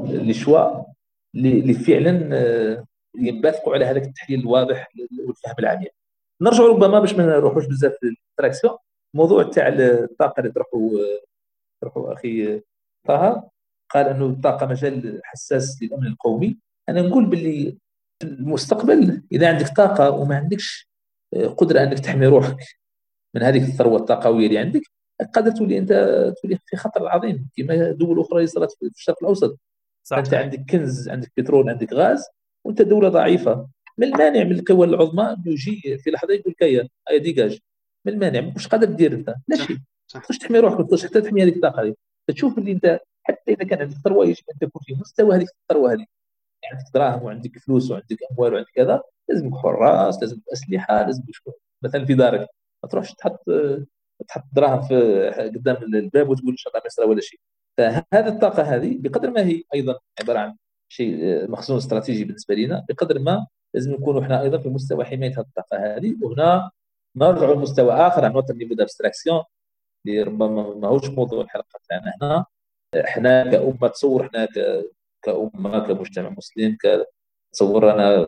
الاشواء 0.00 0.92
اللي 1.34 1.74
فعلا 1.74 2.28
آه، 2.32 2.86
ينبثقوا 3.18 3.74
على 3.74 3.84
هذاك 3.84 4.02
التحليل 4.02 4.40
الواضح 4.40 4.88
والفهم 5.26 5.54
العميق. 5.58 5.94
نرجع 6.42 6.64
ربما 6.64 7.00
باش 7.00 7.14
ما 7.14 7.26
نروحوش 7.26 7.66
بزاف 7.66 7.96
لل 8.02 8.13
abstraction 8.13 8.76
الموضوع 9.14 9.42
تاع 9.42 9.68
الطاقة 9.68 10.40
اللي 10.40 10.52
طرحوا 10.52 10.90
طرحوا 11.82 12.12
أخي 12.12 12.62
طه. 13.08 13.50
قال 13.90 14.06
أنه 14.06 14.26
الطاقة 14.26 14.66
مجال 14.66 15.20
حساس 15.24 15.82
للأمن 15.82 16.06
القومي. 16.06 16.58
أنا 16.88 17.02
نقول 17.02 17.26
باللي 17.26 17.78
في 18.22 18.28
المستقبل 18.28 19.22
إذا 19.32 19.48
عندك 19.48 19.68
طاقة 19.68 20.10
وما 20.10 20.36
عندكش 20.36 20.90
آه، 21.34 21.46
قدرة 21.46 21.82
أنك 21.82 21.98
تحمي 21.98 22.26
روحك 22.26 22.56
من 23.36 23.42
هذه 23.42 23.64
الثروة 23.64 23.98
الطاقوية 23.98 24.46
اللي 24.46 24.58
عندك 24.58 24.82
قد 25.22 25.54
تولي 25.54 25.78
أنت 25.78 25.92
تولي 26.42 26.58
في 26.66 26.76
خطر 26.76 27.08
عظيم. 27.08 27.48
كما 27.56 27.90
دول 27.90 28.20
أخرى 28.20 28.46
صارت 28.46 28.72
في 28.72 28.86
الشرق 28.86 29.16
الأوسط. 29.22 29.58
صح. 30.04 30.18
أنت 30.18 30.34
عندك 30.34 30.64
كنز 30.70 31.08
عندك 31.08 31.32
بترول 31.36 31.70
عندك 31.70 31.92
غاز 31.92 32.26
وأنت 32.64 32.82
دولة 32.82 33.08
ضعيفة. 33.08 33.68
ما 33.98 34.06
المانع 34.06 34.44
من 34.44 34.52
القوى 34.52 34.86
العظمى 34.86 35.36
يجي 35.46 35.98
في 35.98 36.10
لحظة 36.10 36.34
يقول 36.34 36.52
لك 36.52 36.62
هيا 36.62 36.88
هيا 37.10 37.18
ديجاج. 37.18 37.58
ما 38.04 38.12
المانع 38.12 38.40
مش 38.40 38.68
قادر 38.68 38.86
دير 38.86 39.12
أنت. 39.12 39.34
لا 39.48 39.56
شيء. 39.56 39.76
تقدرش 40.12 40.38
تحمي 40.38 40.58
روحك 40.58 40.94
حتى 41.04 41.20
تحمي 41.20 41.42
هذيك 41.42 41.56
الطاقة 41.56 41.82
هذه 41.82 41.94
فتشوف 42.28 42.58
اللي 42.58 42.72
أنت 42.72 43.00
حتى 43.22 43.52
إذا 43.52 43.64
كان 43.64 43.80
عندك 43.80 43.96
ثروة 43.96 44.26
يجب 44.26 44.42
أن 44.52 44.58
تكون 44.58 44.82
في 44.84 44.94
مستوى 44.94 45.36
هذيك 45.36 45.48
الثروة 45.62 45.92
هذه 45.92 46.06
يعني 46.62 46.76
عندك 46.76 46.94
دراهم 46.94 47.22
وعندك 47.22 47.58
فلوس 47.58 47.90
وعندك 47.90 48.18
أموال 48.32 48.54
وعندك 48.54 48.70
كذا 48.74 49.02
لازم 49.28 49.54
حراس 49.54 50.20
لازم 50.20 50.40
أسلحة 50.52 51.06
لازم 51.06 51.22
شكون 51.32 51.52
مثلا 51.82 52.04
في 52.04 52.14
دارك. 52.14 52.48
ما 52.82 52.88
تروحش 52.88 53.14
تحط 53.14 53.44
تحط 54.28 54.44
دراهم 54.52 54.82
في 54.82 55.28
قدام 55.54 55.76
الباب 55.82 56.28
وتقول 56.28 56.50
إن 56.50 56.56
شاء 56.56 56.70
الله 56.72 56.80
ما 56.80 56.86
يصير 56.86 57.04
ولا 57.06 57.20
شيء. 57.20 57.40
فهذه 57.78 58.28
الطاقة 58.28 58.62
هذه 58.62 58.96
بقدر 59.00 59.30
ما 59.30 59.40
هي 59.46 59.62
أيضا 59.74 59.98
عبارة 60.20 60.38
عن 60.38 60.56
شيء 60.88 61.16
مخزون 61.50 61.76
استراتيجي 61.76 62.24
بالنسبة 62.24 62.54
لنا 62.54 62.84
بقدر 62.88 63.18
ما 63.18 63.46
لازم 63.74 63.92
نكونوا 63.92 64.22
إحنا 64.22 64.42
أيضا 64.42 64.58
في 64.58 64.68
مستوى 64.68 65.04
حماية 65.04 65.30
هذه 65.30 65.40
الطاقة 65.40 65.76
هذه. 65.96 66.16
وهنا 66.22 66.70
نرجع 67.16 67.50
لمستوى 67.52 67.92
آخر 67.92 68.24
un 68.24 68.32
autre 68.32 68.50
niveau 68.52 68.74
d'abstraction 68.74 69.42
اللي 70.06 70.22
ربما 70.22 70.74
ماهوش 70.74 71.08
موضوع 71.10 71.42
الحلقة 71.44 71.80
تاعنا 71.88 72.12
هنا. 72.22 72.44
إحنا 73.04 73.50
كأمة 73.50 73.88
تصور 73.88 74.26
إحنا 74.26 74.44
ك- 74.44 74.84
كأمة 75.22 75.78
كمجتمع 75.86 76.28
مسلم 76.38 76.76
تصور 77.52 77.92
أنا 77.92 78.26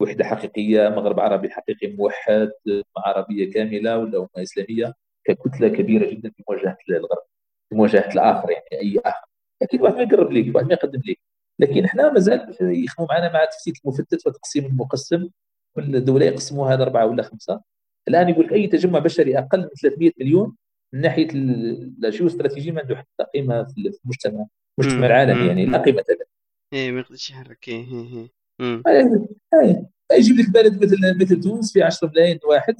وحدة 0.00 0.24
حقيقية 0.24 0.88
مغرب 0.88 1.20
عربي 1.20 1.50
حقيقي 1.50 1.86
موحد 1.96 2.50
أمة 2.68 2.82
عربية 2.96 3.52
كاملة 3.52 3.98
ولا 3.98 4.18
أمة 4.18 4.28
إسلامية. 4.42 4.94
ككتلة 5.28 5.68
كبيرة 5.68 6.10
جدا 6.10 6.30
في 6.30 6.42
مواجهة 6.48 6.76
الغرب 6.90 7.24
في 7.68 7.74
مواجهة 7.74 8.12
الآخر 8.12 8.50
يعني 8.50 8.66
أي 8.72 8.98
آخر. 9.04 9.26
أكيد 9.62 9.82
واحد 9.82 9.94
ما 9.94 10.02
يقرب 10.02 10.32
ليك 10.32 10.54
واحد 10.54 10.66
ما 10.66 10.72
يقدم 10.72 11.00
ليك. 11.06 11.20
لكن 11.58 11.84
إحنا 11.84 12.12
مازال 12.12 12.56
يخدموا 12.60 13.08
معنا 13.08 13.32
مع 13.32 13.44
تفتيت 13.44 13.74
المفتت 13.84 14.26
وتقسيم 14.26 14.66
المقسم 14.66 15.28
كل 15.76 16.04
دولة 16.04 16.26
يقسموها 16.26 16.74
هذا 16.74 16.82
أربعة 16.82 17.06
ولا 17.06 17.22
خمسة. 17.22 17.60
الآن 18.08 18.28
يقول 18.28 18.46
لك 18.46 18.52
أي 18.52 18.66
تجمع 18.66 18.98
بشري 18.98 19.38
أقل 19.38 19.60
من 19.60 19.68
300 19.82 20.12
مليون 20.20 20.56
من 20.92 21.00
ناحية 21.00 21.28
الجيو 21.32 22.26
استراتيجي 22.26 22.72
ما 22.72 22.80
عنده 22.80 22.96
حتى 22.96 23.24
قيمة 23.34 23.64
في 23.64 23.92
المجتمع 24.04 24.46
المجتمع 24.78 25.06
العالمي 25.06 25.46
يعني 25.46 25.66
لا 25.66 25.78
قيمة 25.78 26.04
له. 26.08 26.26
إيه 26.72 26.92
ما 26.92 27.00
يقدرش 27.00 27.30
يحرك 27.30 27.68
إيه 27.68 28.28
إيه. 28.60 29.90
يجيب 30.12 30.36
لك 30.36 30.50
بلد 30.50 30.84
مثل 30.84 30.96
مثل 31.22 31.40
تونس 31.40 31.72
في 31.72 31.82
10 31.82 32.08
ملايين 32.08 32.38
واحد. 32.44 32.76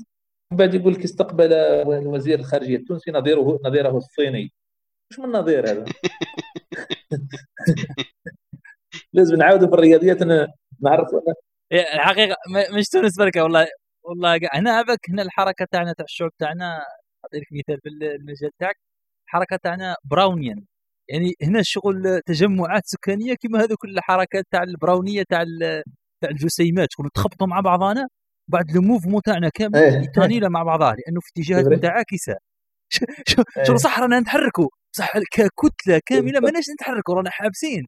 بعد 0.51 0.75
يقول 0.75 0.93
لك 0.95 1.05
استقبل 1.05 1.53
وزير 1.87 2.39
الخارجية 2.39 2.77
التونسي 2.77 3.11
نظيره 3.11 3.59
نظيره 3.65 3.97
الصيني. 3.97 4.53
مش 5.11 5.19
من 5.19 5.29
نظير 5.29 5.71
هذا. 5.71 5.85
لازم 9.13 9.37
نعاودوا 9.37 9.69
في 9.69 9.75
الرياضيات 9.75 10.23
أنا 10.23 10.49
نعرف. 10.81 11.09
الحقيقة 11.73 12.37
مش 12.79 12.89
تونس 12.89 13.19
بركة 13.19 13.43
والله 13.43 13.67
والله 14.05 14.41
هنا 14.53 14.81
أبك 14.81 15.11
هنا 15.11 15.23
الحركة 15.23 15.67
تاعنا 15.73 15.93
تاع 15.93 16.05
الشعوب 16.05 16.31
تاعنا 16.39 16.79
أعطيك 17.25 17.49
مثال 17.53 17.81
بالمجال 17.85 18.51
تاعك. 18.61 18.77
الحركة 19.27 19.57
تاعنا 19.57 19.97
براونيان. 20.05 20.65
يعني 21.09 21.35
هنا 21.43 21.61
الشغل 21.61 22.21
تجمعات 22.27 22.83
سكانية 22.87 23.35
كما 23.35 23.61
هذوك 23.65 23.85
الحركات 23.85 24.45
تاع 24.51 24.63
البراونية 24.63 25.23
تاع 25.29 25.45
تاع 26.23 26.31
الجسيمات 26.31 26.89
كنا 26.97 27.09
تخبطوا 27.15 27.47
مع 27.47 27.61
بعضنا 27.61 28.09
بعد 28.49 28.77
الموفمون 28.77 29.23
تاعنا 29.23 29.49
كامل 29.49 29.77
إيه. 29.77 30.03
يتانيلا 30.03 30.49
مع 30.49 30.63
بعضها 30.63 30.95
لأنه 30.95 31.21
في 31.21 31.31
اتجاهات 31.37 31.67
متعاكسه 31.67 32.37
شو 33.29 33.43
إيه. 33.59 33.77
صح 33.77 34.01
رانا 34.01 34.21
نتحركوا؟ 34.21 34.69
صح 34.97 35.19
ككتلة 35.19 36.01
كاملة 36.07 36.41
ماناش 36.41 36.65
نتحركوا 36.75 37.15
رانا 37.15 37.31
حابسين. 37.31 37.87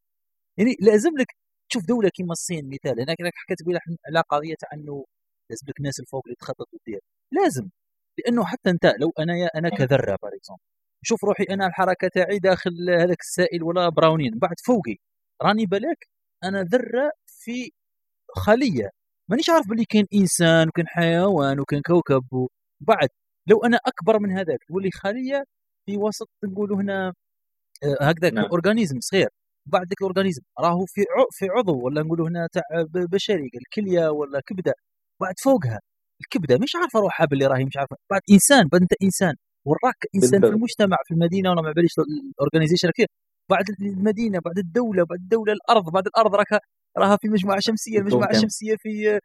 يعني 0.59 0.77
لازم 0.81 1.11
لك 1.19 1.27
تشوف 1.71 1.87
دولة 1.87 2.09
كيما 2.09 2.33
الصين 2.33 2.71
مثال 2.71 3.01
هناك 3.01 3.17
حكيت 3.35 3.63
قبيلة 3.63 3.81
على 4.07 4.23
قضية 4.31 4.55
تاع 4.61 4.69
انه 4.75 5.05
لازم 5.51 5.67
لك 5.69 5.79
الناس 5.79 6.01
الفوق 6.01 6.23
اللي 6.27 6.37
تخطط 6.41 6.67
ودير 6.75 7.01
لازم. 7.33 7.71
لأنه 8.19 8.45
حتى 8.45 8.71
أنت 8.71 8.87
لو 9.01 9.13
أنا 9.19 9.37
يا 9.39 9.49
أنا 9.55 9.69
كذرة 9.71 10.17
بار 10.23 10.33
نشوف 11.05 11.25
روحي 11.25 11.45
أنا 11.51 11.67
الحركة 11.67 12.09
تاعي 12.09 12.39
داخل 12.39 12.91
هذاك 12.91 13.21
السائل 13.21 13.63
ولا 13.63 13.89
براونين. 13.89 14.39
بعد 14.39 14.61
فوقي. 14.67 14.97
راني 15.43 15.67
بالك 15.67 16.09
أنا 16.45 16.63
ذرة 16.63 17.13
في 17.27 17.71
خلية. 18.37 18.91
مانيش 19.31 19.51
عارف 19.51 19.69
باللي 19.69 19.85
كاين 19.85 20.07
إنسان 20.15 20.69
وكان 20.69 20.87
حيوان 20.89 21.61
وكان 21.61 21.81
كوكب 21.87 22.25
وبعد 22.33 23.09
لو 23.47 23.65
أنا 23.65 23.77
أكبر 23.87 24.19
من 24.19 24.31
هذاك 24.33 24.59
تولي 24.69 24.91
خليه 24.91 25.45
في 25.87 25.97
وسط 25.97 26.29
نقولوا 26.45 26.77
هنا 26.83 27.13
آه، 27.85 28.05
هكذا 28.05 28.31
نعم. 28.31 28.45
organisme 28.45 29.01
صغير. 29.01 29.29
بعد 29.67 29.83
ذاك 29.83 30.01
ال 30.01 30.05
organisme 30.05 30.43
راهو 30.61 30.85
في 30.87 31.01
في 31.31 31.47
عضو 31.49 31.81
ولا 31.87 32.03
نقولوا 32.03 32.29
هنا 32.29 32.49
تاع 32.53 32.63
بشري 32.95 33.51
الكليه 33.55 34.09
ولا 34.09 34.41
كبدة. 34.47 34.75
بعد 35.21 35.35
فوقها 35.45 35.81
الكبدة 36.21 36.59
مش 36.63 36.77
عارفه 36.77 37.01
روحها 37.01 37.27
باللي 37.27 37.47
راهي 37.47 37.65
مش 37.65 37.77
عارفه 37.77 37.97
بعد 38.11 38.21
إنسان 38.33 38.69
بعد 38.69 38.81
أنت 38.83 38.93
إنسان. 39.03 39.35
وراك 39.67 40.07
إنسان 40.15 40.41
في 40.41 40.47
المجتمع 40.49 40.97
في 41.07 41.15
المدينة 41.15 41.51
ولا 41.51 41.63
ما 41.63 41.73
باليش 41.73 41.93
ال 41.99 42.06
organization 42.06 42.91
كيف؟ 42.91 43.07
بعد 43.51 43.65
المدينة 43.81 44.39
بعد 44.45 44.59
الدولة 44.59 45.05
بعد 45.05 45.19
الدولة 45.21 45.53
الأرض 45.53 45.93
بعد 45.93 46.07
الأرض 46.07 46.35
راك 46.35 46.61
راها 46.99 47.17
في 47.21 47.29
مجموعة 47.29 47.59
شمسية 47.61 47.99
المجموعه 47.99 48.31
الشمسيه 48.31 48.77
في 48.79 49.21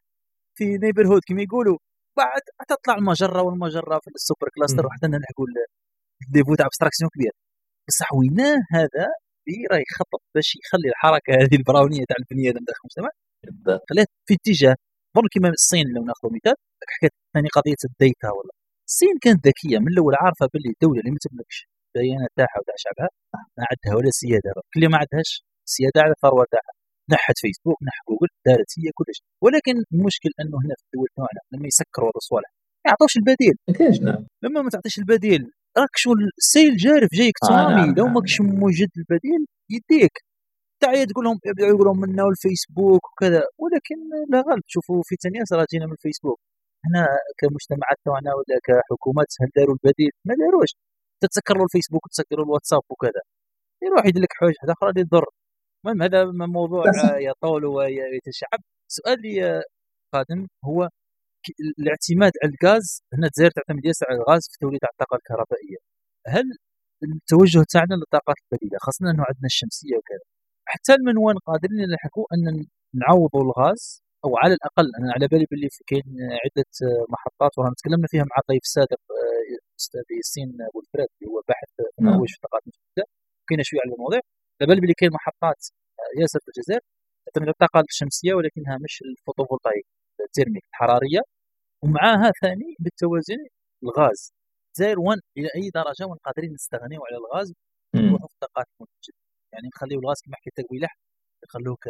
في 0.55 0.77
neighborhood 0.77 1.21
كما 1.27 1.41
يقولوا. 1.41 1.77
بعد 2.17 2.41
تطلع 2.69 2.95
المجرة 2.95 3.41
والمجرة 3.41 3.99
في 4.03 4.09
ال 4.15 4.21
super 4.21 4.47
cluster 4.55 4.85
وحتى 4.85 5.07
نلحقوا 5.07 5.45
ال 6.27 6.31
niveau 6.31 6.55
تاع 6.55 6.65
abstraction 6.65 7.09
كبير. 7.15 7.31
بصح 7.87 8.13
ويناه 8.13 8.57
هذا 8.71 9.05
اللي 9.47 9.67
راه 9.71 9.81
يخطط 9.87 10.21
باش 10.35 10.49
يخلي 10.61 10.89
الحركة 10.93 11.31
هذه 11.43 11.55
البراونية 11.61 12.03
تاع 12.09 12.17
البني 12.21 12.49
آدم 12.49 12.63
داخل 12.69 12.79
المجتمع؟ 12.83 13.11
خليها 13.89 14.05
في 14.27 14.33
اتجاه 14.33 14.75
برضو 15.15 15.27
كما 15.35 15.49
الصين 15.49 15.87
لو 15.95 16.03
ناخذ 16.09 16.27
مثال 16.37 16.55
حكيت 16.93 17.13
ثاني 17.33 17.49
قضية 17.57 17.81
ال 17.89 17.97
data 17.97 18.29
ولا. 18.37 18.53
الصين 18.89 19.15
كانت 19.21 19.47
ذكية 19.47 19.77
من 19.79 19.87
الأول 19.93 20.13
عارفة 20.23 20.45
باللي 20.53 20.69
الدولة 20.75 20.99
اللي 21.01 21.11
ما 21.11 21.17
تملكش 21.25 21.57
البيانات 21.95 22.29
تاعها 22.37 22.57
وتاع 22.61 22.75
شعبها 22.83 23.09
ما 23.57 23.63
عندها 23.71 23.93
ولا 23.97 24.11
سيادة. 24.21 24.49
كل 24.73 24.83
ما 24.91 24.97
عندهاش 25.01 25.31
سيادة 25.75 25.99
على 26.03 26.11
الثروة 26.17 26.45
تاعها. 26.51 26.73
نحت 27.11 27.37
فيسبوك 27.43 27.77
نحت 27.87 27.97
جوجل 28.09 28.31
دارت 28.45 28.71
هي 28.79 28.91
كل 28.93 29.05
شيء 29.11 29.25
ولكن 29.41 29.73
المشكل 29.93 30.29
أنه 30.41 30.57
هنا 30.63 30.75
في 30.79 30.83
الدول 30.87 31.07
تاعنا 31.17 31.41
لما 31.51 31.67
يسكروا 31.67 32.11
الصوالح 32.15 32.49
ما 32.85 32.89
يعطوش 32.89 33.13
البديل. 33.17 33.55
نعم. 34.07 34.25
لما 34.43 34.61
ما 34.61 34.69
تعطيش 34.69 34.99
البديل 34.99 35.41
راك 35.77 35.95
شو 35.95 36.09
السيل 36.37 36.75
جارف 36.85 37.09
جايك 37.19 37.35
تسونامي 37.41 37.73
آه 37.73 37.85
نعم 37.85 37.95
لو 37.97 38.05
نعم. 38.05 38.13
ماكش 38.13 38.41
موجد 38.41 38.91
البديل؟ 38.97 39.41
يديك. 39.75 40.15
تعيا 40.83 41.05
تقول 41.05 41.25
لهم 41.25 41.39
يبداوا 41.45 41.69
يقولوا 41.69 41.95
منا 42.03 42.23
والفيسبوك 42.23 43.03
وكذا. 43.11 43.43
ولكن 43.61 43.97
لا 44.31 44.39
غالب 44.47 44.63
تشوفوا 44.67 45.01
في 45.07 45.15
تنياس 45.15 45.53
راه 45.53 45.65
جينا 45.71 45.85
من 45.85 45.95
الفيسبوك. 45.99 46.39
هنا 46.85 47.07
كمجتمعات 47.39 47.97
تاعنا 48.05 48.31
ولا 48.37 48.57
كحكومات 48.67 49.29
هل 49.41 49.49
داروا 49.57 49.75
البديل؟ 49.77 50.11
ما 50.27 50.33
داروش. 50.41 50.71
تتسكر 51.21 51.55
له 51.57 51.63
الفيسبوك 51.63 52.05
وتسكر 52.05 52.35
له 52.37 52.43
الواتساب 52.43 52.83
وكذا. 52.91 53.21
يروح 53.85 54.05
يدير 54.05 54.21
لك 54.23 54.33
حوايج 54.39 54.55
أخرى 54.75 54.89
اللي 54.89 55.03
تضر 55.09 55.25
المهم 55.85 56.01
هذا 56.03 56.25
موضوع 56.25 56.83
يطول 57.29 57.65
ويتشعب. 57.65 58.59
السؤال 58.89 59.13
اللي 59.13 59.63
قادم 60.13 60.47
هو 60.65 60.89
الاعتماد 61.79 62.31
على 62.43 62.53
الغاز 62.61 63.03
هنا 63.13 63.27
الجزائر 63.27 63.51
تعتمد 63.51 63.85
ياسر 63.85 64.05
على 64.09 64.19
الغاز 64.19 64.47
في 64.51 64.57
توليد 64.61 64.79
الطاقة 64.91 65.15
الكهربائية. 65.15 65.77
هل 66.27 66.43
التوجه 67.03 67.63
تاعنا 67.69 67.95
للطاقات 67.95 68.35
البديله 68.43 68.77
خاصة 68.81 69.05
أنه 69.05 69.23
عندنا 69.29 69.45
الشمسية 69.45 69.95
وكذا 69.97 70.25
حتى 70.65 70.93
المنوان 70.93 71.35
قادرين 71.37 71.77
نلحقوا 71.91 72.25
أن 72.33 72.65
نعوضوا 72.93 73.41
الغاز؟ 73.41 74.03
أو 74.25 74.37
على 74.37 74.53
الأقل 74.53 74.87
أنا 74.99 75.13
على 75.13 75.27
بالي 75.27 75.45
باللي 75.51 75.69
كاين 75.87 76.03
عدة 76.45 76.73
محطات 77.09 77.51
ورانا 77.57 77.75
تكلمنا 77.77 78.07
فيها 78.07 78.23
مع 78.31 78.37
الضيف 78.43 78.63
السابق 78.63 79.01
الاستاذ 79.71 80.05
ياسين 80.17 80.49
بولفريد 80.73 81.07
اللي 81.15 81.31
هو 81.31 81.41
باحث 81.47 81.69
مروج 81.99 82.29
في 82.29 82.35
الطاقات 82.35 82.61
المتجدده 82.63 83.05
كاين 83.49 83.63
شوية 83.63 83.81
على 83.85 83.93
المواضيع 83.93 84.21
بالي 84.65 84.81
باللي 84.81 84.93
كاين 84.93 85.11
محطات 85.11 85.67
ياسر 86.19 86.39
في 86.39 86.47
الجزائر 86.47 86.81
تعتمد 87.25 87.43
على 87.43 87.51
الطاقه 87.51 87.83
الشمسيه 87.89 88.33
ولكنها 88.33 88.77
مش 88.77 89.01
ال 89.01 89.07
photovoltaïque 89.07 89.85
ال 90.19 90.24
thermique 90.24 90.63
الحرارية. 90.69 91.21
ومعاها 91.83 92.31
ثاني 92.41 92.75
بالتوازي 92.79 93.37
الغاز. 93.83 94.33
الجزائر 94.69 94.99
وين 94.99 95.19
إلى 95.37 95.49
أي 95.55 95.69
درجة 95.75 96.05
وين 96.09 96.17
قادرين 96.25 96.53
نستغنيو 96.53 97.01
على 97.05 97.17
الغاز 97.17 97.53
ونروحوا 97.95 98.27
في 98.27 98.33
الطاقات 98.33 98.65
المتجدده 98.79 99.17
يعني 99.53 99.67
نخليو 99.75 99.99
الغاز 99.99 100.17
كما 100.25 100.35
حكيت 100.35 100.67
بلح 100.71 100.97
يخلوك 101.43 101.87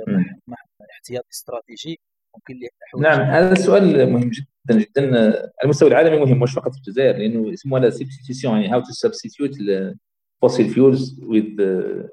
احتياطي 0.92 1.30
استراتيجي. 1.34 2.00
ممكن 2.36 2.54
نعم 3.02 3.22
هذا 3.22 3.52
السؤال 3.52 4.12
مهم 4.14 4.30
جدا 4.30 4.80
جدا. 4.80 5.02
على 5.02 5.52
المستوى 5.64 5.90
العالمي 5.90 6.20
مهم 6.20 6.40
مش 6.40 6.54
فقط 6.54 6.72
في 6.72 6.78
الجزائر 6.78 7.18
لأنه 7.18 7.54
اسمه 7.54 7.80
la 7.80 7.90
substitution 7.90 8.50
يعني 8.50 8.74
how 8.74 8.80
to 8.80 8.92
substitute 8.92 9.52
fossil 10.44 10.70
fuels 10.70 11.24
with 11.24 11.62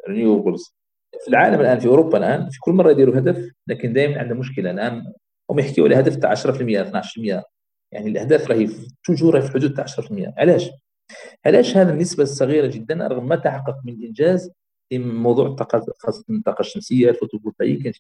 renewables 0.09 0.77
في 1.25 1.29
العالم 1.29 1.61
الآن 1.61 1.79
في 1.79 1.87
أوروبا 1.87 2.19
الآن 2.19 2.51
في 2.51 2.59
كل 2.61 2.73
مرة 2.73 2.91
يديروا 2.91 3.19
هدف 3.19 3.51
لكن 3.67 3.93
دائما 3.93 4.19
عندنا 4.19 4.39
مشكلة. 4.39 4.71
الآن 4.71 5.13
هم 5.51 5.59
يحكيوا 5.59 5.87
على 5.87 5.99
هدف 5.99 6.17
تاع 6.17 6.35
10% 6.35 6.39
12% 6.39 7.43
يعني 7.93 8.09
الأهداف 8.09 8.51
راهي 8.51 8.69
toujours 9.05 9.41
في 9.41 9.53
حدود 9.53 9.75
تاع 9.75 9.87
10% 9.87 10.33
علاش؟ 10.39 10.71
علاش 11.47 11.77
هذه 11.77 11.91
النسبة 11.91 12.23
الصغيرة 12.23 12.67
جدا 12.67 12.95
رغم 12.95 13.29
ما 13.29 13.37
تحقق 13.37 13.77
من 13.85 14.05
إنجاز 14.05 14.51
في 14.89 14.99
موضوع 14.99 15.47
الطاقة 15.47 15.87
خاصة 15.99 16.25
الطاقة 16.31 16.61
الشمسية 16.61 17.11
ال 17.11 17.16
photovoltaïque 17.16 17.95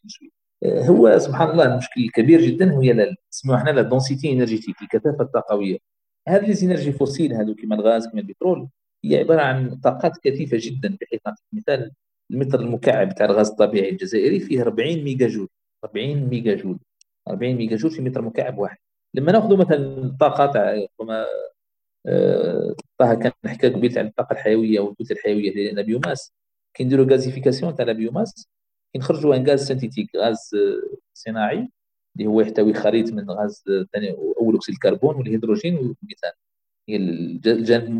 آه، 0.64 0.82
هو 0.82 1.18
سبحان 1.18 1.50
الله 1.50 1.64
المشكل 1.64 2.00
الكبير 2.00 2.40
جدا 2.40 2.80
هي 2.80 3.16
نسميوها 3.32 3.60
إحنا 3.60 3.70
la 3.70 3.82
densité 3.82 4.32
énergétique 4.32 4.82
الكثافة 4.82 5.24
الطاقوية. 5.24 5.78
هذه 6.28 6.52
ال 6.52 6.57
énergies 6.57 6.92
fossiles 6.92 7.34
هذو 7.34 7.54
كما 7.54 7.74
الغاز 7.74 8.08
كما 8.08 8.20
البترول 8.20 8.68
هي 9.04 9.16
عبارة 9.18 9.42
عن 9.42 9.76
طاقات 9.76 10.18
كثيفة 10.22 10.58
جدا 10.60 10.96
بحيث 11.00 11.20
نعطيك 11.26 11.44
مثال 11.52 11.92
المتر 12.30 12.60
المكعب 12.60 13.14
تاع 13.14 13.26
الغاز 13.26 13.48
الطبيعي 13.50 13.88
الجزائري 13.90 14.40
فيه 14.40 14.62
40 14.62 15.04
ميجا 15.04 15.28
جول 15.28 15.48
40 15.84 16.16
ميجا 16.16 16.54
جول 16.54 16.78
40 17.28 17.54
ميجا 17.54 17.76
جول 17.76 17.90
في 17.90 18.02
متر 18.02 18.22
مكعب 18.22 18.58
واحد. 18.58 18.78
لما 19.14 19.32
نأخذ 19.32 19.56
مثلا 19.56 19.76
الطاقه 20.04 20.46
تاع 20.46 20.86
ربما 21.00 21.26
آه، 22.06 22.76
طه 22.98 23.14
كان 23.14 23.32
حكى 23.46 23.68
قبيل 23.68 23.92
تاع 23.92 24.02
الطاقة 24.02 24.32
الحيوية 24.32 24.80
والكتله 24.80 25.16
الحيوية 25.18 25.52
ديال 25.54 25.78
ال 25.78 25.84
biomasse 25.84 26.32
كنديروا 26.76 27.06
gazéification 27.10 27.74
تاع 27.74 27.84
ال 27.84 27.91
biomasse 27.91 28.48
كنخرجوا 28.94 29.36
un 29.36 29.46
gaz 29.50 29.66
synthétique 29.68 30.16
غاز 30.16 30.50
آه، 30.54 30.96
صناعي 31.14 31.68
اللي 32.16 32.26
هو 32.28 32.40
يحتوي 32.40 32.74
خليط 32.74 33.12
من 33.12 33.30
غاز 33.30 33.64
أول 34.40 34.56
أكسيد 34.56 34.74
الكربون 34.74 35.16
والهيدروجين 35.16 35.74
والميثان. 35.74 36.32
هي 36.88 36.96
الجانب 36.96 37.90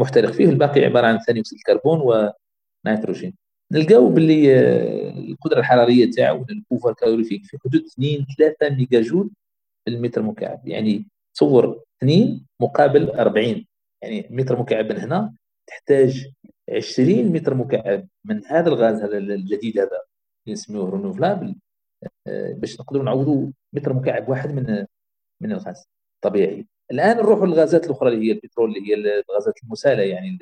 المحترق 0.00 0.30
فيه 0.30 0.44
الباقي 0.44 0.84
عبارة 0.84 1.06
عن 1.06 1.18
ثاني 1.18 1.40
أكسيد 1.40 1.58
الكربون 1.58 2.32
ونيتروجين 2.86 3.34
نلقاو 3.72 4.08
باللي 4.08 4.58
آه، 4.58 5.10
القدرة 5.10 5.58
الحرارية 5.58 6.10
تاعو 6.10 6.46
ال 6.50 6.55
pouvoir 6.55 6.92
calorifique 6.92 7.44
في 7.44 7.58
حدود 7.64 7.84
2 7.84 8.26
3 8.38 8.76
ميجا 8.76 9.00
جول 9.00 9.30
في 9.84 9.90
المتر 9.90 10.22
مكعب. 10.22 10.68
يعني 10.68 11.06
تصور 11.34 11.82
2 12.02 12.46
مقابل 12.60 13.10
40 13.10 13.66
يعني 14.02 14.26
متر 14.30 14.60
مكعب 14.60 14.92
من 14.92 14.98
هنا 14.98 15.34
تحتاج 15.66 16.32
20 16.70 17.32
متر 17.32 17.54
مكعب 17.54 18.08
من 18.24 18.46
هذا 18.46 18.68
الغاز 18.68 19.02
هذا 19.02 19.18
الجديد 19.18 19.78
هذا 19.78 20.00
اللي 20.46 20.52
نسميوه 20.52 20.90
renouvelable 20.90 21.54
آه، 22.26 22.52
باش 22.52 22.80
نقدروا 22.80 23.04
نعوضوا 23.04 23.50
متر 23.72 23.92
مكعب 23.92 24.28
واحد 24.28 24.52
من 24.52 24.86
من 25.42 25.52
الغاز 25.52 25.88
طبيعي 26.24 26.66
الآن 26.90 27.16
نروحوا 27.16 27.46
للغازات 27.46 27.86
الأخرى 27.86 28.08
اللي 28.14 28.28
هي 28.28 28.32
البترول 28.32 28.76
اللي 28.76 28.90
هي 28.90 28.94
الغازات 28.94 29.54
المسالة 29.64 30.02
يعني 30.02 30.38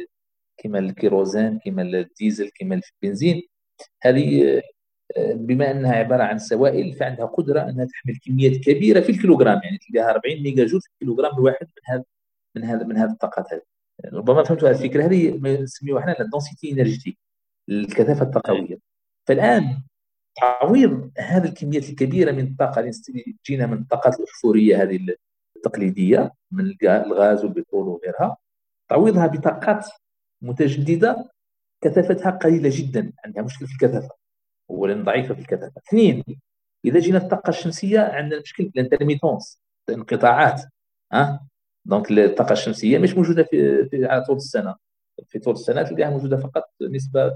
كما 0.59 0.79
الكيروزين 0.79 1.59
كما 1.59 1.83
الديزل 1.83 2.51
كما 2.55 2.81
البنزين. 3.03 3.43
هذه 4.03 4.63
بما 5.19 5.71
أنها 5.71 5.93
عبارة 5.93 6.23
عن 6.23 6.39
سوائل 6.39 6.93
فعندها 6.93 7.27
قدرة 7.27 7.61
أنها 7.61 7.85
تحمل 7.85 8.19
كميات 8.27 8.57
كبيرة 8.57 9.01
في 9.01 9.13
الكيلوغرام 9.13 9.61
يعني 9.65 9.79
تلقاها 9.79 10.11
40 10.11 10.43
ميجا 10.43 10.65
جول 10.67 10.81
في 10.81 10.89
الكيلوغرام 10.93 11.39
الواحد 11.39 11.67
من 11.67 11.95
هذا 11.95 12.05
من 12.57 12.65
هذا 12.65 12.85
من 12.87 12.97
هذه 12.97 13.11
الطاقات 13.11 13.53
هذه. 13.53 13.63
ربما 14.13 14.43
فهمتوا 14.45 14.69
هذه 14.71 14.77
الفكرة. 14.77 15.05
هذه 15.05 15.39
نسميوها 15.63 16.01
إحنا 16.01 16.21
ال 16.21 16.27
densité 16.27 16.73
énergétique 16.73 17.19
الكثافة 17.69 18.23
الطاقوية. 18.23 18.79
فالآن 19.27 19.83
تعويض 20.37 21.11
هذه 21.19 21.45
الكميات 21.49 21.91
الكبيرة 21.91 22.33
من 22.33 22.45
الطاقة 22.45 22.81
اللي 22.81 22.93
تجينا 23.45 23.67
من 23.67 23.79
الطاقات 23.79 24.21
الاحفوريه 24.21 24.83
هذه 24.83 24.97
التقليديه 25.59 26.33
من 26.53 26.77
الغاز 26.83 27.45
والبترول 27.45 27.89
وغيرها 27.89 28.37
تعويضها 28.89 29.27
بطاقات 29.27 29.87
متجددة 30.43 31.31
كثافتها 31.81 32.31
قليلة 32.31 32.71
جدا 32.73 33.13
عندها 33.25 33.43
مشكل 33.43 33.67
في 33.67 33.73
الكثافة 33.73 34.11
اولا 34.71 35.05
ضعيفة 35.05 35.35
في 35.35 35.41
الكثافة. 35.41 35.81
اثنين 35.89 36.25
إذا 36.85 37.01
جينا 37.01 37.19
الطاقه 37.19 37.51
الشمسية 37.51 38.01
عندنا 38.01 38.41
مشكل 38.41 38.71
في 38.71 38.81
ال 38.81 38.86
intermittence 38.86 39.63
انقطاعات 39.91 40.63
ها؟ 41.13 41.47
donc 41.85 42.11
الطاقة 42.11 42.53
الشمسية 42.53 42.99
مش 42.99 43.15
موجودة 43.15 43.43
في, 43.43 43.89
في 43.89 44.07
على 44.07 44.25
طول 44.25 44.37
السنة. 44.37 44.75
في 45.29 45.39
طول 45.39 45.55
السنة 45.55 45.83
تلقاها 45.83 46.11
موجودة 46.11 46.37
فقط 46.37 46.65
نسبة 46.83 47.31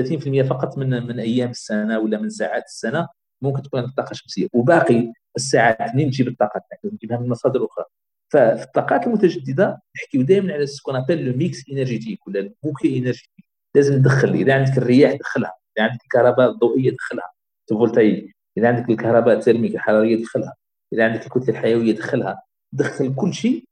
30% 0.00 0.42
فقط 0.42 0.78
من 0.78 1.06
من 1.06 1.20
أيام 1.20 1.50
السنة 1.50 1.98
ولا 1.98 2.18
من 2.18 2.30
ساعات 2.30 2.64
السنة 2.64 3.08
ممكن 3.42 3.62
تكون 3.62 3.80
الطاقه 3.80 4.10
الشمسيه 4.10 4.48
وباقي 4.52 5.12
الساعات 5.36 5.94
منين 5.94 6.10
تجيب 6.10 6.28
الطاقة 6.28 6.60
نجيبها 6.84 7.18
من 7.18 7.28
مصادر 7.28 7.64
أخرى 7.64 7.84
ففي 8.32 8.62
الطاقات 8.62 9.06
المتجددة 9.06 9.82
نحكيو 9.96 10.22
دائما 10.22 10.52
على 10.52 10.66
ce 10.66 10.75
qu'on 10.75 10.96
appelle 10.96 11.24
le 11.24 11.36
mix 11.36 11.70
énergétique 11.70 12.26
ولا 12.26 12.40
ال 12.40 12.47
bouquet 12.47 12.98
énergétique 12.98 13.46
لازم 13.74 13.94
ندخل 13.94 14.28
إذا 14.28 14.54
عندك 14.54 14.78
الرياح 14.78 15.12
دخلها 15.12 15.54
إذا 15.78 15.86
عندك 15.86 16.02
الكهرباء 16.04 16.50
الضوئية 16.50 16.90
دخلها 16.90 17.32
voltaïque 17.70 18.36
إذا 18.58 18.68
عندك 18.68 18.90
الكهرباء 18.90 19.38
ال 19.38 19.42
thermique 19.42 19.74
الحرارية 19.74 20.22
دخلها 20.22 20.54
إذا 20.92 21.04
عندك 21.04 21.26
الكتلة 21.26 21.48
الحيوية 21.48 21.92
دخلها 21.92 22.42
دخل 22.72 23.14
كل 23.14 23.34
شيء. 23.34 23.64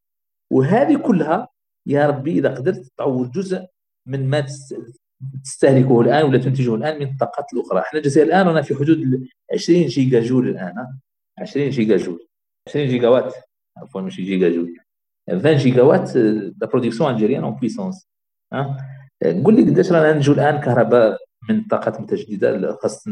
وهذه 0.51 0.97
كلها 0.97 1.49
يا 1.86 2.07
ربي 2.07 2.39
إذا 2.39 2.55
قدرت 2.55 2.93
تعوض 2.99 3.31
جزء 3.32 3.66
من 4.07 4.31
ما 4.31 4.47
تستهلكه 5.45 6.01
الآن 6.01 6.24
ولا 6.24 6.39
تنتجه 6.39 6.74
الآن 6.74 6.99
من 6.99 7.07
الطاقات 7.07 7.53
الأخرى. 7.53 7.81
إحنا 7.81 7.99
الجزائر 7.99 8.27
الآن 8.27 8.47
رانا 8.47 8.62
في 8.62 8.74
حدود 8.74 9.28
20 9.53 9.86
جيجا 9.86 10.20
جول 10.20 10.49
الآن 10.49 10.99
20 11.39 11.70
جيجا 11.70 11.97
جول 11.97 12.27
20 12.69 12.86
جيجا 12.86 13.09
وات 13.09 13.35
عفوا 13.77 14.01
ماشي 14.01 14.23
جيجا 14.23 14.48
جول 14.48 14.78
20 15.28 15.56
جيجا 15.56 15.82
وات 15.82 16.16
la 16.57 16.66
production 16.66 17.11
algérienne 17.15 17.45
en 17.45 17.55
puissance 17.55 18.09
قول 19.23 19.56
لي 19.56 19.62
قداش 19.62 19.93
رانا 19.93 20.12
ننتجو 20.12 20.32
الآن 20.32 20.61
كهرباء 20.61 21.19
من 21.48 21.59
الطاقات 21.59 21.97
المتجدده 21.97 22.77
خاصه 22.82 23.11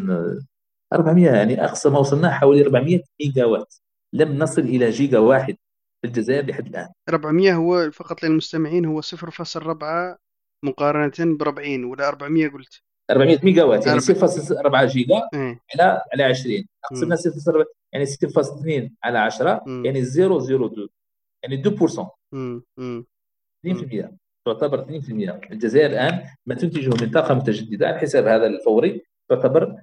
400 0.93 1.31
يعني 1.31 1.65
أقصى 1.65 1.91
ما 1.91 1.99
وصلنا 1.99 2.31
حوالي 2.31 2.63
400 2.63 3.03
ميجا 3.21 3.45
وات 3.45 3.75
لم 4.13 4.39
نصل 4.39 4.63
إلى 4.63 4.91
جيجا 4.91 5.19
واحد 5.19 5.57
في 6.03 6.09
الجزائر 6.09 6.47
لحد 6.47 6.67
الآن. 6.67 6.89
400 7.09 7.55
هو 7.55 7.91
فقط 7.91 8.23
للمستمعين 8.23 8.85
هو 8.85 9.03
0.4 9.03 10.19
مقارنة 10.65 11.37
ب 11.37 11.43
40 11.43 11.85
ولا 11.85 12.09
400 12.09 12.49
قلت؟ 12.49 12.83
400 13.11 13.39
ميجا 13.43 13.65
وات 13.65 13.87
يعني 13.87 14.01
0.4 14.01 14.85
جيجا. 14.85 15.23
على 15.75 16.03
على 16.13 16.23
20 16.23 16.65
قسمنا 16.91 17.17
0 17.17 17.65
يعني 17.93 18.07
6.2 18.07 18.91
على 19.05 19.19
10 19.19 19.63
يعني 19.85 20.05
0.02 20.05 20.89
يعني 21.45 21.63
2% 21.63 22.07
2% 23.67 24.11
تعتبر 24.47 24.85
2% 24.85 25.53
الجزائر 25.53 25.91
الآن 25.91 26.25
ما 26.47 26.55
تنتجه 26.55 27.05
من 27.05 27.11
طاقه 27.11 27.35
متجددة 27.35 27.87
على 27.87 27.99
حساب 27.99 28.27
هذا 28.27 28.47
الفوري 28.47 29.03
تعتبر 29.31 29.77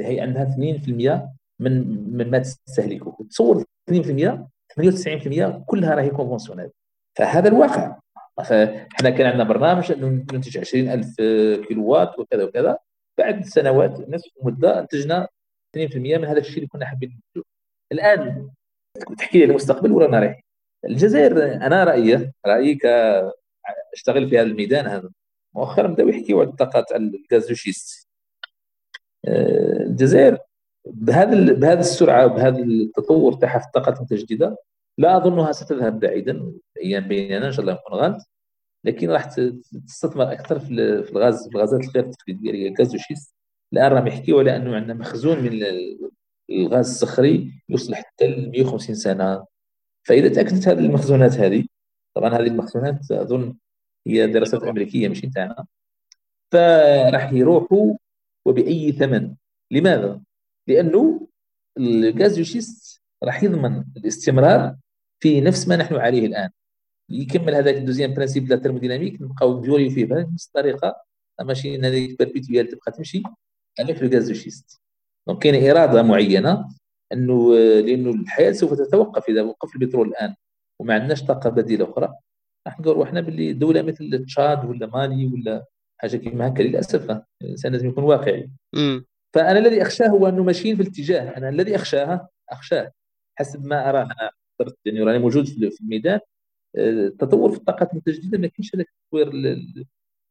هي 0.00 0.20
عندها 0.20 0.44
2% 0.44 1.28
من 1.60 1.72
من 2.16 2.30
ما 2.30 2.38
تستهلكه. 2.38 3.26
تصور 3.30 3.64
2% 3.90 4.48
98% 4.80 5.64
كلها 5.66 5.94
راهي 5.94 6.10
conventionnel 6.10 6.70
فهذا 7.18 7.48
الواقع. 7.48 7.96
فاحنا 8.44 9.10
كان 9.10 9.26
عندنا 9.26 9.44
برنامج 9.44 9.92
إنه 9.92 10.08
ننتج 10.08 10.58
20000 10.58 11.16
كيلو 11.68 11.86
وات 11.86 12.18
وكذا 12.18 12.44
وكذا. 12.44 12.78
بعد 13.18 13.44
سنوات 13.44 14.08
نصف 14.08 14.30
مدة 14.42 14.80
انتجنا 14.80 15.28
2% 15.76 15.96
من 15.96 16.24
هذا 16.24 16.38
الشيء 16.38 16.56
اللي 16.56 16.66
كنا 16.66 16.86
حابين 16.86 17.08
ننتجه. 17.10 17.48
الآن 17.92 18.50
تحكي 19.18 19.38
لي 19.38 19.44
المستقبل 19.44 19.92
ورانا 19.92 20.20
رايحين 20.20 20.42
الجزائر 20.84 21.44
أنا 21.54 21.84
رأيي 21.84 22.32
رأيي 22.46 22.74
ك 22.74 22.86
أشتغل 23.94 24.30
في 24.30 24.38
هذا 24.38 24.46
الميدان 24.46 24.86
هذا. 24.86 25.10
مؤخرا 25.54 25.86
بدأوا 25.88 26.10
يحكيوا 26.10 26.40
على 26.40 26.50
الطاقات 26.50 26.92
على 26.92 27.12
الغازوشيست 27.32 28.08
آه، 29.24 29.82
الجزائر 29.82 30.38
بهذا 30.86 31.52
بهذه 31.52 31.80
السرعة 31.80 32.26
وبهذا 32.26 32.58
التطور 32.58 33.32
تاعها 33.32 33.58
في 33.58 33.66
الطاقات 33.66 33.96
المتجدده 33.96 34.56
لا 34.98 35.16
أظنها 35.16 35.52
ستذهب 35.52 36.00
بعيدا. 36.00 36.52
إن 36.84 37.08
شاء 37.52 37.60
الله 37.60 37.72
يكون 37.72 37.98
غلط 37.98 38.22
لكن 38.84 39.10
راح 39.10 39.24
تستثمر 39.24 40.32
أكثر 40.32 40.58
في 40.58 40.70
الغاز 41.12 41.48
في 41.48 41.54
الغازات 41.54 41.80
الغير 41.80 42.12
تقليديه 42.12 42.50
اللي 42.50 42.64
هي 42.64 42.68
ال 42.68 42.74
gaz 42.74 42.94
de 42.94 43.03
schiste 43.03 43.34
الان 43.72 43.92
راهم 43.92 44.06
يحكيوا 44.06 44.40
على 44.40 44.56
أنه 44.56 44.76
عندنا 44.76 44.94
مخزون 44.94 45.38
من 45.42 45.62
الغاز 46.50 46.90
الصخري 46.90 47.62
يوصل 47.68 47.94
حتى 47.94 48.26
ل 48.26 48.50
150 48.50 48.94
سنة. 48.94 49.46
فإذا 50.04 50.28
تأكدت 50.28 50.68
هذه 50.68 50.78
المخزونات 50.78 51.32
هذه 51.32 51.64
طبعا 52.14 52.34
هذه 52.34 52.46
المخزونات 52.46 53.10
أظن 53.12 53.56
هي 54.06 54.26
دراسات 54.26 54.62
أمريكية 54.62 55.08
مش 55.08 55.20
تاعنا 55.20 55.66
فراح 56.52 57.32
يروحوا 57.32 57.94
وبأي 58.46 58.92
ثمن. 58.92 59.34
لماذا؟ 59.70 60.20
لأنه 60.66 61.28
ال 61.78 61.93
gaz 61.93 62.38
de 62.38 62.52
schiste 62.52 63.02
راح 63.24 63.42
يضمن 63.42 63.84
الاستمرار 63.96 64.76
في 65.20 65.40
نفس 65.40 65.68
ما 65.68 65.76
نحن 65.76 65.94
عليه 65.94 66.26
الآن. 66.26 66.50
يكمل 67.10 67.54
هذاك 67.54 67.76
ال 67.76 67.80
deuxième 67.80 68.14
principe 68.14 68.48
la 68.48 68.56
thermodynamique 68.56 69.22
نبقاو 69.22 69.60
نجوري 69.60 69.90
فيه 69.90 70.04
بنفس 70.04 70.46
الطريقة 70.46 71.02
ماشي 71.40 71.78
هذيك 71.80 72.18
perpétuelle 72.18 72.68
تبقى 72.68 72.92
تمشي 72.92 73.22
عليك 73.80 74.02
ال 74.02 74.09
gaz 74.09 74.28
de 74.28 74.40
schiste 74.40 74.80
donc 75.28 75.42
كاينة 75.42 75.70
اراده 75.70 76.02
معينة 76.02 76.68
إنه 77.12 77.54
لأنه 77.56 78.10
الحياة 78.10 78.52
سوف 78.52 78.74
تتوقف 78.74 79.28
إذا 79.28 79.42
وقف 79.42 79.74
البترول 79.76 80.08
الآن 80.08 80.34
وما 80.80 80.94
عندناش 80.94 81.22
طاقة 81.22 81.50
بديلة 81.50 81.90
أخرى. 81.90 82.14
راح 82.66 82.80
نقولوا 82.80 83.04
إحنا 83.04 83.20
باللي 83.20 83.52
دولة 83.52 83.82
مثل 83.82 84.24
تشاد 84.24 84.64
ولا 84.64 84.86
مالي 84.86 85.26
ولا 85.26 85.64
حاجة 86.00 86.16
كيما 86.16 86.48
هكا 86.48 86.62
للأسف 86.62 87.22
الإنسان 87.42 87.72
لازم 87.72 87.88
يكون 87.88 88.04
واقعي. 88.04 88.50
فأنا 89.34 89.58
الذي 89.58 89.82
أخشاه 89.82 90.06
هو 90.08 90.28
أنه 90.28 90.42
ماشيين 90.42 90.76
في 90.76 90.82
الاتجاه 90.82 91.36
أنا 91.36 91.48
الذي 91.48 91.76
اخشاه 91.76 92.28
أخشاه 92.50 92.92
حسب 93.38 93.66
ما 93.66 93.88
اراه 93.90 94.02
أنا 94.02 94.30
يعني 94.84 95.00
راني 95.00 95.18
موجود 95.18 95.46
في 95.46 95.80
الميدان 95.80 96.20
التطور 96.76 97.52
في 97.52 97.58
الطاقات 97.58 97.92
المتجدده 97.92 98.38
ما 98.38 98.46
كاينش 98.46 98.74
هذاك 98.74 98.86
التطوير 98.88 99.56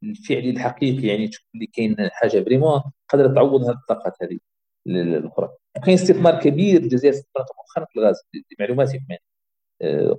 الفعلي 0.04 0.50
الحقيقي 0.50 1.08
يعني 1.08 1.28
تشوف 1.28 1.46
اللي 1.56 1.68
كاين 1.68 1.96
حاجة 2.12 2.44
vraiment 2.44 2.82
قادره 3.10 3.34
تعوض 3.34 3.64
هذه 3.64 3.78
الطاقات 3.78 4.14
هذه 4.22 4.40
الأخرى. 4.88 5.50
كاين 5.86 5.98
استثمار 5.98 6.40
كبير 6.40 6.82
الجزائر 6.82 7.14
استثمرت 7.14 7.48
مؤخرا 7.58 7.86
في 7.86 8.00
الغاز 8.00 8.22
لمعلوماتكم 8.60 9.06
يعني. 9.10 9.22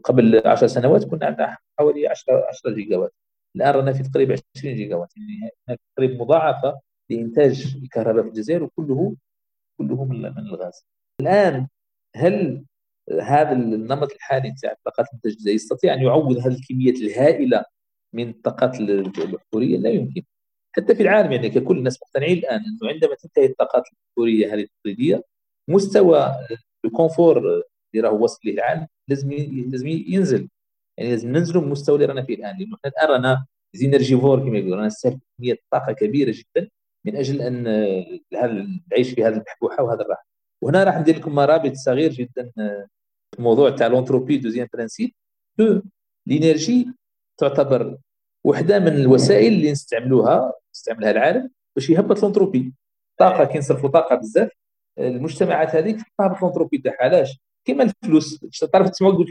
قبل 0.05 0.43
10 0.47 0.67
سنوات 0.67 1.05
كنا 1.05 1.27
عندنا 1.27 1.57
حوالي 1.79 2.09
10 2.09 2.47
10 2.49 2.71
gigawatt 2.75 3.15
الآن 3.57 3.75
رانا 3.75 3.93
في 3.93 4.03
تقريبا 4.03 4.37
20 4.57 4.75
gigawatt 4.75 5.13
يعني 5.17 5.81
تقريبا 5.97 6.25
مضاعفة 6.25 6.81
لإنتاج 7.11 7.77
الكهرباء 7.83 8.23
في 8.23 8.29
الجزائر 8.29 8.63
وكله 8.63 9.17
كله 9.79 10.05
من 10.05 10.27
الغاز. 10.27 10.85
الآن 11.21 11.69
هل 12.17 12.65
هذا 13.23 13.53
النمط 13.53 14.13
الحالي 14.13 14.55
تاع 14.63 14.73
الطاقات 14.73 15.07
المتجدده 15.13 15.51
يستطيع 15.51 15.95
أن 15.95 16.03
يعوض 16.03 16.37
هذه 16.39 16.55
الكميات 16.55 16.97
الهائلة 16.97 17.65
من 18.15 18.29
الطاقات 18.29 18.81
الاحفوريه 18.81 19.79
لا 19.79 19.91
يمكن. 19.91 20.23
حتى 20.77 20.95
في 20.95 21.03
العالم 21.03 21.33
يعني 21.33 21.51
ككل 21.51 21.79
الناس 21.79 21.99
مقتنعين 22.03 22.39
الآن 22.39 22.61
أنه 22.61 22.93
عندما 22.93 23.15
تنتهي 23.15 23.47
الطاقات 23.47 23.85
الاحفوريه 23.93 24.55
هذه 24.55 24.61
التقليدية 24.61 25.25
مستوى 25.69 26.35
الكونفور 26.85 27.39
اللي 27.39 28.09
راه 28.09 28.13
وصل 28.13 28.41
له 28.45 28.53
العالم 28.53 28.87
لازم 29.09 29.33
لازم 29.71 29.89
ينزل. 29.89 30.49
يعني 30.99 31.11
لازم 31.11 31.33
ننزلوا 31.33 31.61
من 31.63 31.67
المستوى 31.67 31.95
اللي 31.95 32.07
رانا 32.07 32.23
فيه 32.23 32.35
الآن. 32.35 32.59
لأنه 32.59 32.77
إحنا 32.77 32.91
الآن 32.91 33.09
رانا 33.11 33.47
زينرجيفور 33.75 34.41
كما 34.41 34.59
يقولوا 34.59 34.77
رانا 34.77 34.87
نستهلك 34.87 35.19
كمية 35.39 35.59
طاقة 35.71 35.93
كبيرة 35.93 36.31
جدا 36.37 36.71
من 37.07 37.17
أجل 37.17 37.43
أن 37.43 37.63
نعيش 38.93 39.11
في 39.15 39.25
هذه 39.25 39.35
البحبوحه 39.35 39.83
وهذا 39.83 40.03
الراحه 40.03 40.27
وهنا 40.63 40.85
راح 40.85 40.99
ندير 40.99 41.17
لكم 41.17 41.35
مرابط 41.35 41.73
صغير 41.75 42.11
جدا 42.13 42.53
في 42.55 42.87
الموضوع 43.39 43.71
تاع 43.71 43.87
l'entropie 43.87 44.39
deuxième 44.39 44.69
principe 44.73 45.13
l'énergie 46.27 46.89
تعتبر 47.39 47.99
وحدة 48.45 48.79
من 48.79 48.89
الوسائل 48.89 49.53
اللي 49.53 49.73
نستعملوها 49.73 50.53
نستعملها 50.75 51.11
العالم 51.11 51.51
باش 51.77 51.91
يهبط 51.91 52.23
l'entropie. 52.23 52.73
طاقة 53.19 53.45
كي 53.45 53.59
نصرفوا 53.59 53.89
طاقة 53.89 54.17
بزاف 54.17 54.51
المجتمعات 54.99 55.77
هذيك 55.77 55.97
تهبط 56.19 56.43
l'entropie 56.43 56.79
تاعها. 56.79 56.97
علاش؟ 57.01 57.39
كما 57.65 57.83
الفلوس 57.83 58.39
تعرف 58.73 58.89
تسمع 58.91 59.11
قلت 59.11 59.29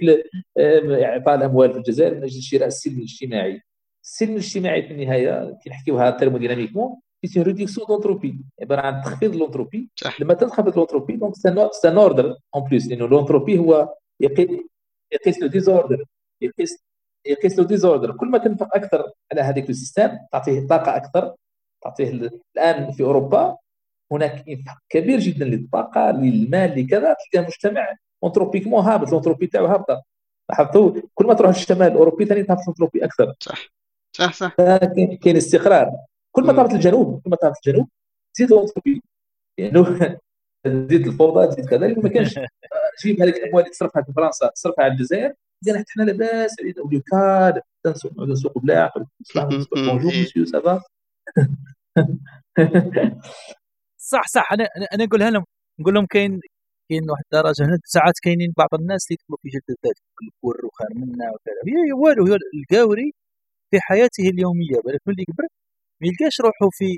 اعطاء 1.03 1.35
الأموال 1.35 1.71
في 1.71 1.77
الجزائر 1.77 2.15
من 2.15 2.23
أجل 2.23 2.41
شراء 2.41 2.67
السلم 2.67 2.97
الاجتماعي. 2.97 3.61
السلم 4.03 4.31
الاجتماعي 4.31 4.83
في 4.83 4.93
النهاية 4.93 5.57
كي 5.63 5.69
نحكيوها 5.69 6.11
thermodynamiquement 6.11 6.95
c'est 7.27 7.41
réduction 7.41 7.87
d'entropie 7.87 8.39
عباره 8.61 8.81
عن 8.81 9.01
تخفيض 9.01 9.35
l'entropie 9.35 9.89
لما 10.19 10.33
تنخفض 10.33 10.77
l'entropie 10.77 11.15
donc 11.15 11.35
c'est 11.35 11.87
un 11.87 11.97
ordre 11.97 12.37
en 12.55 12.63
place 12.63 12.87
لأنه 12.87 13.07
l'entropie 13.07 13.59
هو 13.59 13.93
يقيس 14.19 15.41
le 15.41 15.47
désordre 15.47 16.05
يقيس 16.41 16.83
يقيس 17.25 17.59
le 17.59 17.65
désordre 17.65 18.17
كل 18.17 18.27
ما 18.27 18.37
تنفق 18.37 18.75
أكثر 18.75 19.11
على 19.31 19.41
هذيك 19.41 19.69
ال 19.69 19.75
système 19.75 20.17
تعطيه 20.31 20.67
طاقه 20.67 20.95
أكثر 20.95 21.35
تعطيه 21.83 22.29
الان 22.55 22.91
في 22.91 23.03
اوروبا 23.03 23.57
هناك 24.11 24.49
انفاق 24.49 24.77
كبير 24.89 25.19
جدا 25.19 25.45
للطاقه 25.45 26.11
للمال 26.11 26.79
لكذا 26.79 27.15
تلقى 27.31 27.45
مجتمع 27.45 27.95
entropiquement 28.23 28.83
هابط 28.83 29.11
l'entropie 29.11 29.47
تاعو 29.47 29.65
هابطه 29.65 30.03
لاحظتوا 30.49 31.01
كل 31.13 31.25
ما 31.25 31.33
تروح 31.33 31.49
للشمال 31.49 31.87
الاوروبي 31.87 32.25
ثاني 32.25 32.43
تهبط 32.43 32.61
الانتروبي 32.61 33.05
أكثر 33.05 33.33
صح 33.39 33.69
صح 34.17 34.33
صح 34.33 34.55
كاين 35.21 35.35
استقرار 35.37 35.91
كل 36.37 36.43
ما 36.43 36.53
تهبط 36.53 36.73
الجنوب 36.73 37.21
كل 37.23 37.29
ما 37.29 37.35
تهبط 37.35 37.55
الجنوب 37.67 37.89
تزيد 38.33 38.51
الانتروبي 38.53 39.01
لأنه 39.59 39.83
تزيد 40.63 41.07
الفوضى 41.07 41.47
تزيد 41.47 41.65
كذا 41.65 41.87
ما 41.87 42.09
كانش 42.09 42.39
جيب 43.03 43.21
هذيك 43.21 43.35
الأموال 43.35 43.63
اللي 43.63 43.71
تصرفها 43.71 44.03
في 44.03 44.13
فرنسا 44.13 44.47
تصرفها 44.47 44.83
على 44.85 44.93
الجزائر 44.93 45.33
قال 45.67 45.85
حنا 45.95 46.03
لاباس 46.03 46.55
علينا 46.59 46.81
أوليو 46.81 47.01
كاد 47.01 47.61
نسوق 47.87 48.11
نسوق 48.19 48.59
بلاع 48.59 48.93
بونجور 49.75 50.11
مسيو 50.21 50.45
سافا 50.45 50.81
صح 53.97 54.27
صح. 54.27 54.53
أنا 54.53 54.69
أنا 54.93 55.05
نقولها 55.05 55.29
لهم 55.29 55.45
نقول 55.79 55.93
لهم 55.93 56.05
كاين 56.05 56.39
كاين 56.89 57.09
واحد 57.09 57.23
الدرجة 57.33 57.65
هنا 57.65 57.79
ساعات 57.85 58.13
كاينين 58.23 58.53
بعض 58.57 58.69
الناس 58.73 59.07
اللي 59.07 59.17
يدخلوا 59.21 59.37
في 59.41 59.49
جلد 59.49 59.63
الذات 59.69 59.95
البر 60.23 60.65
وخير 60.65 60.87
منا 60.95 61.31
وكذا. 61.31 61.61
هي 61.67 61.93
والو 61.93 62.27
هو 62.27 62.37
القاوري 62.55 63.13
في 63.71 63.79
حياته 63.81 64.29
اليومية 64.29 64.81
بالك 64.85 65.01
ملي 65.07 65.25
كبر 65.25 65.47
ما 66.01 66.07
يلقاش 66.09 66.35
روحه 66.45 66.69
في 66.77 66.89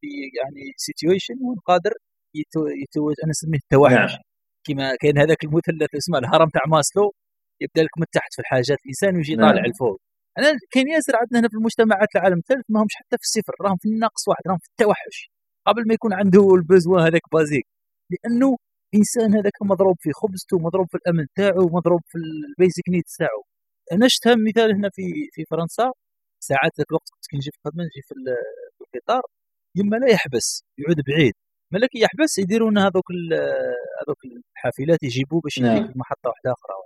في 0.00 0.08
يعني 0.38 0.64
situation 0.76 1.34
وين 1.46 1.58
قادر 1.68 1.92
يتوج 2.82 3.14
أنا 3.24 3.30
نسميه 3.30 3.58
التوحش. 3.64 4.12
نعم. 4.12 4.22
كما 4.66 4.96
كاين 5.00 5.18
هذاك 5.18 5.44
المثلث 5.44 5.94
اسمه 6.00 6.18
الهرم 6.18 6.48
تاع 6.48 6.62
ماسلو 6.68 7.12
يبدا 7.62 7.82
لك 7.82 7.94
من 8.00 8.06
تحت 8.12 8.34
في 8.34 8.40
الحاجات 8.44 8.78
الإنسان 8.84 9.16
ويجي 9.16 9.34
نعم. 9.36 9.50
طالع 9.50 9.62
لفوق. 9.66 9.98
أنا 10.38 10.48
كاين 10.72 10.88
ياسر 10.88 11.16
عندنا 11.16 11.40
هنا 11.40 11.48
في 11.48 11.56
المجتمعات 11.60 12.08
العالم 12.16 12.38
الثالث 12.38 12.66
ما 12.68 12.80
همش 12.82 12.94
حتى 13.00 13.16
في 13.20 13.24
الصفر 13.28 13.54
راهم 13.64 13.76
في 13.82 13.88
الناقص 13.88 14.28
واحد 14.28 14.42
راهم 14.48 14.58
في 14.58 14.68
التوحش. 14.70 15.16
قبل 15.68 15.82
ما 15.88 15.94
يكون 15.94 16.12
عنده 16.20 16.54
ال 16.54 16.61
besoin 16.61 17.02
هذاك 17.08 17.26
basique. 17.32 17.66
لأنه 18.12 18.56
الانسان 18.92 19.28
هذاك 19.38 19.56
مضروب 19.62 19.96
في 20.00 20.10
خبزته 20.20 20.58
مضروب 20.66 20.86
في 20.90 20.96
الأمن 21.00 21.26
تاعو 21.36 21.64
مضروب 21.76 22.00
في 22.10 22.18
ال 22.18 22.29
basic 22.29 22.86
need 22.88 23.06
تاعو. 23.18 23.40
أنا 23.92 24.08
شفتها 24.08 24.34
مثال 24.48 24.74
هنا 24.76 24.90
في 24.96 25.02
في 25.32 25.44
فرنسا. 25.50 25.92
ساعات 26.50 26.72
ذاك 26.78 26.90
الوقت 26.90 27.08
كنت 27.14 27.26
كنجي 27.30 27.50
في 27.50 27.58
الخدمه 27.58 27.82
نجي 27.84 28.02
في 28.08 28.14
القطار 28.84 29.22
يما 29.78 29.96
لا 29.96 30.08
يحبس 30.14 30.64
يعود 30.78 31.00
بعيد 31.08 31.34
ملك 31.74 31.90
يحبس 31.94 32.38
يديرون 32.38 32.78
هذوك 32.78 33.08
هذوك 34.00 34.20
الحافلات 34.24 35.02
يجيبوه 35.02 35.40
باش 35.40 35.58
نعم. 35.58 35.92
في 35.92 35.98
محطه 35.98 36.28
واحدة 36.30 36.52
أخرى 36.52 36.76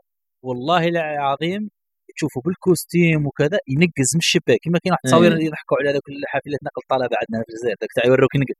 والله 0.44 0.89
العظيم 0.89 1.70
تشوفوا 2.16 2.43
بال 2.43 2.61
costume 2.61 3.27
وكذا 3.26 3.59
ينقز 3.68 4.10
من 4.14 4.22
الشباك 4.26 4.59
كما 4.64 4.78
كاين 4.78 4.93
واحد 4.93 5.01
التصاوير 5.05 5.32
إيه. 5.36 5.47
يضحكوا 5.47 5.76
على 5.80 5.93
ذوك 5.93 6.09
الحافلات 6.09 6.60
نقل 6.62 6.82
طلبة 6.89 7.16
عندنا 7.20 7.44
في 7.44 7.51
الجزائر 7.52 7.76
ذاك 7.80 7.93
تاع 7.97 8.05
يوروك 8.06 8.35
ينقز 8.35 8.55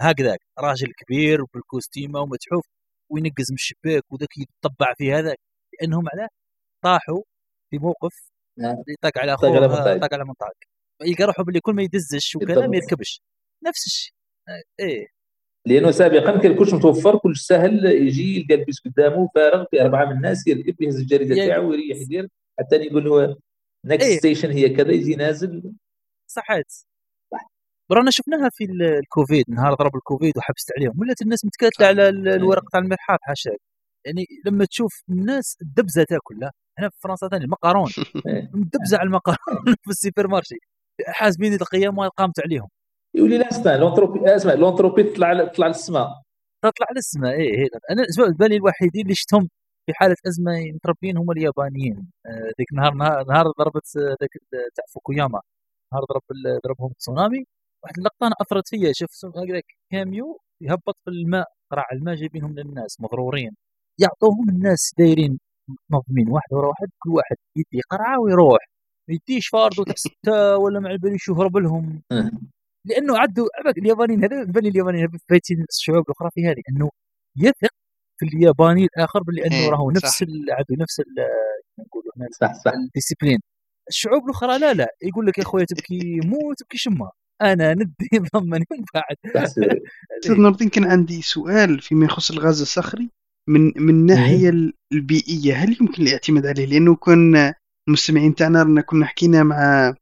هكذاك 0.00 0.40
راجل 0.58 0.92
كبير 1.00 1.38
بال 1.54 1.69
costume 1.69 2.20
ومتحوف 2.20 2.64
وينقز 3.12 3.46
من 3.50 3.58
الشباك 3.62 4.12
وذاك 4.12 4.34
يتطبع 4.38 4.86
في 4.98 5.12
هذاك 5.12 5.38
لأنهم 5.72 6.04
علاه 6.12 6.28
طاحوا 6.84 7.22
في 7.70 7.78
موقف 7.78 8.14
نعم. 8.58 8.76
طاق 8.88 9.18
على 9.18 9.34
أخوه 9.34 9.66
طاق 9.98 10.14
على 10.14 10.24
منطقه 10.24 10.52
يلقى 11.04 11.24
روحه 11.24 11.44
باللي 11.44 11.60
كل 11.60 11.72
ما 11.72 11.82
يدزش 11.82 12.36
وكذا 12.36 12.66
ما 12.66 12.76
يركبش. 12.76 13.22
نفس 13.66 13.86
الشيء. 13.86 14.12
إيه. 14.80 15.06
لأنه 15.66 15.90
سابقا 15.90 16.38
كان 16.38 16.56
كلش 16.56 16.74
متوفر 16.74 17.18
كلش 17.18 17.42
سهل 17.42 17.84
يجي 17.84 18.40
يلقى 18.40 18.54
البيس 18.54 18.80
قدامه 18.80 19.30
فارغ 19.34 19.64
في 19.70 19.82
أربعة 19.82 20.04
من 20.04 20.12
الناس 20.16 20.46
يركب 20.46 20.82
يهز 20.82 21.00
الجريدة 21.00 21.34
تاعو 21.34 21.70
ويريح 21.70 21.98
يدير. 21.98 22.28
حتى 22.58 22.76
يقول 22.76 23.04
له 23.04 23.36
next 23.84 24.06
إيه. 24.06 24.18
station 24.18 24.50
هي 24.50 24.68
كذا 24.68 24.92
يجي 24.92 25.16
نازل. 25.16 25.72
صحيت. 26.26 26.72
رانا 27.92 28.10
شفناها 28.10 28.50
في 28.52 28.64
الكوفيد 29.00 29.44
نهار 29.48 29.74
ضرب 29.74 29.96
الكوفيد 29.96 30.38
وحبست 30.38 30.72
عليهم. 30.76 31.00
ولات 31.00 31.22
الناس 31.22 31.44
متكاتلة 31.44 31.86
على 31.86 32.08
الورق 32.08 32.62
تاع 32.72 32.80
المرحاض 32.80 33.18
حاشاك. 33.22 33.60
يعني 34.04 34.26
لما 34.46 34.64
تشوف 34.64 35.02
الناس 35.08 35.56
الدبزة 35.62 36.04
تاكل 36.04 36.50
هنا 36.78 36.88
في 36.88 36.96
فرنسا 37.00 37.28
ثاني 37.28 37.44
المقارون. 37.44 37.90
إيه. 38.28 38.50
مدبزه 38.54 38.98
على 38.98 39.06
المقارون 39.06 39.64
في 39.84 39.90
ال 39.90 40.28
supermarché. 40.28 40.56
حاسبين 41.06 41.54
القيام 41.54 42.00
قامت 42.00 42.40
عليهم 42.44 42.68
يولي 43.14 43.38
لا 43.38 43.50
اسمع 43.50 43.76
l'entropie 43.76 44.36
اسمع 44.36 44.54
l'entropie 44.54 45.02
تطلع 45.02 45.44
تطلع 45.44 45.66
للسماء. 45.66 46.08
تطلع 46.64 46.86
للسماء 46.96 47.32
إيه 47.32 47.54
إيه. 47.54 47.68
أنا 47.90 48.02
بالي 48.38 48.56
الوحيدين 48.56 49.02
اللي 49.02 49.14
شفتهم 49.14 49.48
في 49.86 49.92
حالة 49.94 50.16
أزمة 50.26 50.52
متربين 50.74 51.16
هم 51.18 51.30
اليابانيين. 51.30 52.10
آه، 52.26 52.52
ذيك 52.58 52.72
نهار 52.72 52.94
نهار 52.94 53.46
ضربت 53.58 53.86
ذاك 53.98 54.30
تاع 54.76 54.84
فوكوياما. 54.94 55.40
نهار 55.92 56.04
ضرب 56.04 56.22
ضربهم 56.64 56.90
التسونامي 56.90 57.44
واحد 57.84 57.98
اللقطة 57.98 58.26
أنا 58.26 58.34
أثرت 58.40 58.68
فيا. 58.68 58.92
شفت 58.92 59.26
كاميو 59.92 60.40
يهبط 60.62 60.96
في 61.04 61.10
الماء. 61.10 61.46
قرع 61.72 61.84
الماء 61.92 62.14
جايبينهم 62.14 62.54
للناس 62.58 63.00
مضرورين 63.00 63.56
يعطوهم 64.00 64.48
الناس 64.48 64.92
دايرين 64.98 65.38
منظمين 65.90 66.28
واحد 66.28 66.52
ورا 66.52 66.68
واحد 66.68 66.88
كل 66.98 67.10
واحد 67.10 67.36
يدي 67.56 67.80
قرعة 67.90 68.20
ويروح. 68.20 68.68
ما 69.08 69.14
يديش 69.14 69.48
فاردو 69.48 69.84
تاع 69.84 69.94
سته 69.94 70.56
ولا 70.56 70.80
ما 70.80 70.88
على 70.88 70.98
باليش 70.98 71.28
يهرب 71.28 71.56
لهم. 71.56 72.02
لأنه 72.84 73.18
عدوا 73.18 73.48
اليابانيين 73.78 74.24
هذا 74.24 74.44
بالي 74.44 74.68
اليابانيين 74.68 75.08
فايتين 75.28 75.64
الشعوب 75.70 76.04
الأخرى 76.08 76.30
في 76.34 76.46
هذه 76.46 76.62
إنه 76.70 76.90
يثق 77.36 77.74
في 78.18 78.26
الياباني 78.26 78.84
الآخر 78.84 79.22
باللي 79.22 79.46
انه 79.46 79.56
إيه، 79.56 79.70
راهو 79.70 79.90
نفس 79.90 80.22
عنده 80.22 80.82
نفس 80.82 81.00
نقولوا 81.78 82.12
صح 82.40 82.52
صح. 82.54 82.72
الديسيبلين. 82.72 83.38
الشعوب 83.88 84.24
الأخرى 84.24 84.58
لا 84.58 84.74
لا. 84.74 84.88
يقول 85.02 85.26
لك 85.26 85.38
يا 85.38 85.44
خويا 85.44 85.64
تبكي 85.64 86.20
مو 86.24 86.54
تبكي 86.58 86.78
شما. 86.78 87.10
أنا 87.42 87.74
ندي 87.74 88.08
ضمني 88.34 88.64
من 88.70 88.84
بعد. 88.94 89.16
أستاذ 90.24 90.40
نور 90.40 90.56
يمكن 90.60 90.84
عندي 90.84 91.22
سؤال 91.22 91.80
فيما 91.80 92.04
يخص 92.04 92.30
الغاز 92.30 92.60
الصخري. 92.60 93.10
من 93.48 93.72
من 93.76 93.90
الناحية 93.90 94.72
البيئية 94.92 95.54
هل 95.54 95.76
يمكن 95.80 96.02
الاعتماد 96.02 96.46
عليه؟ 96.46 96.66
لأنه 96.66 96.96
كان 96.96 97.54
المستمعين 97.88 98.34
تاعنا 98.34 98.80
كنا 98.80 99.06
حكينا 99.06 99.42
مع 99.42 99.94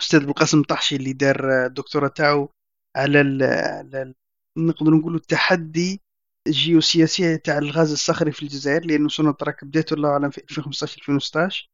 أستاذ 0.00 0.26
بالقاسم 0.26 0.62
طحشي 0.62 0.96
اللي 0.96 1.12
دار 1.12 1.66
الدكتوراه 1.66 2.08
تاعو 2.08 2.48
على, 2.96 3.18
على 3.44 4.14
نقدر 4.58 4.90
نقولوا 4.90 5.18
التحدي 5.18 6.00
الجيوسياسي 6.46 7.38
تاع 7.38 7.58
الغاز 7.58 7.92
الصخري 7.92 8.32
في 8.32 8.42
الجزائر 8.42 8.84
لأنه 8.86 9.08
سنة 9.08 9.32
تراك 9.32 9.64
بديت 9.64 9.92
الله 9.92 10.08
أعلم 10.08 10.30
في 10.30 10.38
2015 10.38 10.98
2016 11.00 11.68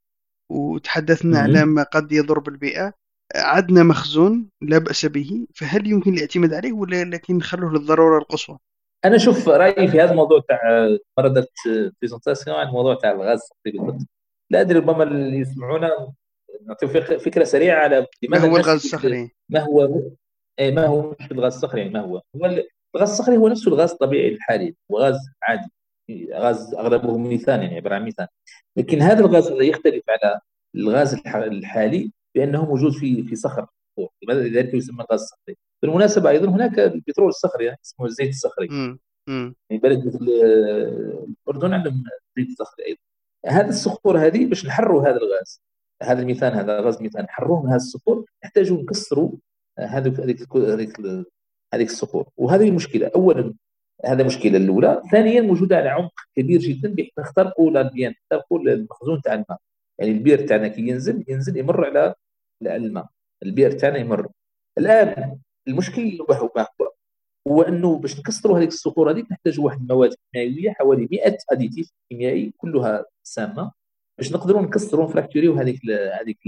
وتحدثنا 0.53 1.39
على 1.39 1.65
ما 1.65 1.83
قد 1.83 2.13
يضر 2.13 2.39
بالبيئة. 2.39 2.93
عندنا 3.37 3.83
مخزون 3.83 4.49
لا 4.63 4.79
بأس 4.79 5.07
به 5.07 5.47
فهل 5.55 5.87
يمكن 5.87 6.15
الاعتماد 6.15 6.55
عليه 6.55 6.73
ولا 6.73 7.05
لكن 7.05 7.37
نخلوه 7.37 7.73
للضرورة 7.73 8.19
القصوى؟ 8.19 8.59
أنا 9.05 9.19
شوف 9.19 9.49
رأيي 9.49 9.89
في 9.89 10.01
هذا 10.01 10.11
الموضوع 10.11 10.41
تاع 10.49 10.89
مره 11.19 11.29
درت 11.29 11.53
présentation 12.01 12.57
عن 12.57 12.69
الموضوع 12.69 12.95
تاع 12.95 13.11
الغاز 13.11 13.39
الصخري 13.39 13.79
بالضبط 13.79 14.09
لا 14.51 14.61
أدري 14.61 14.79
ربما 14.79 15.03
اللي 15.03 15.39
يسمعونا 15.39 16.13
نعطيو 16.67 16.89
فكرة 17.19 17.45
سريعة 17.45 17.85
على 17.85 18.07
ما 18.29 18.39
هو 18.39 18.57
الغاز 18.57 18.85
الصخري؟ 18.85 19.31
ما 19.49 19.61
هو 19.61 20.01
اي 20.59 20.71
ما 20.71 20.87
هو 20.87 21.15
مش 21.21 21.33
الغاز 21.33 21.55
الصخري؟ 21.55 21.89
ما 21.89 22.01
هو؟ 22.01 22.23
هو 22.37 22.47
الغاز 22.95 23.11
الصخري 23.11 23.37
هو 23.37 23.49
نفسه 23.49 23.69
الغاز 23.69 23.91
الطبيعي 23.93 24.29
الحالي 24.29 24.77
هو 24.91 24.99
غاز 24.99 25.17
عادي 25.43 25.71
غاز 26.33 26.75
أغلبه 26.75 27.19
ميثان 27.19 27.63
يعني 27.63 27.77
عبارة 27.77 27.95
عن 27.95 28.03
ميثان. 28.05 28.27
لكن 28.77 29.03
هذا 29.03 29.21
الغاز 29.21 29.51
يختلف 29.51 30.05
على 30.09 30.41
الغاز 30.75 31.15
الحالي 31.37 32.13
بأنه 32.35 32.65
موجود 32.65 32.93
في 32.93 33.23
في 33.23 33.37
صخر. 33.37 33.67
لذلك 34.29 34.75
يسمى 34.75 35.05
الغاز 35.05 35.21
الصخري. 35.23 35.57
بالمناسبة 35.83 36.31
أيضا 36.31 36.49
هناك 36.49 36.79
البترول 36.79 37.29
الصخري 37.29 37.65
يعني 37.65 37.79
اسمه 37.85 38.07
الزيت 38.07 38.29
الصخري. 38.29 38.69
يعني 39.29 39.81
بلد 39.83 40.07
مثل 40.07 40.25
الأردن 41.49 41.73
عندهم 41.73 42.05
زيت 42.39 42.59
صخري 42.59 42.87
أيضا. 42.87 42.99
هذه 43.47 43.69
الصخور 43.69 44.19
هذه 44.19 44.47
باش 44.47 44.67
نحروا 44.67 45.03
هذا 45.03 45.17
الغاز 45.17 45.63
هذا 46.03 46.21
الميثان 46.23 46.53
هذا 46.53 46.81
غاز 46.81 47.03
ميثان 47.03 47.25
نحرروه 47.25 47.63
من 47.63 47.69
هذه 47.69 47.77
الصخور 47.77 48.25
نحتاجوا 48.45 48.83
نكسروا 48.83 49.33
هذيك 49.79 50.21
هذيك 50.21 50.57
هذيك 50.57 51.01
هذيك 51.75 51.89
الصخور. 51.89 52.29
وهذه 52.37 52.69
المشكلة 52.69 53.11
اولا 53.15 53.55
هذا 54.05 54.23
المشكلة 54.23 54.57
الأولى 54.57 55.03
ثانيا 55.13 55.41
موجودة 55.41 55.77
على 55.77 55.89
عمق 55.89 56.13
كبير 56.37 56.61
جدا 56.61 56.95
بحيث 56.95 57.11
نخترقوا 57.19 57.71
؟لابيان 57.71 58.15
نخترقوا 58.23 58.59
المخزون 58.59 59.21
تاع 59.23 59.35
الماء. 59.35 59.59
يعني 59.99 60.13
البير 60.13 60.47
تاعنا 60.47 60.69
كي 60.69 60.89
ينزل 60.89 61.25
ينزل 61.29 61.57
يمر 61.57 61.85
على 61.87 62.15
الماء. 62.63 63.07
البير 63.43 63.71
تاعنا 63.71 63.99
يمر. 63.99 64.29
الآن 64.79 65.39
المشكل 65.69 66.19
ما 66.29 66.37
هو 66.37 66.51
هو 67.49 67.63
أنه 67.63 67.99
باش 67.99 68.19
نكسروا 68.19 68.59
هذيك 68.59 68.69
الصخور 68.69 69.11
هذيك 69.11 69.33
نحتاج 69.33 69.61
واحد 69.61 69.81
المواد 69.81 70.15
كيميائيه 70.33 70.71
حوالي 70.71 71.09
100 71.13 71.37
additif 71.51 71.91
كيميائي 72.11 72.53
كلها 72.57 73.05
سامة 73.23 73.73
باش 74.19 74.33
نقدروا 74.33 74.63
نكسروا 74.63 75.05
نفراكتوريو 75.05 75.55
هذيك 75.55 75.81
هذيك 76.21 76.39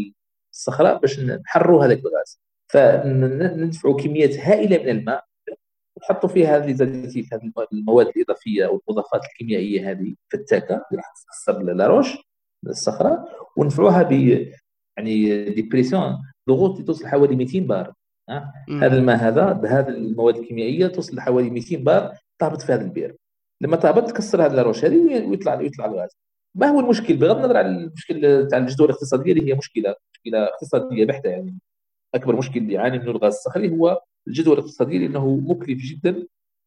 الصخرة 0.53 0.95
باش 0.95 1.21
نحرروا 1.21 1.85
هذاك 1.85 1.99
الغاز 1.99 2.41
فندفعوا 2.73 4.01
كميات 4.01 4.37
هائلة 4.37 4.79
من 4.79 4.89
الماء 4.89 5.25
نحطوا 6.03 6.29
فيها 6.29 6.57
هذه 6.57 6.73
ال 6.73 6.80
additifs 6.80 7.35
هذه 7.35 7.53
المواد 7.73 8.09
الإضافية 8.17 8.67
أو 8.67 8.83
المضافات 8.89 9.25
الكيميائية 9.25 9.91
هذه 9.91 10.15
فتاكة 10.33 10.75
اللي 10.75 10.97
راح 10.97 11.15
تكسر 11.27 11.63
la 11.63 11.78
roche 11.78 12.17
الصخره 12.67 13.29
وندفعوها 13.57 14.03
ب 14.03 14.13
يعني 14.97 15.45
des 15.51 15.68
pressions 15.68 16.19
ضغوط 16.49 16.87
توصل 16.87 17.07
حوالي 17.07 17.37
200 17.37 17.61
بار؟ 17.61 17.95
هذا 18.83 18.97
الماء 18.97 19.17
هذا 19.17 19.53
بهذه 19.53 19.89
المواد 19.89 20.37
الكيميائية 20.37 20.87
توصل 20.87 21.17
لحوالي 21.17 21.51
200 21.51 21.77
بار 21.77 22.17
تهبط 22.39 22.63
في 22.63 22.73
هذا 22.73 22.85
البئر. 22.85 23.15
لما 23.61 23.77
تهبط 23.77 24.11
تكسر 24.11 24.47
هذه 24.47 24.53
لاروش 24.53 24.85
هذه 24.85 25.27
ويطلع 25.29 25.55
ويطلع 25.55 25.85
الغاز 25.87 26.11
ما 26.55 26.67
هو 26.67 26.81
المشكل؟ 26.81 27.17
بغض 27.17 27.37
النظر 27.37 27.57
عن 27.57 27.67
المشكل 27.67 28.49
تاع 28.51 28.59
الجدوى 28.59 28.87
الاقتصادية 28.87 29.33
اللي 29.33 29.51
هي 29.51 29.55
مشكلة 29.55 29.95
مشكلة 30.15 30.45
اقتصادية 30.45 31.05
بحتة 31.05 31.29
يعني. 31.31 31.59
أكبر 32.15 32.37
مشكل 32.37 32.71
يعاني 32.71 32.99
منه 32.99 33.11
الغاز 33.11 33.35
الصخري 33.35 33.71
هو 33.71 34.03
الجدوى 34.29 34.55
الاقتصادية 34.55 34.99
لأنه 34.99 35.37
مكلف 35.37 35.79
جدا 35.79 36.13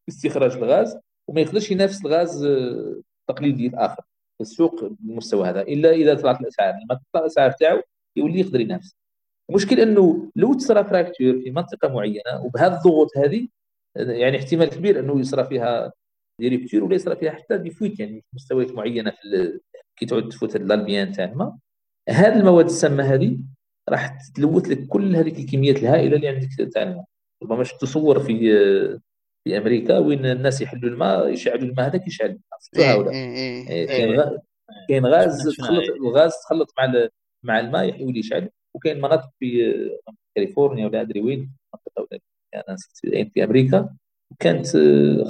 في 0.06 0.10
استخراج 0.10 0.52
الغاز 0.52 0.98
وما 1.28 1.42
يقدرش 1.42 1.72
ينافس 1.72 2.06
الغاز 2.06 2.44
التقليدي 3.30 3.68
الآخر. 3.68 4.04
في 4.38 4.42
السوق 4.42 4.86
بالمستوى 5.00 5.50
هذا. 5.50 5.62
إلا 5.62 5.92
إذا 5.92 6.14
طلعت 6.16 6.42
الأسعار. 6.42 6.74
لما 6.74 7.00
تطلع 7.00 7.22
الأسعار 7.22 7.52
تاعو 7.52 7.82
يولي 8.16 8.40
يقدر 8.40 8.60
ينافس. 8.60 8.96
المشكل 9.50 9.80
إنه 9.80 10.32
لو 10.36 10.54
تصرى 10.54 10.84
فراكتور 10.84 11.42
في 11.42 11.52
منطقة 11.52 11.90
معينة 11.94 12.42
وبهذه 12.46 12.78
الضغوط 12.78 13.18
هذه 13.18 13.48
يعني 13.96 14.38
احتمال 14.38 14.70
كبير 14.70 15.00
إنه 15.00 15.20
يصرى 15.20 15.44
فيها 15.46 15.92
des 16.40 16.48
ruptures 16.48 16.84
ولا 16.84 16.96
يصرى 16.96 17.16
فيها 17.16 17.32
حتى 17.32 17.58
des 17.58 17.72
fuites 17.72 18.00
يعني 18.00 18.22
في 18.22 18.28
مستويات 18.34 18.72
معينة 18.72 19.12
في 19.12 19.60
كي 19.96 20.06
تعود 20.06 20.30
تفوت 20.30 20.56
الالبيان 20.56 21.12
تاع 21.12 21.26
الماء 21.26 21.56
هذه 22.10 22.40
المواد 22.40 22.66
السامه 22.66 23.04
هذه 23.04 23.38
راح 23.90 24.18
تلوث 24.36 24.68
لك 24.68 24.88
كل 24.88 25.16
هذيك 25.16 25.40
الكميات 25.40 25.78
الهائلة 25.78 26.16
اللي 26.16 26.28
عندك 26.28 26.50
تاع 26.74 26.84
الماء. 26.84 27.06
ربما 27.44 27.64
تصور 27.64 28.20
في 28.20 28.40
في 29.44 29.58
أمريكا 29.58 29.98
وين 29.98 30.26
الناس 30.26 30.62
يحلوا 30.62 30.90
الماء 30.92 31.30
يشعلوا 31.30 31.64
الماء 31.64 31.88
هذاك 31.88 32.08
يشعل 32.08 32.40
إيه 32.78 33.10
إيه 33.10 33.70
إيه 33.70 33.88
كاين 33.88 34.20
غاز 34.20 34.38
كاين 34.90 35.06
غاز 35.06 35.56
تخلط 35.58 35.90
الغاز 35.90 36.32
تخلط 36.44 36.74
مع 36.78 37.08
مع 37.44 37.60
الماء 37.60 38.02
يولي 38.02 38.20
يشعل. 38.20 38.50
وكاين 38.76 38.98
مناطق 38.98 39.30
في 39.40 39.74
كاليفورنيا 40.36 40.88
ولا 40.88 41.02
أدري 41.02 41.22
وين 41.22 41.52
ولا 41.98 42.20
أنا 42.56 42.74
نسيت 42.74 43.34
في 43.34 43.44
أمريكا 43.44 43.96
كانت 44.40 44.68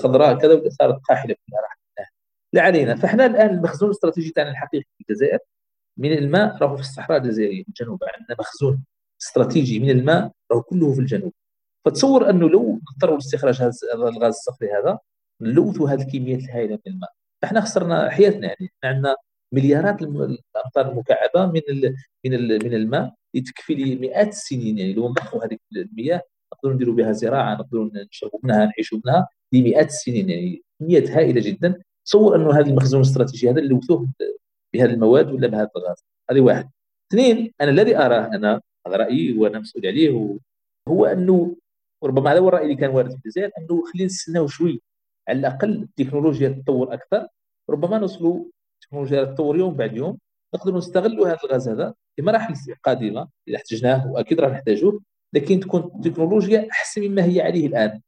خضراء 0.04 0.38
كذا 0.40 0.54
وصارت 0.54 1.02
قاحلة 1.10 1.36
كلها 1.48 1.62
راحت 1.62 1.82
لا 2.54 2.62
علينا. 2.62 2.96
فإحنا 2.96 3.26
الآن 3.26 3.50
المخزون 3.50 3.90
الاستراتيجي 3.90 4.30
تاعنا 4.32 4.52
الحقيقي 4.52 4.86
في 4.98 5.04
الجزائر 5.10 5.40
من 5.98 6.14
الماء 6.14 6.58
راهو 6.58 6.76
في 6.76 6.82
الصحراء 6.82 7.18
الجزائرية 7.22 7.64
الجنوب. 7.68 8.04
عندنا 8.20 8.38
مخزون 8.40 8.84
استراتيجي 9.22 9.80
من 9.80 9.90
الماء 9.90 10.32
راهو 10.52 10.62
كله 10.62 10.94
في 10.94 11.00
الجنوب. 11.00 11.34
فتصور 11.86 12.30
أنه 12.30 12.50
لو 12.50 12.80
اضطروا 12.96 13.16
لاستخراج 13.16 13.62
هذا 13.62 13.72
الغاز 13.94 14.34
الصخري 14.34 14.70
هذا 14.72 15.00
نلوثوا 15.42 15.90
هذه 15.90 16.02
الكميات 16.02 16.40
الهائلة 16.40 16.80
من 16.88 16.94
الماء. 16.94 17.12
إحنا 17.44 17.62
خسرنا 17.62 18.10
حياتنا 18.10 18.48
يعني. 18.48 18.70
عندنا 18.84 19.16
مليارات 19.54 20.02
الامتار 20.02 20.92
المكعبة 20.92 21.46
من 21.46 21.62
من 22.26 22.48
من 22.48 22.74
الماء. 22.74 23.14
يتكفي 23.34 23.76
لي 23.76 23.96
مئات 23.96 24.28
السنين 24.28 24.78
يعني 24.78 24.94
لو 24.94 25.10
نضخوا 25.10 25.46
هذه 25.46 25.58
المياه 25.76 26.22
نقدروا 26.54 26.76
نديروا 26.76 26.96
بها 26.96 27.12
زراعة 27.12 27.54
نقدروا 27.54 27.90
نشربوا 27.94 28.40
منها 28.44 28.66
نعيشوا 28.66 29.00
منها 29.06 29.28
لمئات 29.54 29.88
السنين 29.88 30.30
يعني 30.30 30.64
كميات 30.80 31.10
هائلة 31.10 31.42
جدا. 31.42 31.82
تصور 32.06 32.36
أنه 32.36 32.54
هذا 32.54 32.68
المخزون 32.68 33.02
الاستراتيجي 33.02 33.50
هذا 33.50 33.62
نلوثوه 33.62 34.08
بهذه 34.74 34.90
المواد 34.90 35.32
ولا 35.32 35.48
بهذا 35.48 35.70
الغاز؟ 35.76 35.98
هذه 36.32 36.40
واحد. 36.42 36.70
اثنين 37.12 37.54
أنا 37.62 37.72
الذي 37.72 37.98
اراه 37.98 38.26
أنا 38.26 38.62
هذا 38.88 38.96
رأيي 38.96 39.38
وأنا 39.38 39.60
مسؤول 39.60 39.88
عليه 39.88 40.38
هو 40.88 41.06
أنه 41.06 41.56
وربما 42.02 42.32
هذا 42.32 42.40
هو 42.40 42.50
الرأي 42.50 42.64
اللي 42.64 42.76
كان 42.76 42.90
وارد 42.90 43.10
في 43.12 43.16
الجزائر 43.16 43.52
أنه 43.58 43.84
خلينا 43.94 44.06
نستناو 44.06 44.48
شوي 44.48 44.82
على 45.30 45.40
الأقل 45.40 45.84
التكنولوجيا 45.84 46.50
تتطور 46.50 46.94
أكثر. 46.94 47.28
ربما 47.70 47.98
نوصلوا 47.98 48.46
التكنولوجيا 48.76 49.24
تتطور 49.24 49.58
يوم 49.58 49.74
بعد 49.74 49.96
يوم. 49.96 50.18
نقدروا 50.56 50.78
نستغلوا 50.78 51.28
هذا 51.28 51.38
الغاز 51.44 51.70
هذا 51.70 51.94
في 52.16 52.22
مراحل 52.22 52.54
قادمة 52.84 53.28
إذا 53.48 53.58
احتجناه 53.58 54.12
وأكيد 54.12 54.40
راح 54.40 54.52
نحتاجوه 54.52 55.02
لكن 55.34 55.60
تكون 55.60 55.92
التكنولوجيا 55.96 56.68
أحسن 56.72 57.02
مما 57.02 57.26
هي 57.26 57.42
عليه 57.42 57.68
الآن. 57.68 58.02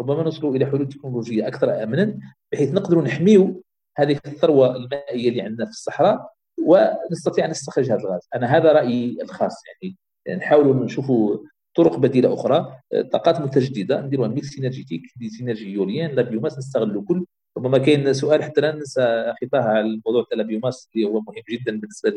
ربما 0.00 0.22
نوصلوا 0.22 0.56
إلى 0.56 0.66
حلول 0.66 0.88
تكنولوجية 0.88 1.46
أكثر 1.48 1.82
امنا 1.82 2.18
بحيث 2.52 2.74
نقدروا 2.74 3.02
نحميو 3.02 3.62
هذه 3.96 4.20
الثروة 4.26 4.76
المائية 4.76 5.28
اللي 5.28 5.40
عندنا 5.42 5.64
في 5.64 5.70
الصحراء 5.70 6.32
ونستطيع 6.64 7.44
أن 7.44 7.50
نستخرج 7.50 7.90
هذا 7.90 8.00
الغاز. 8.00 8.28
أنا 8.34 8.56
هذا 8.56 8.72
رأيي 8.72 9.18
الخاص 9.22 9.54
يعني. 9.66 9.96
نحاولوا 10.38 10.84
نشوفوا 10.84 11.38
طرق 11.74 11.96
بديلة 11.96 12.34
أخرى 12.34 12.80
طاقات 13.12 13.40
متجددة 13.40 14.00
نديروها 14.00 14.28
mix 14.28 14.46
énergétique 14.46 15.02
des 15.16 15.28
énergies 15.28 15.72
éoliennes 15.72 16.10
la 16.10 16.22
biomasse 16.22 16.58
نستغلوا 16.58 17.02
كل. 17.02 17.26
ربما 17.56 17.78
كاين 17.78 18.12
سؤال 18.12 18.42
حتى 18.42 18.60
لا 18.60 18.72
ننسى 18.72 19.02
أخي 19.02 19.48
على 19.54 19.80
الموضوع 19.80 20.24
تاع 20.30 20.38
البيوماس 20.40 20.88
اللي 20.94 21.06
هو 21.06 21.20
مهم 21.20 21.42
جدا 21.50 21.80
بالنسبة 21.80 22.10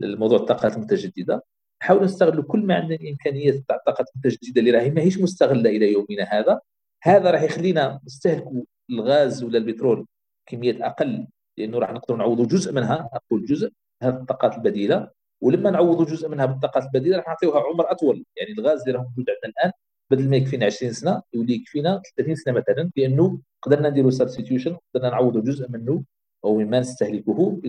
للموضوع 0.00 0.38
الطاقات 0.38 0.76
المتجدده 0.76 1.44
نحاولوا 1.82 2.04
نستغلوا 2.04 2.44
كل 2.44 2.60
ما 2.60 2.74
عندنا 2.74 2.94
الامكانيات 2.96 3.54
تاع 3.54 3.76
الطاقات 3.76 4.06
المتجدده 4.14 4.60
اللي 4.60 4.70
راهي 4.70 4.90
ماهيش 4.90 5.18
مستغلة 5.18 5.70
إلى 5.70 5.92
يومنا 5.92 6.22
هذا. 6.30 6.60
هذا 7.02 7.30
راح 7.30 7.42
يخلينا 7.42 8.00
نستهلكوا 8.06 8.62
الغاز 8.90 9.44
ولا 9.44 9.58
البترول 9.58 10.06
كميات 10.46 10.80
أقل 10.80 11.26
لأنه 11.58 11.78
راح 11.78 11.92
نقدروا 11.92 12.18
نعوضوا 12.18 12.46
جزء 12.46 12.72
منها 12.72 13.10
أقول 13.12 13.44
جزء 13.44 13.72
هذه 14.02 14.14
الطاقات 14.14 14.54
البديلة. 14.54 15.10
ولما 15.42 15.70
نعوضوا 15.70 16.04
جزء 16.04 16.28
منها 16.28 16.46
بالطاقات 16.46 16.84
البديلة 16.84 17.16
راح 17.16 17.28
نعطيوها 17.28 17.60
عمر 17.60 17.90
أطول. 17.90 18.24
يعني 18.36 18.52
الغاز 18.52 18.80
اللي 18.80 18.92
راه 18.92 19.02
موجود 19.02 19.26
عندنا 19.30 19.52
الآن 19.58 19.72
بدل 20.10 20.30
ما 20.30 20.36
يكفينا 20.36 20.66
20 20.66 20.92
سنة 20.92 21.22
يولي 21.34 21.54
يكفينا 21.54 22.02
30 22.16 22.34
سنة 22.34 22.54
مثلا 22.54 22.90
لأنه 22.96 23.40
قدرنا 23.62 23.90
نديروا 23.90 24.10
substitution 24.10 24.76
قدرنا 24.94 25.10
نعوضوا 25.10 25.40
جزء 25.40 25.70
منه 25.70 26.04
أو 26.44 26.58
مما 26.58 26.80
نستهلكه 26.80 27.62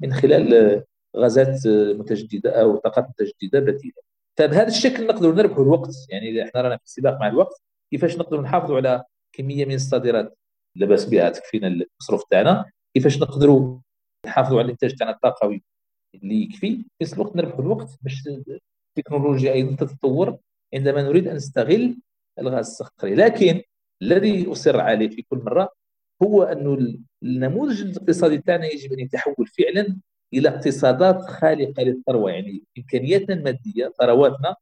من 0.00 0.12
خلال 0.12 0.82
غازات 1.16 1.66
متجددة 1.66 2.62
أو 2.62 2.76
طاقات 2.76 3.06
متجددة 3.08 3.60
بديله 3.60 4.02
فبهذا 4.38 4.68
الشكل 4.68 5.06
نقدروا 5.06 5.34
نربحوا 5.34 5.62
الوقت. 5.64 5.94
يعني 6.08 6.42
إحنا 6.44 6.60
رانا 6.60 6.76
في 6.76 6.84
السباق 6.84 7.20
مع 7.20 7.28
الوقت 7.28 7.62
كيفاش 7.92 8.18
نقدروا 8.18 8.42
نحافظوا 8.42 8.76
على 8.76 9.04
كمية 9.32 9.64
من 9.64 9.74
الصادرات؟ 9.74 10.38
لاباس 10.76 11.04
بها 11.04 11.30
تكفينا 11.30 11.68
المصروف 11.68 12.24
تاعنا. 12.30 12.64
كيفاش 12.94 13.18
نقدروا 13.18 13.78
نحافظوا 14.26 14.58
على 14.58 14.66
الإنتاج 14.66 14.94
تاعنا 14.94 15.14
الطاقوي 15.14 15.62
اللي 16.14 16.42
يكفي؟ 16.42 16.76
في 16.76 16.84
نفس 17.02 17.14
الوقت 17.14 17.36
نربحوا 17.36 17.60
الوقت 17.60 17.88
باش 18.02 18.28
التكنولوجيا 18.98 19.52
أيضا 19.52 19.76
تتطور 19.86 20.38
عندما 20.74 21.02
نريد 21.02 21.28
أن 21.28 21.36
نستغل 21.36 21.96
الغاز 22.38 22.66
الصخري. 22.66 23.14
لكن 23.14 23.62
الذي 24.02 24.52
أصر 24.52 24.80
عليه 24.80 25.08
في 25.08 25.22
كل 25.22 25.38
مرة 25.38 25.72
هو 26.22 26.42
أنه 26.42 26.98
النموذج 27.22 27.82
الاقتصادي 27.82 28.38
تاعنا 28.38 28.66
يجب 28.66 28.92
أن 28.92 29.00
يتحول 29.00 29.46
فعلا 29.46 29.96
إلى 30.34 30.48
اقتصادات 30.48 31.22
خالقة 31.22 31.82
للثروة 31.82 32.30
يعني 32.30 32.62
إمكانياتنا 32.78 33.34
المادية 33.34 33.92
ثرواتنا 33.98 34.54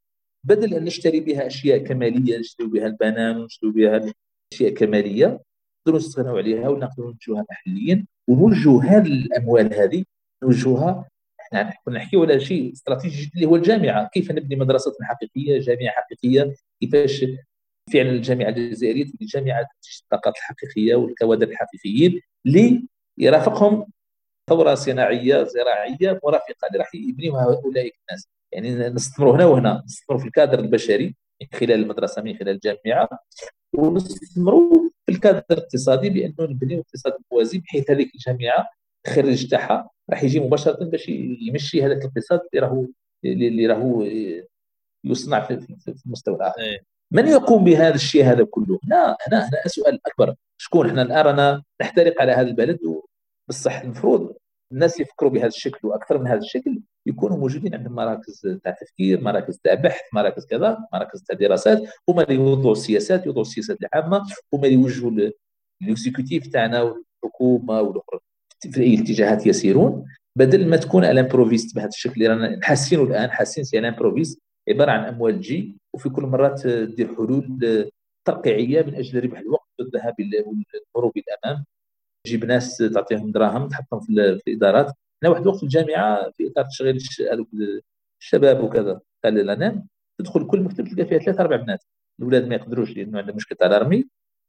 بدل 0.45 0.75
أن 0.75 0.85
نشتري 0.85 1.21
بها 1.21 1.47
أشياء 1.47 1.79
كمالية 1.79 2.39
نشتري 2.39 2.67
بها 2.67 2.87
البنان 2.87 3.37
ونشتري 3.37 3.71
بها 3.71 4.13
أشياء 4.53 4.75
كمالية 4.75 5.27
نقدروا 5.81 5.99
نستغنوا 5.99 6.39
عليها 6.39 6.69
ونقدروا 6.69 7.13
نوجهها 7.13 7.45
محليا. 7.51 8.07
ونوجهوا 8.29 8.83
هذه 8.83 9.07
الاموال 9.07 9.75
هذه 9.75 10.05
نوجهها 10.43 11.09
إحنا 11.41 11.75
كنا 11.85 11.99
نحكيو 11.99 12.23
على 12.23 12.41
شيء 12.41 12.73
استراتيجي 12.73 13.31
اللي 13.35 13.47
هو 13.47 13.57
الجامعة. 13.57 14.09
كيف 14.09 14.31
نبني 14.33 14.57
مدرسه 14.57 14.93
حقيقيه 15.03 15.59
جامعة 15.61 15.91
حقيقية؟ 15.91 16.55
كيفاش 16.81 17.25
فعلا 17.93 18.11
الجامعة 18.11 18.49
الجزائرية 18.49 19.05
تولي 19.05 19.27
جامعة؟ 19.27 19.67
الطاقات 20.03 20.37
الحقيقية 20.37 20.95
والكوادر 20.95 21.49
الحقيقيين 21.49 22.21
اللي 22.47 22.87
يرافقهم 23.19 23.87
ثورة 24.49 24.75
صناعية 24.75 25.45
زراعية 25.45 26.21
مرافقة 26.25 26.67
اللي 26.69 26.79
راح 26.79 26.95
يبنيوها 26.95 27.45
اولئك 27.65 27.95
الناس. 28.09 28.29
يعني 28.53 28.89
نستثمروا 28.89 29.37
هنا 29.37 29.47
وهنا 29.47 29.83
نستثمروا 29.87 30.21
في 30.21 30.27
الكادر 30.27 30.59
البشري 30.59 31.17
من 31.43 31.49
خلال 31.59 31.73
المدرسة 31.73 32.23
من 32.23 32.37
خلال 32.37 32.49
الجامعة 32.49 33.09
ونستثمروا 33.75 34.91
في 35.07 35.13
الكادر 35.13 35.43
الاقتصادي 35.51 36.11
بانه 36.11 36.35
نبنيو 36.41 36.81
اقتصاد 36.81 37.13
موازي 37.33 37.59
بحيث 37.59 37.91
هذيك 37.91 38.15
الجامعة 38.15 38.69
الخريج 39.07 39.51
تاعها. 39.51 39.91
راح 40.11 40.25
يجي 40.25 40.41
مباشرة 40.41 40.85
باش 40.85 41.09
يمشي 41.09 41.83
هذاك 41.83 41.99
الاقتصاد 41.99 42.41
اللي 42.55 42.67
راهو 42.67 42.87
اللي 43.25 43.67
راهو 43.67 44.03
يصنع 45.05 45.41
في, 45.41 45.77
المستوى 46.07 46.37
الآخر. 46.37 46.61
إيه. 46.61 46.81
من 47.13 47.27
يقوم 47.29 47.65
بهذا 47.65 47.95
الشيء 47.95 48.25
هذا 48.25 48.45
كله؟ 48.45 48.79
هنا 48.85 49.17
هنا 49.29 49.49
هنا 49.49 49.67
سؤال 49.67 50.01
أكبر. 50.07 50.35
شكون؟ 50.61 50.87
إحنا 50.89 51.03
الآن 51.03 51.27
رانا 51.27 51.63
نحترق 51.81 52.21
على 52.21 52.33
هذا 52.33 52.49
البلد 52.49 52.79
بصح 53.49 53.81
المفروض 53.81 54.37
الناس 54.73 55.01
يفكروا 55.01 55.31
بهذا 55.31 55.47
الشكل 55.47 55.89
وأكثر 55.89 56.19
من 56.19 56.27
هذا 56.27 56.39
الشكل 56.39 56.81
يكونوا 57.07 57.37
موجودين 57.37 57.75
عندهم 57.75 57.95
مراكز 57.95 58.59
تاع 58.65 58.73
تفكير 58.73 59.21
مراكز 59.21 59.59
تاع 59.59 59.75
بحث 59.75 60.01
مراكز 60.15 60.47
كذا 60.47 60.79
مراكز 60.93 61.23
تاع 61.23 61.37
دراسات 61.37 61.83
هما 62.09 62.23
اللي 62.23 62.35
يوضعوا 62.35 62.73
السياسات 62.73 63.27
يوضعوا 63.27 63.43
السياسات 63.43 63.79
العامة 63.83 64.23
هما 64.55 64.65
اللي 64.65 64.75
يوجهوا 64.75 65.31
ال 65.83 65.90
exécutif 65.90 66.47
تاعنا 66.47 66.83
والحكومة 66.83 67.81
والأخرى. 67.81 68.21
في 68.61 68.81
أي 68.81 68.95
اتجاهات 68.95 69.47
يسيرون. 69.47 70.05
بدل 70.37 70.69
ما 70.69 70.77
تكون 70.77 71.05
ال 71.05 71.11
improviste 71.11 71.75
بهذا 71.77 71.89
الشكل 71.89 72.13
اللي 72.13 72.27
رانا 72.27 72.61
حاسينه 72.63 73.03
الآن 73.03 73.31
حاسين 73.31 73.65
c'est 73.65 73.79
à 73.79 73.84
l'improviste 73.84 74.43
عبارة 74.69 74.91
عن 74.91 75.05
أموال 75.05 75.41
تجي 75.41 75.77
وفي 75.95 76.09
كل 76.09 76.23
مرة 76.23 76.49
تدير 76.55 77.15
حلول 77.17 77.59
ترقيعية 78.25 78.83
من 78.83 78.95
أجل 78.95 79.25
ربح 79.25 79.39
الوقت 79.39 79.69
والذهاب 79.79 80.15
والهروب 80.21 81.13
الأمام. 81.17 81.65
تجيب 82.25 82.45
ناس 82.45 82.77
تعطيهم 82.77 83.31
دراهم 83.31 83.69
تحطهم 83.69 84.01
في, 84.01 84.13
الإدارات. 84.49 84.93
أنا 85.23 85.31
واحد 85.31 85.43
الوقت 85.43 85.57
في 85.57 85.63
الجامعة 85.63 86.31
في 86.31 86.49
إطار 86.49 86.65
تشغيل 86.65 86.99
الشباب 88.21 88.65
وكذا. 88.65 89.01
قال 89.25 89.41
الانام 89.41 89.89
تدخل 90.19 90.47
كل 90.47 90.61
مكتب 90.61 90.89
تلقى 90.89 91.07
فيها 91.07 91.19
ثلاث 91.19 91.41
أربع 91.41 91.57
بنات. 91.57 91.85
الاولاد 92.19 92.49
ما 92.49 92.55
يقدروش 92.55 92.97
لأنه 92.97 93.19
عندهم 93.19 93.37
مشكلة 93.37 93.59
تاع 93.59 93.67
الأرمي. 93.69 94.05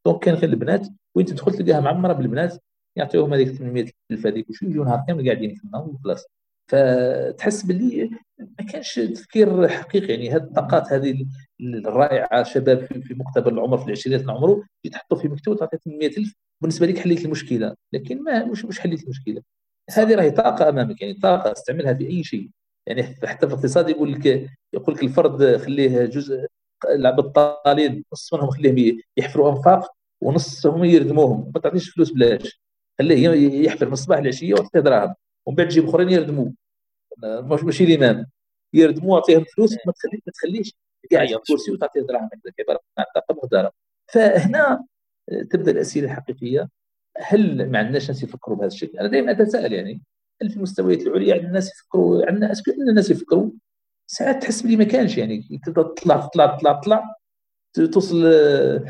دونك 0.05 0.23
كان 0.23 0.35
غير 0.35 0.49
البنات. 0.49 0.87
وين 1.15 1.25
تدخل 1.25 1.51
تلقاها 1.51 1.81
معمرة 1.81 2.13
بالبنات. 2.13 2.63
يعطيوهم 2.95 3.33
هذيك 3.33 3.49
800 3.49 3.91
ألف 4.11 4.27
هذيك 4.27 4.49
وشو 4.49 4.65
يجوا 4.65 4.85
نهار 4.85 5.03
كامل 5.07 5.25
قاعدين 5.25 5.55
في 5.55 5.67
وخلاص. 5.73 6.25
فتحس 6.69 7.63
باللي 7.63 8.09
ما 8.39 8.65
كانش 8.71 8.95
تفكير 8.99 9.67
حقيقي. 9.67 10.07
يعني 10.13 10.29
هذه 10.29 10.43
الطاقات 10.43 10.93
هذه 10.93 11.25
الرائعة 11.61 12.43
شباب 12.43 12.85
في 13.03 13.13
مقتبل 13.13 13.53
العمر 13.53 13.77
في 13.77 13.85
العشرينات 13.85 14.23
من 14.23 14.29
عمره 14.29 14.63
يتحطوا 14.85 15.17
في 15.17 15.27
مكتب 15.27 15.51
وتعطي 15.51 15.77
800000 15.85 16.33
بالنسبة 16.61 16.87
لك 16.87 16.97
حليت 16.97 17.25
المشكلة 17.25 17.75
لكن 17.93 18.23
ما 18.23 18.45
مش 18.45 18.65
مش 18.65 18.79
حليت 18.79 19.03
المشكلة. 19.03 19.41
هذه 19.91 20.15
راهي 20.15 20.31
طاقة 20.31 20.69
أمامك 20.69 21.01
يعني 21.01 21.13
طاقة 21.13 21.51
استعملها 21.51 21.93
في 21.93 22.07
أي 22.07 22.23
شيء. 22.23 22.49
يعني 22.87 23.03
حتى 23.03 23.47
في 23.47 23.53
الاقتصاد 23.53 23.89
يقول 23.89 24.13
لك 24.13 24.25
يقول 24.73 24.95
لك 24.95 25.03
الفرد 25.03 25.57
خليه 25.57 26.05
جزء 26.05 26.45
البطالين 26.89 28.03
نص 28.13 28.33
منهم 28.33 28.49
خليهم 28.49 29.01
يحفروا 29.17 29.49
أنفاق 29.51 29.91
ونصهم 30.21 30.83
يردموهم. 30.83 31.51
ما 31.55 31.61
تعطيش 31.61 31.89
فلوس 31.89 32.11
بلاش. 32.11 32.61
خليه 32.99 33.29
يحفر 33.65 33.85
من 33.85 33.93
الصباح 33.93 34.19
للعشية 34.19 34.53
وتعطيه 34.53 34.79
دراهم. 34.79 35.15
ومن 35.49 35.55
بعد 35.55 35.67
تجيب 35.67 35.89
اخرين 35.89 36.09
يردموه 36.09 36.53
ماشي 37.63 37.83
الامام 37.83 38.25
يردموه 38.73 39.11
واعطيهم 39.11 39.43
فلوس 39.43 39.73
ما 39.85 39.93
تخليش 39.93 40.21
ما 40.27 40.33
تخليش 40.33 40.75
في 41.09 41.35
الكرسي 41.35 41.71
وتعطيه 41.71 42.01
دراهم 42.01 42.29
عباره 42.59 42.79
عن 42.97 43.05
طاقه 43.15 43.71
فهنا 44.13 44.85
تبدأ 45.51 45.71
الأسئلة 45.71 46.05
الحقيقية. 46.05 46.69
هل 47.17 47.71
ما 47.71 47.79
عندناش 47.79 48.07
ناس 48.07 48.23
يفكروا 48.23 48.57
بهذا 48.57 48.67
الشكل؟ 48.67 48.97
أنا 48.99 49.07
دائما 49.07 49.31
أتساءل 49.31 49.73
يعني 49.73 50.01
هل 50.41 50.49
في 50.49 50.57
المستويات 50.57 51.01
العليا 51.01 51.33
عندنا 51.33 51.47
الناس 51.47 51.71
يفكروا؟ 51.71 52.25
عندنا 52.25 52.53
عندنا 52.67 52.89
الناس 52.89 53.09
يفكروا. 53.09 53.51
ساعات 54.07 54.41
تحس 54.41 54.61
بلي 54.61 54.75
ما 54.75 54.83
كانش 54.83 55.17
يعني 55.17 55.61
تطلع 55.65 56.17
تطلع 56.17 56.57
تطلع 56.57 56.79
تطلع 56.79 57.15
توصل 57.73 58.33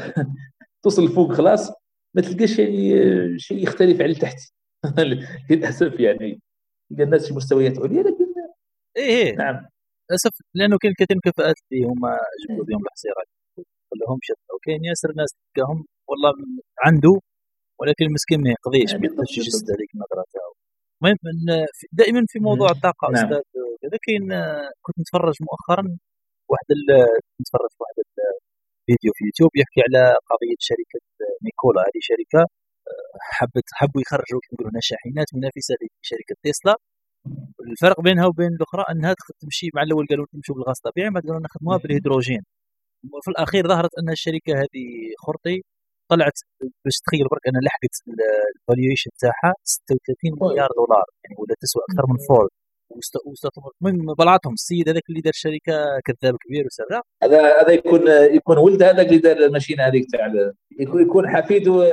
توصل 0.83 1.05
لفوق 1.05 1.33
خلاص 1.33 1.71
ما 2.15 2.21
تلقاش 2.21 2.59
يعني 2.59 3.39
شيء 3.39 3.63
يختلف 3.63 4.01
على 4.01 4.15
تحت. 4.15 4.39
للأسف 5.49 5.99
يعني. 5.99 6.41
الناس 6.91 7.27
في 7.27 7.33
مستويات 7.33 7.79
عليا 7.79 8.03
لكن 8.03 8.25
إيه 8.97 9.03
إيه. 9.03 9.35
نعم. 9.35 9.55
للأسف 10.09 10.33
لأنه 10.55 10.77
كاين 10.81 10.93
كثير 10.93 11.17
من 11.17 11.21
الكفاءات 11.25 11.55
اللي 11.71 11.85
هما 11.85 12.11
جبدوا 12.41 12.65
بهم 12.65 12.81
الحصيرات 12.85 13.29
كلهم 13.89 14.19
شد 14.27 14.43
وكاين 14.55 14.81
ياسر 14.89 15.09
ناس 15.17 15.29
تلقاهم 15.37 15.79
والله 16.09 16.33
عنده 16.85 17.13
ولكن 17.79 18.05
المسكين 18.09 18.39
ما 18.45 18.49
يقضيش 18.55 18.91
ما 18.99 19.05
يقدرش 19.07 19.37
يجسد 19.37 19.65
هذيك 19.73 19.91
النظره 19.95 20.23
تاعو 20.33 20.53
المهم 20.99 21.19
دائما 21.91 22.21
في 22.31 22.39
موضوع 22.39 22.69
الطاقة 22.75 23.05
نعم. 23.11 23.25
أستاذ 23.25 23.41
كذا 23.81 23.97
كاين 24.05 24.25
كنت 24.85 24.97
نتفرج 24.99 25.35
مؤخرا 25.47 25.83
واحد 26.51 26.67
نتفرج 27.41 27.73
واحد 27.81 27.95
الفيديو 28.89 29.11
في 29.17 29.23
يوتيوب 29.27 29.51
يحكي 29.61 29.79
على 29.87 30.03
قضية 30.29 30.59
شركة 30.69 30.99
نيكولا 31.45 31.81
هذه 31.87 32.01
شركة 32.11 32.41
حبت 33.21 33.63
حبوا 33.73 34.01
يخرجوا 34.01 34.39
كما 34.43 34.57
يقولوا 34.59 34.79
شاحنات 34.81 35.27
منافسة 35.33 35.75
لشركة 35.81 36.35
تسلا. 36.43 36.75
الفرق 37.71 38.01
بينها 38.01 38.25
وبين 38.27 38.47
الأخرى 38.47 38.83
أنها 38.91 39.15
تمشي 39.41 39.69
مع 39.75 39.81
الأول 39.83 40.05
قالوا 40.09 40.25
نمشوا 40.33 40.55
بالغاز 40.55 40.75
الطبيعي 40.85 41.09
بعد 41.09 41.23
قالوا 41.23 41.41
نخدموها 41.47 41.77
بالهيدروجين. 41.77 42.41
في 43.23 43.31
الأخير 43.31 43.67
ظهرت 43.67 43.89
أن 43.99 44.09
الشركة 44.09 44.53
هذه 44.61 44.85
خرطي 45.25 45.61
طلعت 46.11 46.37
باش 46.85 46.95
تخيل 47.05 47.27
برك 47.31 47.47
أنا 47.47 47.59
لحقت 47.65 47.95
ال 48.55 48.61
valuation 48.61 49.11
تاعها 49.19 49.53
36 49.63 50.31
مليار 50.41 50.69
دولار 50.79 51.05
يعني 51.23 51.35
ولا 51.39 51.55
تسوى 51.61 51.81
أكثر 51.89 52.05
من 52.11 52.17
فورد 52.27 52.49
المهم 53.81 54.13
بلعتهم 54.13 54.53
السيد 54.53 54.89
هذاك 54.89 55.03
اللي 55.09 55.21
دار 55.21 55.33
الشركة 55.33 55.73
كذاب 56.05 56.35
كبير 56.47 56.65
وسرع 56.65 57.01
هذا 57.23 57.61
هذا 57.61 57.71
يكون 57.71 58.01
يكون 58.07 58.57
ولد 58.57 58.83
هذاك 58.83 59.07
اللي 59.07 59.17
دار 59.17 59.37
ال 59.37 59.43
machine 59.43 59.83
هذيك 59.83 60.05
تاع 60.11 60.27
يكون 60.79 61.01
يكون 61.01 61.29
حفيده 61.29 61.83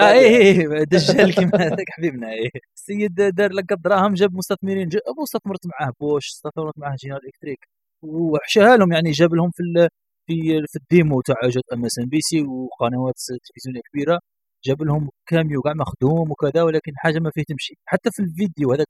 آه 0.00 0.12
إيه 0.12 0.28
إيه 0.28 0.84
دجال 0.84 1.34
كيما 1.34 1.56
هذاك 1.56 1.86
حبيبنا 1.90 2.32
إيه. 2.32 2.50
السيد 2.76 3.14
دار 3.14 3.52
لك 3.52 3.72
دراهم 3.84 4.14
جاب 4.14 4.34
مستثمرين 4.34 4.88
ابو 5.06 5.22
استثمرت 5.22 5.66
معاه 5.66 5.92
بوش 6.00 6.26
استثمرت 6.26 6.78
معاه 6.78 6.96
General 7.02 7.26
Electric. 7.26 7.58
وحشاها 8.02 8.76
لهم 8.76 8.92
يعني 8.92 9.10
جاب 9.10 9.34
لهم 9.34 9.50
في 9.50 9.88
في 10.26 10.34
في 10.66 10.78
ال 10.82 10.90
démo 10.90 11.20
تاع 11.20 11.36
جات 11.48 11.64
ام 11.72 11.84
اس 11.84 11.98
ان 11.98 12.08
بي 12.08 12.20
سي 12.20 12.42
وقنوات 12.42 13.14
تلفزيونية 13.46 13.80
كبيرة. 13.92 14.20
جاب 14.64 14.82
لهم 14.82 15.10
كاميو 15.26 15.62
كاع 15.62 15.72
مخدوم 15.74 16.30
وكذا 16.30 16.62
ولكن 16.62 16.92
حاجة 16.96 17.18
ما 17.18 17.30
فيه 17.34 17.42
تمشي. 17.48 17.74
حتى 17.86 18.10
في 18.12 18.22
الفيديو 18.22 18.72
هذاك 18.72 18.86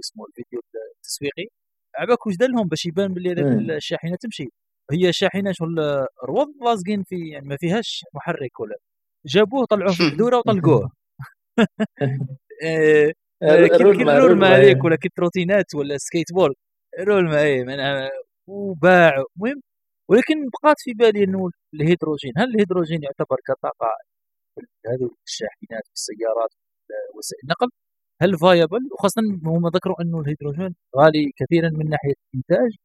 اسمه 0.00 0.26
الفيديو 0.26 0.60
التسويقي. 0.96 1.48
عباك 1.98 2.26
واش 2.26 2.36
دار 2.36 2.48
لهم 2.50 2.68
باش 2.68 2.86
يبان 2.86 3.14
باللي 3.14 3.30
هذاك 3.32 3.70
الشاحنة 3.76 4.16
تمشي؟ 4.16 4.48
هي 4.92 5.12
شاحنة 5.12 5.52
شغل 5.52 6.06
roues 6.24 6.48
لاصقين 6.62 7.02
في 7.02 7.28
يعني 7.28 7.46
ما 7.48 7.56
فيهاش 7.56 8.04
محرك 8.14 8.60
ولا. 8.60 8.76
جابوه 9.26 9.66
طلعوه 9.66 9.92
في 9.92 10.00
الحدوره 10.02 10.38
وطلقوه. 10.38 10.90
إيه، 12.62 13.12
ال 13.42 13.53
roulement 13.53 14.56
هذيك 14.56 14.84
ولا 14.84 14.96
كي 14.96 15.08
trottinette 15.16 15.74
ولا 15.74 15.98
skateboard 15.98 16.54
roulement 17.00 17.42
اي 17.42 17.64
وباع. 18.46 19.24
المهم 19.36 19.62
ولكن 20.10 20.34
بقات 20.50 20.76
في 20.80 20.92
بالي 20.94 21.24
إنه 21.24 21.50
الهيدروجين 21.74 22.32
هل 22.38 22.50
الهيدروجين 22.54 23.02
يعتبر 23.02 23.36
كطاقة؟ 23.46 23.88
هذه 24.86 25.10
الشاحنات 25.26 25.84
والسيارات 25.90 26.50
وسائل 27.16 27.40
النقل. 27.44 27.68
هل 28.24 28.38
viable 28.38 28.88
وخاصة 28.92 29.22
هم 29.44 29.68
ذكروا 29.68 30.02
أنه 30.02 30.20
الهيدروجين 30.20 30.74
غالي 30.96 31.32
كثيرا 31.36 31.70
من 31.70 31.90
ناحية 31.90 32.14
الإنتاج 32.34 32.76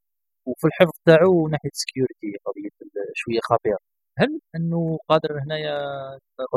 وفي 0.48 0.68
الحفظ 0.68 0.92
تاعو 1.06 1.44
وناحية 1.46 1.70
ال 1.70 1.77
security 1.77 2.32
قضية 2.46 2.70
شوية 3.14 3.40
خطيره 3.44 3.78
هل 4.20 4.40
أنه 4.56 5.00
قادر 5.10 5.40
هنايا 5.44 5.76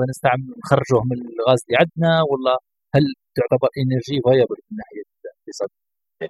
نستعمل 0.09 0.55
نخرجوه 0.65 1.03
من 1.05 1.19
الغاز 1.29 1.61
اللي 1.67 1.79
عندنا 1.81 2.23
ولا 2.31 2.59
هل 2.95 3.03
تعتبر 3.35 3.69
énergie 3.79 4.21
viable 4.25 4.57
من 4.71 4.77
ناحية 4.77 5.03
الاقتصاد؟ 5.25 5.69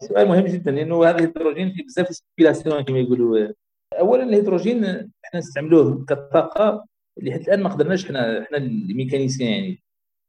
سؤال 0.08 0.28
مهم 0.28 0.46
جدا 0.46 0.70
لأنه 0.70 1.04
هذا 1.04 1.18
الهيدروجين 1.18 1.72
في 1.72 1.82
بزاف 1.82 2.08
spéculation 2.08 2.84
كما 2.84 2.98
يقولوا. 2.98 3.52
اولا 3.98 4.22
الهيدروجين 4.22 4.84
إحنا 4.84 5.40
نستعملوه 5.40 6.04
كطاقة 6.04 6.86
لحد 7.16 7.40
الآن 7.40 7.62
ما 7.62 7.68
قدرناش 7.68 8.04
إحنا 8.04 8.42
إحنا 8.42 8.58
ال 8.58 8.66
mécaniciens 8.66 9.50
يعني. 9.50 9.82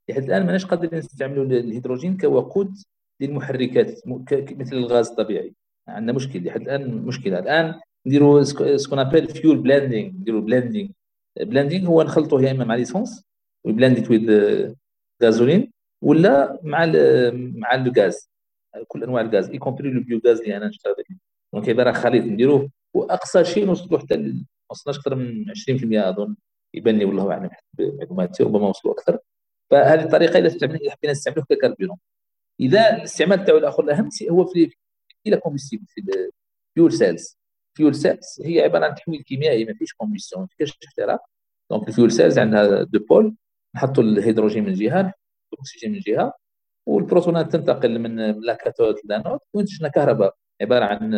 لحد 0.09 0.23
الآن 0.23 0.45
ماناش 0.45 0.65
قادرين 0.65 0.99
نستعملوا 0.99 1.45
الهيدروجين 1.45 2.17
كوقود 2.17 2.75
للمحركات 3.19 4.07
مثل 4.31 4.75
الغاز 4.75 5.09
الطبيعي. 5.09 5.53
عندنا 5.88 6.13
مشكل 6.13 6.45
لحد 6.45 6.61
الآن 6.61 6.97
مشكلة. 6.97 7.39
الآن 7.39 7.80
نديروا 8.05 8.43
ce 8.77 8.84
qu'on 8.84 8.99
appelle 8.99 9.27
fuel 9.27 9.57
blending 9.57 10.09
نديروا 10.09 10.41
blending 10.41 10.89
blending 11.39 11.88
هو 11.88 12.03
نخلطوه 12.03 12.43
يا 12.43 12.51
إما 12.51 12.65
مع 12.65 12.75
l'essence 12.75 13.23
ou 13.63 13.74
blended 13.74 14.11
with 14.11 14.30
gasoline 15.23 15.71
ولا 16.01 16.59
مع 16.63 16.85
مع 17.34 17.75
الغاز 17.75 18.30
كل 18.88 19.03
أنواع 19.03 19.21
الغاز 19.21 19.49
y 19.49 19.57
compris 19.57 19.89
le 19.91 20.01
biogaz 20.01 20.39
اللي 20.41 20.57
أنا 20.57 20.67
نشتغل 20.67 20.95
donc 21.53 21.69
عبارة 21.69 21.91
خليط 21.91 22.23
نديروه 22.23 22.69
وأقصى 22.93 23.45
شيء 23.45 23.65
نوصلوا 23.65 23.99
حتى 23.99 24.17
ما 24.17 24.43
وصلناش 24.69 24.99
أكثر 24.99 25.15
من 25.15 25.45
20% 25.49 26.09
أظن. 26.09 26.35
يبان 26.73 26.97
لي 26.97 27.05
والله 27.05 27.31
أعلم 27.31 27.49
معلوماتي 27.80 28.43
ربما 28.43 28.67
وصلوا 28.67 28.93
أكثر. 28.93 29.19
فهذه 29.73 30.03
الطريقة 30.03 30.39
إذا 30.39 30.49
حبينا 30.91 31.11
نستعملوه 31.11 31.45
ك 31.49 31.54
carburant 31.54 31.97
إذا 32.59 32.95
الاستعمال 32.95 33.45
تاعو 33.45 33.57
الآخر 33.57 33.83
الاهم 33.83 34.09
هو 34.29 34.45
في 34.45 34.73
إلى 35.27 35.37
combustible 35.38 35.85
في 35.87 36.01
ال 36.69 36.74
fuel 36.74 36.93
cells 36.93 37.38
fuel 37.77 37.95
cells 37.95 38.41
هي 38.45 38.61
عبارة 38.61 38.85
عن 38.85 38.95
تحويل 38.95 39.21
كيميائي 39.21 39.65
ما 39.65 39.73
فيش 39.73 39.93
combustion 39.93 40.41
ما 40.41 40.47
فيش 40.57 40.77
احتراق 40.87 41.25
donc 41.71 41.88
ال 41.88 41.92
fuel 41.92 42.11
cells 42.11 42.39
عندها 42.39 42.83
deux 42.84 42.99
pôles 42.99 43.35
نحطوا 43.75 44.03
الهيدروجين 44.03 44.63
من 44.63 44.73
جهة 44.73 45.13
الأكسجين 45.53 45.91
من 45.91 45.99
جهة 45.99 46.33
والبروتونات 46.87 47.51
تنتقل 47.51 47.99
من 47.99 48.15
la 48.41 48.53
cathode 48.53 48.95
l'anode 49.05 49.39
وينتجنا 49.53 49.89
كهرباء؟ 49.89 50.35
عبارة 50.61 50.85
عن 50.85 51.13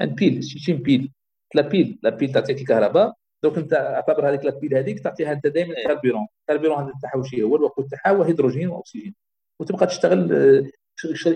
عن 0.00 0.06
pile 0.14 0.44
شيشين 0.44 0.76
pile 0.76 1.12
la 1.54 1.62
pile 1.62 1.98
la 2.02 2.10
pile 2.10 2.32
تعطيك 2.32 2.60
الكهرباء. 2.60 3.14
donc 3.44 3.58
انت 3.58 3.72
اعتبر 3.72 4.28
هذيك 4.28 4.44
la 4.44 4.54
pile 4.54 4.74
هذيك 4.74 5.00
تعطيها 5.00 5.32
انت 5.32 5.46
دائما 5.46 5.74
carburant 5.74 6.26
ال 6.40 6.44
carburant 6.44 6.84
هذا 6.84 6.92
تاعها 7.02 7.42
هو 7.42 7.56
الوقود 7.56 7.88
تاعها 7.88 8.16
هو 8.16 8.22
هيدروجين 8.22 8.68
وأكسجين. 8.68 9.14
وتبقى 9.60 9.86
تشتغل 9.86 10.32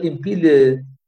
une 0.05 0.23
pile 0.23 0.47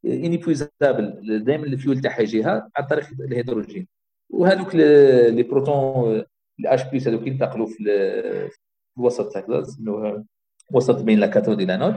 inépuisable 0.05 1.05
دائما 1.45 1.67
الفيول 1.67 2.01
تاعها 2.01 2.21
يجيها 2.21 2.71
عن 2.77 2.87
طريق 2.87 3.07
الهيدروجين. 3.21 3.87
وهذوك 4.31 4.75
les 4.75 5.43
protons 5.43 6.25
ال 6.61 6.83
H 6.83 6.88
plus 6.88 7.09
هذوك 7.09 7.27
ينتقلوا 7.27 7.67
في 7.67 8.51
الوسط 8.99 9.37
هكذا 9.37 9.65
وسط 10.73 11.03
بين 11.03 11.19
la 11.19 11.27
cathode 11.27 11.61
l'anode 11.61 11.97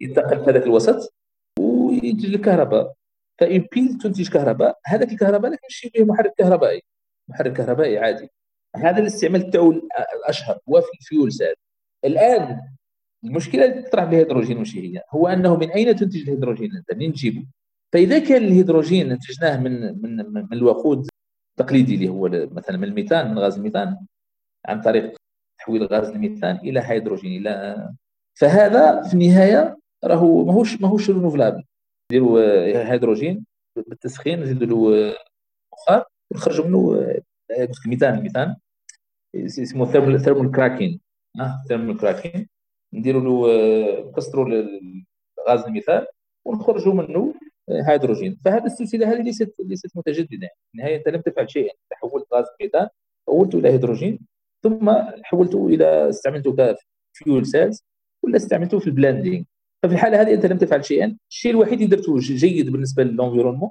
ينتقل 0.00 0.44
في 0.44 0.50
هذاك 0.50 0.62
الوسط 0.62 1.14
وينتج 1.58 2.34
الكهرباء 2.34 2.94
ف 3.40 3.47
une 3.47 3.66
pile 3.72 3.98
تنتج 3.98 4.28
كهرباء 4.28 4.78
هذاك 4.86 5.12
الكهرباء 5.12 5.50
لكن 5.50 5.68
شيء 5.68 5.90
به 5.94 6.04
محرك 6.04 6.34
كهربائي. 6.38 6.82
محرك 7.28 7.52
كهربائي 7.52 7.98
عادي. 7.98 8.30
هذا 8.76 8.98
الاستعمال 8.98 9.50
تاعو 9.50 9.72
الاشهر 10.14 10.58
هو 10.68 10.80
في 10.80 10.88
ال 11.00 11.06
fuel 11.06 11.32
cell 11.32 11.54
الآن 12.04 12.60
المشكلة 13.24 13.64
اللي 13.64 13.82
تطرح 13.82 14.04
بالهيدروجين 14.04 14.58
وش 14.58 14.76
هي؟ 14.76 15.02
هو 15.10 15.28
أنه 15.28 15.56
من 15.56 15.70
أين 15.70 15.96
تنتج 15.96 16.22
الهيدروجين 16.22 16.76
أنت 16.76 16.94
منين 16.94 17.12
تجيبه؟ 17.12 17.46
فإذا 17.92 18.18
كان 18.18 18.44
الهيدروجين 18.44 19.12
انتجناه 19.12 19.60
من 19.60 20.02
من 20.02 20.16
من 20.32 20.52
الوقود 20.52 21.08
التقليدي 21.60 21.94
اللي 21.94 22.08
هو 22.08 22.28
مثلا 22.28 22.76
من 22.76 22.84
الميثان 22.84 23.30
من 23.30 23.38
غاز 23.38 23.56
الميثان 23.56 24.06
عن 24.66 24.80
طريق 24.80 25.16
تحويل 25.58 25.84
غاز 25.84 26.08
الميثان 26.08 26.56
إلى 26.56 26.80
هيدروجين 26.84 27.40
إلى 27.40 27.88
فهذا 28.34 29.02
في 29.02 29.14
النهاية 29.14 29.78
راهو 30.04 30.44
ماهوش 30.44 30.80
ماهوش 30.80 31.10
renouvelable 31.10 31.64
نديروا 32.12 32.40
هيدروجين 32.92 33.44
بالتسخين 33.76 34.42
نزيدوا 34.42 34.66
له 34.66 35.14
بخار 35.72 36.04
ونخرجوا 36.30 36.66
منه 36.66 37.20
الميثان 37.84 38.14
الميثان 38.18 38.56
اسمه 39.36 39.86
thermal 39.86 40.20
thermal 40.20 40.52
cracking 40.52 41.00
thermal 41.68 41.98
cracking 41.98 42.48
نديروا 42.94 43.22
له 43.22 44.08
نكسروا 44.08 44.64
غاز 45.48 45.62
الميثان 45.62 46.06
ونخرجوا 46.44 46.94
منه 46.94 47.34
هيدروجين. 47.70 48.38
فهذه 48.44 48.64
السلسلة 48.64 49.12
هذه 49.12 49.22
ليست 49.22 49.54
ليست 49.60 49.96
متجددة. 49.96 50.48
في 50.48 50.74
النهاية 50.74 50.96
أنت 50.96 51.08
لم 51.08 51.20
تفعل 51.20 51.50
شيئا. 51.50 51.72
أنت 51.72 52.00
حولت 52.00 52.26
غاز 52.34 52.44
الميثان 52.60 52.88
حولته 53.28 53.58
إلى 53.58 53.68
هيدروجين 53.68 54.18
ثم 54.62 54.92
حولته 55.22 55.66
إلى 55.66 56.08
استعملته 56.08 56.76
ك 57.14 57.20
fuel 57.20 57.46
cells 57.46 57.84
ولا 58.22 58.36
استعملته 58.36 58.78
في 58.78 58.86
ال 58.86 58.92
blending 58.92 59.44
ففي 59.82 59.94
الحالة 59.94 60.20
هذه 60.22 60.34
أنت 60.34 60.46
لم 60.46 60.58
تفعل 60.58 60.84
شيئا. 60.84 61.16
الشيء 61.30 61.50
الوحيد 61.50 61.80
اللي 61.80 61.96
درته 61.96 62.18
جيد 62.18 62.70
بالنسبة 62.72 63.02
لل 63.02 63.11
environnement 63.11 63.70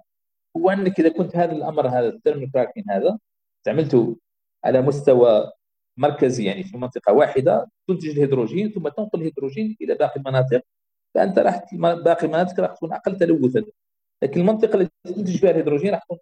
هو 0.57 0.69
أنك 0.69 0.99
إذا 0.99 1.10
كنت 1.10 1.35
هذا 1.35 1.51
الأمر 1.51 1.88
هذا 1.88 2.07
ال 2.07 2.13
thermal 2.13 2.52
cracking 2.52 2.84
هذا 2.89 3.18
استعملته 3.60 4.18
على 4.65 4.81
مستوى 4.81 5.52
مركزي 5.98 6.45
يعني 6.45 6.64
في 6.64 6.77
منطقة 6.77 7.14
واحدة 7.14 7.72
تنتج 7.88 8.10
الهيدروجين 8.10 8.72
ثم 8.72 8.88
تنقل 8.88 9.19
الهيدروجين 9.19 9.77
إلى 9.81 9.95
باقي 9.95 10.19
المناطق. 10.19 10.61
فأنت 11.15 11.40
راح 11.40 11.76
باقي 11.76 12.26
المناطق 12.26 12.60
راح 12.60 12.76
تكون 12.76 12.94
أقل 12.94 13.18
تلوثا. 13.18 13.64
لكن 14.23 14.41
المنطقة 14.41 14.81
التي 14.81 14.91
تنتج 15.03 15.38
فيها 15.38 15.52
الهيدروجين 15.52 15.91
راح 15.91 16.03
تكون 16.03 16.19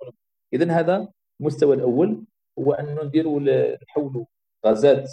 اذا 0.53 0.71
هذا 0.71 1.07
المستوى 1.41 1.75
الأول 1.75 2.23
هو 2.59 2.73
انه 2.73 3.03
نديروا 3.03 3.39
نحولوا 3.83 4.25
غازات 4.65 5.11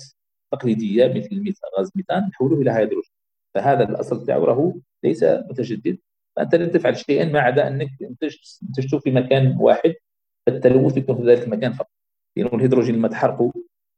تقليدية 0.53 1.09
مثل 1.09 1.29
الميثان 1.33 1.71
غاز 1.79 1.91
الميثان 1.95 2.29
نحولوه 2.29 2.61
إلى 2.61 2.71
هيدروجين. 2.71 3.13
فهذا 3.55 3.85
الأصل 3.89 4.27
تاعو 4.27 4.45
راهو 4.45 4.75
ليس 5.05 5.25
متجدد. 5.25 5.99
فأنت 6.37 6.55
لن 6.55 6.71
تفعل 6.71 6.97
شيئا 6.97 7.25
ما 7.25 7.41
عدا 7.41 7.69
أنك 7.69 7.89
انتجته 8.03 8.99
في 8.99 9.11
مكان 9.11 9.57
واحد 9.61 9.95
التلوث 10.49 10.97
يكون 10.97 11.17
في 11.17 11.23
ذلك 11.23 11.43
المكان 11.43 11.73
فقط. 11.73 11.91
لأنه 12.37 12.55
الهيدروجين 12.55 12.95
لما 12.95 13.09
تحرقه 13.09 13.53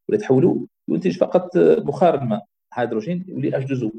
ولا 0.08 0.18
تحولوه 0.18 0.66
ينتج 0.88 1.16
فقط 1.16 1.58
بخار 1.58 2.14
الماء 2.14 2.44
هيدروجين 2.74 3.24
يولي 3.28 3.50
H2O 3.52 3.90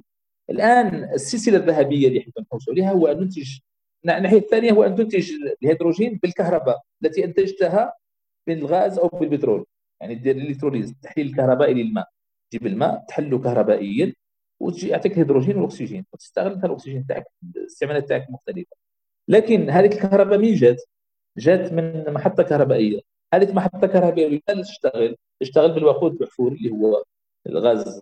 الآن 0.50 1.04
السلسلة 1.04 1.58
الذهبية 1.58 2.08
اللي 2.08 2.22
حنا 2.22 2.34
نحوسوا 2.44 2.74
عليها 2.74 2.92
هو 2.92 3.08
أن 3.08 3.20
ننتج 3.20 3.60
الناحية 4.06 4.38
الثانية 4.38 4.72
هو 4.72 4.84
أن 4.84 4.96
تنتج 4.96 5.32
الهيدروجين 5.64 6.20
بالكهرباء 6.24 6.82
التي 7.04 7.26
أنتجتها 7.26 7.94
بالغاز 8.48 9.00
أو 9.00 9.08
بالبترول 9.08 9.66
يعني 10.02 10.16
دير 10.16 10.36
ال 10.36 10.40
électrolyse 10.40 10.90
التحليل 10.90 11.28
الكهربائي 11.28 11.74
للماء. 11.74 12.08
تجيب 12.52 12.68
الماء 12.68 13.06
تحله 13.08 13.40
كهربائيا 13.40 14.14
وتجي 14.60 14.88
يعطيك 14.88 15.12
الهيدروجين 15.12 15.56
والاكسجين 15.58 16.06
وتستغل 16.14 16.52
انت 16.52 16.66
الأكسجين 16.66 17.06
تاعك 17.08 17.26
الاستعمالات 17.56 18.10
تاعك 18.10 18.30
مختلفة. 18.30 18.76
لكن 19.28 19.70
هذه 19.70 19.86
الكهرباء 19.86 20.38
من 20.38 20.54
جات؟ 20.54 20.84
جات 21.38 21.74
من 21.74 22.14
محطة 22.14 22.44
كهربائية. 22.44 23.00
هذه 23.34 23.50
المحطه 23.50 23.86
الكهربائيه 23.86 24.28
لماذا 24.28 24.64
تشتغل؟ 24.64 25.16
تشتغل 25.42 25.72
بالوقود 25.72 26.14
الاحفوري 26.14 26.56
اللي 26.56 26.72
هو 26.72 27.04
الغاز 27.48 28.02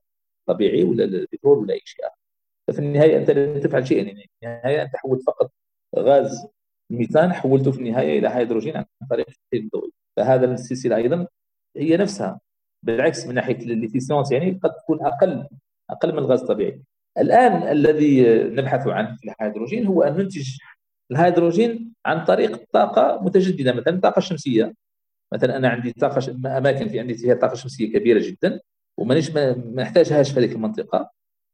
الطبيعي 0.49 0.84
ولا 0.84 1.03
البترول 1.03 1.57
ولا 1.57 1.73
أي 1.73 1.81
شيء 1.85 2.07
آخر. 2.07 2.15
ففي 2.68 2.80
النهاية 2.80 3.18
أنت 3.18 3.31
لن 3.31 3.61
تفعل 3.61 3.88
شيئا. 3.88 4.03
يعني 4.03 4.22
في 4.22 4.47
النهاية 4.47 4.81
أنت 4.81 4.95
حولت 4.95 5.23
فقط 5.23 5.52
غاز 5.99 6.47
الميثان 6.91 7.34
حولته 7.34 7.72
في 7.72 7.80
النهاية 7.80 8.19
إلى 8.19 8.30
هيدروجين 8.30 8.77
عن 8.77 8.85
طريق 9.10 9.27
التحليل 9.30 9.64
الضوئي. 9.64 9.91
فهذا 10.18 10.45
السلسلة 10.53 10.95
أيضا 10.95 11.27
هي 11.77 11.97
نفسها 11.97 12.39
بالعكس 12.84 13.27
من 13.27 13.35
ناحية 13.35 13.57
ال 13.57 13.64
efficience 13.64 14.31
يعني 14.31 14.60
قد 14.64 14.73
تكون 14.76 15.06
أقل 15.06 15.47
أقل 15.89 16.11
من 16.11 16.19
الغاز 16.19 16.41
الطبيعي. 16.41 16.81
الآن 17.18 17.52
الذي 17.72 18.23
نبحث 18.43 18.88
عنه 18.88 19.15
في 19.15 19.31
الهيدروجين 19.41 19.85
هو 19.85 20.03
أن 20.03 20.18
ننتج 20.18 20.57
الهيدروجين 21.11 21.93
عن 22.06 22.23
طريق 22.26 22.64
طاقة 22.72 23.23
متجددة 23.23 23.73
مثلا 23.73 23.95
الطاقه 23.95 24.19
الشمسيه 24.19 24.73
مثلا 25.36 25.57
أنا 25.57 25.70
عندي 25.70 25.91
طاقه 25.91 26.57
أماكن 26.57 26.90
في 26.90 26.99
عندي 26.99 27.14
فيها 27.14 27.36
طاقه 27.36 27.56
شمسيه 27.56 27.94
كبيرة 27.94 28.20
جدا 28.20 28.60
وما 28.98 29.22
ما 29.36 29.82
نحتاجهاش 29.84 30.32
في 30.32 30.40
هذه 30.40 30.52
المنطقة. 30.52 31.12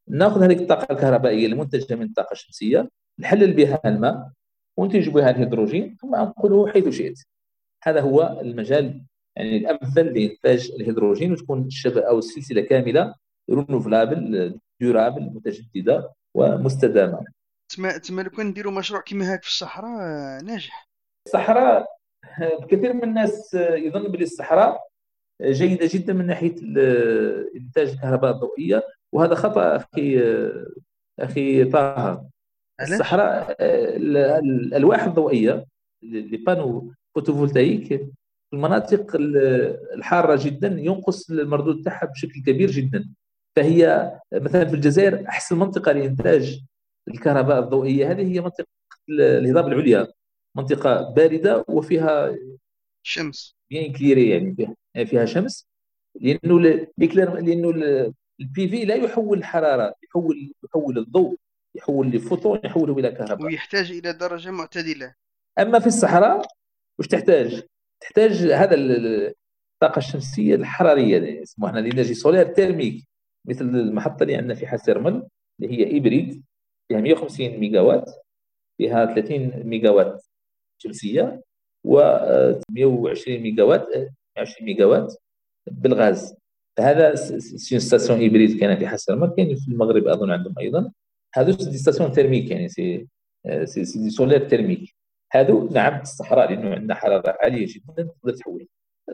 نأخذ 0.08 0.44
هذه 0.44 0.54
الطاقة 0.62 0.94
الكهربائية 0.94 1.48
المنتجه 1.48 1.96
من 1.96 2.06
الطاقه 2.06 2.32
الشمسيه 2.32 2.90
نحلل 3.20 3.54
بها 3.54 3.82
الماء 3.86 4.32
وننتج 4.78 5.10
بها 5.10 5.30
الهيدروجين 5.30 5.98
ثم 6.02 6.16
انقله 6.16 6.68
حيث 6.68 6.90
شئت. 6.90 7.20
هذا 7.84 8.02
هو 8.02 8.40
المجال 8.42 9.04
يعني 9.36 9.58
الأمثل 9.58 10.06
لإنتاج 10.06 10.72
الهيدروجين 10.80 11.32
وتكون 11.32 11.66
الشبكه 11.66 12.08
أو 12.10 12.20
السلسلة 12.20 12.62
كاملة 12.62 13.16
renouvelable 13.50 14.60
durable 14.80 15.22
متجددة 15.22 16.14
ومستدامة. 16.34 17.26
تسمى 17.70 18.00
تسمى 18.00 18.24
لو 18.24 18.30
كان 18.30 18.46
نديروا 18.46 18.74
مشروع 18.74 19.02
كيما 19.02 19.34
هاك 19.34 19.44
في 19.44 19.50
الصحراء 19.50 20.44
ناجح. 20.44 20.88
الصحراء 21.28 22.01
كثير 22.70 22.94
من 22.94 23.04
الناس 23.04 23.54
يظن 23.54 24.04
بلي 24.04 24.24
الصحراء 24.24 24.92
جيدة 25.42 25.90
جدا 25.94 26.14
من 26.14 26.26
ناحية 26.26 26.56
إنتاج 27.56 27.90
الكهرباء 27.90 28.32
الضوئية 28.32 28.84
وهذا 29.12 29.36
خطأ 29.36 29.76
أخي 29.76 30.22
أخي 31.20 31.66
طه. 31.66 32.26
الصحراء 32.82 33.56
الألواح 33.60 35.04
الضوئية 35.04 35.66
les 36.04 36.38
panneaux 36.38 36.94
photovoltaïques 37.16 37.88
في 37.88 38.54
المناطق 38.54 39.16
الحارة 39.96 40.40
جدا 40.44 40.68
ينقص 40.68 41.30
المردود 41.30 41.84
تاعها 41.84 42.06
بشكل 42.06 42.42
كبير 42.46 42.72
جدا. 42.72 43.10
فهي 43.56 44.12
مثلا 44.34 44.66
في 44.66 44.76
الجزائر 44.76 45.28
أحسن 45.28 45.60
منطقة 45.60 45.92
لإنتاج 45.92 46.62
الكهرباء 47.08 47.60
الضوئية 47.60 48.12
هذه 48.12 48.34
هي 48.34 48.42
منطقة 48.42 48.68
الهضاب 49.10 49.68
العليا. 49.68 50.08
منطقة 50.56 51.14
باردة 51.14 51.66
وفيها 51.68 52.36
شمس. 53.04 53.56
bien 53.70 53.94
éclairée 53.94 54.30
يعني 54.30 54.56
فيها, 54.56 55.06
فيها 55.06 55.26
شمس. 55.26 55.68
لأنه 56.16 56.60
لأنه 56.62 57.70
ال 58.40 58.68
PV 58.68 58.86
لا 58.86 58.96
يحول 58.96 59.38
الحرارة 59.38 59.96
يحول 60.04 60.54
يحول 60.64 60.98
الضوء 60.98 61.36
يحول 61.76 62.08
les 62.08 62.23
photons 62.23 62.60
يحوله 62.64 63.00
إلى 63.00 63.12
كهرباء. 63.12 63.46
ويحتاج 63.46 63.92
إلى 63.92 64.14
درجة 64.14 64.52
معتدلة. 64.52 65.16
أما 65.60 65.80
في 65.80 65.88
الصحراء 65.88 66.48
وش 67.00 67.08
تحتاج؟ 67.08 67.64
تحتاج 68.02 68.32
هذا 68.32 68.76
الطاقة 68.76 69.98
الشمسية 69.98 70.56
الحرارية 70.56 71.18
اللي 71.18 71.42
يسموها 71.42 71.80
ال 71.80 71.84
énergie 71.84 72.14
solaire 72.14 72.46
thermique. 72.46 73.04
مثل 73.48 73.66
المحطة 73.66 74.24
اللي 74.24 74.36
عندنا 74.36 74.54
في 74.54 74.68
حسيرمل 74.68 75.28
اللي 75.60 75.78
هي 75.78 75.92
hybride 75.92 76.44
فيها 76.88 77.02
150 77.02 77.50
mégawatt 77.58 78.12
فيها 78.78 79.06
30 79.06 79.64
mégawatt 79.64 80.96
شمسيه 80.96 81.42
و 81.84 81.98
120 82.70 83.40
mégawatt 83.40 83.88
120 84.38 84.66
mégawatt 84.66 85.14
بالغاز. 85.68 86.36
هذا 86.80 87.16
station 87.16 88.20
hybride 88.20 88.60
كان 88.60 88.80
في 88.80 88.88
حسيرمل 88.88 89.34
كاين 89.38 89.56
في 89.56 89.68
المغرب 89.72 90.08
أظن 90.08 90.32
عندهم 90.32 90.54
أيضا. 90.60 90.92
هذو 91.36 91.52
stations 91.52 92.12
thermiques 92.12 92.52
يعني 92.52 92.70
c'est, 92.70 93.08
c'est, 93.64 93.86
c'est 93.86 94.00
du 94.04 94.10
solaire 94.10 94.50
thermique. 94.50 94.96
هذو 95.32 95.70
نعم 95.70 95.98
في 95.98 96.04
الصحراء 96.04 96.52
لأنه 96.52 96.76
عندنا 96.76 96.96
حرارة 96.96 97.38
عالية 97.44 97.68
جدا 97.70 98.04
تقدر 98.04 98.34
تحول. 98.34 98.68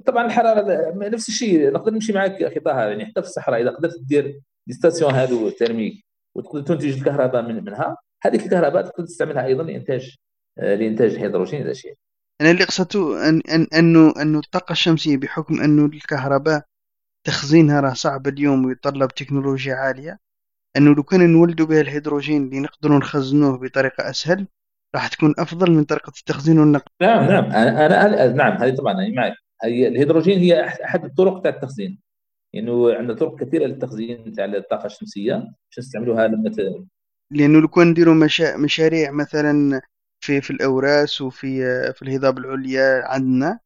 طبعا 0.06 0.26
الحرارة 0.26 0.94
نفس 0.95 1.30
الشيء 1.30 1.72
نقدر 1.72 1.91
نمشي 1.91 2.14
معك 2.14 2.44
أخي 2.44 2.60
طه 2.60 2.81
يعني 2.81 3.06
حتى 3.06 3.22
في 3.22 3.27
الصحراء 3.27 3.61
إذا 3.61 3.69
قدرت 3.69 4.02
دير 4.02 4.41
des 4.67 4.73
stations 4.73 5.13
هذو 5.14 5.49
thermiques 5.49 6.05
وتقدر 6.35 6.61
تنتج 6.61 6.98
الكهرباء 6.98 7.41
من 7.41 7.64
منها 7.64 7.98
هذيك 8.23 8.45
الكهرباء 8.45 8.81
تقدر 8.81 9.06
تستعملها 9.06 9.45
أيضا 9.45 9.64
لإنتاج 9.64 10.15
لإنتاج 10.59 11.11
الهيدروجين 11.13 11.61
إلى 11.61 11.75
شيء 11.75 11.93
أنا 12.41 12.51
اللي 12.51 12.63
قصدته 12.63 13.29
ان 13.29 13.41
ان 13.51 13.67
انه 13.73 14.13
أنه 14.21 14.39
الطاقة 14.39 14.71
الشمسية 14.71 15.17
بحكم 15.17 15.61
أنه 15.61 15.85
الكهرباء 15.85 16.63
تخزينها 17.25 17.79
راه 17.79 17.93
صعب 17.93 18.27
اليوم 18.27 18.65
ويتطلب 18.65 19.07
تكنولوجيا 19.11 19.75
عالية 19.75 20.19
أنه 20.77 20.95
لو 20.95 21.03
كان 21.03 21.29
نولدوا 21.34 21.65
به 21.65 21.81
الهيدروجين 21.81 22.43
اللي 22.45 22.59
نقدروا 22.59 22.97
نخزنوه 22.97 23.57
بطريقة 23.57 24.09
أسهل 24.09 24.47
راح 24.95 25.07
تكون 25.07 25.34
أفضل 25.39 25.71
من 25.71 25.84
طريقة 25.84 26.09
التخزين 26.19 26.59
والنقل 26.59 26.91
نعم 27.01 27.27
نعم. 27.29 27.45
أنا 27.45 27.89
أنا- 28.34 28.35
نعم 28.35 28.57
هذه 28.57 28.75
طبعا 28.75 28.93
أنا 28.93 29.09
معك. 29.15 29.34
هي 29.63 29.88
الهيدروجين 29.88 30.39
هي 30.39 30.63
أحد 30.65 31.05
الطرق 31.05 31.41
تاع 31.41 31.51
التخزين. 31.51 31.99
انه 32.55 32.93
عندنا 32.93 33.13
طرق 33.17 33.39
كثيرة 33.43 33.65
للتخزين 33.65 34.31
تاع 34.34 34.45
الطاقة 34.45 34.85
الشمسية 34.85 35.34
باش 35.35 35.79
نستعملوها 35.79 36.27
لما 36.27 36.49
ت- 36.49 36.85
لأنه 37.31 37.61
لو 37.61 37.67
كان 37.67 37.88
نديروا 37.88 38.13
مشا... 38.15 38.57
مشاريع 38.57 39.11
مثلا 39.11 39.81
في 40.27 40.41
في 40.41 40.51
الأوراس 40.51 41.21
وفي 41.21 41.47
في 41.93 42.01
الهضاب 42.01 42.37
العليا 42.37 43.07
عندنا 43.07 43.59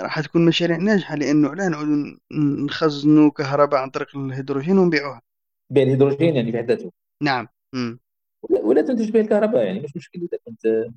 راح 0.00 0.20
تكون 0.20 0.44
مشاريع 0.44 0.76
ناجحة 0.76 1.16
لأنه 1.16 1.54
لا 1.54 1.68
نعودوا 1.68 1.96
ن- 1.96 2.64
نخزنوا 2.64 3.30
كهرباء 3.30 3.80
عن 3.80 3.90
طريق 3.90 4.16
الهيدروجين 4.16 4.78
ونبيعوها. 4.78 5.22
بين 5.72 5.82
الهيدروجين 5.82 6.36
يعني 6.36 6.52
في 6.52 6.58
حد 6.58 6.64
ذاته 6.64 6.92
نعم 7.22 7.48
مم. 7.74 7.98
ولا- 8.50 8.82
تنتج 8.82 9.10
به 9.10 9.20
الكهرباء 9.20 9.64
يعني 9.64 9.80
مش 9.80 9.96
مشكل 9.96 10.20
إذا 10.20 10.38
كنت 10.46 10.90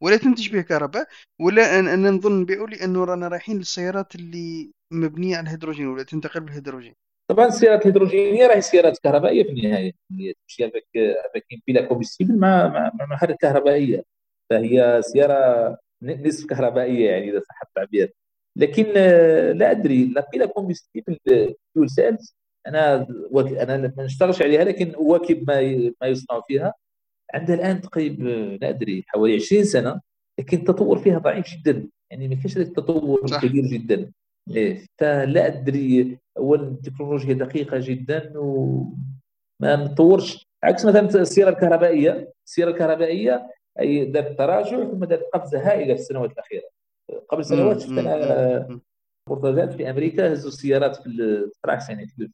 ولا 0.00 0.16
تنتج 0.16 0.52
به 0.52 0.60
كهرباء 0.62 1.08
ولا 1.40 1.78
أن 1.78 1.88
أن 1.88 2.14
نظن 2.16 2.40
نبيعوا 2.40 2.66
لأنه 2.66 3.04
رانا 3.04 3.28
رايحين 3.28 3.58
للسيارات 3.58 4.14
اللي 4.14 4.72
مبنية 4.92 5.36
على 5.36 5.44
الهيدروجين 5.44 5.86
ولا 5.86 6.02
تنتقل 6.02 6.40
بالهيدروجين. 6.40 6.94
طبعا 7.30 7.46
السيارات 7.46 7.80
الهيدروجينية 7.80 8.46
راهي 8.46 8.60
سيارات 8.60 8.98
كهربائية 8.98 9.42
في 9.42 9.50
النهاية. 9.50 9.92
هي 10.12 10.34
تمشي 10.34 10.66
avec 10.66 10.86
avec 10.96 11.44
pile 11.68 11.86
à 11.88 11.92
combustible 11.92 12.38
مع 12.38 12.68
مع 12.68 12.90
مع 12.94 13.06
محرك 13.06 13.36
كهربائيه 13.36 14.04
فهي 14.50 15.00
سيارة 15.04 15.76
ن- 16.02 16.26
نصف 16.28 16.46
كهربائية 16.46 17.10
يعني 17.10 17.30
إذا 17.30 17.40
صح 17.40 17.62
التعبير. 17.66 18.12
لكن 18.56 18.86
آه، 18.96 19.52
لا 19.52 19.70
أدري 19.70 20.04
لا 20.04 20.28
pile 20.32 20.46
à 20.46 20.52
combustible 20.52 21.18
fuel 21.24 21.90
cells 21.90 22.36
أنا 22.66 23.06
وك- 23.30 23.52
أنا 23.52 23.92
ما 23.96 24.04
نشتغلش 24.04 24.42
عليها 24.42 24.64
لكن 24.64 24.94
اواكب 24.94 25.44
ما 25.50 25.60
ي- 25.60 25.94
ما 26.00 26.06
يصنع 26.06 26.40
فيها. 26.48 26.74
عندها 27.34 27.54
الآن 27.56 27.80
تقريبا 27.80 28.58
لا 28.62 28.68
أدري 28.68 29.04
حوالي 29.06 29.34
20 29.34 29.64
سنة 29.64 30.00
لكن 30.38 30.56
التطور 30.58 30.98
فيها 30.98 31.18
ضعيف 31.18 31.46
جدا. 31.56 31.88
يعني 32.10 32.28
ما 32.28 32.34
كاينش 32.34 32.56
التطور. 32.56 33.20
كبير 33.42 33.64
جدا. 33.64 34.12
إيه، 34.50 34.86
فلا 34.98 35.46
أدري 35.46 36.18
اولا 36.36 36.62
التكنولوجيا 36.62 37.34
دقيقة 37.34 37.78
جدا 37.80 38.32
وما 38.36 39.76
متطورش 39.76 40.46
عكس 40.64 40.84
مثلا 40.84 41.00
السيارة 41.20 41.50
الكهربائية 41.50 42.32
السيارة 42.46 42.70
الكهربائية 42.70 43.50
أي 43.80 44.04
دارت 44.04 44.38
تراجع 44.38 44.84
ثم 44.84 45.04
دارت 45.04 45.24
قفزه 45.34 45.58
هائله 45.58 45.94
في 45.94 46.00
السنوات 46.00 46.32
الأخيرة. 46.32 46.68
قبل 47.28 47.44
سنوات 47.44 47.80
شفت. 47.80 47.90
أنا. 47.90 48.80
بورتغال 49.28 49.70
في 49.70 49.90
أمريكا 49.90 50.32
هزوا 50.32 50.48
السيارات 50.48 50.96
في 50.96 51.06
التراكس 51.06 51.88
يعني 51.88 52.06
في 52.06 52.30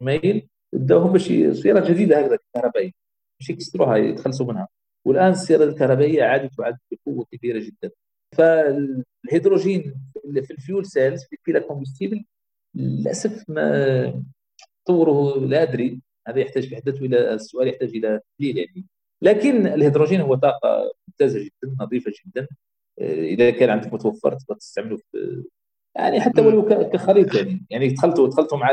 الميل 0.00 0.48
بداوهم 0.72 1.12
باش 1.12 1.26
سيارات 1.52 1.90
جديدة 1.90 2.20
هكذا 2.20 2.38
كهربائية. 2.54 2.92
باش 3.40 3.50
يكسروها 3.50 3.96
يتخلصوا 3.96 4.46
منها. 4.46 4.68
والآن 5.06 5.30
السيارات 5.30 5.68
الكهربائية 5.68 6.24
عادت 6.24 6.58
وعادت 6.58 6.78
بقوة 6.92 7.26
كبيرة 7.32 7.58
جدا. 7.58 7.90
فالهيدروجين 8.36 9.94
في 10.42 10.50
ال 10.50 10.57
fuel 10.57 10.86
cells 10.86 11.24
في 11.24 11.36
ال 11.36 11.42
pile 11.42 11.66
à 11.66 11.71
combustible 11.71 12.24
للأسف 12.74 13.50
ما 13.50 14.24
طوره 14.84 15.38
لا 15.46 15.62
أدري. 15.62 16.00
هذا 16.28 16.40
يحتاج 16.40 16.68
في 16.68 16.76
حد 16.76 16.82
ذاته 16.88 17.04
إلى 17.04 17.34
السؤال 17.34 17.68
يحتاج 17.68 17.88
إلى 17.88 18.20
تحليل 18.38 18.58
يعني. 18.58 18.86
لكن 19.22 19.66
الهيدروجين 19.66 20.20
هو 20.20 20.34
طاقة 20.34 20.92
ممتازه 21.08 21.38
جدا 21.40 21.76
نظيفة 21.80 22.12
جدا. 22.26 22.48
آه، 23.00 23.24
إذا 23.24 23.50
كان 23.50 23.70
عندك 23.70 23.94
متوفر 23.94 24.34
تقدر 24.34 24.54
تستعمله 24.54 24.96
في 24.96 25.44
يعني 25.96 26.20
حتى. 26.20 26.40
ولو 26.40 26.68
كخليط 26.92 27.34
يعني. 27.34 27.66
يعني 27.70 27.88
دخلته 27.88 28.28
دخلته 28.28 28.56
مع 28.56 28.72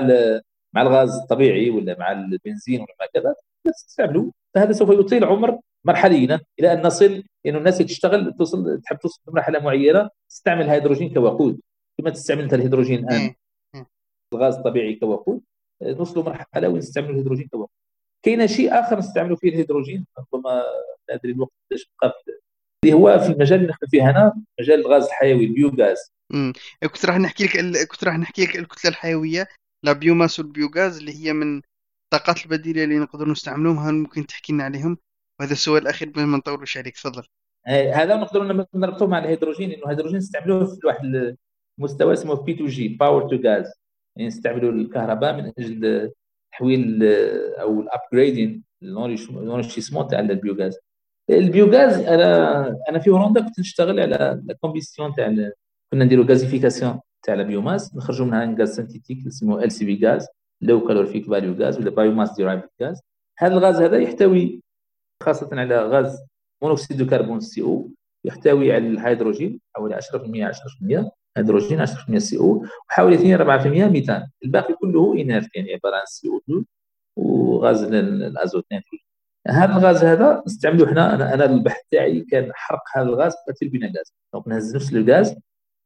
مع 0.74 0.82
الغاز 0.82 1.16
الطبيعي 1.16 1.70
ولا 1.70 2.00
مع 2.00 2.12
البنزين 2.12 2.82
ولا 2.82 2.96
مع 3.00 3.06
كذا 3.14 3.36
تستعمله. 3.66 4.32
فهذا 4.56 4.72
سوف 4.72 4.90
يطيل 4.90 5.24
عمر 5.24 5.60
مرحليا 5.86 6.40
إلى 6.60 6.74
أن 6.74 6.82
نصل 6.82 7.24
إنه 7.46 7.58
الناس 7.58 7.78
تشتغل 7.78 8.34
توصل 8.34 8.82
تحب 8.82 8.98
توصل 8.98 9.22
لمرحله 9.28 9.60
معينة 9.60 10.10
تستعمل 10.30 10.66
الهيدروجين 10.66 11.14
كوقود. 11.14 11.60
كما 11.98 12.10
تستعمل 12.10 12.42
أنت 12.44 12.54
الهيدروجين 12.54 13.00
الآن. 13.00 13.34
الغاز 14.34 14.56
الطبيعي 14.56 14.96
كوقود. 14.96 15.42
آه، 15.82 15.92
نوصلوا 15.92 16.24
مرحلة 16.24 16.68
وين 16.70 16.78
نستعملوا 16.78 17.12
الهيدروجين 17.12 17.48
كوقود. 17.48 17.70
كاين 18.28 18.48
شيء 18.48 18.80
آخر 18.80 18.98
نستعملوا 18.98 19.38
فيه 19.38 19.50
الهيدروجين؟ 19.50 20.06
ربما 20.18 20.64
لا 21.10 21.16
أدري 21.16 21.32
الوقت 21.32 21.52
قداش 21.72 21.92
بقى. 22.02 22.14
اللي 22.84 22.96
هو 22.96 23.20
في 23.20 23.32
المجال 23.32 23.60
اللي 23.60 23.70
نخدم 23.70 23.88
فيه 23.88 24.12
هنا 24.12 24.42
مجال 24.60 24.80
الغاز 24.80 25.06
الحيوي 25.06 25.46
ال 25.46 25.54
biogaz. 25.54 26.12
مم. 26.34 26.54
كنت 26.84 27.06
راح 27.06 27.18
نحكي 27.18 27.44
لك 27.44 27.60
ال- 27.60 27.88
كنت 27.88 28.04
راح 28.04 28.18
نحكي 28.18 28.42
لك 28.46 28.56
الكتلة 28.56 28.92
الحيوية 28.92 29.48
la 29.86 29.94
biomasse 29.94 30.40
وال 30.40 30.54
biogaz 30.54 30.98
اللي 30.98 31.14
هي 31.26 31.34
من 31.34 31.62
الطاقات 32.06 32.46
البديلة 32.46 32.84
اللي 32.84 33.00
نقدر 33.00 33.30
نستعملوهم 33.30 33.78
هل 33.78 33.94
ممكن 33.94 34.26
تحكي 34.28 34.54
لنا 34.54 34.64
عليهم؟ 34.64 34.98
وهذا 35.40 35.52
السؤال 35.54 35.82
الأخير 35.82 36.12
ما 36.16 36.38
نطولوش 36.38 36.78
عليك 36.78 36.96
تفضل. 36.96 37.24
آه، 37.68 37.94
هذا 37.94 38.16
نقدروا 38.16 38.66
نربطوه 38.76 39.08
مع 39.08 39.20
الهيدروجين 39.20 39.72
انه 39.72 39.84
الهيدروجين 39.84 40.18
نستعملوه 40.18 40.66
في 40.66 40.88
واحد 40.88 41.36
المستوى 41.80 42.14
اسمه 42.14 42.36
P2G 42.36 42.88
power 42.88 43.30
to 43.30 43.36
gas 43.50 43.72
يعني 44.16 44.28
نستعملوا 44.28 44.72
الكهرباء 44.72 45.34
من 45.38 45.52
أجل 45.60 46.12
تحويل 46.58 47.04
أو 47.62 47.82
ال 47.82 47.90
upgrading 47.90 48.64
l'enrichissement 48.82 50.08
تاع 50.08 50.20
البيوغاز. 50.20 50.78
البيوغاز 51.30 51.94
أنا 52.00 52.68
أنا 52.90 53.00
في 53.00 53.10
هولندا 53.10 53.42
كنت 53.42 53.60
نشتغل 53.60 54.00
على 54.00 54.44
ال 54.50 54.55
combustion 54.55 55.14
تاع 55.14 55.26
ال- 55.28 55.54
كنا 55.94 56.06
نديروا 56.06 56.26
gazéification 56.26 57.00
تاع 57.24 57.34
ال 57.34 57.40
biomasse 57.40 57.96
نخرجوا 57.96 58.26
منها 58.26 58.56
gaz 58.60 58.76
synthétique 58.76 59.28
اسمه 59.28 59.64
ال 59.64 59.72
syngas 59.72 60.28
low 60.62 60.88
calorific 60.88 61.26
value 61.26 61.54
gas 61.54 61.78
ولا 61.80 61.90
biomass 61.90 62.34
derived 62.36 62.70
gas 62.82 63.02
هذا 63.40 63.54
الغاز 63.54 63.82
هذا 63.82 63.98
يحتوي 63.98 64.62
خاصة 65.24 65.50
على 65.52 65.78
غاز 65.82 66.20
مونوكسيد 66.62 67.02
الكربون 67.02 67.40
CO 67.40 67.90
يحتوي 68.26 68.72
على 68.74 68.88
الهيدروجين 68.88 69.60
حوالي 69.76 69.96
10% 69.96 70.48
10% 70.48 71.12
هيدروجين 71.38 71.86
10% 71.86 72.18
CO 72.18 72.66
وحوالي 72.90 73.16
2 73.16 73.38
4% 73.88 73.92
ميثان 73.92 74.28
الباقي 74.44 74.74
كله 74.74 75.14
inert 75.14 75.56
يعني 75.56 75.74
عبارة 75.74 75.96
عن 75.96 76.06
CO 76.06 76.38
2 76.38 76.66
وغاز 77.16 77.84
ال- 77.84 78.24
الأزوت 78.24 78.66
نيتروجين 78.72 79.08
هذا 79.48 79.78
الغاز 79.78 80.04
هذا 80.04 80.44
نستعملوه 80.48 80.92
هنا 80.92 81.16
أنا 81.16 81.34
أنا 81.34 81.46
البحث 81.46 81.82
تاعي 81.92 82.22
كان 82.22 82.52
حرق 82.54 82.84
هذا 82.96 83.06
الغاز 83.10 83.34
ك 83.50 83.54
turbine 83.54 83.88
à 83.88 83.94
gaz 83.94 84.14
donc 84.34 84.48
نهز 84.48 84.76
نفس 84.76 84.94
الغاز 84.94 85.36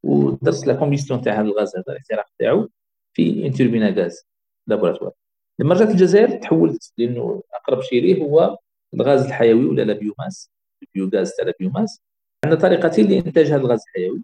ودرت 0.04 0.66
la 0.66 0.74
combustion 0.74 1.20
تاع 1.22 1.34
هذا 1.34 1.40
الغاز 1.40 1.76
هذا 1.76 1.84
الاحتراق 1.88 2.26
تاعو 2.38 2.68
في 3.16 3.46
une 3.46 3.52
turbine 3.52 3.90
à 3.90 3.99
gaz 3.99 4.26
laboratoire. 4.66 5.12
لما 5.58 5.74
رجعت 5.74 5.88
الجزائر 5.90 6.38
تحولت 6.38 6.92
لأنه 6.98 7.42
أقرب 7.54 7.80
شيء 7.82 8.02
ليه 8.02 8.22
هو 8.22 8.58
الغاز 8.94 9.24
الحيوي 9.26 9.64
ولا 9.64 9.82
la 9.82 9.92
biomasse 9.92 10.50
ال 10.82 10.89
biogaz 10.89 11.32
تاع 11.36 11.46
ال 11.46 11.52
biomasse 11.52 12.00
عندنا 12.44 12.60
طريقتين 12.60 13.06
لإنتاج 13.08 13.46
هذا 13.46 13.56
الغاز 13.56 13.80
الحيوي. 13.88 14.22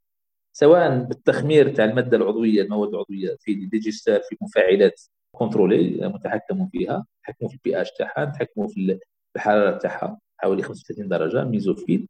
سواء 0.59 0.99
بالتخمير 1.05 1.75
تاع 1.75 1.85
المادة 1.85 2.17
العضوية 2.17 2.63
المواد 2.63 2.89
العضوية 2.89 3.37
في 3.41 3.55
digesteur 3.55 4.21
في 4.21 4.37
مفاعلات 4.41 5.01
contrôlés 5.37 6.09
متحكم 6.09 6.69
فيها 6.69 7.05
نتحكموا 7.21 7.51
في 7.51 7.57
البي 7.57 7.81
اتش 7.81 7.91
تاعها 7.93 8.25
نتحكموا 8.25 8.69
في 8.69 8.99
الحرارة 9.37 9.79
تاعها 9.79 10.19
حوالي 10.39 10.63
35 10.63 11.09
درجة 11.09 11.45
mésophile 11.45 12.09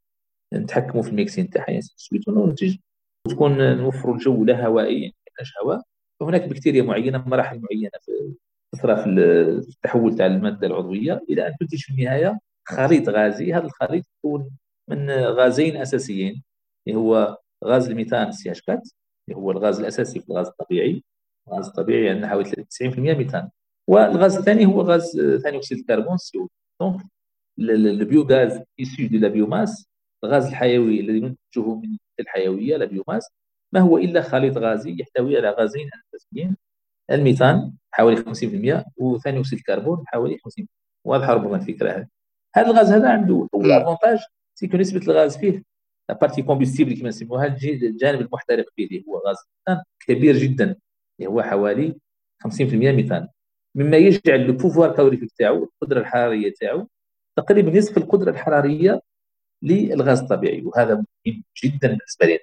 نتحكموا 0.55 1.03
في 1.03 1.09
ال 1.09 1.15
mixing 1.15 1.51
تاعها 1.51 1.71
يعني 1.71 1.85
وننتج 2.29 2.77
وتكون 3.27 3.77
نوفروا 3.77 4.15
الجو 4.15 4.45
لا 4.45 4.67
هوائي 4.67 5.03
يعني 5.03 5.15
هواء 5.65 5.83
وهناك 6.21 6.49
بكتيريا 6.49 6.83
معينة 6.83 7.29
مراحل 7.29 7.61
معينة 7.61 7.91
في 8.01 8.35
تطرى 8.75 8.97
في 8.97 9.09
التحول 9.69 10.17
تاع 10.17 10.27
المادة 10.27 10.67
العضوية. 10.67 11.25
إلى 11.31 11.47
أن 11.47 11.55
تنتج 11.61 11.79
في 11.79 11.91
النهاية 11.91 12.39
خليط 12.69 13.09
غازي. 13.09 13.55
هذا 13.55 13.65
الخليط 13.65 14.05
يكون 14.19 14.51
من 14.89 15.11
غازين 15.11 15.77
أساسيين 15.77 16.43
اللي 16.87 16.99
هو 16.99 17.39
غاز 17.65 17.89
الميثان 17.89 18.33
CH 18.33 18.63
4 18.69 18.83
اللي 19.29 19.41
هو 19.41 19.51
الغاز 19.51 19.81
الأساسي 19.81 20.21
في 20.21 20.31
الغاز 20.31 20.47
الطبيعي. 20.47 21.05
الغاز 21.49 21.67
الطبيعي 21.67 22.11
عندنا 22.11 22.29
حوالي 22.29 22.51
90% 22.51 22.99
ميثان. 22.99 23.51
والغاز 23.89 24.37
الثاني 24.37 24.67
هو 24.67 24.83
غاز 24.83 25.21
ثاني 25.43 25.57
أكسيد 25.57 25.79
الكربون 25.79 26.17
CO 26.17 26.49
donc 26.81 27.03
ال 27.59 27.74
biogaz 27.74 28.63
issu 28.81 29.07
de 29.07 29.19
la 29.19 29.29
biomasse 29.29 29.89
الغاز 30.25 30.47
الحيوي 30.47 31.01
الذي 31.01 31.21
ننتجه 31.21 31.75
من 31.75 31.99
الحيوية 32.21 32.77
la 32.77 32.85
biomasse 32.85 33.31
ما 33.73 33.81
هو 33.81 33.99
إلا 33.99 34.23
خليط 34.23 34.59
غازي 34.59 34.97
يحتوي 35.01 35.37
على 35.37 35.51
غازين 35.51 35.91
اساسيين 36.15 36.57
الميثان 37.11 37.73
حوالي 37.91 38.17
50% 38.17 38.85
وثاني 38.97 39.41
أكسيد 39.41 39.59
الكربون 39.59 40.05
حوالي 40.07 40.39
50% 40.39 40.65
واضحة 41.05 41.33
ربما 41.33 41.57
الفكرة 41.57 41.91
هذه. 41.91 42.07
هذا 42.57 42.67
الغاز 42.71 42.93
هذا 42.93 43.11
عنده 43.11 43.49
اول. 43.55 43.73
avantage 43.73 44.19
سيكون 44.55 44.81
نسبة 44.81 45.01
الغاز 45.01 45.37
فيه 45.37 45.63
partie 46.15 46.43
combustible 46.43 46.99
كما 46.99 47.09
نسموها 47.09 47.47
الجانب 47.65 48.21
المحترق 48.21 48.67
فيه 48.77 48.87
اللي 48.87 49.05
هو 49.09 49.19
غاز. 49.19 49.37
الميثان 49.69 49.85
كبير 50.07 50.37
جدا. 50.37 50.77
اللي 51.21 51.31
هو 51.31 51.43
حوالي 51.43 51.95
50% 52.45 52.73
ميثان. 52.73 53.29
مما 53.75 53.97
يجعل 53.97 54.47
le 54.47 54.53
pouvoir 54.53 54.97
calorifique 54.97 55.31
تاعو 55.39 55.65
القدرة 55.65 56.01
الحرارية 56.01 56.53
تاعو 56.61 56.89
تقريبا 57.37 57.79
نصف 57.79 57.99
القدرة 57.99 58.31
الحرارية 58.31 59.03
للغاز 59.63 60.21
الطبيعي. 60.21 60.63
وهذا 60.63 60.95
مهم 60.95 61.43
جدا 61.65 61.89
بالنسبة 61.89 62.27
لنا 62.27 62.39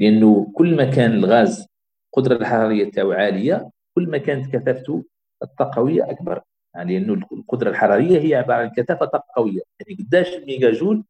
لأنه 0.00 0.52
كل 0.54 0.76
ما 0.76 0.84
كان 0.90 1.12
الغاز 1.12 1.66
القدره 2.06 2.36
الحرارية 2.36 2.90
تاعو 2.90 3.12
عالية 3.12 3.70
كل 3.94 4.10
ما 4.10 4.18
كانت 4.18 4.56
كثافته 4.56 5.04
الطاقوية 5.42 6.10
أكبر. 6.10 6.42
يعني 6.74 6.98
لأنه 6.98 7.26
القدرة 7.32 7.70
الحرارية 7.70 8.18
هي 8.20 8.34
عبارة 8.34 8.58
عن 8.58 8.70
كثافة 8.76 9.06
طاقوية 9.06 9.60
يعني 9.80 10.02
قداش 10.02 10.28
الميجا 10.34 10.70
جول 10.72 11.04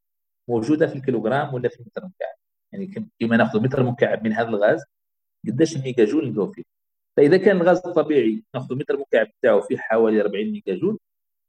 موجودة 0.51 0.87
في 0.87 0.95
الكيلوغرام 0.97 1.55
ولا 1.55 1.69
في 1.69 1.81
المتر 1.81 2.05
مكعب 2.05 2.37
يعني 2.73 3.11
كما 3.21 3.37
ناخذ 3.37 3.63
متر 3.63 3.83
مكعب 3.83 4.25
من 4.25 4.33
هذا 4.33 4.49
الغاز 4.49 4.85
قداش 5.47 5.77
الميجا 5.77 6.05
جول 6.05 6.29
نلقاو 6.29 6.53
فيه. 6.53 6.63
فإذا 7.17 7.37
كان 7.37 7.57
الغاز 7.57 7.79
الطبيعي 7.87 8.45
ناخذ 8.55 8.75
متر 8.77 8.97
مكعب 8.97 9.29
تاعو 9.43 9.61
فيه 9.61 9.77
حوالي 9.79 10.21
40 10.21 10.45
ميجا 10.53 10.75
جول 10.75 10.99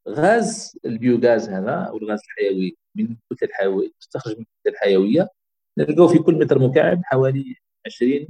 غاز 0.10 0.78
ال 0.86 0.95
biogaz 0.95 1.50
هذا 1.50 1.72
أو 1.72 1.98
الغاز 1.98 2.20
الحيوي 2.26 2.78
من 2.96 3.06
الكتله 3.32 3.50
الحيويه 3.50 3.90
تستخرج 4.00 4.38
من 4.38 4.46
الكتله 4.58 4.74
الحيوية 4.74 5.30
نلقاو 5.78 6.08
في 6.08 6.20
كل 6.20 6.36
متر 6.36 6.60
مكعب 6.60 7.02
حوالي 7.04 7.56
20 7.86 8.28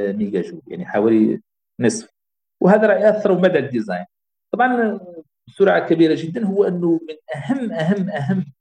ميجا 0.00 0.42
جول 0.42 0.62
يعني 0.68 0.86
حوالي 0.86 1.40
نصف. 1.80 2.10
وهذا 2.62 2.86
راح 2.86 2.96
ياثر 3.00 3.38
مدى 3.38 3.58
ال 3.58 3.64
design. 3.64 4.06
طبعا 4.52 5.00
بسرعة 5.48 5.88
كبيرة 5.88 6.14
جدا 6.18 6.44
هو 6.46 6.64
أنه 6.64 7.00
من 7.08 7.16
أهم 7.36 7.72
أهم 7.72 8.10
أهم 8.10 8.52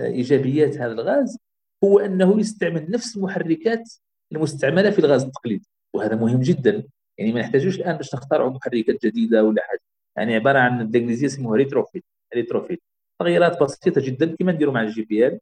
إيجابيات 0.00 0.76
هذا 0.78 0.92
الغاز 0.92 1.38
هو 1.84 1.98
أنه 1.98 2.40
يستعمل 2.40 2.90
نفس 2.90 3.16
المحركات 3.16 3.92
المستعملة 4.32 4.90
في 4.90 4.98
الغاز 4.98 5.22
التقليدي 5.24 5.66
وهذا 5.94 6.16
مهم 6.16 6.40
جدا. 6.40 6.84
يعني 7.18 7.32
ما 7.32 7.40
نحتاجوش 7.40 7.76
الآن 7.76 7.96
باش 7.96 8.14
نخترعوا 8.14 8.50
محركات 8.50 9.06
جديدة 9.06 9.44
ولا 9.44 9.62
حاجة. 9.62 9.80
يعني 10.16 10.34
عبارة 10.34 10.58
عن 10.58 10.90
بالانجليزيه 10.90 11.26
اسمه 11.26 11.54
retrofit 11.54 12.04
retrofit. 12.34 12.82
تغييرات 13.20 13.62
بسيطة 13.62 14.00
جدا 14.04 14.36
كما 14.36 14.52
نديروا 14.52 14.74
مع 14.74 14.82
ال 14.82 15.02
GPL 15.02 15.40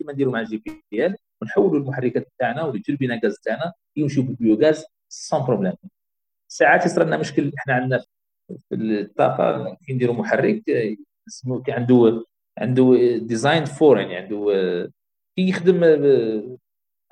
كما 0.00 0.12
نديروا 0.12 0.32
مع 0.32 0.40
ال 0.40 0.62
GPL 0.90 1.16
ونحولوا 1.42 1.80
المحركات 1.80 2.28
تاعنا 2.38 2.62
وال 2.62 2.75
turbine 2.75 3.20
à 3.24 3.28
gaz 3.28 3.38
تاعنا 3.38 3.72
يمشيوا 3.96 4.24
بال 4.24 4.39
biogaz 4.39 4.84
sans 5.08 5.40
problème 5.46 5.72
ساعات 6.48 6.86
يصير 6.86 7.04
لنا 7.04 7.16
مشكل 7.16 7.52
إحنا 7.58 7.74
عندنا 7.74 8.04
في 8.68 8.74
الطاقة 8.74 9.74
كي 9.86 9.92
نديروا 9.92 10.14
محرك 10.14 10.62
اسمه 11.28 11.62
عنده 11.68 12.24
عنده 12.58 13.16
design 13.22 13.64
for 13.64 14.00
يعني 14.00 14.16
عنده 14.16 14.46
كي 15.36 15.48
يخدم 15.48 15.80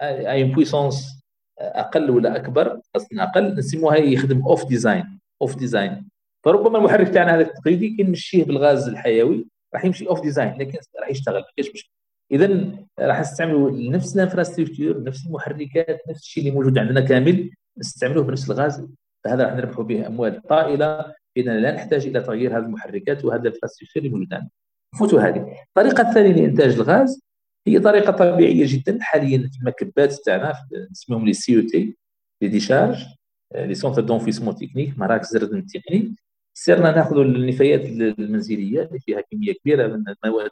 à 0.01 0.45
puissance 0.45 1.21
أقل 1.59 2.11
ولا 2.11 2.37
أكبر 2.37 2.81
أصلا 2.97 3.23
أقل 3.23 3.55
نسموها 3.55 3.97
يخدم 3.97 4.43
off 4.43 4.69
design 4.69 5.21
off 5.43 5.57
design 5.57 6.09
فربما 6.45 6.79
المحرك 6.79 7.09
تاعنا 7.09 7.35
هذا 7.35 7.41
التقليدي 7.41 7.97
كي 7.97 8.03
نمشيه 8.03 8.45
بالغاز 8.45 8.89
الحيوي 8.89 9.47
راح 9.75 9.85
يمشي 9.85 10.09
off 10.09 10.23
design 10.23 10.59
لكن 10.59 10.79
راح 11.01 11.11
يشتغل 11.11 11.45
كاينش 11.57 11.73
مشكل. 11.75 11.91
اذا 12.33 12.71
راح 12.99 13.21
نستعملوا 13.21 13.71
نفس 13.71 14.17
ال 14.17 14.22
infrastructure 14.22 15.03
نفس 15.03 15.27
المحركات 15.27 16.03
نفس 16.11 16.21
الشيء 16.21 16.45
اللي 16.45 16.55
موجود 16.55 16.79
عندنا 16.79 17.01
كامل 17.01 17.51
نستعملوه 17.79 18.25
بنفس 18.25 18.51
الغاز. 18.51 18.87
فهذا 19.25 19.45
راح 19.45 19.55
نربحوا 19.55 19.85
به 19.85 20.07
أموال 20.07 20.43
طائلة 20.43 21.15
اننا 21.39 21.61
لا 21.61 21.73
نحتاج 21.73 22.07
إلى 22.07 22.21
تغيير 22.21 22.59
هذه 22.59 22.63
المحركات 22.63 23.25
وهذا 23.25 23.43
ال 23.43 23.47
infrastructure 23.47 24.03
اللي 24.03 24.15
موجود 24.15 24.35
عندنا. 24.35 24.51
فوتوا 24.99 25.21
هذه. 25.21 25.57
الطريقة 25.69 26.09
الثانية 26.09 26.33
لإنتاج 26.33 26.75
الغاز 26.75 27.23
هي 27.67 27.81
طريقة 27.81 28.13
طبيعية 28.13 28.65
جدا. 28.69 28.99
حاليا 29.01 29.39
في 29.53 29.59
المكبات 29.61 30.15
تاعنا 30.15 30.55
نسميهم 30.91 31.27
les 31.27 31.33
CET 31.33 31.97
les 32.43 32.49
décharges 32.49 33.07
les 33.55 33.75
centres 33.75 34.03
d'enfouissement 34.03 34.55
technique 34.57 34.99
مراكز 34.99 35.37
الردم 35.37 35.59
التقني 35.59 36.15
صرنا 36.55 36.91
ناخذ 36.97 37.19
النفايات 37.19 37.81
المنزلية 38.19 38.83
اللي 38.83 38.99
فيها 38.99 39.21
كمية 39.21 39.53
كبيرة 39.53 39.87
من 39.87 40.05
المواد 40.25 40.51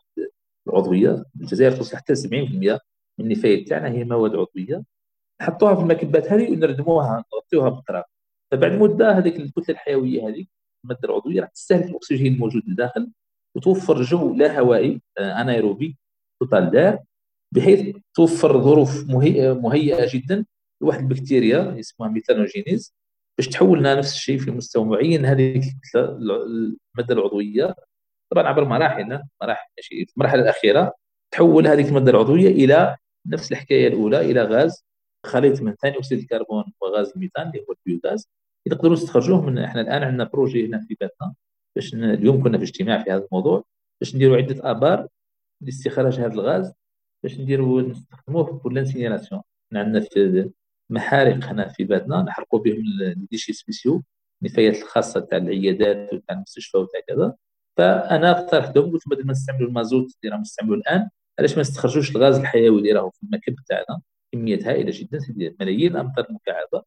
العضوية. 0.68 1.24
الجزائر 1.40 1.72
توصل 1.72 1.96
حتى 1.96 2.14
70% 2.14 2.28
من 2.28 2.78
النفايات 3.20 3.68
تاعنا 3.68 3.88
هي 3.88 4.04
مواد 4.04 4.30
عضوية. 4.36 4.84
نحطوها 5.42 5.74
في 5.74 5.80
المكبات 5.80 6.32
هذه 6.32 6.50
ونردموها 6.50 7.24
نغطيوها 7.34 7.68
بالتراب 7.68 8.04
فبعد 8.52 8.72
مدة 8.72 9.18
هذيك 9.18 9.36
الكتله 9.36 9.64
الحيوية 9.68 10.28
هذه 10.28 10.46
المادة 10.84 11.08
العضوية 11.08 11.40
راح 11.40 11.48
تستهلك 11.48 11.84
الأكسجين 11.84 12.34
الموجود 12.34 12.62
لداخل. 12.68 13.10
وتوفر 13.58 14.02
جو 14.02 14.34
لا 14.34 14.58
هوائي 14.60 15.00
آه، 15.18 15.40
anaérobie 15.40 15.96
totale 16.40 16.70
d'air 16.70 16.98
بحيث 17.54 17.96
توفر 18.14 18.62
ظروف 18.62 19.10
مهيئة 19.10 20.06
جدا 20.14 20.44
لواحد 20.82 21.00
البكتيريا 21.00 21.80
اسمها 21.80 22.08
méthanogènes 22.08 22.94
باش 23.38 23.48
تحول 23.48 23.78
لنا 23.78 23.94
نفس 23.94 24.14
الشيء 24.14 24.38
في 24.38 24.50
مستوى 24.50 24.84
معين. 24.84 25.24
هذه 25.24 25.72
المادة 25.96 27.14
العضوية 27.14 27.74
طبعا 28.32 28.48
عبر 28.48 28.64
مراحل 28.64 29.22
مراحل 29.42 29.68
في 29.82 30.06
المرحلة 30.16 30.42
الأخيرة 30.42 30.94
تحول 31.30 31.66
هذه 31.66 31.88
المادة 31.88 32.10
العضوية 32.10 32.48
إلى 32.48 32.96
نفس 33.26 33.52
الحكاية 33.52 33.88
الأولى 33.88 34.20
إلى 34.20 34.42
غاز 34.42 34.84
خليط 35.26 35.62
من 35.62 35.74
ثاني 35.74 35.98
أكسيد 35.98 36.18
الكربون 36.18 36.64
وغاز 36.80 37.12
الميثان 37.16 37.48
اللي 37.48 37.60
هو 37.60 37.74
ال 37.86 37.91
biogaz. 37.91 38.28
تقدروا 38.70 38.96
تستخرجوه 38.96 39.46
من 39.46 39.58
إحنا 39.58 39.80
الآن 39.80 40.02
عندنا 40.02 40.24
projet 40.24 40.66
هنا 40.66 40.80
في 40.88 40.96
باتنا 41.00 41.34
باش 41.76 41.94
اليوم 41.94 42.42
كنا 42.42 42.58
في 42.58 42.64
اجتماع 42.64 43.04
في 43.04 43.10
هذا 43.10 43.24
الموضوع 43.24 43.64
باش 44.00 44.14
نديروا 44.16 44.36
عدة 44.36 44.70
آبار 44.70 45.08
لاستخراج 45.60 46.20
هذا 46.20 46.32
الغاز 46.34 46.72
باش 47.22 47.40
نديروا 47.40 47.82
نستخدموه 47.82 48.58
في 48.58 48.68
l'incinération 48.68 49.42
عندنا 49.74 50.00
في 50.00 50.50
محارق 50.90 51.44
هنا 51.44 51.68
في 51.68 51.84
بلادنا 51.84 52.22
نحرقوا 52.22 52.60
بهم 52.60 52.82
déchets 53.30 53.52
spéciaux 53.52 54.02
النفايات 54.42 54.76
الخاصة 54.76 55.20
تاع 55.20 55.38
العيادات 55.38 56.14
وتاع 56.14 56.36
المستشفى 56.36 56.78
وتاع 56.78 57.00
كذا. 57.08 57.34
فأنا 57.76 58.30
اقترحت 58.30 58.76
لهم 58.76 58.90
قلت 58.92 59.08
بدل 59.08 59.26
ما 59.26 59.32
نستعملوا 59.32 59.68
المازوت 59.68 60.06
اللي 60.24 60.32
راهم 60.32 60.40
نستعملوا 60.40 60.76
الآن 60.76 61.08
علاش 61.38 61.54
ما 61.54 61.60
نستخرجوش 61.60 62.16
الغاز 62.16 62.38
الحيوي 62.38 62.78
اللي 62.78 62.92
راهو 62.92 63.10
في 63.10 63.22
المكب 63.22 63.56
تاعنا 63.66 64.00
كميات 64.32 64.64
هائلة 64.64 64.90
جدا 64.94 65.18
ملايين 65.60 65.92
الامتار 65.92 66.26
مكعبة. 66.30 66.84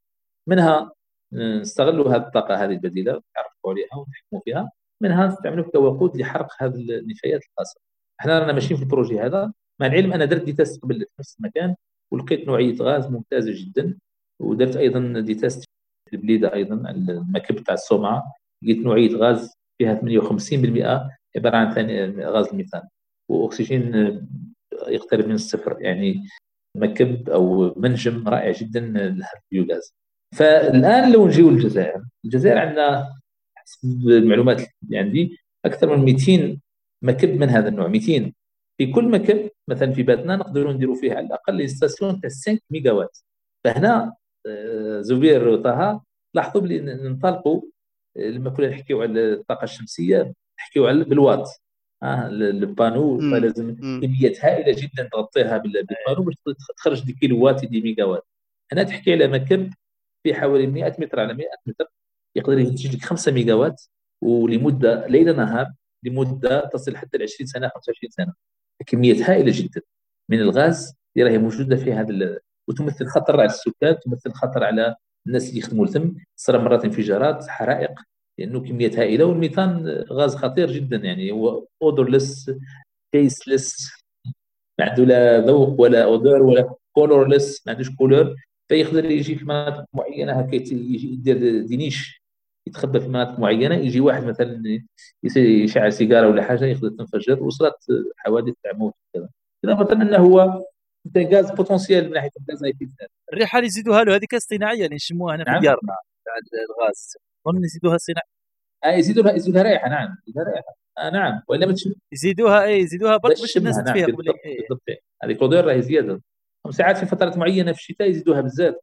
منها 0.48 0.92
نستغلوا 1.34 2.10
هذه 2.16 2.22
الطاقة 2.22 2.56
هذه 2.56 2.72
البديلة 2.72 3.12
نعرفوا 3.12 3.72
عليها 3.72 3.96
ونحكموا 3.96 4.42
فيها. 4.46 4.72
منها 5.02 5.28
نستعملوه 5.28 5.66
كوقود 5.66 6.18
لحرق 6.18 6.48
هذه 6.60 6.76
النفايات 6.76 7.42
الخاصه 7.44 7.80
إحنا 8.20 8.40
رانا 8.40 8.54
ماشيين 8.54 8.78
في 8.78 8.84
ال 8.84 8.89
projet 8.89 9.20
هذا. 9.20 9.54
مع 9.80 9.88
العلم 9.88 10.14
أنا 10.14 10.26
درت 10.26 10.44
des 10.44 10.54
tests 10.54 10.82
قبل 10.84 11.00
في 11.00 11.06
نفس 11.20 11.38
المكان 11.40 11.76
ولقيت 12.12 12.48
نوعية 12.48 12.76
غاز 12.82 13.08
ممتازة 13.08 13.52
جدا. 13.56 13.98
ودرت 14.40 14.76
أيضا 14.76 15.20
des 15.20 15.36
tests 15.36 15.64
في 16.10 16.16
البليدة 16.16 16.54
أيضا 16.54 16.76
المكب 16.76 17.64
تاع 17.64 17.74
الصومعه 17.74 18.34
لقيت 18.64 18.78
نوعية 18.78 19.16
غاز 19.16 19.54
فيها 19.78 19.96
58% 19.96 21.10
عبارة 21.38 21.58
عن 21.58 21.74
ثاني 21.74 22.26
غاز 22.26 22.48
الميثان. 22.48 22.82
وأكسجين 23.30 23.94
يقترب 24.88 25.28
من 25.28 25.36
الصفر. 25.36 25.78
يعني 25.82 26.28
مكب 26.78 27.30
أو 27.30 27.74
منجم 27.78 28.28
رائع 28.28 28.52
جدا 28.52 28.80
للبيوغاز 28.80 29.94
فالآن 30.36 31.12
لو 31.12 31.28
نجيو 31.28 31.50
للجزائر 31.50 32.04
الجزائر 32.26 32.58
عندنا 32.58 33.14
حسب 33.56 34.08
المعلومات 34.08 34.62
اللي 34.84 34.98
عندي 34.98 35.38
أكثر 35.66 35.98
من 35.98 36.06
200 36.06 36.60
مكب 37.02 37.30
من 37.40 37.50
هذا 37.50 37.70
النوع 37.70 37.88
200 37.88 38.34
في 38.78 38.88
كل 38.92 39.10
مكب 39.10 39.50
مثلا 39.68 39.92
في 39.94 40.04
باتنا 40.04 40.36
نقدروا 40.36 40.74
نديروا 40.74 40.96
فيه 40.96 41.14
على 41.14 41.26
الأقل 41.26 41.70
station 41.70 42.22
تاع 42.22 42.30
5 42.30 42.60
ميجا 42.70 42.92
وات 42.92 43.18
فهنا 43.64 44.16
آه، 44.48 45.02
زبير 45.02 45.48
وطه 45.48 46.04
لاحظوا 46.34 46.62
بلي 46.62 46.80
ننطلقوا 46.80 47.62
آه، 48.18 48.22
لما 48.30 48.50
كنا 48.50 48.70
نحكيو 48.70 49.02
على 49.02 49.34
الطاقة 49.34 49.64
الشمسية 49.64 50.34
نحكيو 50.60 50.88
على 50.88 51.04
بالوات. 51.04 51.50
آه 52.04 52.28
ال 52.28 52.38
panneaux 52.38 53.20
فلازم 53.20 53.76
كميات 53.76 54.46
هائلة 54.46 54.82
جدا 54.82 55.10
تغطيها 55.12 55.58
بال 55.58 55.71
panneaux 55.71 56.24
باش 56.24 56.36
تخرج 56.78 57.06
des 57.06 57.14
kilowatts 57.14 57.66
des 57.66 57.82
mégawatts 57.82 58.26
هنا 58.74 58.84
تحكي 58.84 59.14
على 59.14 59.28
مكب 59.28 59.74
في 60.24 60.34
حوالي 60.34 60.68
100 60.68 60.96
متر 61.00 61.20
على 61.20 61.34
100 61.34 61.48
متر 61.66 61.86
يقدر 62.36 62.60
ينتج 62.60 62.96
لك 62.96 63.02
5 63.06 63.32
ميجا 63.32 63.54
وات 63.54 63.82
ولمدة 64.22 65.08
ليل 65.08 65.36
نهار 65.36 65.74
لمدة 66.04 66.70
تصل 66.74 66.98
حتى 66.98 67.18
ل 67.18 67.24
20 67.24 67.48
سنة 67.48 67.68
25 67.68 68.12
سنة. 68.12 68.34
كميات 68.88 69.18
هائلة 69.18 69.52
جدا. 69.56 69.82
من 70.30 70.40
الغاز 70.40 70.96
اللي 71.18 71.30
راهي 71.30 71.38
موجودة 71.38 71.76
في 71.76 71.94
هذا 71.94 72.40
وتمثل 72.68 73.06
خطر 73.08 73.40
على 73.40 73.46
السكان 73.50 74.00
تمثل 74.00 74.32
خطر 74.32 74.64
على 74.64 74.96
الناس 75.28 75.50
اللي 75.50 75.60
يخدموا 75.60 75.86
الثم 75.86 76.10
تصير 76.38 76.62
مرات 76.62 76.86
انفجارات 76.86 77.48
حرائق 77.48 77.92
لأنه 78.40 78.60
كميات 78.60 79.00
هائلة. 79.00 79.26
والميثان 79.26 79.88
غاز 80.12 80.36
خطير 80.36 80.72
جدا 80.72 80.98
يعني 80.98 81.32
هو 81.32 81.66
odorless 81.82 82.52
tasteless 83.12 83.92
ما 84.80 84.86
عنده 84.86 85.04
لا 85.04 85.40
ذوق 85.40 85.82
ولا 85.82 86.04
odeur 86.04 86.42
ولا 86.44 86.76
colorless 86.92 87.68
ما 87.68 87.74
عندوش 87.74 87.96
couleur 87.96 88.36
فيقدر 88.72 89.06
يجي 89.06 89.36
في 89.36 89.46
مناطق 89.46 89.86
معينة 89.94 90.34
هكا 90.34 90.56
يجي 90.56 91.14
يدير 91.14 91.66
des 91.66 91.85
niches 91.85 92.22
يتخبى 92.68 93.00
في 93.00 93.08
مناطق 93.08 93.40
معينة 93.40 93.76
يجي 93.76 94.00
واحد 94.00 94.24
مثلا 94.24 94.62
يشعل 95.36 95.94
سيجارة 95.94 96.30
ولا 96.30 96.44
حاجة 96.44 96.66
يقدر 96.66 96.90
تنفجر 96.90 97.44
وصلت 97.44 97.76
حوادث 98.18 98.54
تاع 98.64 98.72
موت 98.74 98.94
كذا 99.14 99.30
اضافه 99.66 99.94
إنه 99.94 100.18
هو 100.18 100.64
غاز 101.18 101.52
potentiel 101.52 102.06
من 102.06 102.12
ناحية 102.12 102.30
الغاز 102.50 102.74
الريحة 103.34 103.58
اللي 103.58 103.68
يزيدوها 103.68 104.04
له 104.04 104.16
هذيك 104.16 104.34
الصناعيه 104.34 104.86
اللي 104.86 104.96
نشموها 104.96 105.36
هنا 105.36 105.44
في 105.44 105.52
نعم. 105.52 105.62
ديارنا 105.62 105.96
تاع 106.26 106.34
الغاز. 106.70 107.18
هم 107.48 107.64
يزيدوها 107.64 107.98
صناعية. 107.98 108.32
آه 108.84 109.00
يزيدوها 109.00 109.34
يزيدوها 109.34 109.64
رائحه 109.64 109.90
نعم 109.90 110.18
يزيدوها 110.28 110.46
رائحه 110.46 110.76
آه 110.98 111.10
نعم 111.10 111.42
ولا 111.48 111.66
ما 111.66 111.74
تشم؟ 111.74 111.94
يزيدوها 112.12 112.64
اي 112.64 112.80
يزيدوها 112.80 113.18
برك 113.18 113.40
باش 113.42 113.58
الناس 113.58 113.78
نعم. 113.78 113.94
فيها 113.94 114.06
بالضبط 114.06 114.36
بالضبط 114.46 114.82
هذه 115.24 115.34
l'odeur 115.34 115.66
راهي 115.66 115.82
زيادة. 115.82 116.22
ساعات 116.70 116.98
في 116.98 117.06
فترات 117.06 117.38
معينة 117.38 117.72
في 117.72 117.80
الشتاء 117.80 118.10
يزيدوها 118.10 118.42
بزاف 118.42 118.76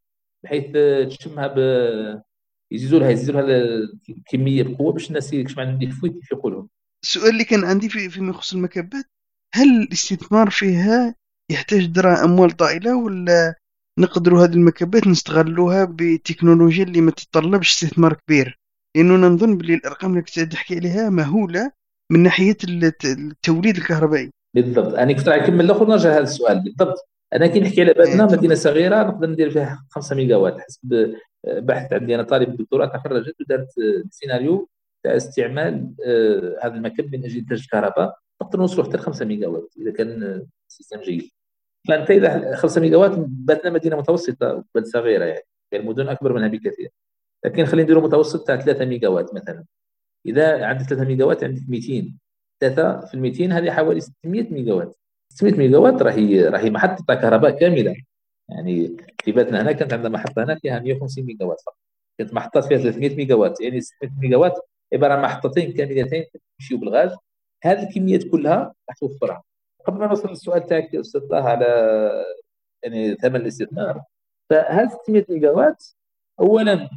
بحيث 0.44 0.76
تشمها 1.18 1.46
ب 1.46 1.58
يزيدوا 2.72 2.98
لها 2.98 3.10
يزيدوا 3.10 3.40
لها 3.40 3.88
الكمية 4.08 4.62
بقوة 4.62 4.92
باش 4.92 5.08
الناس 5.08 5.32
يكشف 5.32 5.58
عندهم 5.58 5.78
des 5.78 5.90
fuites 5.90 6.16
يفيقوا 6.16 6.50
لهم 6.50 6.68
السؤال 7.04 7.28
اللي 7.28 7.44
كان 7.44 7.64
عندي 7.64 7.88
في 7.88 8.10
فيما 8.10 8.30
يخص 8.30 8.54
المكبات 8.54 9.04
هل 9.54 9.82
الاستثمار 9.82 10.50
فيها 10.50 11.14
يحتاج 11.50 11.86
دراهم 11.86 12.24
أموال 12.24 12.50
طائلة 12.50 12.96
ولا 12.96 13.54
نقدروا 13.98 14.44
هذه 14.44 14.52
المكبات 14.52 15.06
نستغلوها 15.06 15.84
بتكنولوجيا 15.84 16.84
اللي 16.84 17.00
ما 17.00 17.10
تتطلبش 17.10 17.70
استثمار 17.70 18.14
كبير؟ 18.14 18.58
لأنه 18.96 19.14
نظن 19.14 19.58
باللي 19.58 19.74
الأرقام 19.74 20.10
اللي 20.10 20.22
كنت 20.22 20.40
تحكي 20.40 20.76
عليها 20.76 21.10
مهولة 21.10 21.72
من 22.12 22.22
ناحية 22.22 22.56
التوليد 23.04 23.76
الكهربائي. 23.76 24.30
بالضبط. 24.56 24.94
أنا 24.94 25.12
كنت 25.12 25.28
راح 25.28 25.42
نكمل 25.42 25.64
الأخر 25.64 25.86
نرجع 25.88 26.08
لهذا 26.10 26.22
السؤال. 26.22 26.64
بالضبط. 26.64 27.08
أنا 27.34 27.46
كي 27.46 27.60
نحكي 27.60 27.80
على 27.80 27.92
بلدنا 27.92 28.28
إيه، 28.28 28.36
مدينة 28.36 28.54
صغيرة 28.54 29.02
نقدر 29.02 29.28
ندير 29.30 29.50
فيها 29.50 29.86
5 29.90 30.16
ميجا 30.16 30.36
وات 30.36 30.60
حسب 30.60 31.14
بحث 31.44 31.92
عندي. 31.92 32.14
أنا 32.14 32.22
طالب 32.22 32.56
دكتوراه 32.56 32.86
تخرجت 32.86 33.40
ودارت 33.40 33.68
سيناريو 34.10 34.68
تاع 35.04 35.16
استعمال 35.16 35.94
آه، 36.06 36.56
هذا 36.62 36.74
المكب 36.74 37.14
من 37.14 37.24
أجل 37.24 37.38
إنتاج 37.38 37.60
الكهرباء. 37.60 38.18
نقدر 38.42 38.58
نوصلوا 38.58 38.84
حتى 38.84 38.98
5 38.98 39.24
ميجا 39.24 39.48
وات 39.48 39.74
إذا 39.80 39.92
كان 39.92 40.46
ال 40.68 40.72
système 40.72 41.00
جيد. 41.00 41.30
فانت 41.88 42.10
اذا 42.10 42.56
5 42.56 42.80
ميجا 42.80 42.96
وات 42.96 43.12
باتنا 43.18 43.70
مدينة 43.70 43.96
متوسطة 43.96 44.64
بل 44.74 44.86
صغيرة 44.86 45.24
يعني 45.24 45.44
المدن 45.74 46.08
أكبر 46.08 46.32
منها 46.32 46.48
بكثير. 46.48 46.90
لكن 47.44 47.64
خلينا 47.64 47.84
نديروا 47.84 48.02
متوسط 48.02 48.46
تاع 48.46 48.56
3 48.56 48.84
ميجا 48.84 49.08
وات 49.08 49.34
مثلا. 49.34 49.64
إذا 50.26 50.64
عندك 50.66 50.86
3 50.86 51.04
ميجا 51.04 51.24
وات 51.24 51.44
عندك 51.44 51.62
200 51.68 52.14
3 52.60 53.00
في 53.06 53.14
ال 53.14 53.20
200 53.20 53.52
هذه 53.52 53.70
حوالي 53.70 54.00
600 54.00 54.52
ميجا 54.52 54.72
وات 54.72 54.96
600 55.38 55.54
ميجا 55.54 55.78
وات 55.78 56.02
راهي 56.02 56.48
راهي 56.48 56.70
محطة 56.70 57.14
كهرباء 57.14 57.50
كاملة. 57.50 57.96
يعني 58.48 58.96
في 59.24 59.32
بلادنا 59.32 59.62
هنا 59.62 59.72
كانت 59.72 59.92
عندنا 59.92 60.08
محطة 60.08 60.44
هنا 60.44 60.54
فيها 60.54 60.78
150 60.80 61.24
ميجا 61.24 61.44
وات 61.44 61.60
فقط. 61.60 61.76
كانت 62.18 62.34
محطات 62.34 62.64
فيها 62.64 62.78
300 62.78 63.16
ميجا 63.16 63.34
وات 63.34 63.60
يعني 63.60 63.80
600 63.80 64.12
ميجا 64.20 64.36
وات 64.36 64.52
عبارة 64.92 65.14
عن 65.14 65.22
محطتين 65.22 65.72
كاملتين 65.72 66.24
يمشيو 66.60 66.78
بالغاز. 66.78 67.16
هذه 67.64 67.88
الكميات 67.88 68.24
كلها 68.24 68.74
راح 68.88 68.98
توفرها. 68.98 69.42
قبل 69.86 69.98
ما 69.98 70.06
نوصل 70.06 70.28
للسؤال 70.28 70.66
تاعك 70.66 70.94
أستاذ 70.94 71.20
طه 71.20 71.48
على 71.48 71.66
يعني 72.82 73.14
ثمن 73.14 73.36
الاستثمار 73.36 74.02
فهذه 74.50 74.88
600 75.04 75.24
ميجا 75.28 75.50
وات 75.50 75.84
اولا 76.40 76.90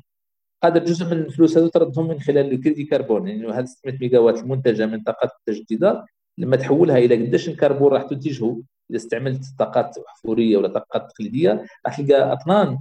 قادر 0.63 0.83
جزء 0.83 1.05
من 1.05 1.11
الفلوس 1.13 1.57
هذو 1.57 1.67
تردهم 1.67 2.07
من 2.07 2.19
خلال 2.19 2.51
ال 2.53 2.57
crédit 2.57 2.83
carbone. 2.85 3.27
يعني 3.27 3.47
هذه 3.47 3.65
600 3.65 3.97
ميجا 4.01 4.19
وات 4.19 4.37
المنتجة 4.37 4.85
من 4.85 5.01
طاقات 5.03 5.31
متجدده 5.47 6.05
لما 6.37 6.57
تحولها 6.57 6.97
إلى 6.97 7.27
قداش 7.27 7.49
الكربون 7.49 7.93
راح 7.93 8.03
تنتجه 8.03 8.61
إذا 8.91 8.97
استعملت 8.97 9.43
طاقات 9.59 9.97
احفوريه 9.97 10.57
ولا 10.57 10.67
طاقات 10.67 11.11
تقليدية 11.11 11.65
راح 11.85 12.01
تلقى 12.01 12.33
أطنان 12.33 12.79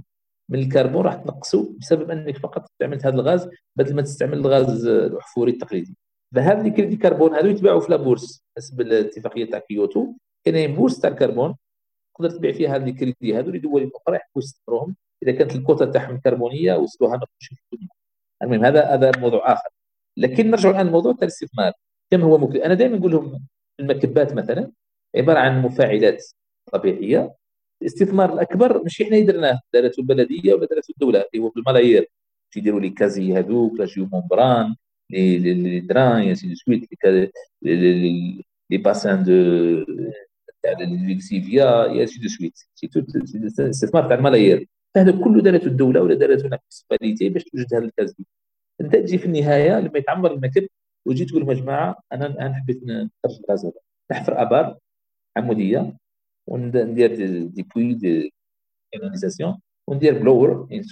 من 0.49 0.59
الكربون 0.59 1.05
راح 1.05 1.15
تنقصه 1.15 1.73
بسبب 1.79 2.11
أنك 2.11 2.37
فقط 2.37 2.63
استعملت 2.63 3.05
هذا 3.05 3.15
الغاز 3.15 3.49
بدل 3.75 3.95
ما 3.95 4.01
تستعمل 4.01 4.37
الغاز 4.37 4.85
الاحفوري 4.87 5.51
التقليدي. 5.51 5.95
فهذا 6.35 6.61
ال 6.61 6.66
crédit 6.66 6.95
carbone 6.95 7.35
هذو 7.35 7.47
يتباعوا 7.47 7.79
في 7.79 7.91
la 7.91 8.04
bourse 8.04 8.43
حسب 8.57 8.81
الاتفاقية 8.81 9.49
تاع 9.49 9.59
كيوتو. 9.59 10.13
كاين 10.43 10.75
bourse 10.75 10.99
تاع 10.99 11.09
الكربون 11.09 11.55
تقدر 12.15 12.29
تبيع 12.29 12.51
فيها 12.51 12.75
هذه 12.75 12.89
الكريدي 12.89 13.39
هذو 13.39 13.51
لدول 13.51 13.91
أخرى 13.95 14.15
يحبوا 14.15 14.41
يستثمروهم 14.41 14.95
إذا 15.23 15.31
كانت 15.31 15.55
الكوتا 15.55 15.85
تاعهم 15.85 16.15
الكربونيه 16.15 16.73
وصلوها 16.73 17.17
نقص 17.17 17.29
المهم 18.43 18.65
هذا 18.65 18.85
هذا 18.93 19.11
موضوع 19.17 19.53
آخر. 19.53 19.69
لكن 20.17 20.51
نرجع 20.51 20.69
الآن 20.69 20.87
لموضوع 20.87 21.11
الاستثمار. 21.11 21.73
كم 22.11 22.21
هو 22.21 22.37
مكلف 22.37 22.63
أنا 22.63 22.73
دائما 22.73 22.97
نقول 22.97 23.11
لهم 23.11 23.45
المكبات 23.79 24.33
مثلا 24.33 24.71
عبارة 25.15 25.39
عن 25.39 25.61
مفاعلات 25.61 26.25
طبيعية 26.73 27.35
الاستثمار 27.81 28.33
الأكبر 28.33 28.83
مش 28.83 29.01
إحنا 29.01 29.19
درناه 29.19 29.59
دارته 29.73 29.99
البلدية 29.99 30.53
ولا 30.53 30.65
دارته 30.65 30.91
الدولة 30.91 31.25
اللي 31.33 31.45
هو 31.45 31.49
بالملايير 31.49 32.07
يديروا 32.57 32.79
les 32.79 32.89
casiers 32.89 33.33
هذوك 33.33 33.79
la 33.79 33.85
géomembrane 33.85 34.75
les 35.09 35.79
drains 35.79 36.33
ainsi 36.33 36.49
de 36.49 36.55
suite 36.55 36.89
les 37.61 38.77
bassins 38.77 39.23
de 39.23 39.85
تاع 40.63 40.71
lixiviat 40.79 41.85
ainsi 41.85 42.05
de 42.05 42.27
suite 42.29 42.53
الاستثمار 43.59 44.07
تاع 44.07 44.17
الملايير. 44.17 44.67
هذا 44.97 45.11
كله 45.11 45.41
دارته 45.41 45.67
الدولة 45.67 46.01
ولا 46.01 46.15
دارته 46.15 46.45
ال 46.45 46.52
municipalité 46.52 47.29
باش 47.29 47.43
توجد 47.43 47.73
هذا 47.73 47.85
ال 47.85 47.90
casier. 47.90 48.25
أنت 48.81 48.95
تجي 48.95 49.17
في 49.17 49.25
النهاية 49.25 49.79
لما 49.79 49.97
يتعمر 49.97 50.33
المكب 50.33 50.67
وجيت 51.07 51.29
تقول 51.29 51.45
مجموعه 51.45 51.95
أنا 52.13 52.25
الآن 52.25 52.55
حبيت 52.55 52.83
نخرج 52.83 53.41
هذا 53.49 53.71
نحفر 54.11 54.41
آبار 54.41 54.77
عمودية 55.37 55.97
وندير 56.47 57.15
des 57.45 57.63
puits 57.63 57.93
des 57.93 58.33
canalisations 58.93 59.61
وندير 59.87 60.19
blower 60.19 60.67
يعني 60.71 60.83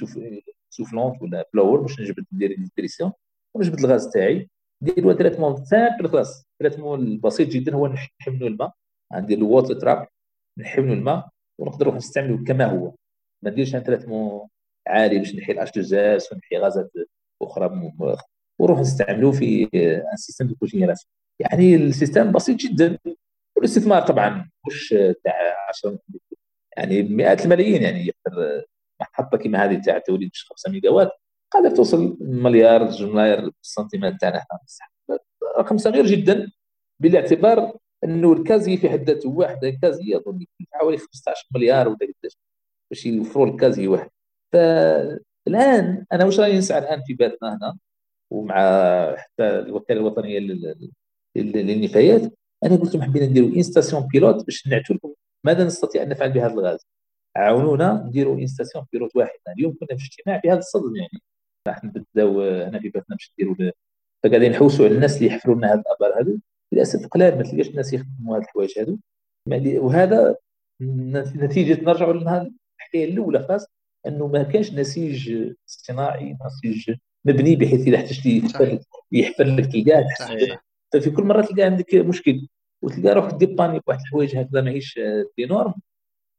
soufflante 0.70 1.22
ولا 1.22 1.46
blower 1.54 1.82
باش 1.82 2.00
نجبد 2.00 2.26
ندير 2.34 2.56
d'extraction 2.56 3.12
ونجبد 3.56 3.80
الغاز 3.80 4.10
تاعي. 4.10 4.50
ندير 4.84 5.14
traitement 5.14 5.66
simple 5.66 6.10
خلاص 6.10 6.46
traitement 6.60 7.20
بسيط 7.20 7.50
جدا 7.50 7.76
هو 7.76 7.88
نحي 7.88 8.25
له 8.25 8.50
الماء. 8.50 8.74
ندير 9.14 9.38
ال 9.38 9.44
water 9.44 9.74
trap 9.74 10.08
نحي 10.58 10.80
له 10.80 10.96
الماء 10.96 11.30
ونقدر 11.60 11.96
نستعمله 11.96 12.44
كما 12.44 12.66
هو. 12.66 12.96
ما 13.44 13.52
نديرش 13.52 13.72
traitement 13.72 14.48
عالي 14.88 15.18
باش 15.20 15.36
نحي 15.36 15.52
ال 15.52 15.72
H2S 15.72 16.30
ونحي 16.34 16.58
غازات 16.58 16.92
أخرى 17.42 17.70
ونروح 18.60 18.80
نستعملوه 18.80 19.32
في 19.32 19.70
un 20.12 20.18
système 20.18 20.48
de 20.48 20.56
cogénération 20.56 21.12
يعني 21.40 21.76
ال 21.76 21.83
système 21.83 22.32
بسيط 22.32 22.58
جدا. 22.58 22.98
والاستثمار 23.58 24.02
طبعا 24.02 24.50
مش 24.68 24.90
تاع 25.24 25.34
10 25.70 26.00
يعني 26.78 27.04
مئات 27.04 27.46
الملايين 27.46 27.82
يعني 27.82 28.08
يقدر 28.08 28.66
محطة 29.02 29.38
كما 29.38 29.66
هذه 29.66 29.82
تاع 29.82 29.98
توليد 29.98 30.32
5 30.50 30.72
ميجا 30.72 30.90
وات 30.90 31.12
قادر 31.52 31.76
توصل 31.76 32.18
مليار 32.22 32.90
جوج 32.90 33.10
ملاير 33.10 33.50
بالسنتيمات 33.50 34.14
تاعنا 34.22 34.46
رقم 35.60 35.78
صغير 35.78 36.06
جدا 36.06 36.52
بالاعتبار 37.00 37.78
إنه 38.04 38.34
ال 38.34 38.40
casier 38.40 38.78
في 38.78 38.90
حد 38.90 39.04
ذاته 39.04 39.30
واحد 39.30 39.64
ال 39.64 39.71
casier 39.71 40.18
اظن 40.18 40.46
حوالي 40.72 40.98
15 40.98 41.48
مليار 41.56 41.88
ولا 41.88 41.98
قداش. 41.98 42.38
باش 42.92 43.06
يوفروا 43.06 43.48
ال 43.48 43.53
casier 43.53 43.88
واحد. 43.88 44.10
فالآن 44.54 46.06
أنا 46.12 46.26
واش 46.26 46.40
راني 46.40 46.58
نسعى 46.58 46.80
الآن 46.80 47.02
في 47.08 47.14
بالنا 47.14 47.38
هنا؟ 47.58 47.78
ومع 48.32 48.56
حتى 49.16 49.44
الوكاله 49.44 50.00
الوطنية 50.00 50.40
للنفايات 51.36 52.34
أنا 52.64 52.76
قلت 52.76 52.96
لهم 52.96 53.04
حبينا 53.04 53.26
نديروا 53.26 53.50
une 53.50 53.67
station 53.67 54.08
pilote 54.14 54.46
باش 54.46 54.68
نعتوا 54.68 54.96
لكم. 54.96 55.14
ماذا 55.46 55.64
نستطيع 55.64 56.04
أن 56.04 56.10
نفعل 56.10 56.32
بهذا 56.32 56.54
الغاز؟ 56.54 56.88
عاونونا 57.36 58.04
نديروا 58.08 58.40
une 58.40 58.53
station 58.53 58.86
pilote 58.94 59.16
واحدة 59.16 59.54
اليوم 59.58 59.74
كنا 59.80 59.98
في 59.98 60.06
اجتماع 60.06 60.42
بهذا 60.44 60.60
الصدد 60.60 60.96
يعني. 60.96 61.22
راح 61.68 61.84
نبداو 61.84 62.42
هنا 62.42 62.80
في 62.80 62.90
بلادنا 62.90 63.16
باش 63.16 63.34
نديروا 63.34 63.72
فقاعدين 64.24 64.52
نحوسوا 64.52 64.86
على 64.86 64.96
الناس 64.96 65.18
اللي 65.18 65.28
يحفروا 65.28 65.56
لنا 65.56 65.74
هذه 65.74 65.80
الآبار 65.80 66.22
هذو. 66.22 66.40
للأسف 66.74 67.08
قلال 67.08 67.38
ما 67.38 67.44
تلقاش 67.44 67.70
الناس 67.70 67.94
يخدموا 67.94 68.38
هذه 68.38 68.44
الحوايج 68.44 68.80
هذو. 68.80 69.00
وهذا 69.86 70.36
نتيجة 71.36 71.82
نرجعوا 71.84 72.14
لهذه 72.14 72.52
الحكاية 72.80 73.06
الأولى 73.06 73.40
خاص 73.40 73.66
أنه 74.08 74.28
ما 74.28 74.44
كانش 74.44 74.74
نسيج 74.74 75.54
صناعي 75.66 76.38
نسيج 76.46 76.96
مبني 77.26 77.56
بحيث 77.56 77.88
إذا 77.88 77.98
احتجت 77.98 78.26
يحفر 78.26 78.80
يحفر 79.12 79.44
لك 79.44 79.72
تلقاه 79.72 80.06
ففي 80.94 81.12
كل 81.12 81.24
مرة 81.24 81.42
تلقى 81.42 81.64
عندك 81.64 81.96
مشكل 81.96 82.48
وتلقى 82.82 83.14
روحك 83.14 83.34
ديباني 83.34 83.80
بواحد 83.80 84.00
الحوايج 84.00 84.38
هكذا 84.38 84.62
ماهيش 84.62 85.00
دي 85.38 85.46
نورم 85.46 85.74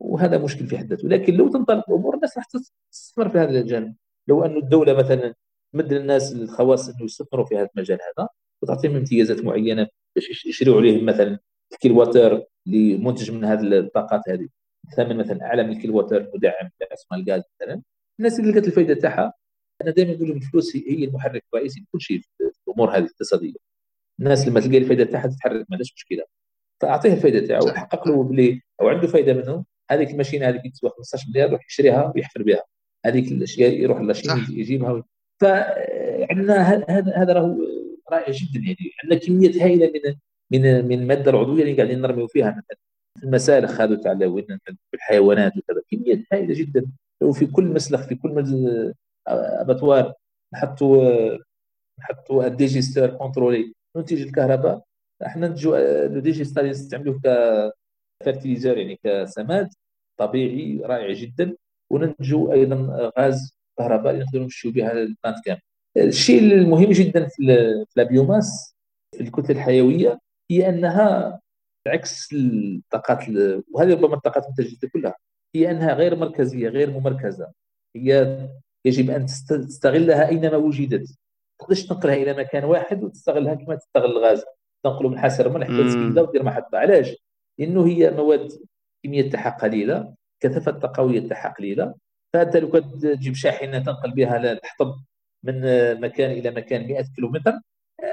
وهذا 0.00 0.38
مشكل 0.38 0.66
في 0.66 0.78
حد 0.78 0.86
ذاته. 0.86 1.08
لكن 1.08 1.34
لو 1.34 1.48
تنطلق 1.48 1.90
الأمور 1.90 2.14
الناس 2.14 2.36
راح 2.36 2.46
تستثمر 2.90 3.28
في 3.28 3.38
هذا 3.38 3.60
الجانب 3.60 3.94
لو 4.28 4.44
أن 4.44 4.56
الدولة 4.56 4.92
مثلا 4.92 5.34
تمد 5.72 5.92
للناس 5.92 6.32
الخواص 6.32 6.88
إنه 6.88 7.04
يستثمروا 7.04 7.46
في 7.46 7.56
هذا 7.58 7.68
المجال 7.76 7.98
هذا 8.18 8.28
وتعطيهم 8.62 8.96
امتيازات 8.96 9.44
معينة 9.44 9.88
باش 10.16 10.46
يشريوا 10.46 10.76
عليهم 10.76 11.04
مثلا 11.06 11.38
الكيلواتر 11.72 12.44
اللي 12.66 12.96
منتج 12.98 13.30
من 13.30 13.44
هذه 13.44 13.78
الطاقات 13.78 14.28
هذه. 14.28 14.48
ثمن 14.96 15.16
مثلا 15.16 15.44
أعلى 15.44 15.62
من 15.62 15.72
الكيلواتر 15.72 16.30
مدعم 16.34 16.70
اسمها 16.92 17.20
الغاز 17.20 17.42
مثلا. 17.60 17.82
الناس 18.20 18.40
اللي 18.40 18.52
لقت 18.52 18.66
الفائده 18.66 18.94
تاعها 18.94 19.32
أنا 19.82 19.90
دائما 19.90 20.12
نقول 20.12 20.28
لهم 20.28 20.36
الفلوس 20.36 20.76
هي 20.76 21.04
المحرك 21.04 21.44
الرئيسي 21.54 21.80
لكل 21.80 22.00
شيء 22.00 22.20
في 22.20 22.50
الأمور 22.68 22.90
هذه 22.90 22.98
الاقتصادية. 22.98 23.54
الناس 24.20 24.48
لما 24.48 24.60
تلقى 24.60 24.78
الفائده 24.78 25.04
تاعها 25.04 25.26
تتحرك 25.26 25.60
ما 25.60 25.66
عندهاش 25.72 25.94
مشكلة. 25.96 26.24
فأعطيه 26.80 27.12
الفائده 27.12 27.46
تاعه 27.46 27.64
وحقق 27.64 28.08
له 28.08 28.22
بلي 28.22 28.62
أو 28.80 28.88
عنده 28.88 29.06
فائده 29.06 29.34
منه 29.34 29.64
هذيك 29.90 30.10
الماشينة 30.10 30.48
هذيك 30.48 30.72
تسوى 30.72 30.90
15 30.90 31.26
مليار 31.30 31.48
يروح 31.48 31.66
يشريها 31.66 32.12
ويحفر 32.16 32.42
بها. 32.42 32.62
هذيك 33.06 33.32
الأشياء 33.32 33.72
يروح 33.72 34.00
la 34.00 34.13
Chine 34.13 34.46
يجيبها 34.50 35.04
فعندنا 35.40 36.62
هذا 36.62 37.12
هذا 37.16 37.32
راهو 37.32 37.56
رائع 38.12 38.32
جدا 38.32 38.60
يعني. 38.60 38.92
عندنا 39.04 39.20
كمية 39.20 39.64
هائلة 39.64 39.92
من 39.94 40.14
من 40.52 40.84
من 40.84 40.98
المادة 40.98 41.30
العضوية 41.30 41.62
اللي 41.62 41.74
قاعدين 41.74 42.00
نرميو 42.00 42.26
فيها. 42.26 42.50
مثلا 42.50 42.78
المسالخ 43.24 43.80
هذو 43.80 43.94
تاع 43.94 44.12
الحيوانات 44.94 45.52
وكذا 45.56 45.82
كميات 45.90 46.18
هائلة 46.32 46.54
جدا. 46.54 46.86
وفي 47.22 47.46
كل 47.46 47.64
مسلخ 47.64 48.06
في 48.08 48.14
كل 48.14 48.30
abattoir 49.60 50.14
نحطوا 50.54 51.38
نحطوا 52.00 52.46
ال 52.46 52.52
digesteur 52.52 53.06
contrôlé 53.06 53.72
ننتج 53.96 54.22
الكهرباء 54.22 54.82
إحنا 55.26 55.48
ننتجوا 55.48 56.06
le 56.08 56.20
digesteur 56.20 56.66
نستعملوه 56.66 57.20
كفرتيليزر 58.22 58.78
يعني 58.78 58.98
كسماد 59.04 59.68
طبيعي 60.20 60.80
رائع 60.84 61.12
جدا 61.12 61.56
وننتجوا 61.92 62.52
أيضا 62.52 63.12
غاز 63.18 63.56
كهرباء 63.78 64.12
اللي 64.12 64.24
نقدروا 64.24 64.42
نمشيو 64.44 64.72
بها 64.72 64.92
البلانت 64.92 65.44
كامل 65.44 65.60
الشيء 65.96 66.42
المهم 66.42 66.92
جدا 66.92 67.26
في 67.28 67.42
البيوماس 67.98 68.74
في 69.16 69.20
الكتله 69.22 69.56
الحيويه 69.56 70.20
هي 70.50 70.68
انها 70.68 71.40
عكس 71.86 72.28
الطاقات 72.32 73.28
وهذه 73.72 73.92
ربما 73.94 74.14
الطاقات 74.14 74.44
المتجدده 74.46 74.88
كلها 74.88 75.14
هي 75.56 75.70
انها 75.70 75.94
غير 75.94 76.16
مركزيه 76.16 76.68
غير 76.68 76.90
ممركزه 76.90 77.52
هي 77.96 78.48
يجب 78.84 79.10
أن 79.10 79.26
تستغلها 79.26 80.28
أينما 80.28 80.56
وجدت. 80.56 81.08
ما 81.10 81.66
تقدرش 81.66 81.86
تنقلها 81.86 82.14
إلى 82.14 82.32
مكان 82.34 82.64
واحد 82.64 83.04
وتستغلها 83.04 83.54
كما 83.54 83.74
تستغل 83.74 84.10
الغاز. 84.10 84.44
تنقله 84.84 85.08
من 85.08 85.18
حاسر 85.18 85.46
الملح 85.46 85.66
إلى 85.66 86.20
ودير 86.20 86.42
محطه 86.42 86.78
علاش؟ 86.78 87.16
لأنه 87.58 87.86
هي 87.86 88.10
مواد 88.10 88.52
كميه 89.04 89.30
تاعها 89.30 89.50
قليلة 89.50 90.14
كثافة 90.40 90.72
الطاقويه 90.72 91.28
تاعها 91.28 91.54
قليلة 91.54 91.94
فانت 92.32 92.56
لو 92.56 92.70
كنت 92.70 93.06
تجيب 93.06 93.34
شاحنة 93.34 93.78
تنقل 93.78 94.10
بها 94.10 94.52
الحطب 94.52 94.94
من 95.44 95.60
مكان 96.00 96.30
إلى 96.30 96.50
مكان 96.50 96.86
100 96.86 97.04
كيلومتر 97.16 97.52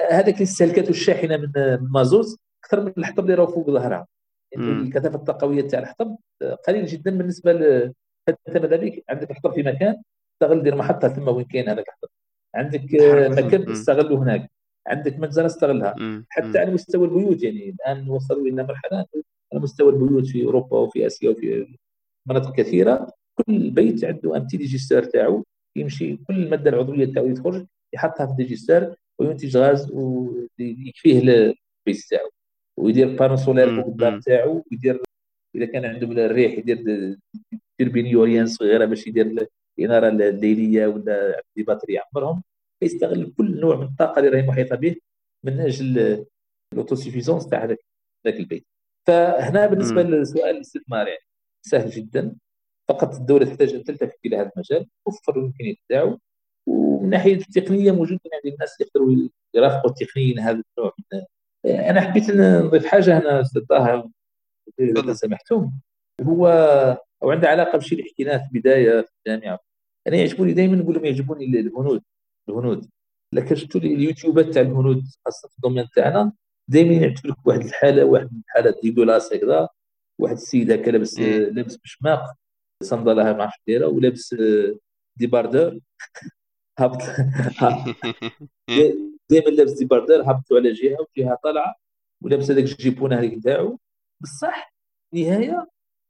هذاك 0.09 0.33
اللي 0.33 0.43
استهلكته 0.43 0.89
الشاحنة 0.89 1.37
من 1.37 1.51
المازوت 1.57 2.25
أكثر 2.63 2.85
من 2.85 2.93
الحطب 2.97 3.23
اللي 3.23 3.33
راه 3.35 3.45
فوق 3.45 3.69
ظهرها. 3.69 4.07
الكثافة 4.57 5.15
الطاقويه 5.15 5.61
تاع 5.61 5.79
الحطب 5.79 6.17
قليل 6.67 6.85
جدا 6.85 7.17
بالنسبة 7.17 7.53
ل 7.53 7.93
انت 8.29 8.57
ماذا 8.57 8.75
بك؟ 8.75 9.03
عندك 9.09 9.31
الحطب 9.31 9.53
في 9.53 9.63
مكان 9.63 10.01
استغل 10.37 10.63
دير 10.63 10.75
محطة 10.75 11.07
ثم 11.07 11.27
وين 11.27 11.45
كاين 11.45 11.69
هذاك 11.69 11.85
عندك 12.55 12.81
مكان 13.43 13.71
استغله 13.71 14.23
هناك. 14.23 14.51
عندك 14.87 15.19
مخزن 15.19 15.45
استغلها. 15.45 15.95
حتى 16.29 16.59
على 16.59 16.71
مستوى 16.71 17.07
البيوت 17.07 17.43
يعني 17.43 17.69
الآن 17.69 18.09
وصلوا 18.09 18.47
إلى 18.47 18.63
مرحلة 18.63 19.05
على 19.53 19.61
مستوى 19.61 19.93
البيوت 19.93 20.27
في 20.27 20.45
أوروبا 20.45 20.77
وفي 20.77 21.07
آسيا 21.07 21.29
وفي 21.29 21.77
مناطق 22.29 22.55
كثيرة. 22.55 23.11
كل 23.35 23.69
بيت 23.69 24.03
عنده 24.03 24.37
un 24.37 24.43
petit 24.43 24.57
digesteur 24.57 25.03
تاعو 25.03 25.43
يمشي 25.75 26.17
كل 26.17 26.43
الماده 26.43 26.69
العضوية 26.69 27.13
تاعو 27.13 27.27
يخرج 27.27 27.65
يحطها 27.93 28.25
في 28.25 28.31
ال 28.31 28.38
digesteur 28.38 28.95
وينتج 29.19 29.57
غاز 29.57 29.91
ويكفيه 29.91 31.19
البيت 31.19 32.05
تاعو. 32.09 32.29
ويدير 32.79 33.15
panneau 33.15 33.35
solaire 33.35 33.75
فوق 33.75 33.87
الدار 33.87 34.21
تاعو 34.21 34.63
ويدير 34.71 35.01
إذا 35.55 35.65
كان 35.65 35.85
عنده 35.85 36.25
الريح 36.25 36.57
يدير 36.57 36.77
turbine 37.79 38.05
éolienne 38.05 38.45
صغيرة 38.45 38.85
باش 38.85 39.07
يدير 39.07 39.47
الاناره 39.79 40.07
الليليه 40.09 40.87
ولا 40.87 41.43
des 41.55 41.63
batteries 41.63 41.93
يعمرهم 41.93 42.43
فيستغل 42.79 43.33
كل 43.37 43.59
نوع 43.59 43.75
من 43.75 43.83
الطاقة 43.83 44.19
اللي 44.19 44.29
راهي 44.29 44.47
محيطة 44.47 44.75
به 44.75 44.95
من 45.43 45.59
أجل 45.59 46.25
ال 46.73 46.78
autosuffisance 46.78 47.47
تاع 47.47 47.63
هذاك 47.63 47.79
ذاك 48.25 48.35
البيت. 48.39 48.67
فهنا 49.07 49.67
بالنسبة 49.67 50.03
لسؤال 50.03 50.55
الاستثمار 50.55 51.07
يعني 51.07 51.25
سهل 51.65 51.89
جدا. 51.89 52.35
فقط 52.89 53.15
الدولة 53.15 53.45
تحتاج 53.45 53.73
أن 53.73 53.83
تلتفت 53.83 54.25
إلى 54.25 54.37
هذا 54.37 54.51
المجال 54.55 54.87
توفر 55.05 55.39
الامكانيات 55.39 55.77
تاعو 55.89 56.19
ومن 56.67 57.05
الناحيه 57.05 57.35
التقنية 57.35 57.91
موجود 57.91 58.19
يعني 58.31 58.55
الناس 58.55 58.81
يقدروا 58.81 59.29
يرافقوا 59.55 59.91
تقنيا 59.91 60.41
هذا 60.41 60.63
النوع 60.77 60.93
من 61.13 61.21
أنا 61.65 62.01
حبيت 62.01 62.31
نضيف 62.31 62.85
حاجة 62.85 63.17
هنا 63.19 63.41
أستاذ 63.41 63.61
طه 63.65 64.11
إذا 64.79 65.13
سمحتم. 65.13 65.71
هو 66.21 66.47
أو 67.23 67.31
عنده 67.31 67.47
علاقة 67.49 67.77
بشيء 67.77 67.99
اللي 67.99 68.09
حكيناه 68.09 68.37
في 68.37 68.55
البداية 68.55 69.01
في 69.01 69.11
الجامعة. 69.27 69.59
أنا 70.07 70.15
يعجبوني 70.17 70.53
دائما 70.53 70.75
نقول 70.75 70.95
لهم 70.95 71.05
يعجبوني 71.05 71.45
الهنود 71.45 72.03
الهنود. 72.49 72.89
لكن 73.33 73.55
شفتوا 73.55 73.81
اليوتيوبات 73.81 74.45
تاع 74.45 74.61
الهنود 74.61 75.03
خاصة 75.25 75.47
في 75.49 75.55
ال 75.55 75.59
domaine 75.59 75.87
تاعنا 75.95 76.31
دائما 76.67 76.93
يعجب 76.93 77.27
لك 77.27 77.47
واحد 77.47 77.59
الحالة 77.61 78.05
واحد 78.05 78.29
الحالات 78.45 78.79
dégueulasse 78.83 79.33
هكذا 79.33 79.69
واحد 80.19 80.35
السيد 80.35 80.71
هكا 80.71 80.91
لابس 80.91 81.19
لابس 81.19 81.75
بشماق 81.75 82.33
صندلها 82.83 83.33
ما 83.33 83.43
عرفتش 83.43 83.61
دايره 83.67 83.87
ولابس 83.87 84.35
débardeur. 85.19 85.79
هابط. 86.79 86.97
دائما 89.29 89.49
لابس 89.49 89.71
débardeur 89.71 90.21
هابطوا 90.21 90.57
على 90.57 90.73
جهة 90.73 90.97
وجهة 91.17 91.39
طالعة 91.43 91.75
ولابس 92.23 92.51
هذاك 92.51 92.63
ال 92.63 92.72
jupon 92.72 93.13
هذيك 93.13 93.43
تاعو. 93.43 93.79
بصح 94.21 94.73
النهاية 95.13 95.67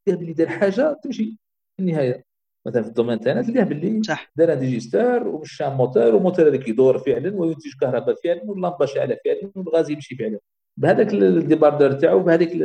اللي 0.08 0.34
دار 0.34 0.50
حاجة 0.50 1.00
تمشي. 1.04 1.38
في 1.76 1.84
النهاية. 1.84 2.27
مثلا 2.68 2.82
في 2.82 2.90
ال 2.90 2.93
domaine 2.94 3.20
تاعنا 3.20 3.42
تلقاه 3.42 3.64
باللي 3.64 4.04
صح. 4.04 4.32
دار 4.36 4.54
digesteur 4.54 5.28
ومشى 5.28 5.70
موتور 5.70 6.16
والموتور 6.16 6.48
هذاك 6.48 6.68
يدور 6.68 7.00
فعلا 7.00 7.36
وينتج 7.36 7.72
كهرباء 7.82 8.16
فعلا 8.24 8.42
واللمبة 8.44 8.86
شاعلة 8.86 9.18
فعلا 9.26 9.52
والغاز 9.56 9.90
يمشي 9.90 10.16
فعلا 10.16 10.40
بهذاك 10.78 11.14
ال 11.14 11.22
débardeur 11.22 11.92
تاعو 11.92 12.20
بهذيك 12.20 12.64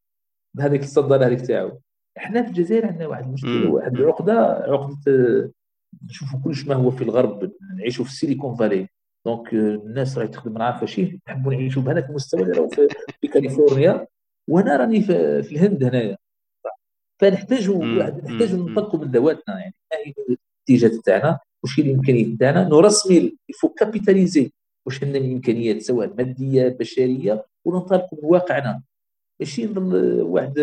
بهذيك 0.54 0.82
الصندالة 0.82 1.26
هذيك 1.26 1.40
تاعو. 1.40 1.80
إحنا 2.16 2.42
في 2.42 2.48
الجزائر 2.48 2.86
عندنا 2.86 3.06
واحد 3.06 3.24
المشكلة 3.24 3.70
واحد 3.70 3.96
العقدة 3.96 4.32
عقدة 4.68 5.52
نشوفوا 6.04 6.40
كلش 6.44 6.66
ما 6.66 6.74
هو 6.74 6.90
في 6.90 7.04
الغرب 7.04 7.52
نعيشوا 7.78 8.04
في 8.04 8.10
ال 8.10 8.15
Silicon 8.15 8.54
Valley. 8.54 8.88
donc 9.26 9.54
الناس 9.54 10.18
راهي 10.18 10.28
تخدم 10.28 10.62
عارفه 10.62 10.86
شي 10.86 11.20
نحبوا 11.28 11.54
نعيشوا 11.54 11.82
بهذاك 11.82 12.10
المستوى 12.10 12.42
اللي 12.42 12.52
راهو 12.52 12.68
في, 13.20 13.28
كاليفورنيا. 13.28 14.06
وأنا 14.48 14.76
راني 14.76 15.00
في, 15.02 15.42
في 15.42 15.52
الهند 15.52 15.84
هنايا. 15.84 16.16
فنحتاج 17.20 17.70
نحتاج 17.70 18.54
ننطلقوا 18.54 19.00
من 19.00 19.10
ذواتنا 19.10 19.58
يعني 19.58 19.74
ما 19.92 19.98
هي 19.98 20.36
الاتجاهات 20.68 21.04
تاعنا 21.04 21.38
واش 21.62 21.80
هي 21.80 21.84
الامكانيات 21.84 22.40
تاعنا 22.40 22.68
نرسمي 22.68 23.36
il 23.48 23.55
faut 23.55 23.68
capitaliser 23.68 24.52
واش 24.86 25.04
عندنا 25.04 25.24
الامكانيات 25.24 25.82
سواء 25.82 26.14
ماديه 26.18 26.68
بشريه 26.68 27.46
وننطلقوا 27.64 28.18
من 28.22 28.28
واقعنا 28.28 28.82
ماشي 29.40 29.66
نظل 29.66 30.22
واحد 30.22 30.58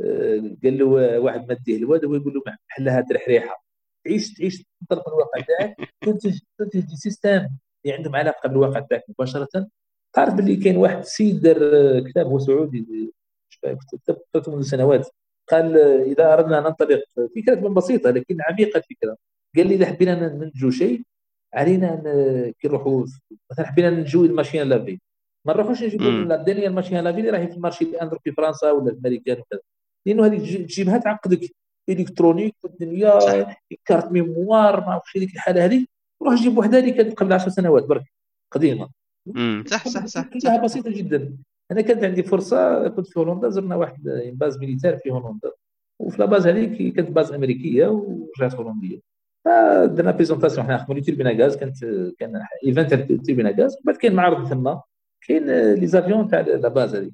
آه، 0.00 0.56
قال 0.64 0.78
له 0.78 0.84
واحد 1.18 1.52
مديه 1.52 1.76
الواد 1.76 2.04
هو 2.04 2.14
يقول 2.14 2.34
له 2.34 2.42
محلها 2.68 3.00
تريح 3.00 3.28
ريحه 3.28 3.64
تعيش 4.04 4.34
تعيش 4.34 4.64
تنطلق 4.80 5.08
من 5.08 5.14
الواقع 5.14 5.40
تاعك 5.40 5.76
تنتج 6.00 6.38
تنتج 6.58 6.94
système 6.94 7.48
اللي 7.84 7.96
عندهم 7.96 8.16
علاقه 8.16 8.48
بالواقع 8.48 8.80
تاعك 8.80 9.04
مباشره 9.08 9.68
تعرف 10.12 10.34
باللي 10.34 10.56
كاين 10.56 10.76
واحد 10.76 10.98
السيد 10.98 11.40
دار 11.40 12.00
كتاب 12.00 12.26
هو 12.26 12.38
سعودي 12.38 13.12
كتبته 13.92 14.52
منذ 14.52 14.62
سنوات 14.62 15.08
قال 15.50 15.78
إذا 15.78 16.32
أردنا 16.32 16.58
أن 16.58 16.64
ننطلق. 16.64 17.02
فكره 17.36 17.68
بسيطة 17.68 18.10
لكن 18.10 18.36
عميقة 18.40 18.78
الفكرة 18.78 19.16
قال 19.56 19.66
لي 19.66 19.74
إذا 19.74 19.86
حبينا 19.86 20.28
ننتجوا 20.28 20.70
شيء 20.70 21.02
علينا 21.54 22.02
كي 22.60 22.68
نروحوا 22.68 23.06
مثلا 23.50 23.66
حبينا 23.66 23.90
ننتجو 23.90 24.24
ال 24.24 24.29
machine 24.29 24.62
à 24.62 24.68
laver 24.68 24.98
ما 25.44 25.52
نروحوش 25.52 25.82
نجيبوا 25.82 26.08
الدنيا 26.08 26.68
ال 26.68 26.72
machine 26.72 27.00
à 27.00 27.03
laver 27.03 27.18
اللي 27.18 27.30
راهي 27.30 27.48
في 27.48 27.56
ال 27.56 27.60
marché 27.60 27.84
الاندرو 27.84 28.18
في 28.24 28.32
فرنسا 28.32 28.70
ولا 28.70 28.84
في 28.84 28.90
الامريكان 28.90 29.40
وكذا. 29.40 29.60
لأنه 30.06 30.26
هذيك 30.26 30.66
تجيبها 30.66 30.98
تعقدك. 30.98 31.54
électronique 31.88 32.54
والدنيا 32.62 33.46
carte 33.84 34.12
mémoire 34.12 34.80
ما 34.80 34.86
عرفتش 34.86 35.16
هذيك 35.16 35.34
الحالة 35.34 35.64
هذه 35.64 35.86
روح 36.22 36.34
جيب 36.34 36.58
وحدة 36.58 36.78
اللي 36.78 36.90
كانت 36.90 37.18
قبل 37.18 37.32
10 37.32 37.48
سنوات 37.48 37.84
برك 37.84 38.04
قديمة. 38.50 38.88
صح 39.66 39.88
صح 39.88 40.06
صح. 40.06 40.24
كلها 40.26 40.64
بسيطة 40.64 40.90
جدا. 40.90 41.36
أنا 41.70 41.80
كانت 41.80 42.04
عندي 42.04 42.22
فرصة 42.22 42.88
كنت 42.88 43.06
في 43.06 43.20
هولندا 43.20 43.48
زرنا 43.48 43.76
واحد 43.76 44.02
base 44.32 44.58
militaire 44.58 44.96
في 44.96 45.10
هولندا. 45.10 45.50
وفي 45.98 46.18
la 46.18 46.27
base 46.27 46.46
هذيك 46.46 46.94
كانت 46.96 47.10
base 47.10 47.32
أمريكية 47.32 47.86
ورجعت 47.88 48.54
هولندية. 48.54 49.00
درنا 49.86 50.10
présentation 50.10 50.66
حنا 50.66 50.78
خدمنا 50.78 51.02
turbine 51.02 51.44
à 51.44 51.47
gaz 51.47 51.56
كانت 51.56 51.84
كان 52.18 52.42
event 52.66 52.94
turbine 52.94 53.54
à 53.58 53.62
gaz. 53.62 53.76
بعد 53.84 53.96
كاين 53.96 54.14
معرض 54.14 54.48
ثما 54.48 54.82
كاين 55.26 55.72
les 55.74 55.86
avions 55.86 56.28
تاع 56.28 56.40
la 56.40 56.58
base 56.58 56.94
هذيك. 56.94 57.12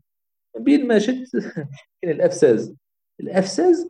بين 0.58 0.86
ما 0.86 0.98
شفت 0.98 1.36
كاين 2.02 2.14
ال 2.14 2.21
F-seize. 2.21 2.74
ال 3.20 3.29
F-seize 3.29 3.88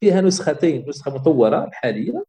فيها 0.00 0.20
نسختين 0.20 0.88
نسخة 0.88 1.14
مطورة 1.14 1.64
الحالية 1.64 2.24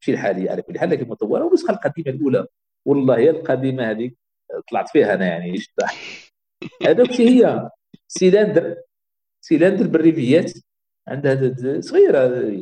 ماشي 0.00 0.12
الحالية 0.12 0.50
على 0.50 0.62
كل 0.62 0.78
حال 0.78 0.90
لكن 0.90 1.08
مطورة 1.08 1.44
والنسخه 1.44 1.72
القديمة 1.72 2.16
الأولى. 2.16 2.46
والله 2.86 3.16
هي 3.16 3.30
القديمة 3.30 3.90
هذيك 3.90 4.16
طلعت 4.70 4.88
فيها 4.88 5.14
أنا 5.14 5.26
يعني 5.26 5.58
هذوك 6.86 7.10
هي 7.10 7.70
cylindre 8.08 8.76
cylindre 9.40 9.86
بالريفيات 9.86 10.52
عندها 11.08 11.80
صغيرة 11.80 12.52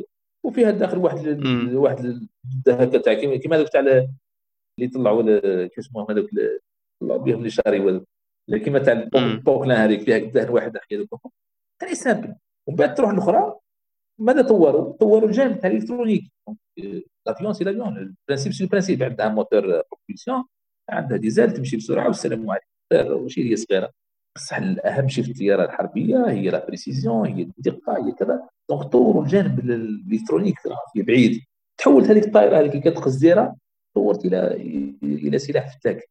وفيها 0.43 0.71
داخل 0.71 0.97
واحد 0.97 1.27
ال... 1.27 1.77
واحد 1.77 2.27
هكا 2.67 2.97
تاع 2.97 3.13
كيما 3.13 3.55
هذوك 3.55 3.69
تاع 3.69 3.79
اللي 3.79 4.87
طلعوا 4.93 5.67
كيف 5.67 5.79
اسمهم 5.79 6.11
هذوك 6.11 6.29
طلعوا 7.01 7.19
بهم 7.19 7.43
les 7.43 7.49
chariots 7.49 8.05
كيما 8.51 8.79
تاع 8.79 9.09
ال 9.15 9.23
Poclain 9.23 9.77
هذيك 9.77 10.01
فيها 10.01 10.17
دهن 10.17 10.49
واحد 10.49 10.77
أخي 10.77 11.07
هذه 11.83 11.93
simple. 11.93 12.35
ومن 12.67 12.77
بعد 12.77 12.95
تروح 12.95 13.09
الاخرى 13.09 13.59
ماذا 14.19 14.41
طوروا؟ 14.41 14.93
طوروا 14.93 15.27
الجانب 15.29 15.59
تاع 15.59 15.69
ال 15.69 15.73
électronique. 15.73 16.31
l'avion 17.27 17.53
c'est 17.53 17.63
l'avion 17.63 17.97
ال 17.97 18.03
principe 18.03 18.51
c'est 18.53 18.63
ال 18.63 18.67
principe 18.67 19.03
عندها 19.03 19.29
moteur 19.29 19.61
propulsion 19.61 20.43
عندها 20.89 21.17
des 21.17 21.31
ailes 21.31 21.53
تمشي 21.53 21.77
بسرعة 21.77 22.07
والسلام 22.07 22.49
عليكم. 22.49 22.67
ماشي 22.93 23.51
هي 23.51 23.55
صغيرة. 23.55 23.91
بصح 24.35 24.57
الأهم 24.57 25.07
شيء 25.07 25.23
في 25.23 25.31
الطياره 25.31 25.65
الحربية 25.65 26.25
هي 26.29 26.49
la 26.49 26.65
précision 26.65 27.27
هي 27.27 27.41
الدقة 27.41 28.07
هي 28.07 28.11
كذا. 28.11 28.49
donc 28.69 28.83
طوروا 28.83 29.23
الجانب 29.23 29.59
الإلكترونيك 29.59 30.55
في 30.93 31.01
بعيد. 31.01 31.41
تحولت 31.77 32.09
هذيك 32.09 32.25
الطائرة 32.25 32.59
هذيك 32.59 32.71
اللي 32.71 32.91
كتقص 32.91 33.15
ديرها 33.15 33.55
طورت 33.95 34.25
إلى 34.25 34.53
إلى 35.03 35.39
سلاح 35.39 35.77
فتاك 35.77 36.09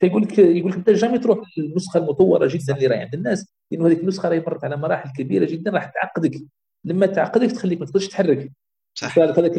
فيقول 0.00 0.22
لك 0.22 0.38
يقول 0.38 0.70
لك 0.70 0.76
أنت 0.76 0.90
jamais 0.90 1.18
تروح 1.18 1.38
للنسخة 1.58 1.98
المطورة 1.98 2.48
جدا 2.52 2.76
اللي 2.76 2.86
راهي 2.86 2.98
عند 2.98 3.14
الناس 3.14 3.52
لأنه 3.70 3.86
هذيك 3.86 4.00
النسخة 4.00 4.28
راهي 4.28 4.40
مرت 4.40 4.64
على 4.64 4.76
مراحل 4.76 5.10
كبيرة 5.18 5.44
جدا 5.44 5.70
راح 5.70 5.84
تعقدك. 5.86 6.40
لما 6.84 7.06
تعقدك 7.06 7.52
تخليك 7.52 7.80
ما 7.80 7.86
تقدرش 7.86 8.08
تحرك. 8.08 8.52
صح. 8.94 9.18
هذاك 9.18 9.54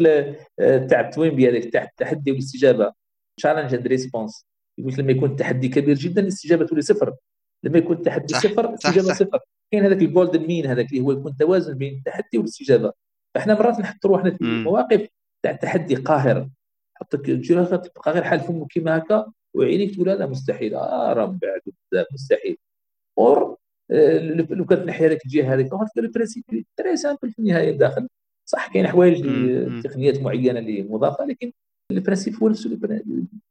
تاع 0.90 1.00
توينبي 1.00 1.40
هذاك؟ 1.40 1.64
تاع 1.64 1.82
التحدي 1.82 2.30
والاستجابة. 2.30 2.92
challenge 3.36 3.74
and 3.74 3.86
response 3.86 4.46
يقول 4.78 4.94
لما 4.98 5.12
يكون 5.12 5.30
التحدي 5.30 5.68
كبير 5.68 5.96
جدا 5.96 6.22
الاستجابة 6.22 6.66
تولي 6.66 6.82
صفر. 6.82 7.14
لما 7.64 7.78
يكون 7.78 7.96
التحدي 7.96 8.34
صفر 8.34 8.68
الاستجابه 8.68 9.12
صفر. 9.14 9.38
كاين 9.72 9.84
هذاك 9.84 10.02
ال 10.02 10.08
golden 10.08 10.46
mean 10.46 10.66
هذاك 10.66 10.92
اللي 10.92 11.00
هو 11.00 11.12
يكون 11.12 11.36
توازن 11.36 11.74
بين 11.74 11.98
التحدي 11.98 12.38
والاستجابة. 12.38 12.92
فإحنا 13.34 13.54
مرات 13.54 13.80
نحط 13.80 14.06
روحنا 14.06 14.30
في 14.30 14.44
مواقف 14.44 15.08
تاع 15.42 15.50
التحدي 15.52 15.94
قاهر. 15.94 16.48
حطك 16.94 17.26
تبقى 17.26 18.12
غير 18.12 18.22
حال 18.22 18.40
فمك 18.40 18.66
كيما 18.66 18.98
هكا 18.98 19.32
وعينيك 19.54 19.94
تقول 19.94 20.08
هذا 20.08 20.26
مستحيل. 20.26 20.74
آه 20.74 21.12
راه 21.12 21.26
بعد 21.26 21.60
مستحيل. 22.12 22.56
or 23.18 23.56
آه، 23.90 24.18
لو 24.50 24.64
كانت 24.64 24.82
نحيا 24.82 25.08
لك 25.08 25.24
الجهة 25.24 25.54
هذيك 25.54 25.70
ال 25.98 26.03
principe 26.03 26.44
très 26.76 26.96
simple 26.96 27.30
في 27.30 27.38
النهاية 27.38 27.70
داخل. 27.70 28.08
صح 28.46 28.72
كاين 28.72 28.88
حوايج 28.88 29.22
تقنيات 29.82 30.20
معينة 30.20 30.58
اللي 30.58 30.82
مضافة 30.82 31.24
لكن 31.24 31.52
ال 31.96 32.00
principe 32.00 32.34
هو 32.42 32.48
نفسه 32.48 32.78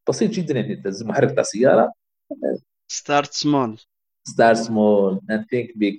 بسيط 0.09 0.31
جدا 0.31 0.53
يعني. 0.53 0.75
تهز 0.75 1.03
محرك 1.03 1.35
تاع 1.35 1.43
سيارة. 1.43 1.93
start 2.91 3.33
small 3.33 3.77
start 4.27 4.57
small 4.57 5.21
and 5.31 5.45
think 5.49 5.77
big 5.77 5.95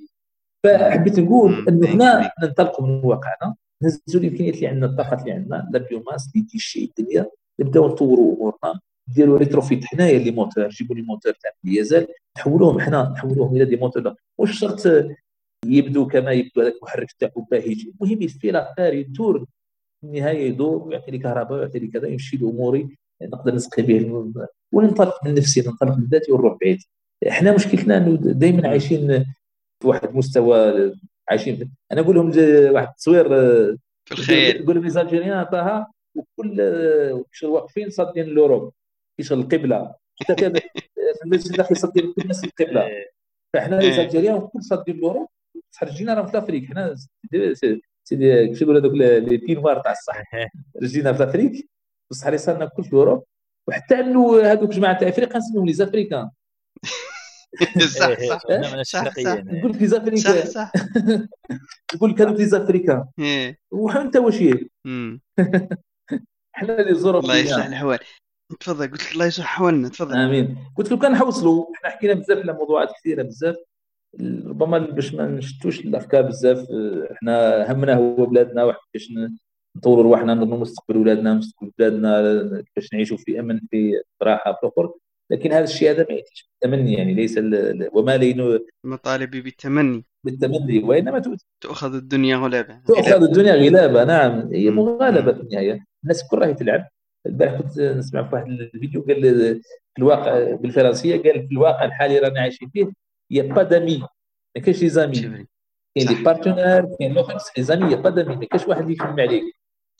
فحبيت 0.64 1.20
نقول 1.20 1.68
إنه 1.68 1.88
هنا 1.88 2.30
ننطلقوا 2.42 2.86
من 2.86 3.04
واقعنا. 3.04 3.54
نهزوا 3.82 4.20
الإمكانيات 4.20 4.54
اللي 4.54 4.66
عندنا 4.66 4.86
الطاقات 4.86 5.20
اللي 5.20 5.32
عندنا 5.32 5.68
la 5.72 5.78
biomasse 5.78 6.30
اللي 6.36 6.46
شيء 6.58 6.92
الدنيا. 6.98 7.30
نبداو 7.60 7.88
نطوروا 7.88 8.36
أمورنا. 8.36 8.80
نديروا 9.10 9.38
retrofit 9.38 9.84
حنايا 9.84 10.18
les 10.18 10.30
moteurs 10.30 10.66
نجيبوا 10.66 10.96
les 10.96 11.02
moteurs 11.02 11.32
تاع 11.32 11.50
الديزل 11.64 12.06
نحولوهم 12.36 12.80
حنا 12.80 13.12
نحولوهم 13.16 13.56
إلى 13.56 13.64
des 13.64 13.76
moteurs 13.76 14.14
واش 14.38 14.58
شرط؟ 14.58 15.06
يبدو 15.66 16.06
كما 16.06 16.32
يبدو 16.32 16.60
هذاك 16.60 16.74
المحرك 16.74 17.12
تاعو 17.12 17.40
باهي. 17.50 17.72
المهم 17.72 18.22
يفي 18.22 18.50
لاخر 18.50 18.94
يدور 18.94 19.46
في 20.02 20.08
النهايه 20.08 20.48
يدور 20.48 20.82
ويعطي 20.82 21.10
لي 21.10 21.18
كهرباء 21.18 21.58
ويعطي 21.58 21.78
لي 21.78 21.86
كذا 21.86 22.08
يمشي 22.08 22.36
لاموري 22.36 22.96
نقدر 23.22 23.54
نسقي 23.54 23.82
به 23.82 24.22
وننطلق 24.72 25.24
من 25.24 25.34
نفسي 25.34 25.60
ننطلق 25.60 25.96
من 25.98 26.04
ذاتي 26.04 26.32
ونروح 26.32 26.58
بعيد. 26.60 26.78
إحنا 27.28 27.54
مشكلتنا 27.54 27.96
إنه 27.96 28.16
دائما 28.16 28.68
عايشين 28.68 29.24
في 29.80 29.88
واحد 29.88 30.08
المستوى 30.08 30.92
عايشين 31.28 31.72
أنا 31.92 32.00
أقول 32.00 32.16
لهم 32.16 32.26
واحد 32.74 32.88
التصوير 32.88 33.28
في 34.04 34.12
الخير. 34.12 34.56
يقول 34.56 34.74
لهم 34.74 34.84
ليزالجيريان 34.84 35.44
طه 35.44 35.86
وكل 36.14 36.60
واقفين 37.42 37.90
صادين 37.90 38.26
لوروب 38.26 38.72
كيشغل 39.16 39.38
القبله 39.38 39.94
حتى 40.20 40.34
كان 40.34 40.52
في 40.54 41.24
المسجد 41.24 41.54
الاخي 41.54 41.74
صادين 41.74 42.12
كل 42.12 42.22
الناس 42.22 42.44
القبلة. 42.44 42.88
فإحنا 43.54 43.76
ليزالجيريان 43.76 44.34
وكل 44.34 44.62
صادين 44.62 44.96
لوروب 44.96 45.28
خرجينا 45.74 46.14
راه 46.14 46.26
في 46.26 46.38
افريك 46.38 46.64
حنا 46.64 46.96
سيدي 48.04 48.46
كيفاش 48.46 48.62
يقولوا 48.62 48.80
هذوك 48.80 48.92
لي 48.92 49.36
بينوار 49.36 49.80
تاع 49.80 49.92
الصح؟ 49.92 50.22
رجينا 50.82 51.12
في 51.12 51.24
افريك 51.24 51.68
بصح 52.10 52.26
راه 52.26 52.36
صارنا 52.36 52.66
كل 52.66 52.84
في 52.84 52.92
اوروب 52.92 53.24
وحتى 53.68 54.00
إنه 54.00 54.42
هذوك 54.42 54.70
جماعة 54.70 54.98
تاع 54.98 55.08
أفريقيا 55.08 55.36
نسميهم 55.38 55.66
les 55.66 55.72
Africains. 55.72 56.30
صح 57.98 58.06
إيه، 58.06 58.28
صح 58.28 58.42
إيه، 58.50 58.82
صح 58.82 59.04
نقول 59.44 59.72
لك 59.72 59.80
لي 59.82 59.86
زافريكان. 59.86 60.46
صح 60.46 60.46
صح. 60.46 60.72
نقول 61.94 62.10
لك 62.10 62.20
هذوك 62.20 62.38
les 62.38 62.46
Africains. 62.46 63.04
إيه. 63.18 63.58
وانت 63.70 64.16
واش 64.16 64.42
هي 64.42 64.68
حنا 66.54 66.80
اللي 66.80 66.94
زورو 66.94 67.18
الله 67.18 67.36
يصلح 67.36 67.66
الحوال 67.66 67.98
تفضل 68.60 68.90
قلت 68.90 69.02
لك 69.02 69.12
الله 69.12 69.26
يصلح 69.26 69.46
حوالنا 69.46 69.88
تفضل. 69.88 70.16
آمين. 70.16 70.56
قلت 70.76 70.92
لك 70.92 70.98
كان 70.98 71.12
نحوصلوا 71.12 71.66
إحنا 71.74 71.90
حكينا 71.90 72.14
بزاف 72.14 72.38
على 72.38 72.52
موضوعات 72.52 72.88
كثيرة 73.00 73.22
بزاف. 73.22 73.56
ربما 74.20 74.78
باش 74.78 75.14
ما 75.14 75.26
نشتتوش 75.26 75.80
الأفكار 75.80 76.22
بزاف 76.22 76.66
إحنا 77.12 77.72
همنا 77.72 77.94
هو 77.94 78.26
بلادنا 78.26 78.64
وكيفاش 78.64 79.12
نطوروا 79.76 80.02
رواحنا 80.02 80.34
نضمنوا 80.34 80.58
مستقبل 80.58 80.96
اولادنا 80.96 81.34
مستقبل 81.34 81.72
بلادنا 81.78 82.62
كيفاش 82.62 82.92
نعيشوا 82.92 83.16
في 83.16 83.40
أمن 83.40 83.60
في 83.70 84.02
راحه 84.22 84.52
في 84.52 84.58
الأخر. 84.66 84.92
لكن 85.30 85.52
هذا 85.52 85.64
الشيء 85.64 85.90
هذا 85.90 86.06
ما 86.10 86.14
يأتيش 86.14 86.50
بالتمني 86.50 86.94
يعني 86.94 87.14
ليس 87.14 87.38
وما 87.92 88.16
لين 88.16 88.60
المطالب 88.84 89.30
بالتمني. 89.30 90.04
بالتمني 90.24 90.78
وإنما 90.78 91.22
تؤخذ 91.60 91.94
الدنيا 91.94 92.36
غلابة. 92.36 92.80
تؤخذ 92.86 93.22
الدنيا 93.22 93.54
غلابة 93.54 94.04
نعم. 94.04 94.48
هي 94.52 94.70
مغالبة 94.70 95.32
في 95.32 95.40
النهايه 95.40 95.84
الناس 96.02 96.22
الكل 96.22 96.38
راهي 96.38 96.54
تلعب. 96.54 96.88
البارح 97.26 97.60
كنت 97.60 97.80
نسمع 97.80 98.28
في 98.28 98.34
واحد 98.34 98.46
الفيديو 98.46 99.02
قال 99.02 99.22
في 99.94 99.98
الواقع 99.98 100.54
بالفرنسية 100.54 101.22
قال 101.22 101.48
في 101.48 101.52
الواقع 101.52 101.84
الحالي 101.84 102.18
رانا 102.18 102.40
عايشين 102.40 102.68
فيه 102.68 102.92
يا 103.32 103.42
با 103.42 103.62
دامي 103.62 103.98
ما 104.56 104.62
كاينش 104.62 104.82
لي 104.82 104.88
زامي 104.88 105.46
كاين 105.96 106.08
les 106.08 106.24
partenaires 106.24 106.96
كاين 106.98 107.12
الآخر 107.12 107.52
les 107.56 107.62
amis 107.62 107.92
y 107.92 107.96
a 107.96 108.00
pas 108.00 108.10
d'amis 108.10 108.36
ما 108.36 108.44
كاينش 108.44 108.68
واحد 108.68 108.80
اللي 108.82 108.92
يفهم 108.92 109.20
عليك 109.20 109.42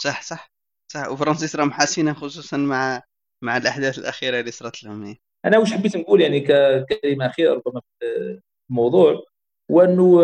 صح 0.03 0.23
صح 0.23 0.53
صح 0.93 1.09
وفرنسيس 1.09 1.57
راهم 1.57 1.73
حاسين 1.73 2.15
خصوصا 2.15 2.57
مع 2.57 3.03
مع 3.43 3.57
الأحداث 3.57 3.99
الأخيرة 3.99 4.41
اللي 4.41 4.51
صارت 4.51 4.85
لهم. 4.85 5.05
هي. 5.05 5.17
أنا 5.45 5.59
واش 5.59 5.73
حبيت 5.73 5.97
نقول 5.97 6.21
يعني 6.21 6.41
ككلمة 6.41 7.27
أخيرة 7.27 7.55
ربما 7.55 7.81
في 8.01 8.41
الموضوع 8.71 9.25
وأنه 9.71 10.23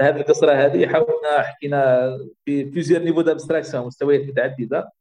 هذه 0.00 0.16
القصرة 0.16 0.52
هذه 0.52 0.86
حاولنا 0.86 1.42
حكينا 1.42 2.10
في 2.44 2.64
plusieurs 2.64 3.02
niveaux 3.02 3.20
d'abstraction 3.20 3.86
مستويات 3.86 4.20
متعدده 4.20 4.92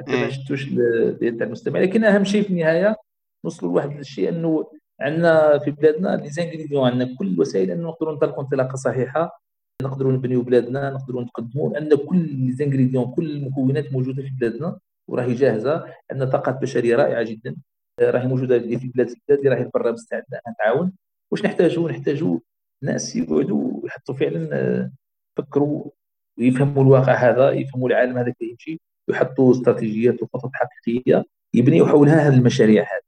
حتى 0.00 0.12
ما 0.12 0.30
شتتوش 0.30 0.64
بال 0.64 1.42
المستمع. 1.42 1.80
لكن 1.80 2.04
أهم 2.04 2.24
شيء 2.24 2.42
في 2.42 2.50
النهاية 2.50 2.96
نوصلوا 3.44 3.72
لواحد 3.72 3.98
الشيء 3.98 4.28
أنه 4.28 4.70
عندنا 5.00 5.58
في 5.58 5.70
بلادنا 5.70 6.16
les 6.16 6.28
ingrédients 6.30 6.90
عندنا 6.90 7.14
كل 7.18 7.26
الوسائل 7.26 7.70
انه 7.70 7.88
نقدروا 7.88 8.12
ننطلقوا 8.12 8.42
انطلاقة 8.42 8.76
صحيحة 8.76 9.42
نقدروا 9.82 10.12
نبنيو 10.12 10.42
بلادنا 10.42 10.90
نقدروا 10.90 11.22
نتقدموا 11.22 11.76
عندنا 11.76 11.96
كل 11.96 12.18
les 12.18 12.52
ingrédients 12.52 13.12
كل 13.14 13.30
المكونات 13.30 13.92
موجودة 13.92 14.22
في 14.22 14.30
بلادنا 14.40 14.78
وراهي 15.08 15.34
جاهزة 15.34 15.84
عندنا 16.10 16.30
طاقات 16.30 16.62
بشرية 16.62 16.96
رائعة 16.96 17.22
جدا 17.22 17.56
راهي 18.00 18.26
موجودة 18.26 18.58
في 18.58 18.90
بلاد 18.94 19.08
البلاد 19.08 19.46
راهي 19.46 19.70
برا 19.74 19.92
مستعدة 19.92 20.26
انها 20.30 20.54
تعاون 20.58 20.92
واش 21.30 21.44
نحتاجوا؟ 21.44 21.90
نحتاجوا 21.90 22.38
ناس 22.82 23.16
يقعدوا 23.16 23.86
يحطوا 23.86 24.14
فعلا 24.14 24.90
يفكروا 25.38 25.90
ويفهموا 26.38 26.82
الواقع 26.82 27.14
هذا 27.14 27.50
يفهموا 27.50 27.88
العالم 27.88 28.18
هذا 28.18 28.30
كيف 28.30 28.50
يمشي 28.50 28.80
ويحطوا 29.08 29.52
استراتيجيات 29.52 30.22
وخطط 30.22 30.50
حقيقية 30.54 31.24
يبنيوا 31.54 31.86
حولها 31.88 32.28
هذه 32.28 32.34
المشاريع 32.34 32.82
هذه. 32.82 33.05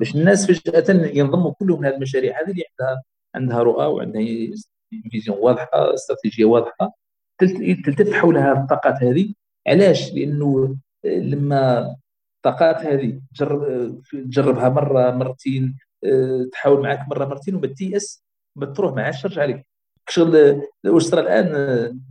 باش 0.00 0.14
الناس 0.14 0.50
فجأة 0.50 1.06
ينضموا 1.14 1.52
كلهم 1.52 1.84
هذه 1.84 1.94
المشاريع. 1.94 2.40
هذه 2.40 2.50
اللي 2.50 2.64
عندها 2.70 3.02
عندها 3.34 3.62
رؤى 3.62 3.86
وعندها 3.86 4.22
فيزيون 5.10 5.38
واضحة 5.38 5.94
استراتيجية 5.94 6.44
واضحة. 6.44 6.94
تلتف 7.84 8.12
حولها 8.12 8.52
الطاقات 8.52 9.02
هذه. 9.02 9.34
علاش؟ 9.66 10.12
لأنه 10.12 10.76
لما 11.04 11.94
الطاقات 12.36 12.76
هذه 12.76 13.20
تجرب 13.34 14.02
تجربها 14.12 14.68
مرة 14.68 15.10
مرتين 15.10 15.78
تحاول 16.52 16.82
معك 16.82 17.08
مرة 17.08 17.24
مرتين 17.24 17.54
وما 17.54 17.66
تيأس 17.66 18.24
ما 18.56 18.66
تروح 18.66 18.92
ما 18.94 19.02
عادش 19.02 19.22
ترجع 19.22 19.44
لك 19.44 19.66
شغل 20.08 20.62
واش 20.86 21.02
صرا 21.02 21.20
الآن 21.20 21.46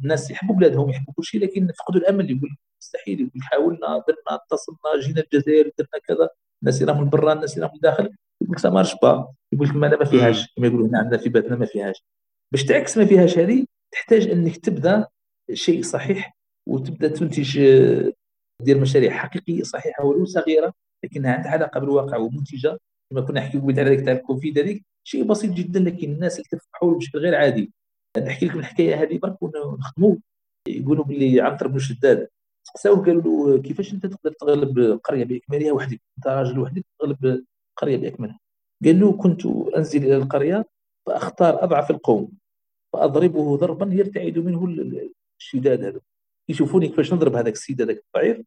الناس 0.04 0.32
يحبوا 0.32 0.56
بلادهم 0.56 0.90
يحبوا 0.90 1.14
كل 1.14 1.24
شيء 1.24 1.42
لكن 1.42 1.72
فقدوا 1.80 2.02
الأمل. 2.02 2.32
يقول 2.32 2.50
مستحيل 2.82 3.20
يقول 3.20 3.42
حاولنا 3.42 3.88
درنا 3.88 4.40
اتصلنا 4.52 5.00
جينا 5.00 5.22
الجزائر 5.22 5.72
درنا 5.78 6.00
كذا. 6.08 6.30
الناس 6.64 6.82
اللي 6.82 6.92
راهم 6.92 7.10
برا 7.10 7.34
الناس 7.34 7.56
اللي 7.56 7.66
راهم 7.66 7.80
داخل 7.82 8.04
يقول 8.42 8.58
لك 8.58 8.66
ça 8.66 8.72
marche 8.72 8.96
pas 9.02 9.34
يقول 9.54 9.68
لك 9.68 9.76
ما 9.76 10.06
فيهاش. 10.06 10.54
كما 10.56 10.68
يقولوا 10.68 10.88
هنا 10.88 11.00
عندنا 11.00 11.18
في 11.18 11.30
بلادنا 11.30 11.56
ما 11.56 11.66
فيهاش. 11.66 12.06
باش 12.52 12.66
تعكس 12.66 12.98
ما 12.98 13.06
فيهاش 13.06 13.38
هذه 13.38 13.66
تحتاج 13.92 14.28
أنك 14.28 14.58
تبدأ 14.58 15.08
شيء 15.54 15.82
صحيح 15.82 16.38
وتبدأ 16.70 17.08
تنتج 17.08 17.60
دير 18.62 18.80
مشاريع 18.80 19.12
حقيقية 19.12 19.64
صحيحة 19.64 20.06
ولو 20.06 20.26
صغيرة 20.26 20.74
لكنها 21.04 21.34
عندها 21.34 21.52
علاقة 21.52 21.80
بالواقع 21.80 22.18
ومنتجة. 22.18 22.78
كما 23.12 23.22
كنا 23.22 23.40
نحكي 23.40 23.58
قبل 23.58 23.80
على 23.80 24.02
تاع 24.02 24.14
الكوفيد 24.14 24.60
هذيك 24.60 24.86
شيء 25.04 25.24
بسيط 25.24 25.52
جدا 25.52 25.80
لكن 25.80 26.12
الناس 26.12 26.40
اللي 26.40 26.62
حوله 26.74 26.98
بشكل 26.98 27.20
غير 27.20 27.36
عادي. 27.36 27.72
نحكي 28.18 28.46
لكم 28.46 28.60
الحكاية 28.60 29.02
هذه 29.02 29.18
برك 29.18 29.44
ونخدموا 29.44 30.16
يقولوا 30.68 31.06
باللي 31.06 31.42
عنتر 31.42 31.68
بن 31.68 31.80
شداد 31.80 32.28
سقساوه 32.78 33.06
قالوا 33.06 33.22
له 33.22 33.62
كيفاش 33.62 33.94
أنت 33.94 34.06
تقدر 34.06 34.32
تغلب 34.32 35.00
قرية 35.04 35.26
بأكملها 35.26 35.72
وحدك؟ 35.72 36.02
أنت 36.18 36.28
راجل 36.28 36.60
وحدك 36.60 36.86
تغلب 37.00 37.46
قرية 37.78 37.98
بأكملها. 37.98 38.40
قال 38.86 39.00
له 39.00 39.12
كنت 39.12 39.46
أنزل 39.78 40.04
إلى 40.04 40.18
القرية 40.18 40.66
فأختار 41.06 41.64
أضعف 41.64 41.92
القوم 41.92 42.32
فأضربه 42.94 43.58
ضربا 43.58 43.94
يرتعد 43.94 44.38
منه 44.38 44.66
الشداد 45.40 45.84
هذا. 45.84 46.00
يشوفوني 46.50 46.88
كيفاش 46.88 47.14
نضرب 47.14 47.36
هذاك 47.36 47.54
السيد 47.54 47.82
هذاك 47.82 48.04
الضعيف. 48.08 48.46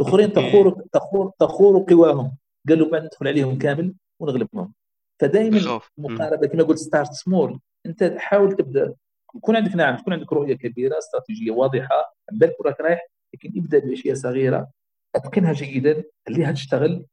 الآخرين 0.00 0.32
تخور 0.32 0.82
تخور 0.92 1.32
تخور 1.38 1.84
قواهم. 1.88 2.36
قالوا 2.68 2.90
بعد 2.90 3.04
ندخل 3.04 3.28
عليهم 3.28 3.58
كامل 3.58 3.94
ونغلبهم. 4.20 4.72
فدائما 5.20 5.80
المقاربه 5.98 6.46
كما 6.46 6.62
قلت 6.62 6.78
start 6.78 7.12
small. 7.12 7.60
أنت 7.86 8.04
تحاول 8.04 8.56
تبدأ. 8.56 8.94
يكون 9.36 9.56
عندك 9.56 9.76
نعم 9.76 9.96
تكون 9.96 10.12
عندك 10.12 10.32
رؤية 10.32 10.54
كبيرة 10.54 10.98
استراتيجية 10.98 11.50
واضحة 11.50 12.16
بالك 12.32 12.56
راك 12.60 12.80
رايح. 12.80 13.08
لكن 13.34 13.52
ابدا 13.56 13.78
بأشياء 13.78 14.14
صغيرة. 14.14 14.70
أتقنها 15.14 15.52
جيدا 15.52 16.04
خليها 16.28 16.52
تشتغل 16.52 17.06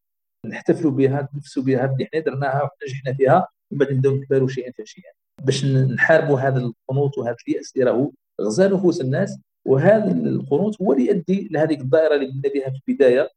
نحتفلوا 0.45 0.91
بها 0.91 1.29
نفسوا 1.35 1.63
بها 1.63 1.85
اللي 1.85 2.03
إحنا 2.03 2.19
درناها 2.19 2.69
ونجحنا 2.83 3.13
فيها 3.13 3.47
ومن 3.71 3.79
بعد 3.79 3.93
نبدأو 3.93 4.15
نكبروا 4.15 4.47
شيئا 4.47 4.71
فشيئا 4.71 5.11
باش 5.43 5.65
نحاربوا 5.65 6.39
هذا 6.39 6.59
القنوط 6.59 7.17
وهذا 7.17 7.35
اليأس 7.47 7.73
اللي 7.75 7.91
راهو 7.91 8.11
غزا 8.41 8.67
نفوس 8.67 9.01
الناس 9.01 9.39
وهذا 9.65 10.11
القنوط 10.11 10.81
هو 10.81 10.93
اللي 10.93 11.05
يؤدي 11.07 11.47
لهذه 11.51 11.73
الدائرة 11.81 12.15
اللي 12.15 12.27
بدنا 12.27 12.53
بها 12.53 12.69
في 12.69 12.81
البداية. 12.89 13.29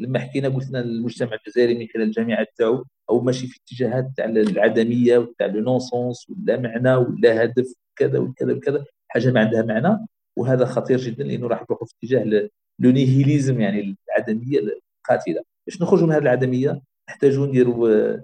لما 0.00 0.18
حكينا 0.18 0.48
قلنا 0.48 0.80
المجتمع 0.80 1.30
الجزائري 1.34 1.74
من 1.78 1.86
خلال 1.94 2.04
الجامعة 2.06 2.46
تاعو 2.56 2.84
أو 3.10 3.20
ماشي 3.20 3.46
في 3.46 3.60
اتجاهات 3.66 4.10
تاع 4.16 4.24
العدمية 4.24 5.18
وتاع 5.18 5.46
non-sens 5.46 6.30
ولا 6.30 6.60
معنى 6.60 6.94
ولا 6.94 7.44
هدف 7.44 7.74
كذا 7.96 8.18
وكذا 8.18 8.52
وكذا 8.52 8.84
حاجة 9.08 9.30
ما 9.30 9.40
عندها 9.40 9.62
معنى. 9.62 10.06
وهذا 10.38 10.64
خطير 10.64 10.98
جدا 10.98 11.24
لأنه 11.24 11.48
راح 11.48 11.62
نروحوا 11.62 11.86
في 11.86 11.94
اتجاه 12.02 12.48
le 12.78 12.90
nihilisme 12.90 13.60
يعني 13.60 13.96
العدمية 14.08 14.58
القاتلة. 14.58 15.42
باش 15.66 15.82
نخرجوا 15.82 16.06
من 16.06 16.12
هذه 16.12 16.22
العدمية 16.22 16.82
نحتاجوا 17.08 17.46
نديروا 17.46 18.16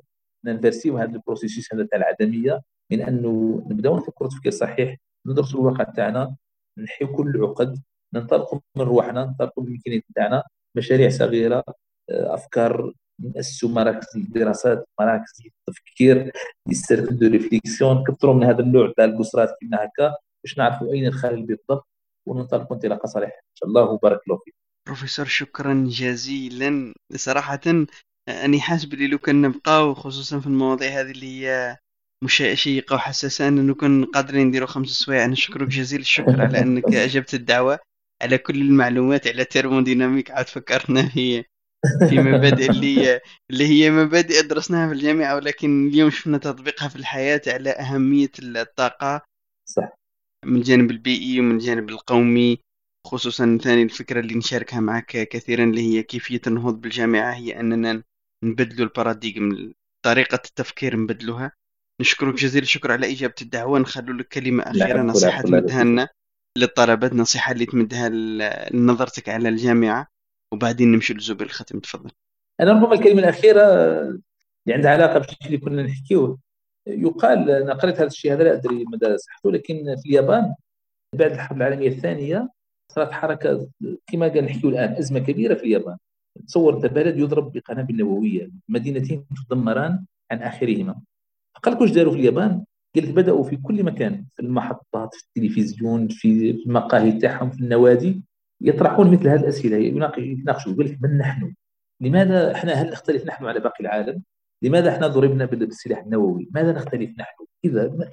ننفرسيو 0.45 0.99
هذا 0.99 1.13
ال 1.13 1.19
processus 1.19 1.75
هذا 1.75 1.87
تاع 1.91 1.99
العدمية 1.99 2.63
من 2.93 3.03
أنه 3.03 3.63
نبداو 3.71 3.97
نفكروا 3.97 4.31
تفكير 4.31 4.53
صحيح 4.53 4.97
ندرسوا 5.27 5.61
الواقع 5.61 5.85
تاعنا 5.85 6.37
نحيو 6.79 7.17
كل 7.17 7.29
العقد 7.29 7.83
ننطلقوا 8.15 8.61
من 8.77 8.83
روحنا 8.83 9.25
ننطلقوا 9.25 9.65
من 9.65 10.01
تاعنا 10.15 10.43
مشاريع 10.77 11.09
صغيرة 11.09 11.65
أفكار 12.11 12.93
نأسسوا 13.21 13.69
مراكز 13.69 14.07
الدراسات 14.17 14.89
مراكز 15.01 15.43
التفكير 15.47 16.33
les 16.69 16.83
cercles 16.83 17.17
de 17.17 17.27
réflexion 17.27 18.05
كثروا 18.05 18.35
من 18.35 18.45
هذا 18.45 18.61
النوع 18.61 18.93
تاع 18.97 19.05
القصرات 19.05 19.57
كيما 19.61 19.85
هكا 19.85 20.17
باش 20.45 20.59
نعرفوا 20.59 20.93
أين 20.93 21.07
الخلل 21.07 21.43
بالضبط 21.47 21.90
وننطلقوا 22.29 22.77
انطلاقه 22.77 23.07
صحيحة 23.07 23.33
إن 23.37 23.55
شاء 23.55 23.69
الله 23.69 23.83
وبارك 23.83 24.21
الله 24.29 24.39
فيك. 24.45 24.55
بروفيسور 24.87 25.27
شكرا 25.27 25.85
جزيلا. 25.89 26.95
صراحة 27.17 27.61
أني 28.29 28.61
حاسس 28.61 28.85
بلي 28.85 29.07
لو 29.07 29.19
كان 29.19 29.43
نبقاو 29.43 29.95
خصوصا 29.95 30.41
في 30.41 30.47
المواضيع 30.47 31.01
هذه 31.01 31.11
اللي 31.11 31.27
هي 31.47 31.77
مش 32.25 32.43
شيقة 32.55 32.95
وحساسة 32.97 33.49
أنه 33.49 33.75
كنا 33.75 34.07
قادرين 34.07 34.47
نديرو 34.47 34.67
خمس 34.67 34.89
سوايع 34.89 35.27
نشكرك 35.27 35.69
جزيل 35.69 36.01
الشكر 36.01 36.43
على 36.43 36.61
أنك 36.63 36.95
أجبت 36.95 37.35
الدعوة. 37.35 37.79
على 38.23 38.39
كل 38.39 38.61
المعلومات 38.63 39.27
على 39.29 39.43
الترموديناميك 39.43 40.31
عاد 40.31 40.49
فكرتنا 40.49 41.09
في 41.09 41.45
في 42.09 42.19
مبادئ 42.19 42.71
اللي 42.71 43.21
اللي 43.51 43.67
هي 43.67 43.91
مبادئ 43.91 44.43
درسناها 44.43 44.89
في 44.89 44.95
الجامعة 44.95 45.35
ولكن 45.37 45.89
اليوم 45.89 46.11
شفنا 46.11 46.39
تطبيقها 46.39 46.89
في 46.89 46.97
الحياة 46.97 47.43
على 47.47 47.71
أهمية 47.71 48.31
الطاقة. 48.39 49.23
صح. 49.69 50.00
من 50.45 50.57
الجانب 50.57 50.91
البيئي 50.91 51.41
ومن 51.41 51.55
الجانب 51.55 51.89
القومي 51.91 52.59
خصوصا 53.07 53.59
ثاني 53.63 53.83
الفكرة 53.83 54.21
اللي 54.21 54.35
نشاركها 54.35 54.81
معك 54.81 55.29
كثيرا 55.29 55.65
اللي 55.65 55.81
هي 55.83 56.03
كيفية 56.03 56.41
النهوض 56.47 56.81
بالجامعة 56.81 57.33
هي 57.33 57.61
أننا 57.61 58.03
نبدلوا 58.45 58.87
الباراديغم 58.87 59.73
طريقة 60.05 60.41
التفكير 60.45 60.97
نبدلوها. 60.97 61.53
نشكرك 62.01 62.35
جزيل 62.35 62.63
الشكر 62.63 62.93
على 62.93 63.13
إجابة 63.13 63.35
الدعوة 63.43 63.79
نخلو 63.79 64.13
لك 64.13 64.29
كلمة 64.29 64.63
أخيرة 64.63 65.03
نصيحة 65.03 65.43
تمدها 65.43 65.85
لنا 65.85 66.09
للطلبة 66.59 67.11
نصيحة 67.15 67.53
اللي 67.53 67.67
تمدها 67.67 68.09
لنظرتك 68.73 69.29
على 69.29 69.49
الجامعة. 69.49 70.07
وبعدين 70.55 70.93
نمشي 70.93 71.15
لزبير 71.15 71.47
الختم 71.47 71.79
تفضل. 71.79 72.11
أنا 72.61 72.73
ربما 72.73 72.95
الكلمة 72.95 73.19
الأخيرة 73.19 73.63
اللي 73.63 74.75
عندها 74.75 74.91
علاقة 74.91 75.19
بالشيء 75.19 75.47
اللي 75.47 75.59
كنا 75.59 75.83
نحكيوه 75.83 76.39
يقال 76.91 77.51
أنا 77.51 77.75
قريت 77.75 77.97
هذا 77.97 78.07
الشيء 78.07 78.33
هذا 78.33 78.45
لا 78.45 78.53
أدري 78.53 78.85
مدى 78.85 79.19
صحته 79.19 79.53
لكن 79.53 79.97
في 80.03 80.09
اليابان 80.09 80.55
بعد 81.15 81.33
الحرب 81.33 81.57
العالمية 81.57 81.89
الثانية 81.89 82.49
صارت 82.93 83.13
حركة 83.13 83.69
كما 84.07 84.29
قال 84.29 84.45
نحكيو 84.45 84.71
الآن 84.71 84.93
أزمة 84.93 85.19
كبيرة 85.19 85.55
في 85.55 85.63
اليابان 85.63 85.97
تصور 86.47 86.77
انت 86.77 86.87
بلد 86.87 87.19
يضرب 87.19 87.53
بقنابل 87.53 87.97
نووية 87.97 88.51
مدينتين 88.69 89.25
تدمران 89.49 90.05
عن 90.31 90.43
آخرهما 90.43 91.01
قال 91.63 91.75
لك 91.75 91.95
داروا 91.95 92.13
في 92.13 92.19
اليابان؟ 92.19 92.65
قال 92.95 93.09
لك 93.09 93.15
بدأوا 93.15 93.45
في 93.45 93.57
كل 93.57 93.83
مكان 93.85 94.25
في 94.37 94.43
المحطات 94.43 95.15
في 95.15 95.23
التلفزيون 95.27 96.09
في 96.09 96.51
المقاهي 96.51 97.13
تاعهم 97.13 97.51
في 97.51 97.61
النوادي 97.61 98.23
يطرحون 98.61 99.11
مثل 99.13 99.29
هذه 99.29 99.41
الأسئلة 99.41 99.77
يتناقشوا 99.77 100.73
يقول 100.73 100.87
لك 100.87 100.99
من 101.03 101.19
نحن؟ 101.19 101.55
لماذا 102.01 102.55
إحنا 102.55 102.73
هل 102.73 102.91
نختلف 102.91 103.27
نحن 103.27 103.45
على 103.45 103.61
باقي 103.61 103.81
العالم؟ 103.81 104.23
لماذا 104.63 104.91
إحنا 104.91 105.07
ضربنا 105.07 105.45
بالسلاح 105.45 105.99
النووي؟ 105.99 106.49
ماذا 106.55 106.73
نختلف 106.73 107.11
نحن؟ 107.19 107.45
إذا 107.65 108.11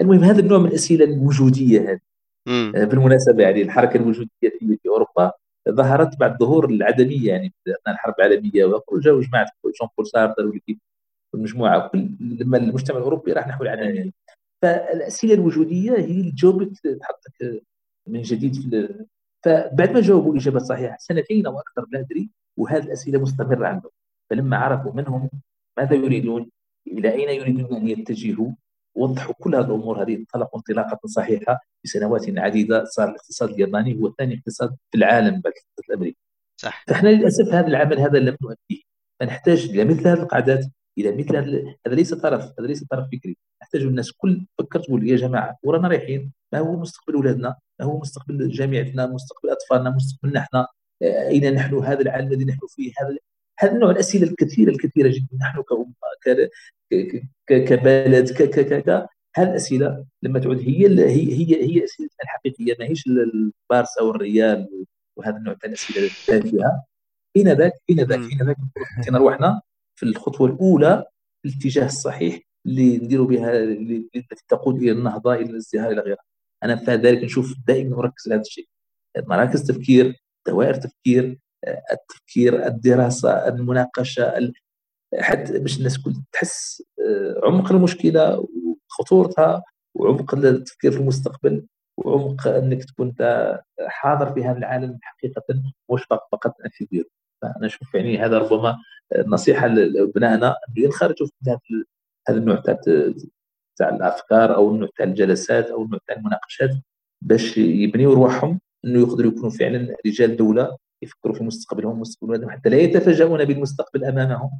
المهم 0.00 0.24
هذا 0.24 0.40
النوع 0.40 0.58
من 0.58 0.66
الأسئلة 0.66 1.04
الوجودية 1.04 1.80
هذه. 1.80 2.00
آه، 2.48 2.84
بالمناسبة 2.84 3.42
يعني 3.42 3.62
الحركة 3.62 3.96
الوجودية 3.96 4.28
في 4.40 4.78
أوروبا 4.88 5.32
ظهرت 5.68 6.20
بعد 6.20 6.38
ظهور 6.38 6.70
العدمية 6.70 7.28
يعني 7.28 7.52
أثناء 7.68 7.94
الحرب 7.94 8.14
العالمية 8.18 8.50
جاء 8.92 9.20
جماعة 9.20 9.46
جون 9.64 9.88
بول 9.96 10.06
سارتر 10.06 10.60
والمجموعة 11.32 11.88
كل 11.88 12.10
لما 12.20 12.58
المجتمع 12.58 12.98
الأوروبي 12.98 13.32
راح 13.32 13.48
نحو 13.48 13.62
العدمية. 13.62 14.10
فالأسئلة 14.62 15.34
الوجودية 15.34 15.92
هي 15.92 16.20
اللي 16.20 16.30
تجاوبك 16.30 16.78
تحطك 16.78 17.62
من 18.06 18.22
جديد 18.22 18.54
في 18.54 19.04
فبعد 19.44 19.90
ما 19.90 20.00
جاوبوا 20.00 20.36
اجابه 20.36 20.58
صحيحه 20.58 20.96
سنتين 20.98 21.46
أو 21.46 21.58
أكثر 21.58 21.86
لا 21.92 22.00
أدري 22.00 22.30
وهذه 22.56 22.82
الأسئلة 22.84 23.18
مستمرة 23.20 23.66
عندهم. 23.66 23.92
فلما 24.30 24.56
عرفوا 24.56 24.92
منهم 24.92 25.30
ماذا 25.78 25.94
يريدون؟ 25.94 26.50
إلى 26.86 27.12
أين 27.12 27.28
يريدون 27.40 27.76
أن 27.76 27.88
يتجهوا؟ 27.88 28.50
وضحوا 28.94 29.34
كل 29.34 29.54
هذه 29.54 29.64
الأمور. 29.64 30.02
هذه 30.02 30.16
انطلقوا 30.16 30.58
انطلاقة 30.58 31.00
صحيحة 31.06 31.60
في 31.82 31.88
سنوات 31.88 32.38
عديدة 32.38 32.84
صار 32.84 33.08
الاقتصاد 33.08 33.50
الياباني 33.50 34.00
هو 34.00 34.12
ثاني 34.18 34.34
اقتصاد 34.38 34.76
في 34.90 34.98
العالم 34.98 35.30
بعد 35.30 35.52
الاقتصاد 35.52 35.84
الامريكي 35.88 36.18
صح. 36.60 36.84
فإحنا 36.88 37.08
للأسف 37.08 37.48
هذا 37.48 37.66
العمل 37.66 37.98
هذا 37.98 38.18
لم 38.18 38.36
نؤديه. 38.42 38.82
فنحتاج 39.20 39.64
إلى 39.70 39.84
مثل 39.84 40.08
هذه 40.08 40.22
القعدات 40.22 40.66
إلى 40.98 41.16
مثل 41.16 41.36
هذا 41.36 41.74
هذا 41.86 41.94
ليس 41.94 42.14
طرف 42.14 42.52
هذا 42.58 42.66
ليس 42.66 42.84
طرف 42.84 43.06
فكري. 43.06 43.36
نحتاج 43.62 43.82
الناس 43.82 44.12
كل 44.12 44.46
فكر 44.58 44.80
تقول 44.80 45.08
يا 45.08 45.16
جماعة 45.16 45.58
ورانا 45.62 45.88
رايحين. 45.88 46.32
ما 46.52 46.58
هو 46.58 46.76
مستقبل 46.76 47.14
أولادنا؟ 47.14 47.56
ما 47.80 47.86
هو 47.86 47.98
مستقبل 48.00 48.48
جامعتنا؟ 48.48 49.06
مستقبل 49.06 49.50
أطفالنا؟ 49.50 49.90
مستقبلنا 49.90 50.40
إحنا 50.40 50.66
أين 51.02 51.54
نحن؟ 51.54 51.74
هذا 51.74 52.00
العالم 52.00 52.32
الذي 52.32 52.44
نحن 52.44 52.60
فيه 52.68 52.92
هذا 53.00 53.16
هذا 53.58 53.72
النوع 53.72 53.90
الأسئلة 53.90 54.30
الكثيرة 54.30 54.70
الكثيرة 54.70 55.08
جدا 55.08 55.36
نحن 55.40 55.62
كأمة 55.62 55.94
كبلد 57.46 58.32
كذا 58.32 59.08
هذه 59.36 59.50
الأسئلة 59.50 60.04
لما 60.22 60.38
تعود 60.38 60.58
هي 60.58 60.86
هي 60.86 61.32
هي 61.32 61.62
هي 61.62 61.84
أسئلة 61.84 62.08
الحقيقية 62.24 62.76
ما 62.80 62.86
هيش 62.86 63.06
البارس 63.06 63.98
أو 64.00 64.10
الريال 64.10 64.84
وهذا 65.16 65.36
النوع 65.36 65.54
من 65.64 65.70
الاسئله 65.70 66.06
التافهه 66.06 66.84
حين 67.36 67.48
ذاك 67.48 67.72
حين 67.88 68.00
ذاك 68.00 68.20
حين 68.20 68.46
ذاك 68.46 68.56
كنا 69.06 69.18
روحنا 69.18 69.60
في 69.96 70.02
الخطوة 70.02 70.48
الأولى 70.48 71.04
في 71.42 71.48
الاتجاه 71.48 71.86
الصحيح 71.86 72.40
اللي 72.66 72.96
نديروا 72.96 73.26
بها 73.26 73.62
التي 73.62 74.44
تقود 74.48 74.82
إلى 74.82 74.92
النهضة 74.92 75.34
إلى 75.34 75.50
الازدهار 75.50 75.90
إلى 75.92 76.00
غيرها. 76.00 76.24
أنا 76.62 76.76
في 76.76 76.94
ذلك 76.94 77.24
نشوف 77.24 77.54
دائما 77.66 77.96
نركز 77.96 78.26
على 78.26 78.34
هذا 78.34 78.40
الشيء. 78.40 78.68
مراكز 79.16 79.62
تفكير 79.66 80.16
دوائر 80.46 80.74
تفكير 80.74 81.38
التفكير 81.92 82.66
الدراسة 82.66 83.48
المناقشة 83.48 84.52
حتى 85.20 85.58
باش 85.58 85.78
الناس 85.78 85.98
كل 85.98 86.12
تحس 86.32 86.82
آه، 87.00 87.40
عمق 87.46 87.72
المشكلة 87.72 88.46
وخطورتها 88.90 89.62
وعمق 89.94 90.34
التفكير 90.34 90.90
في 90.90 90.98
المستقبل 90.98 91.66
وعمق 91.96 92.48
إنك 92.48 92.84
تكون 92.84 93.14
حاضر 93.88 94.32
في 94.34 94.44
هذا 94.44 94.58
العالم 94.58 94.98
حقيقة 95.02 95.42
مش 95.92 96.02
فقط 96.10 96.54
أن 96.64 96.70
تدير 96.80 97.08
فأنا 97.42 97.66
أشوف 97.66 97.94
يعني 97.94 98.18
هذا 98.18 98.38
ربما 98.38 98.78
نصيحة 99.26 99.66
لأبنائنا 99.66 100.46
إنه 100.48 100.84
ينخرجوا 100.84 101.26
في 101.26 101.58
هذا 102.28 102.38
النوع 102.38 102.56
تاع 102.56 102.78
تاع 103.76 103.88
الأفكار 103.88 104.54
أو 104.54 104.70
النوع 104.70 104.88
تاع 104.96 105.06
الجلسات 105.06 105.66
أو 105.66 105.82
النوع 105.82 106.00
تاع 106.06 106.16
المناقشات 106.16 106.70
باش 107.22 107.58
يبنيوا 107.58 108.14
روحهم 108.14 108.60
إنه 108.84 109.00
يقدروا 109.00 109.32
يكونوا 109.32 109.50
فعلا 109.50 109.96
رجال 110.06 110.36
دولة 110.36 110.76
يفكروا 111.04 111.34
في 111.34 111.44
مستقبلهم 111.44 111.92
ومستقبل 111.92 112.50
حتى 112.50 112.68
لا 112.68 112.76
يتفاجؤون 112.76 113.44
بالمستقبل 113.44 114.04
أمامهم. 114.04 114.50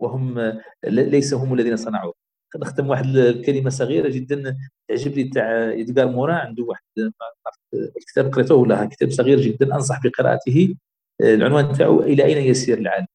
وهم 0.00 0.52
ليس 0.84 1.34
هم 1.34 1.54
الذين 1.54 1.76
صنعوه. 1.76 2.14
نختم 2.56 2.88
واحد 2.88 3.06
الكلمة 3.06 3.70
صغيرة 3.70 4.08
جدا 4.08 4.56
تعجبني 4.88 5.24
تاع 5.24 5.72
إدغار 5.72 6.08
مورا. 6.08 6.34
عنده 6.34 6.64
واحد 6.64 7.12
الكتاب 7.74 8.32
قريته 8.34 8.54
ولا 8.54 8.86
كتاب 8.86 9.10
صغير 9.10 9.40
جدا 9.40 9.74
أنصح 9.74 10.00
بقراءته. 10.04 10.76
العنوان 11.20 11.72
تاعو 11.72 12.00
إلى 12.00 12.24
أين 12.24 12.38
يسير 12.38 12.78
العالم؟ 12.78 13.06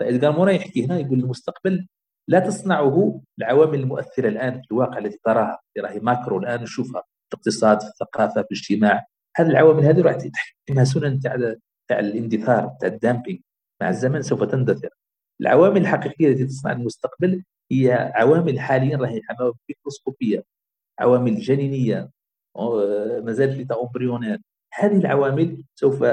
فإدغار 0.00 0.32
مورا 0.32 0.50
يحكي 0.50 0.84
هنا 0.86 0.98
يقول 0.98 1.20
المستقبل 1.20 1.86
لا 2.28 2.40
تصنعه 2.40 3.20
العوامل 3.38 3.80
المؤثرة 3.80 4.28
الآن 4.28 4.62
في 4.62 4.70
الواقع 4.70 4.98
التي 4.98 5.18
تراها. 5.24 5.60
راهي 5.78 6.00
ماكرو 6.00 6.38
الآن 6.38 6.62
نشوفها 6.62 7.02
في 7.02 7.34
الاقتصاد 7.34 7.80
في 7.80 7.86
الثقافة 7.86 8.42
في 8.42 8.48
الاجتماع. 8.52 9.06
هذه 9.40 9.46
العوامل 9.50 9.84
هذه 9.84 10.00
راح 10.02 10.14
تحكمها 10.16 10.84
سنن 10.84 11.20
تاع 11.20 11.54
تاع 11.88 11.98
الاندثار 11.98 12.76
تاع 12.80 12.88
ال 12.88 12.94
damping. 12.94 13.38
مع 13.82 13.88
الزمن 13.88 14.22
سوف 14.22 14.42
تندثر. 14.42 14.88
العوامل 15.40 15.80
الحقيقية 15.80 16.28
التي 16.28 16.46
تصنع 16.46 16.72
المستقبل 16.72 17.44
هي 17.72 18.12
عوامل 18.14 18.60
حاليا 18.60 18.96
راهي 18.96 19.20
عوامل 19.30 19.54
ميكروسكوبية. 19.68 20.44
عوامل 21.00 21.40
جنينية 21.40 22.10
ما 23.24 23.32
زالت 23.32 23.72
embryonnaire 23.72 24.40
هذه 24.74 24.96
العوامل 24.96 25.64
سوف 25.74 26.04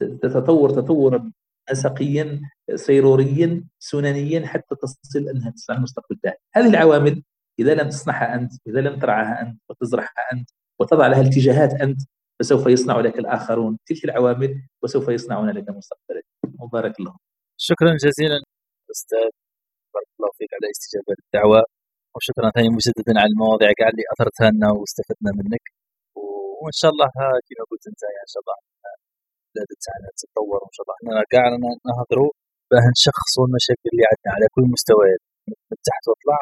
تتطور 0.00 0.70
تطورا 0.70 1.32
نسقيا 1.72 2.40
سيروريا 2.74 3.64
سننيا 3.78 4.46
حتى 4.46 4.74
تصل 4.74 5.28
أنها 5.28 5.50
تصنع 5.50 5.76
المستقبل 5.76 6.16
تاعك. 6.22 6.40
هذه 6.54 6.68
العوامل 6.68 7.22
إذا 7.58 7.74
لم 7.74 7.88
تصنعها 7.88 8.34
أنت 8.34 8.52
إذا 8.66 8.80
لم 8.80 8.98
ترعاها 8.98 9.42
أنت 9.42 9.60
وتزرعها 9.68 10.32
أنت 10.32 10.50
وتضع 10.80 11.06
لها 11.06 11.20
الاتجاهات 11.20 11.74
أنت 11.74 12.00
فسوف 12.40 12.66
يصنع 12.66 12.96
لك 13.00 13.16
الآخرون 13.18 13.78
تلك 13.86 14.04
العوامل 14.04 14.50
وسوف 14.82 15.08
يصنعون 15.08 15.48
لك 15.50 15.66
مستقبلك 15.80 16.24
مبارك 16.64 16.94
الله 17.00 17.14
شكرا 17.68 17.90
جزيلا 18.04 18.38
أستاذ. 18.94 19.30
بارك 19.94 20.10
الله 20.16 20.30
فيك 20.38 20.50
على 20.56 20.66
استجابة 20.74 21.12
للدعوه 21.18 21.60
وشكرا 22.14 22.48
ثاني 22.56 22.68
مجددا 22.76 23.14
على 23.20 23.30
المواضيع 23.34 23.70
كاع 23.78 23.88
اللي 23.92 24.04
اثرتها 24.12 24.48
لنا 24.54 24.68
واستفدنا 24.78 25.30
منك. 25.40 25.64
وإن 26.62 26.76
شاء 26.80 26.90
الله 26.92 27.08
كما 27.46 27.64
قلت 27.70 27.84
أنت 27.90 28.02
إن 28.24 28.30
شاء 28.32 28.40
الله 28.42 28.56
البلاد 29.56 29.70
تاعنا 29.86 30.08
تتطور 30.18 30.58
وان 30.62 30.72
شاء 30.76 30.82
الله 30.84 30.94
إحنا 30.98 31.12
كاع 31.34 31.44
نهضروا 31.90 32.32
باه 32.70 32.86
نشخصوا 32.96 33.44
المشاكل 33.48 33.86
اللي 33.92 34.04
عندنا 34.10 34.30
على 34.36 34.46
كل 34.54 34.64
مستويات 34.74 35.22
من 35.70 35.76
تحت 35.88 36.04
وطلع 36.10 36.40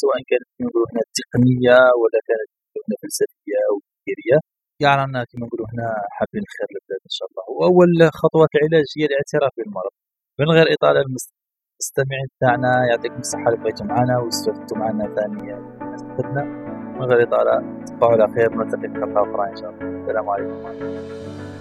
سواء 0.00 0.16
كانت 0.30 0.48
نقولوا 0.64 0.88
هنا 0.92 1.02
تقنيه 1.18 1.78
ولا 2.00 2.18
كانت 2.28 2.50
هنا 2.84 2.96
فلسفيه 3.02 3.58
أو 3.68 3.74
تفكيريه 3.86 4.38
كاع 4.82 4.92
رانا 5.00 5.20
كما 5.30 5.46
نقولوا 5.46 5.66
هنا 5.72 5.86
حابين 6.16 6.42
الخير 6.46 6.68
للبلاد 6.72 7.02
إن 7.10 7.14
شاء 7.18 7.26
الله. 7.28 7.44
وأول 7.58 7.90
خطوات 8.20 8.48
العلاج 8.56 8.88
هي 8.98 9.04
الاعتراف 9.10 9.52
بالمرض. 9.58 9.94
من 10.40 10.48
غير 10.56 10.66
إطالة 10.74 11.00
المستمعين 11.06 12.28
تاعنا 12.40 12.70
يعطيكم 12.90 13.20
الصحة 13.26 13.46
اللي 13.48 13.58
بقيتوا 13.62 13.86
معنا 13.86 14.14
واستفدتوا 14.18 14.76
معنا 14.82 15.04
ثاني 15.16 15.42
استفدنا. 15.94 16.42
من 16.96 17.04
غير 17.10 17.22
إطالة 17.26 17.54
تصبحوا 17.84 18.12
على 18.12 18.26
خير 18.34 18.48
نلتقي 18.58 18.88
في 18.92 18.94
حلقة 19.02 19.20
أخرى 19.26 19.44
إن 19.50 19.56
شاء 19.60 19.70
الله. 19.70 20.00
السلام 20.00 20.26
عليكم. 20.30 21.51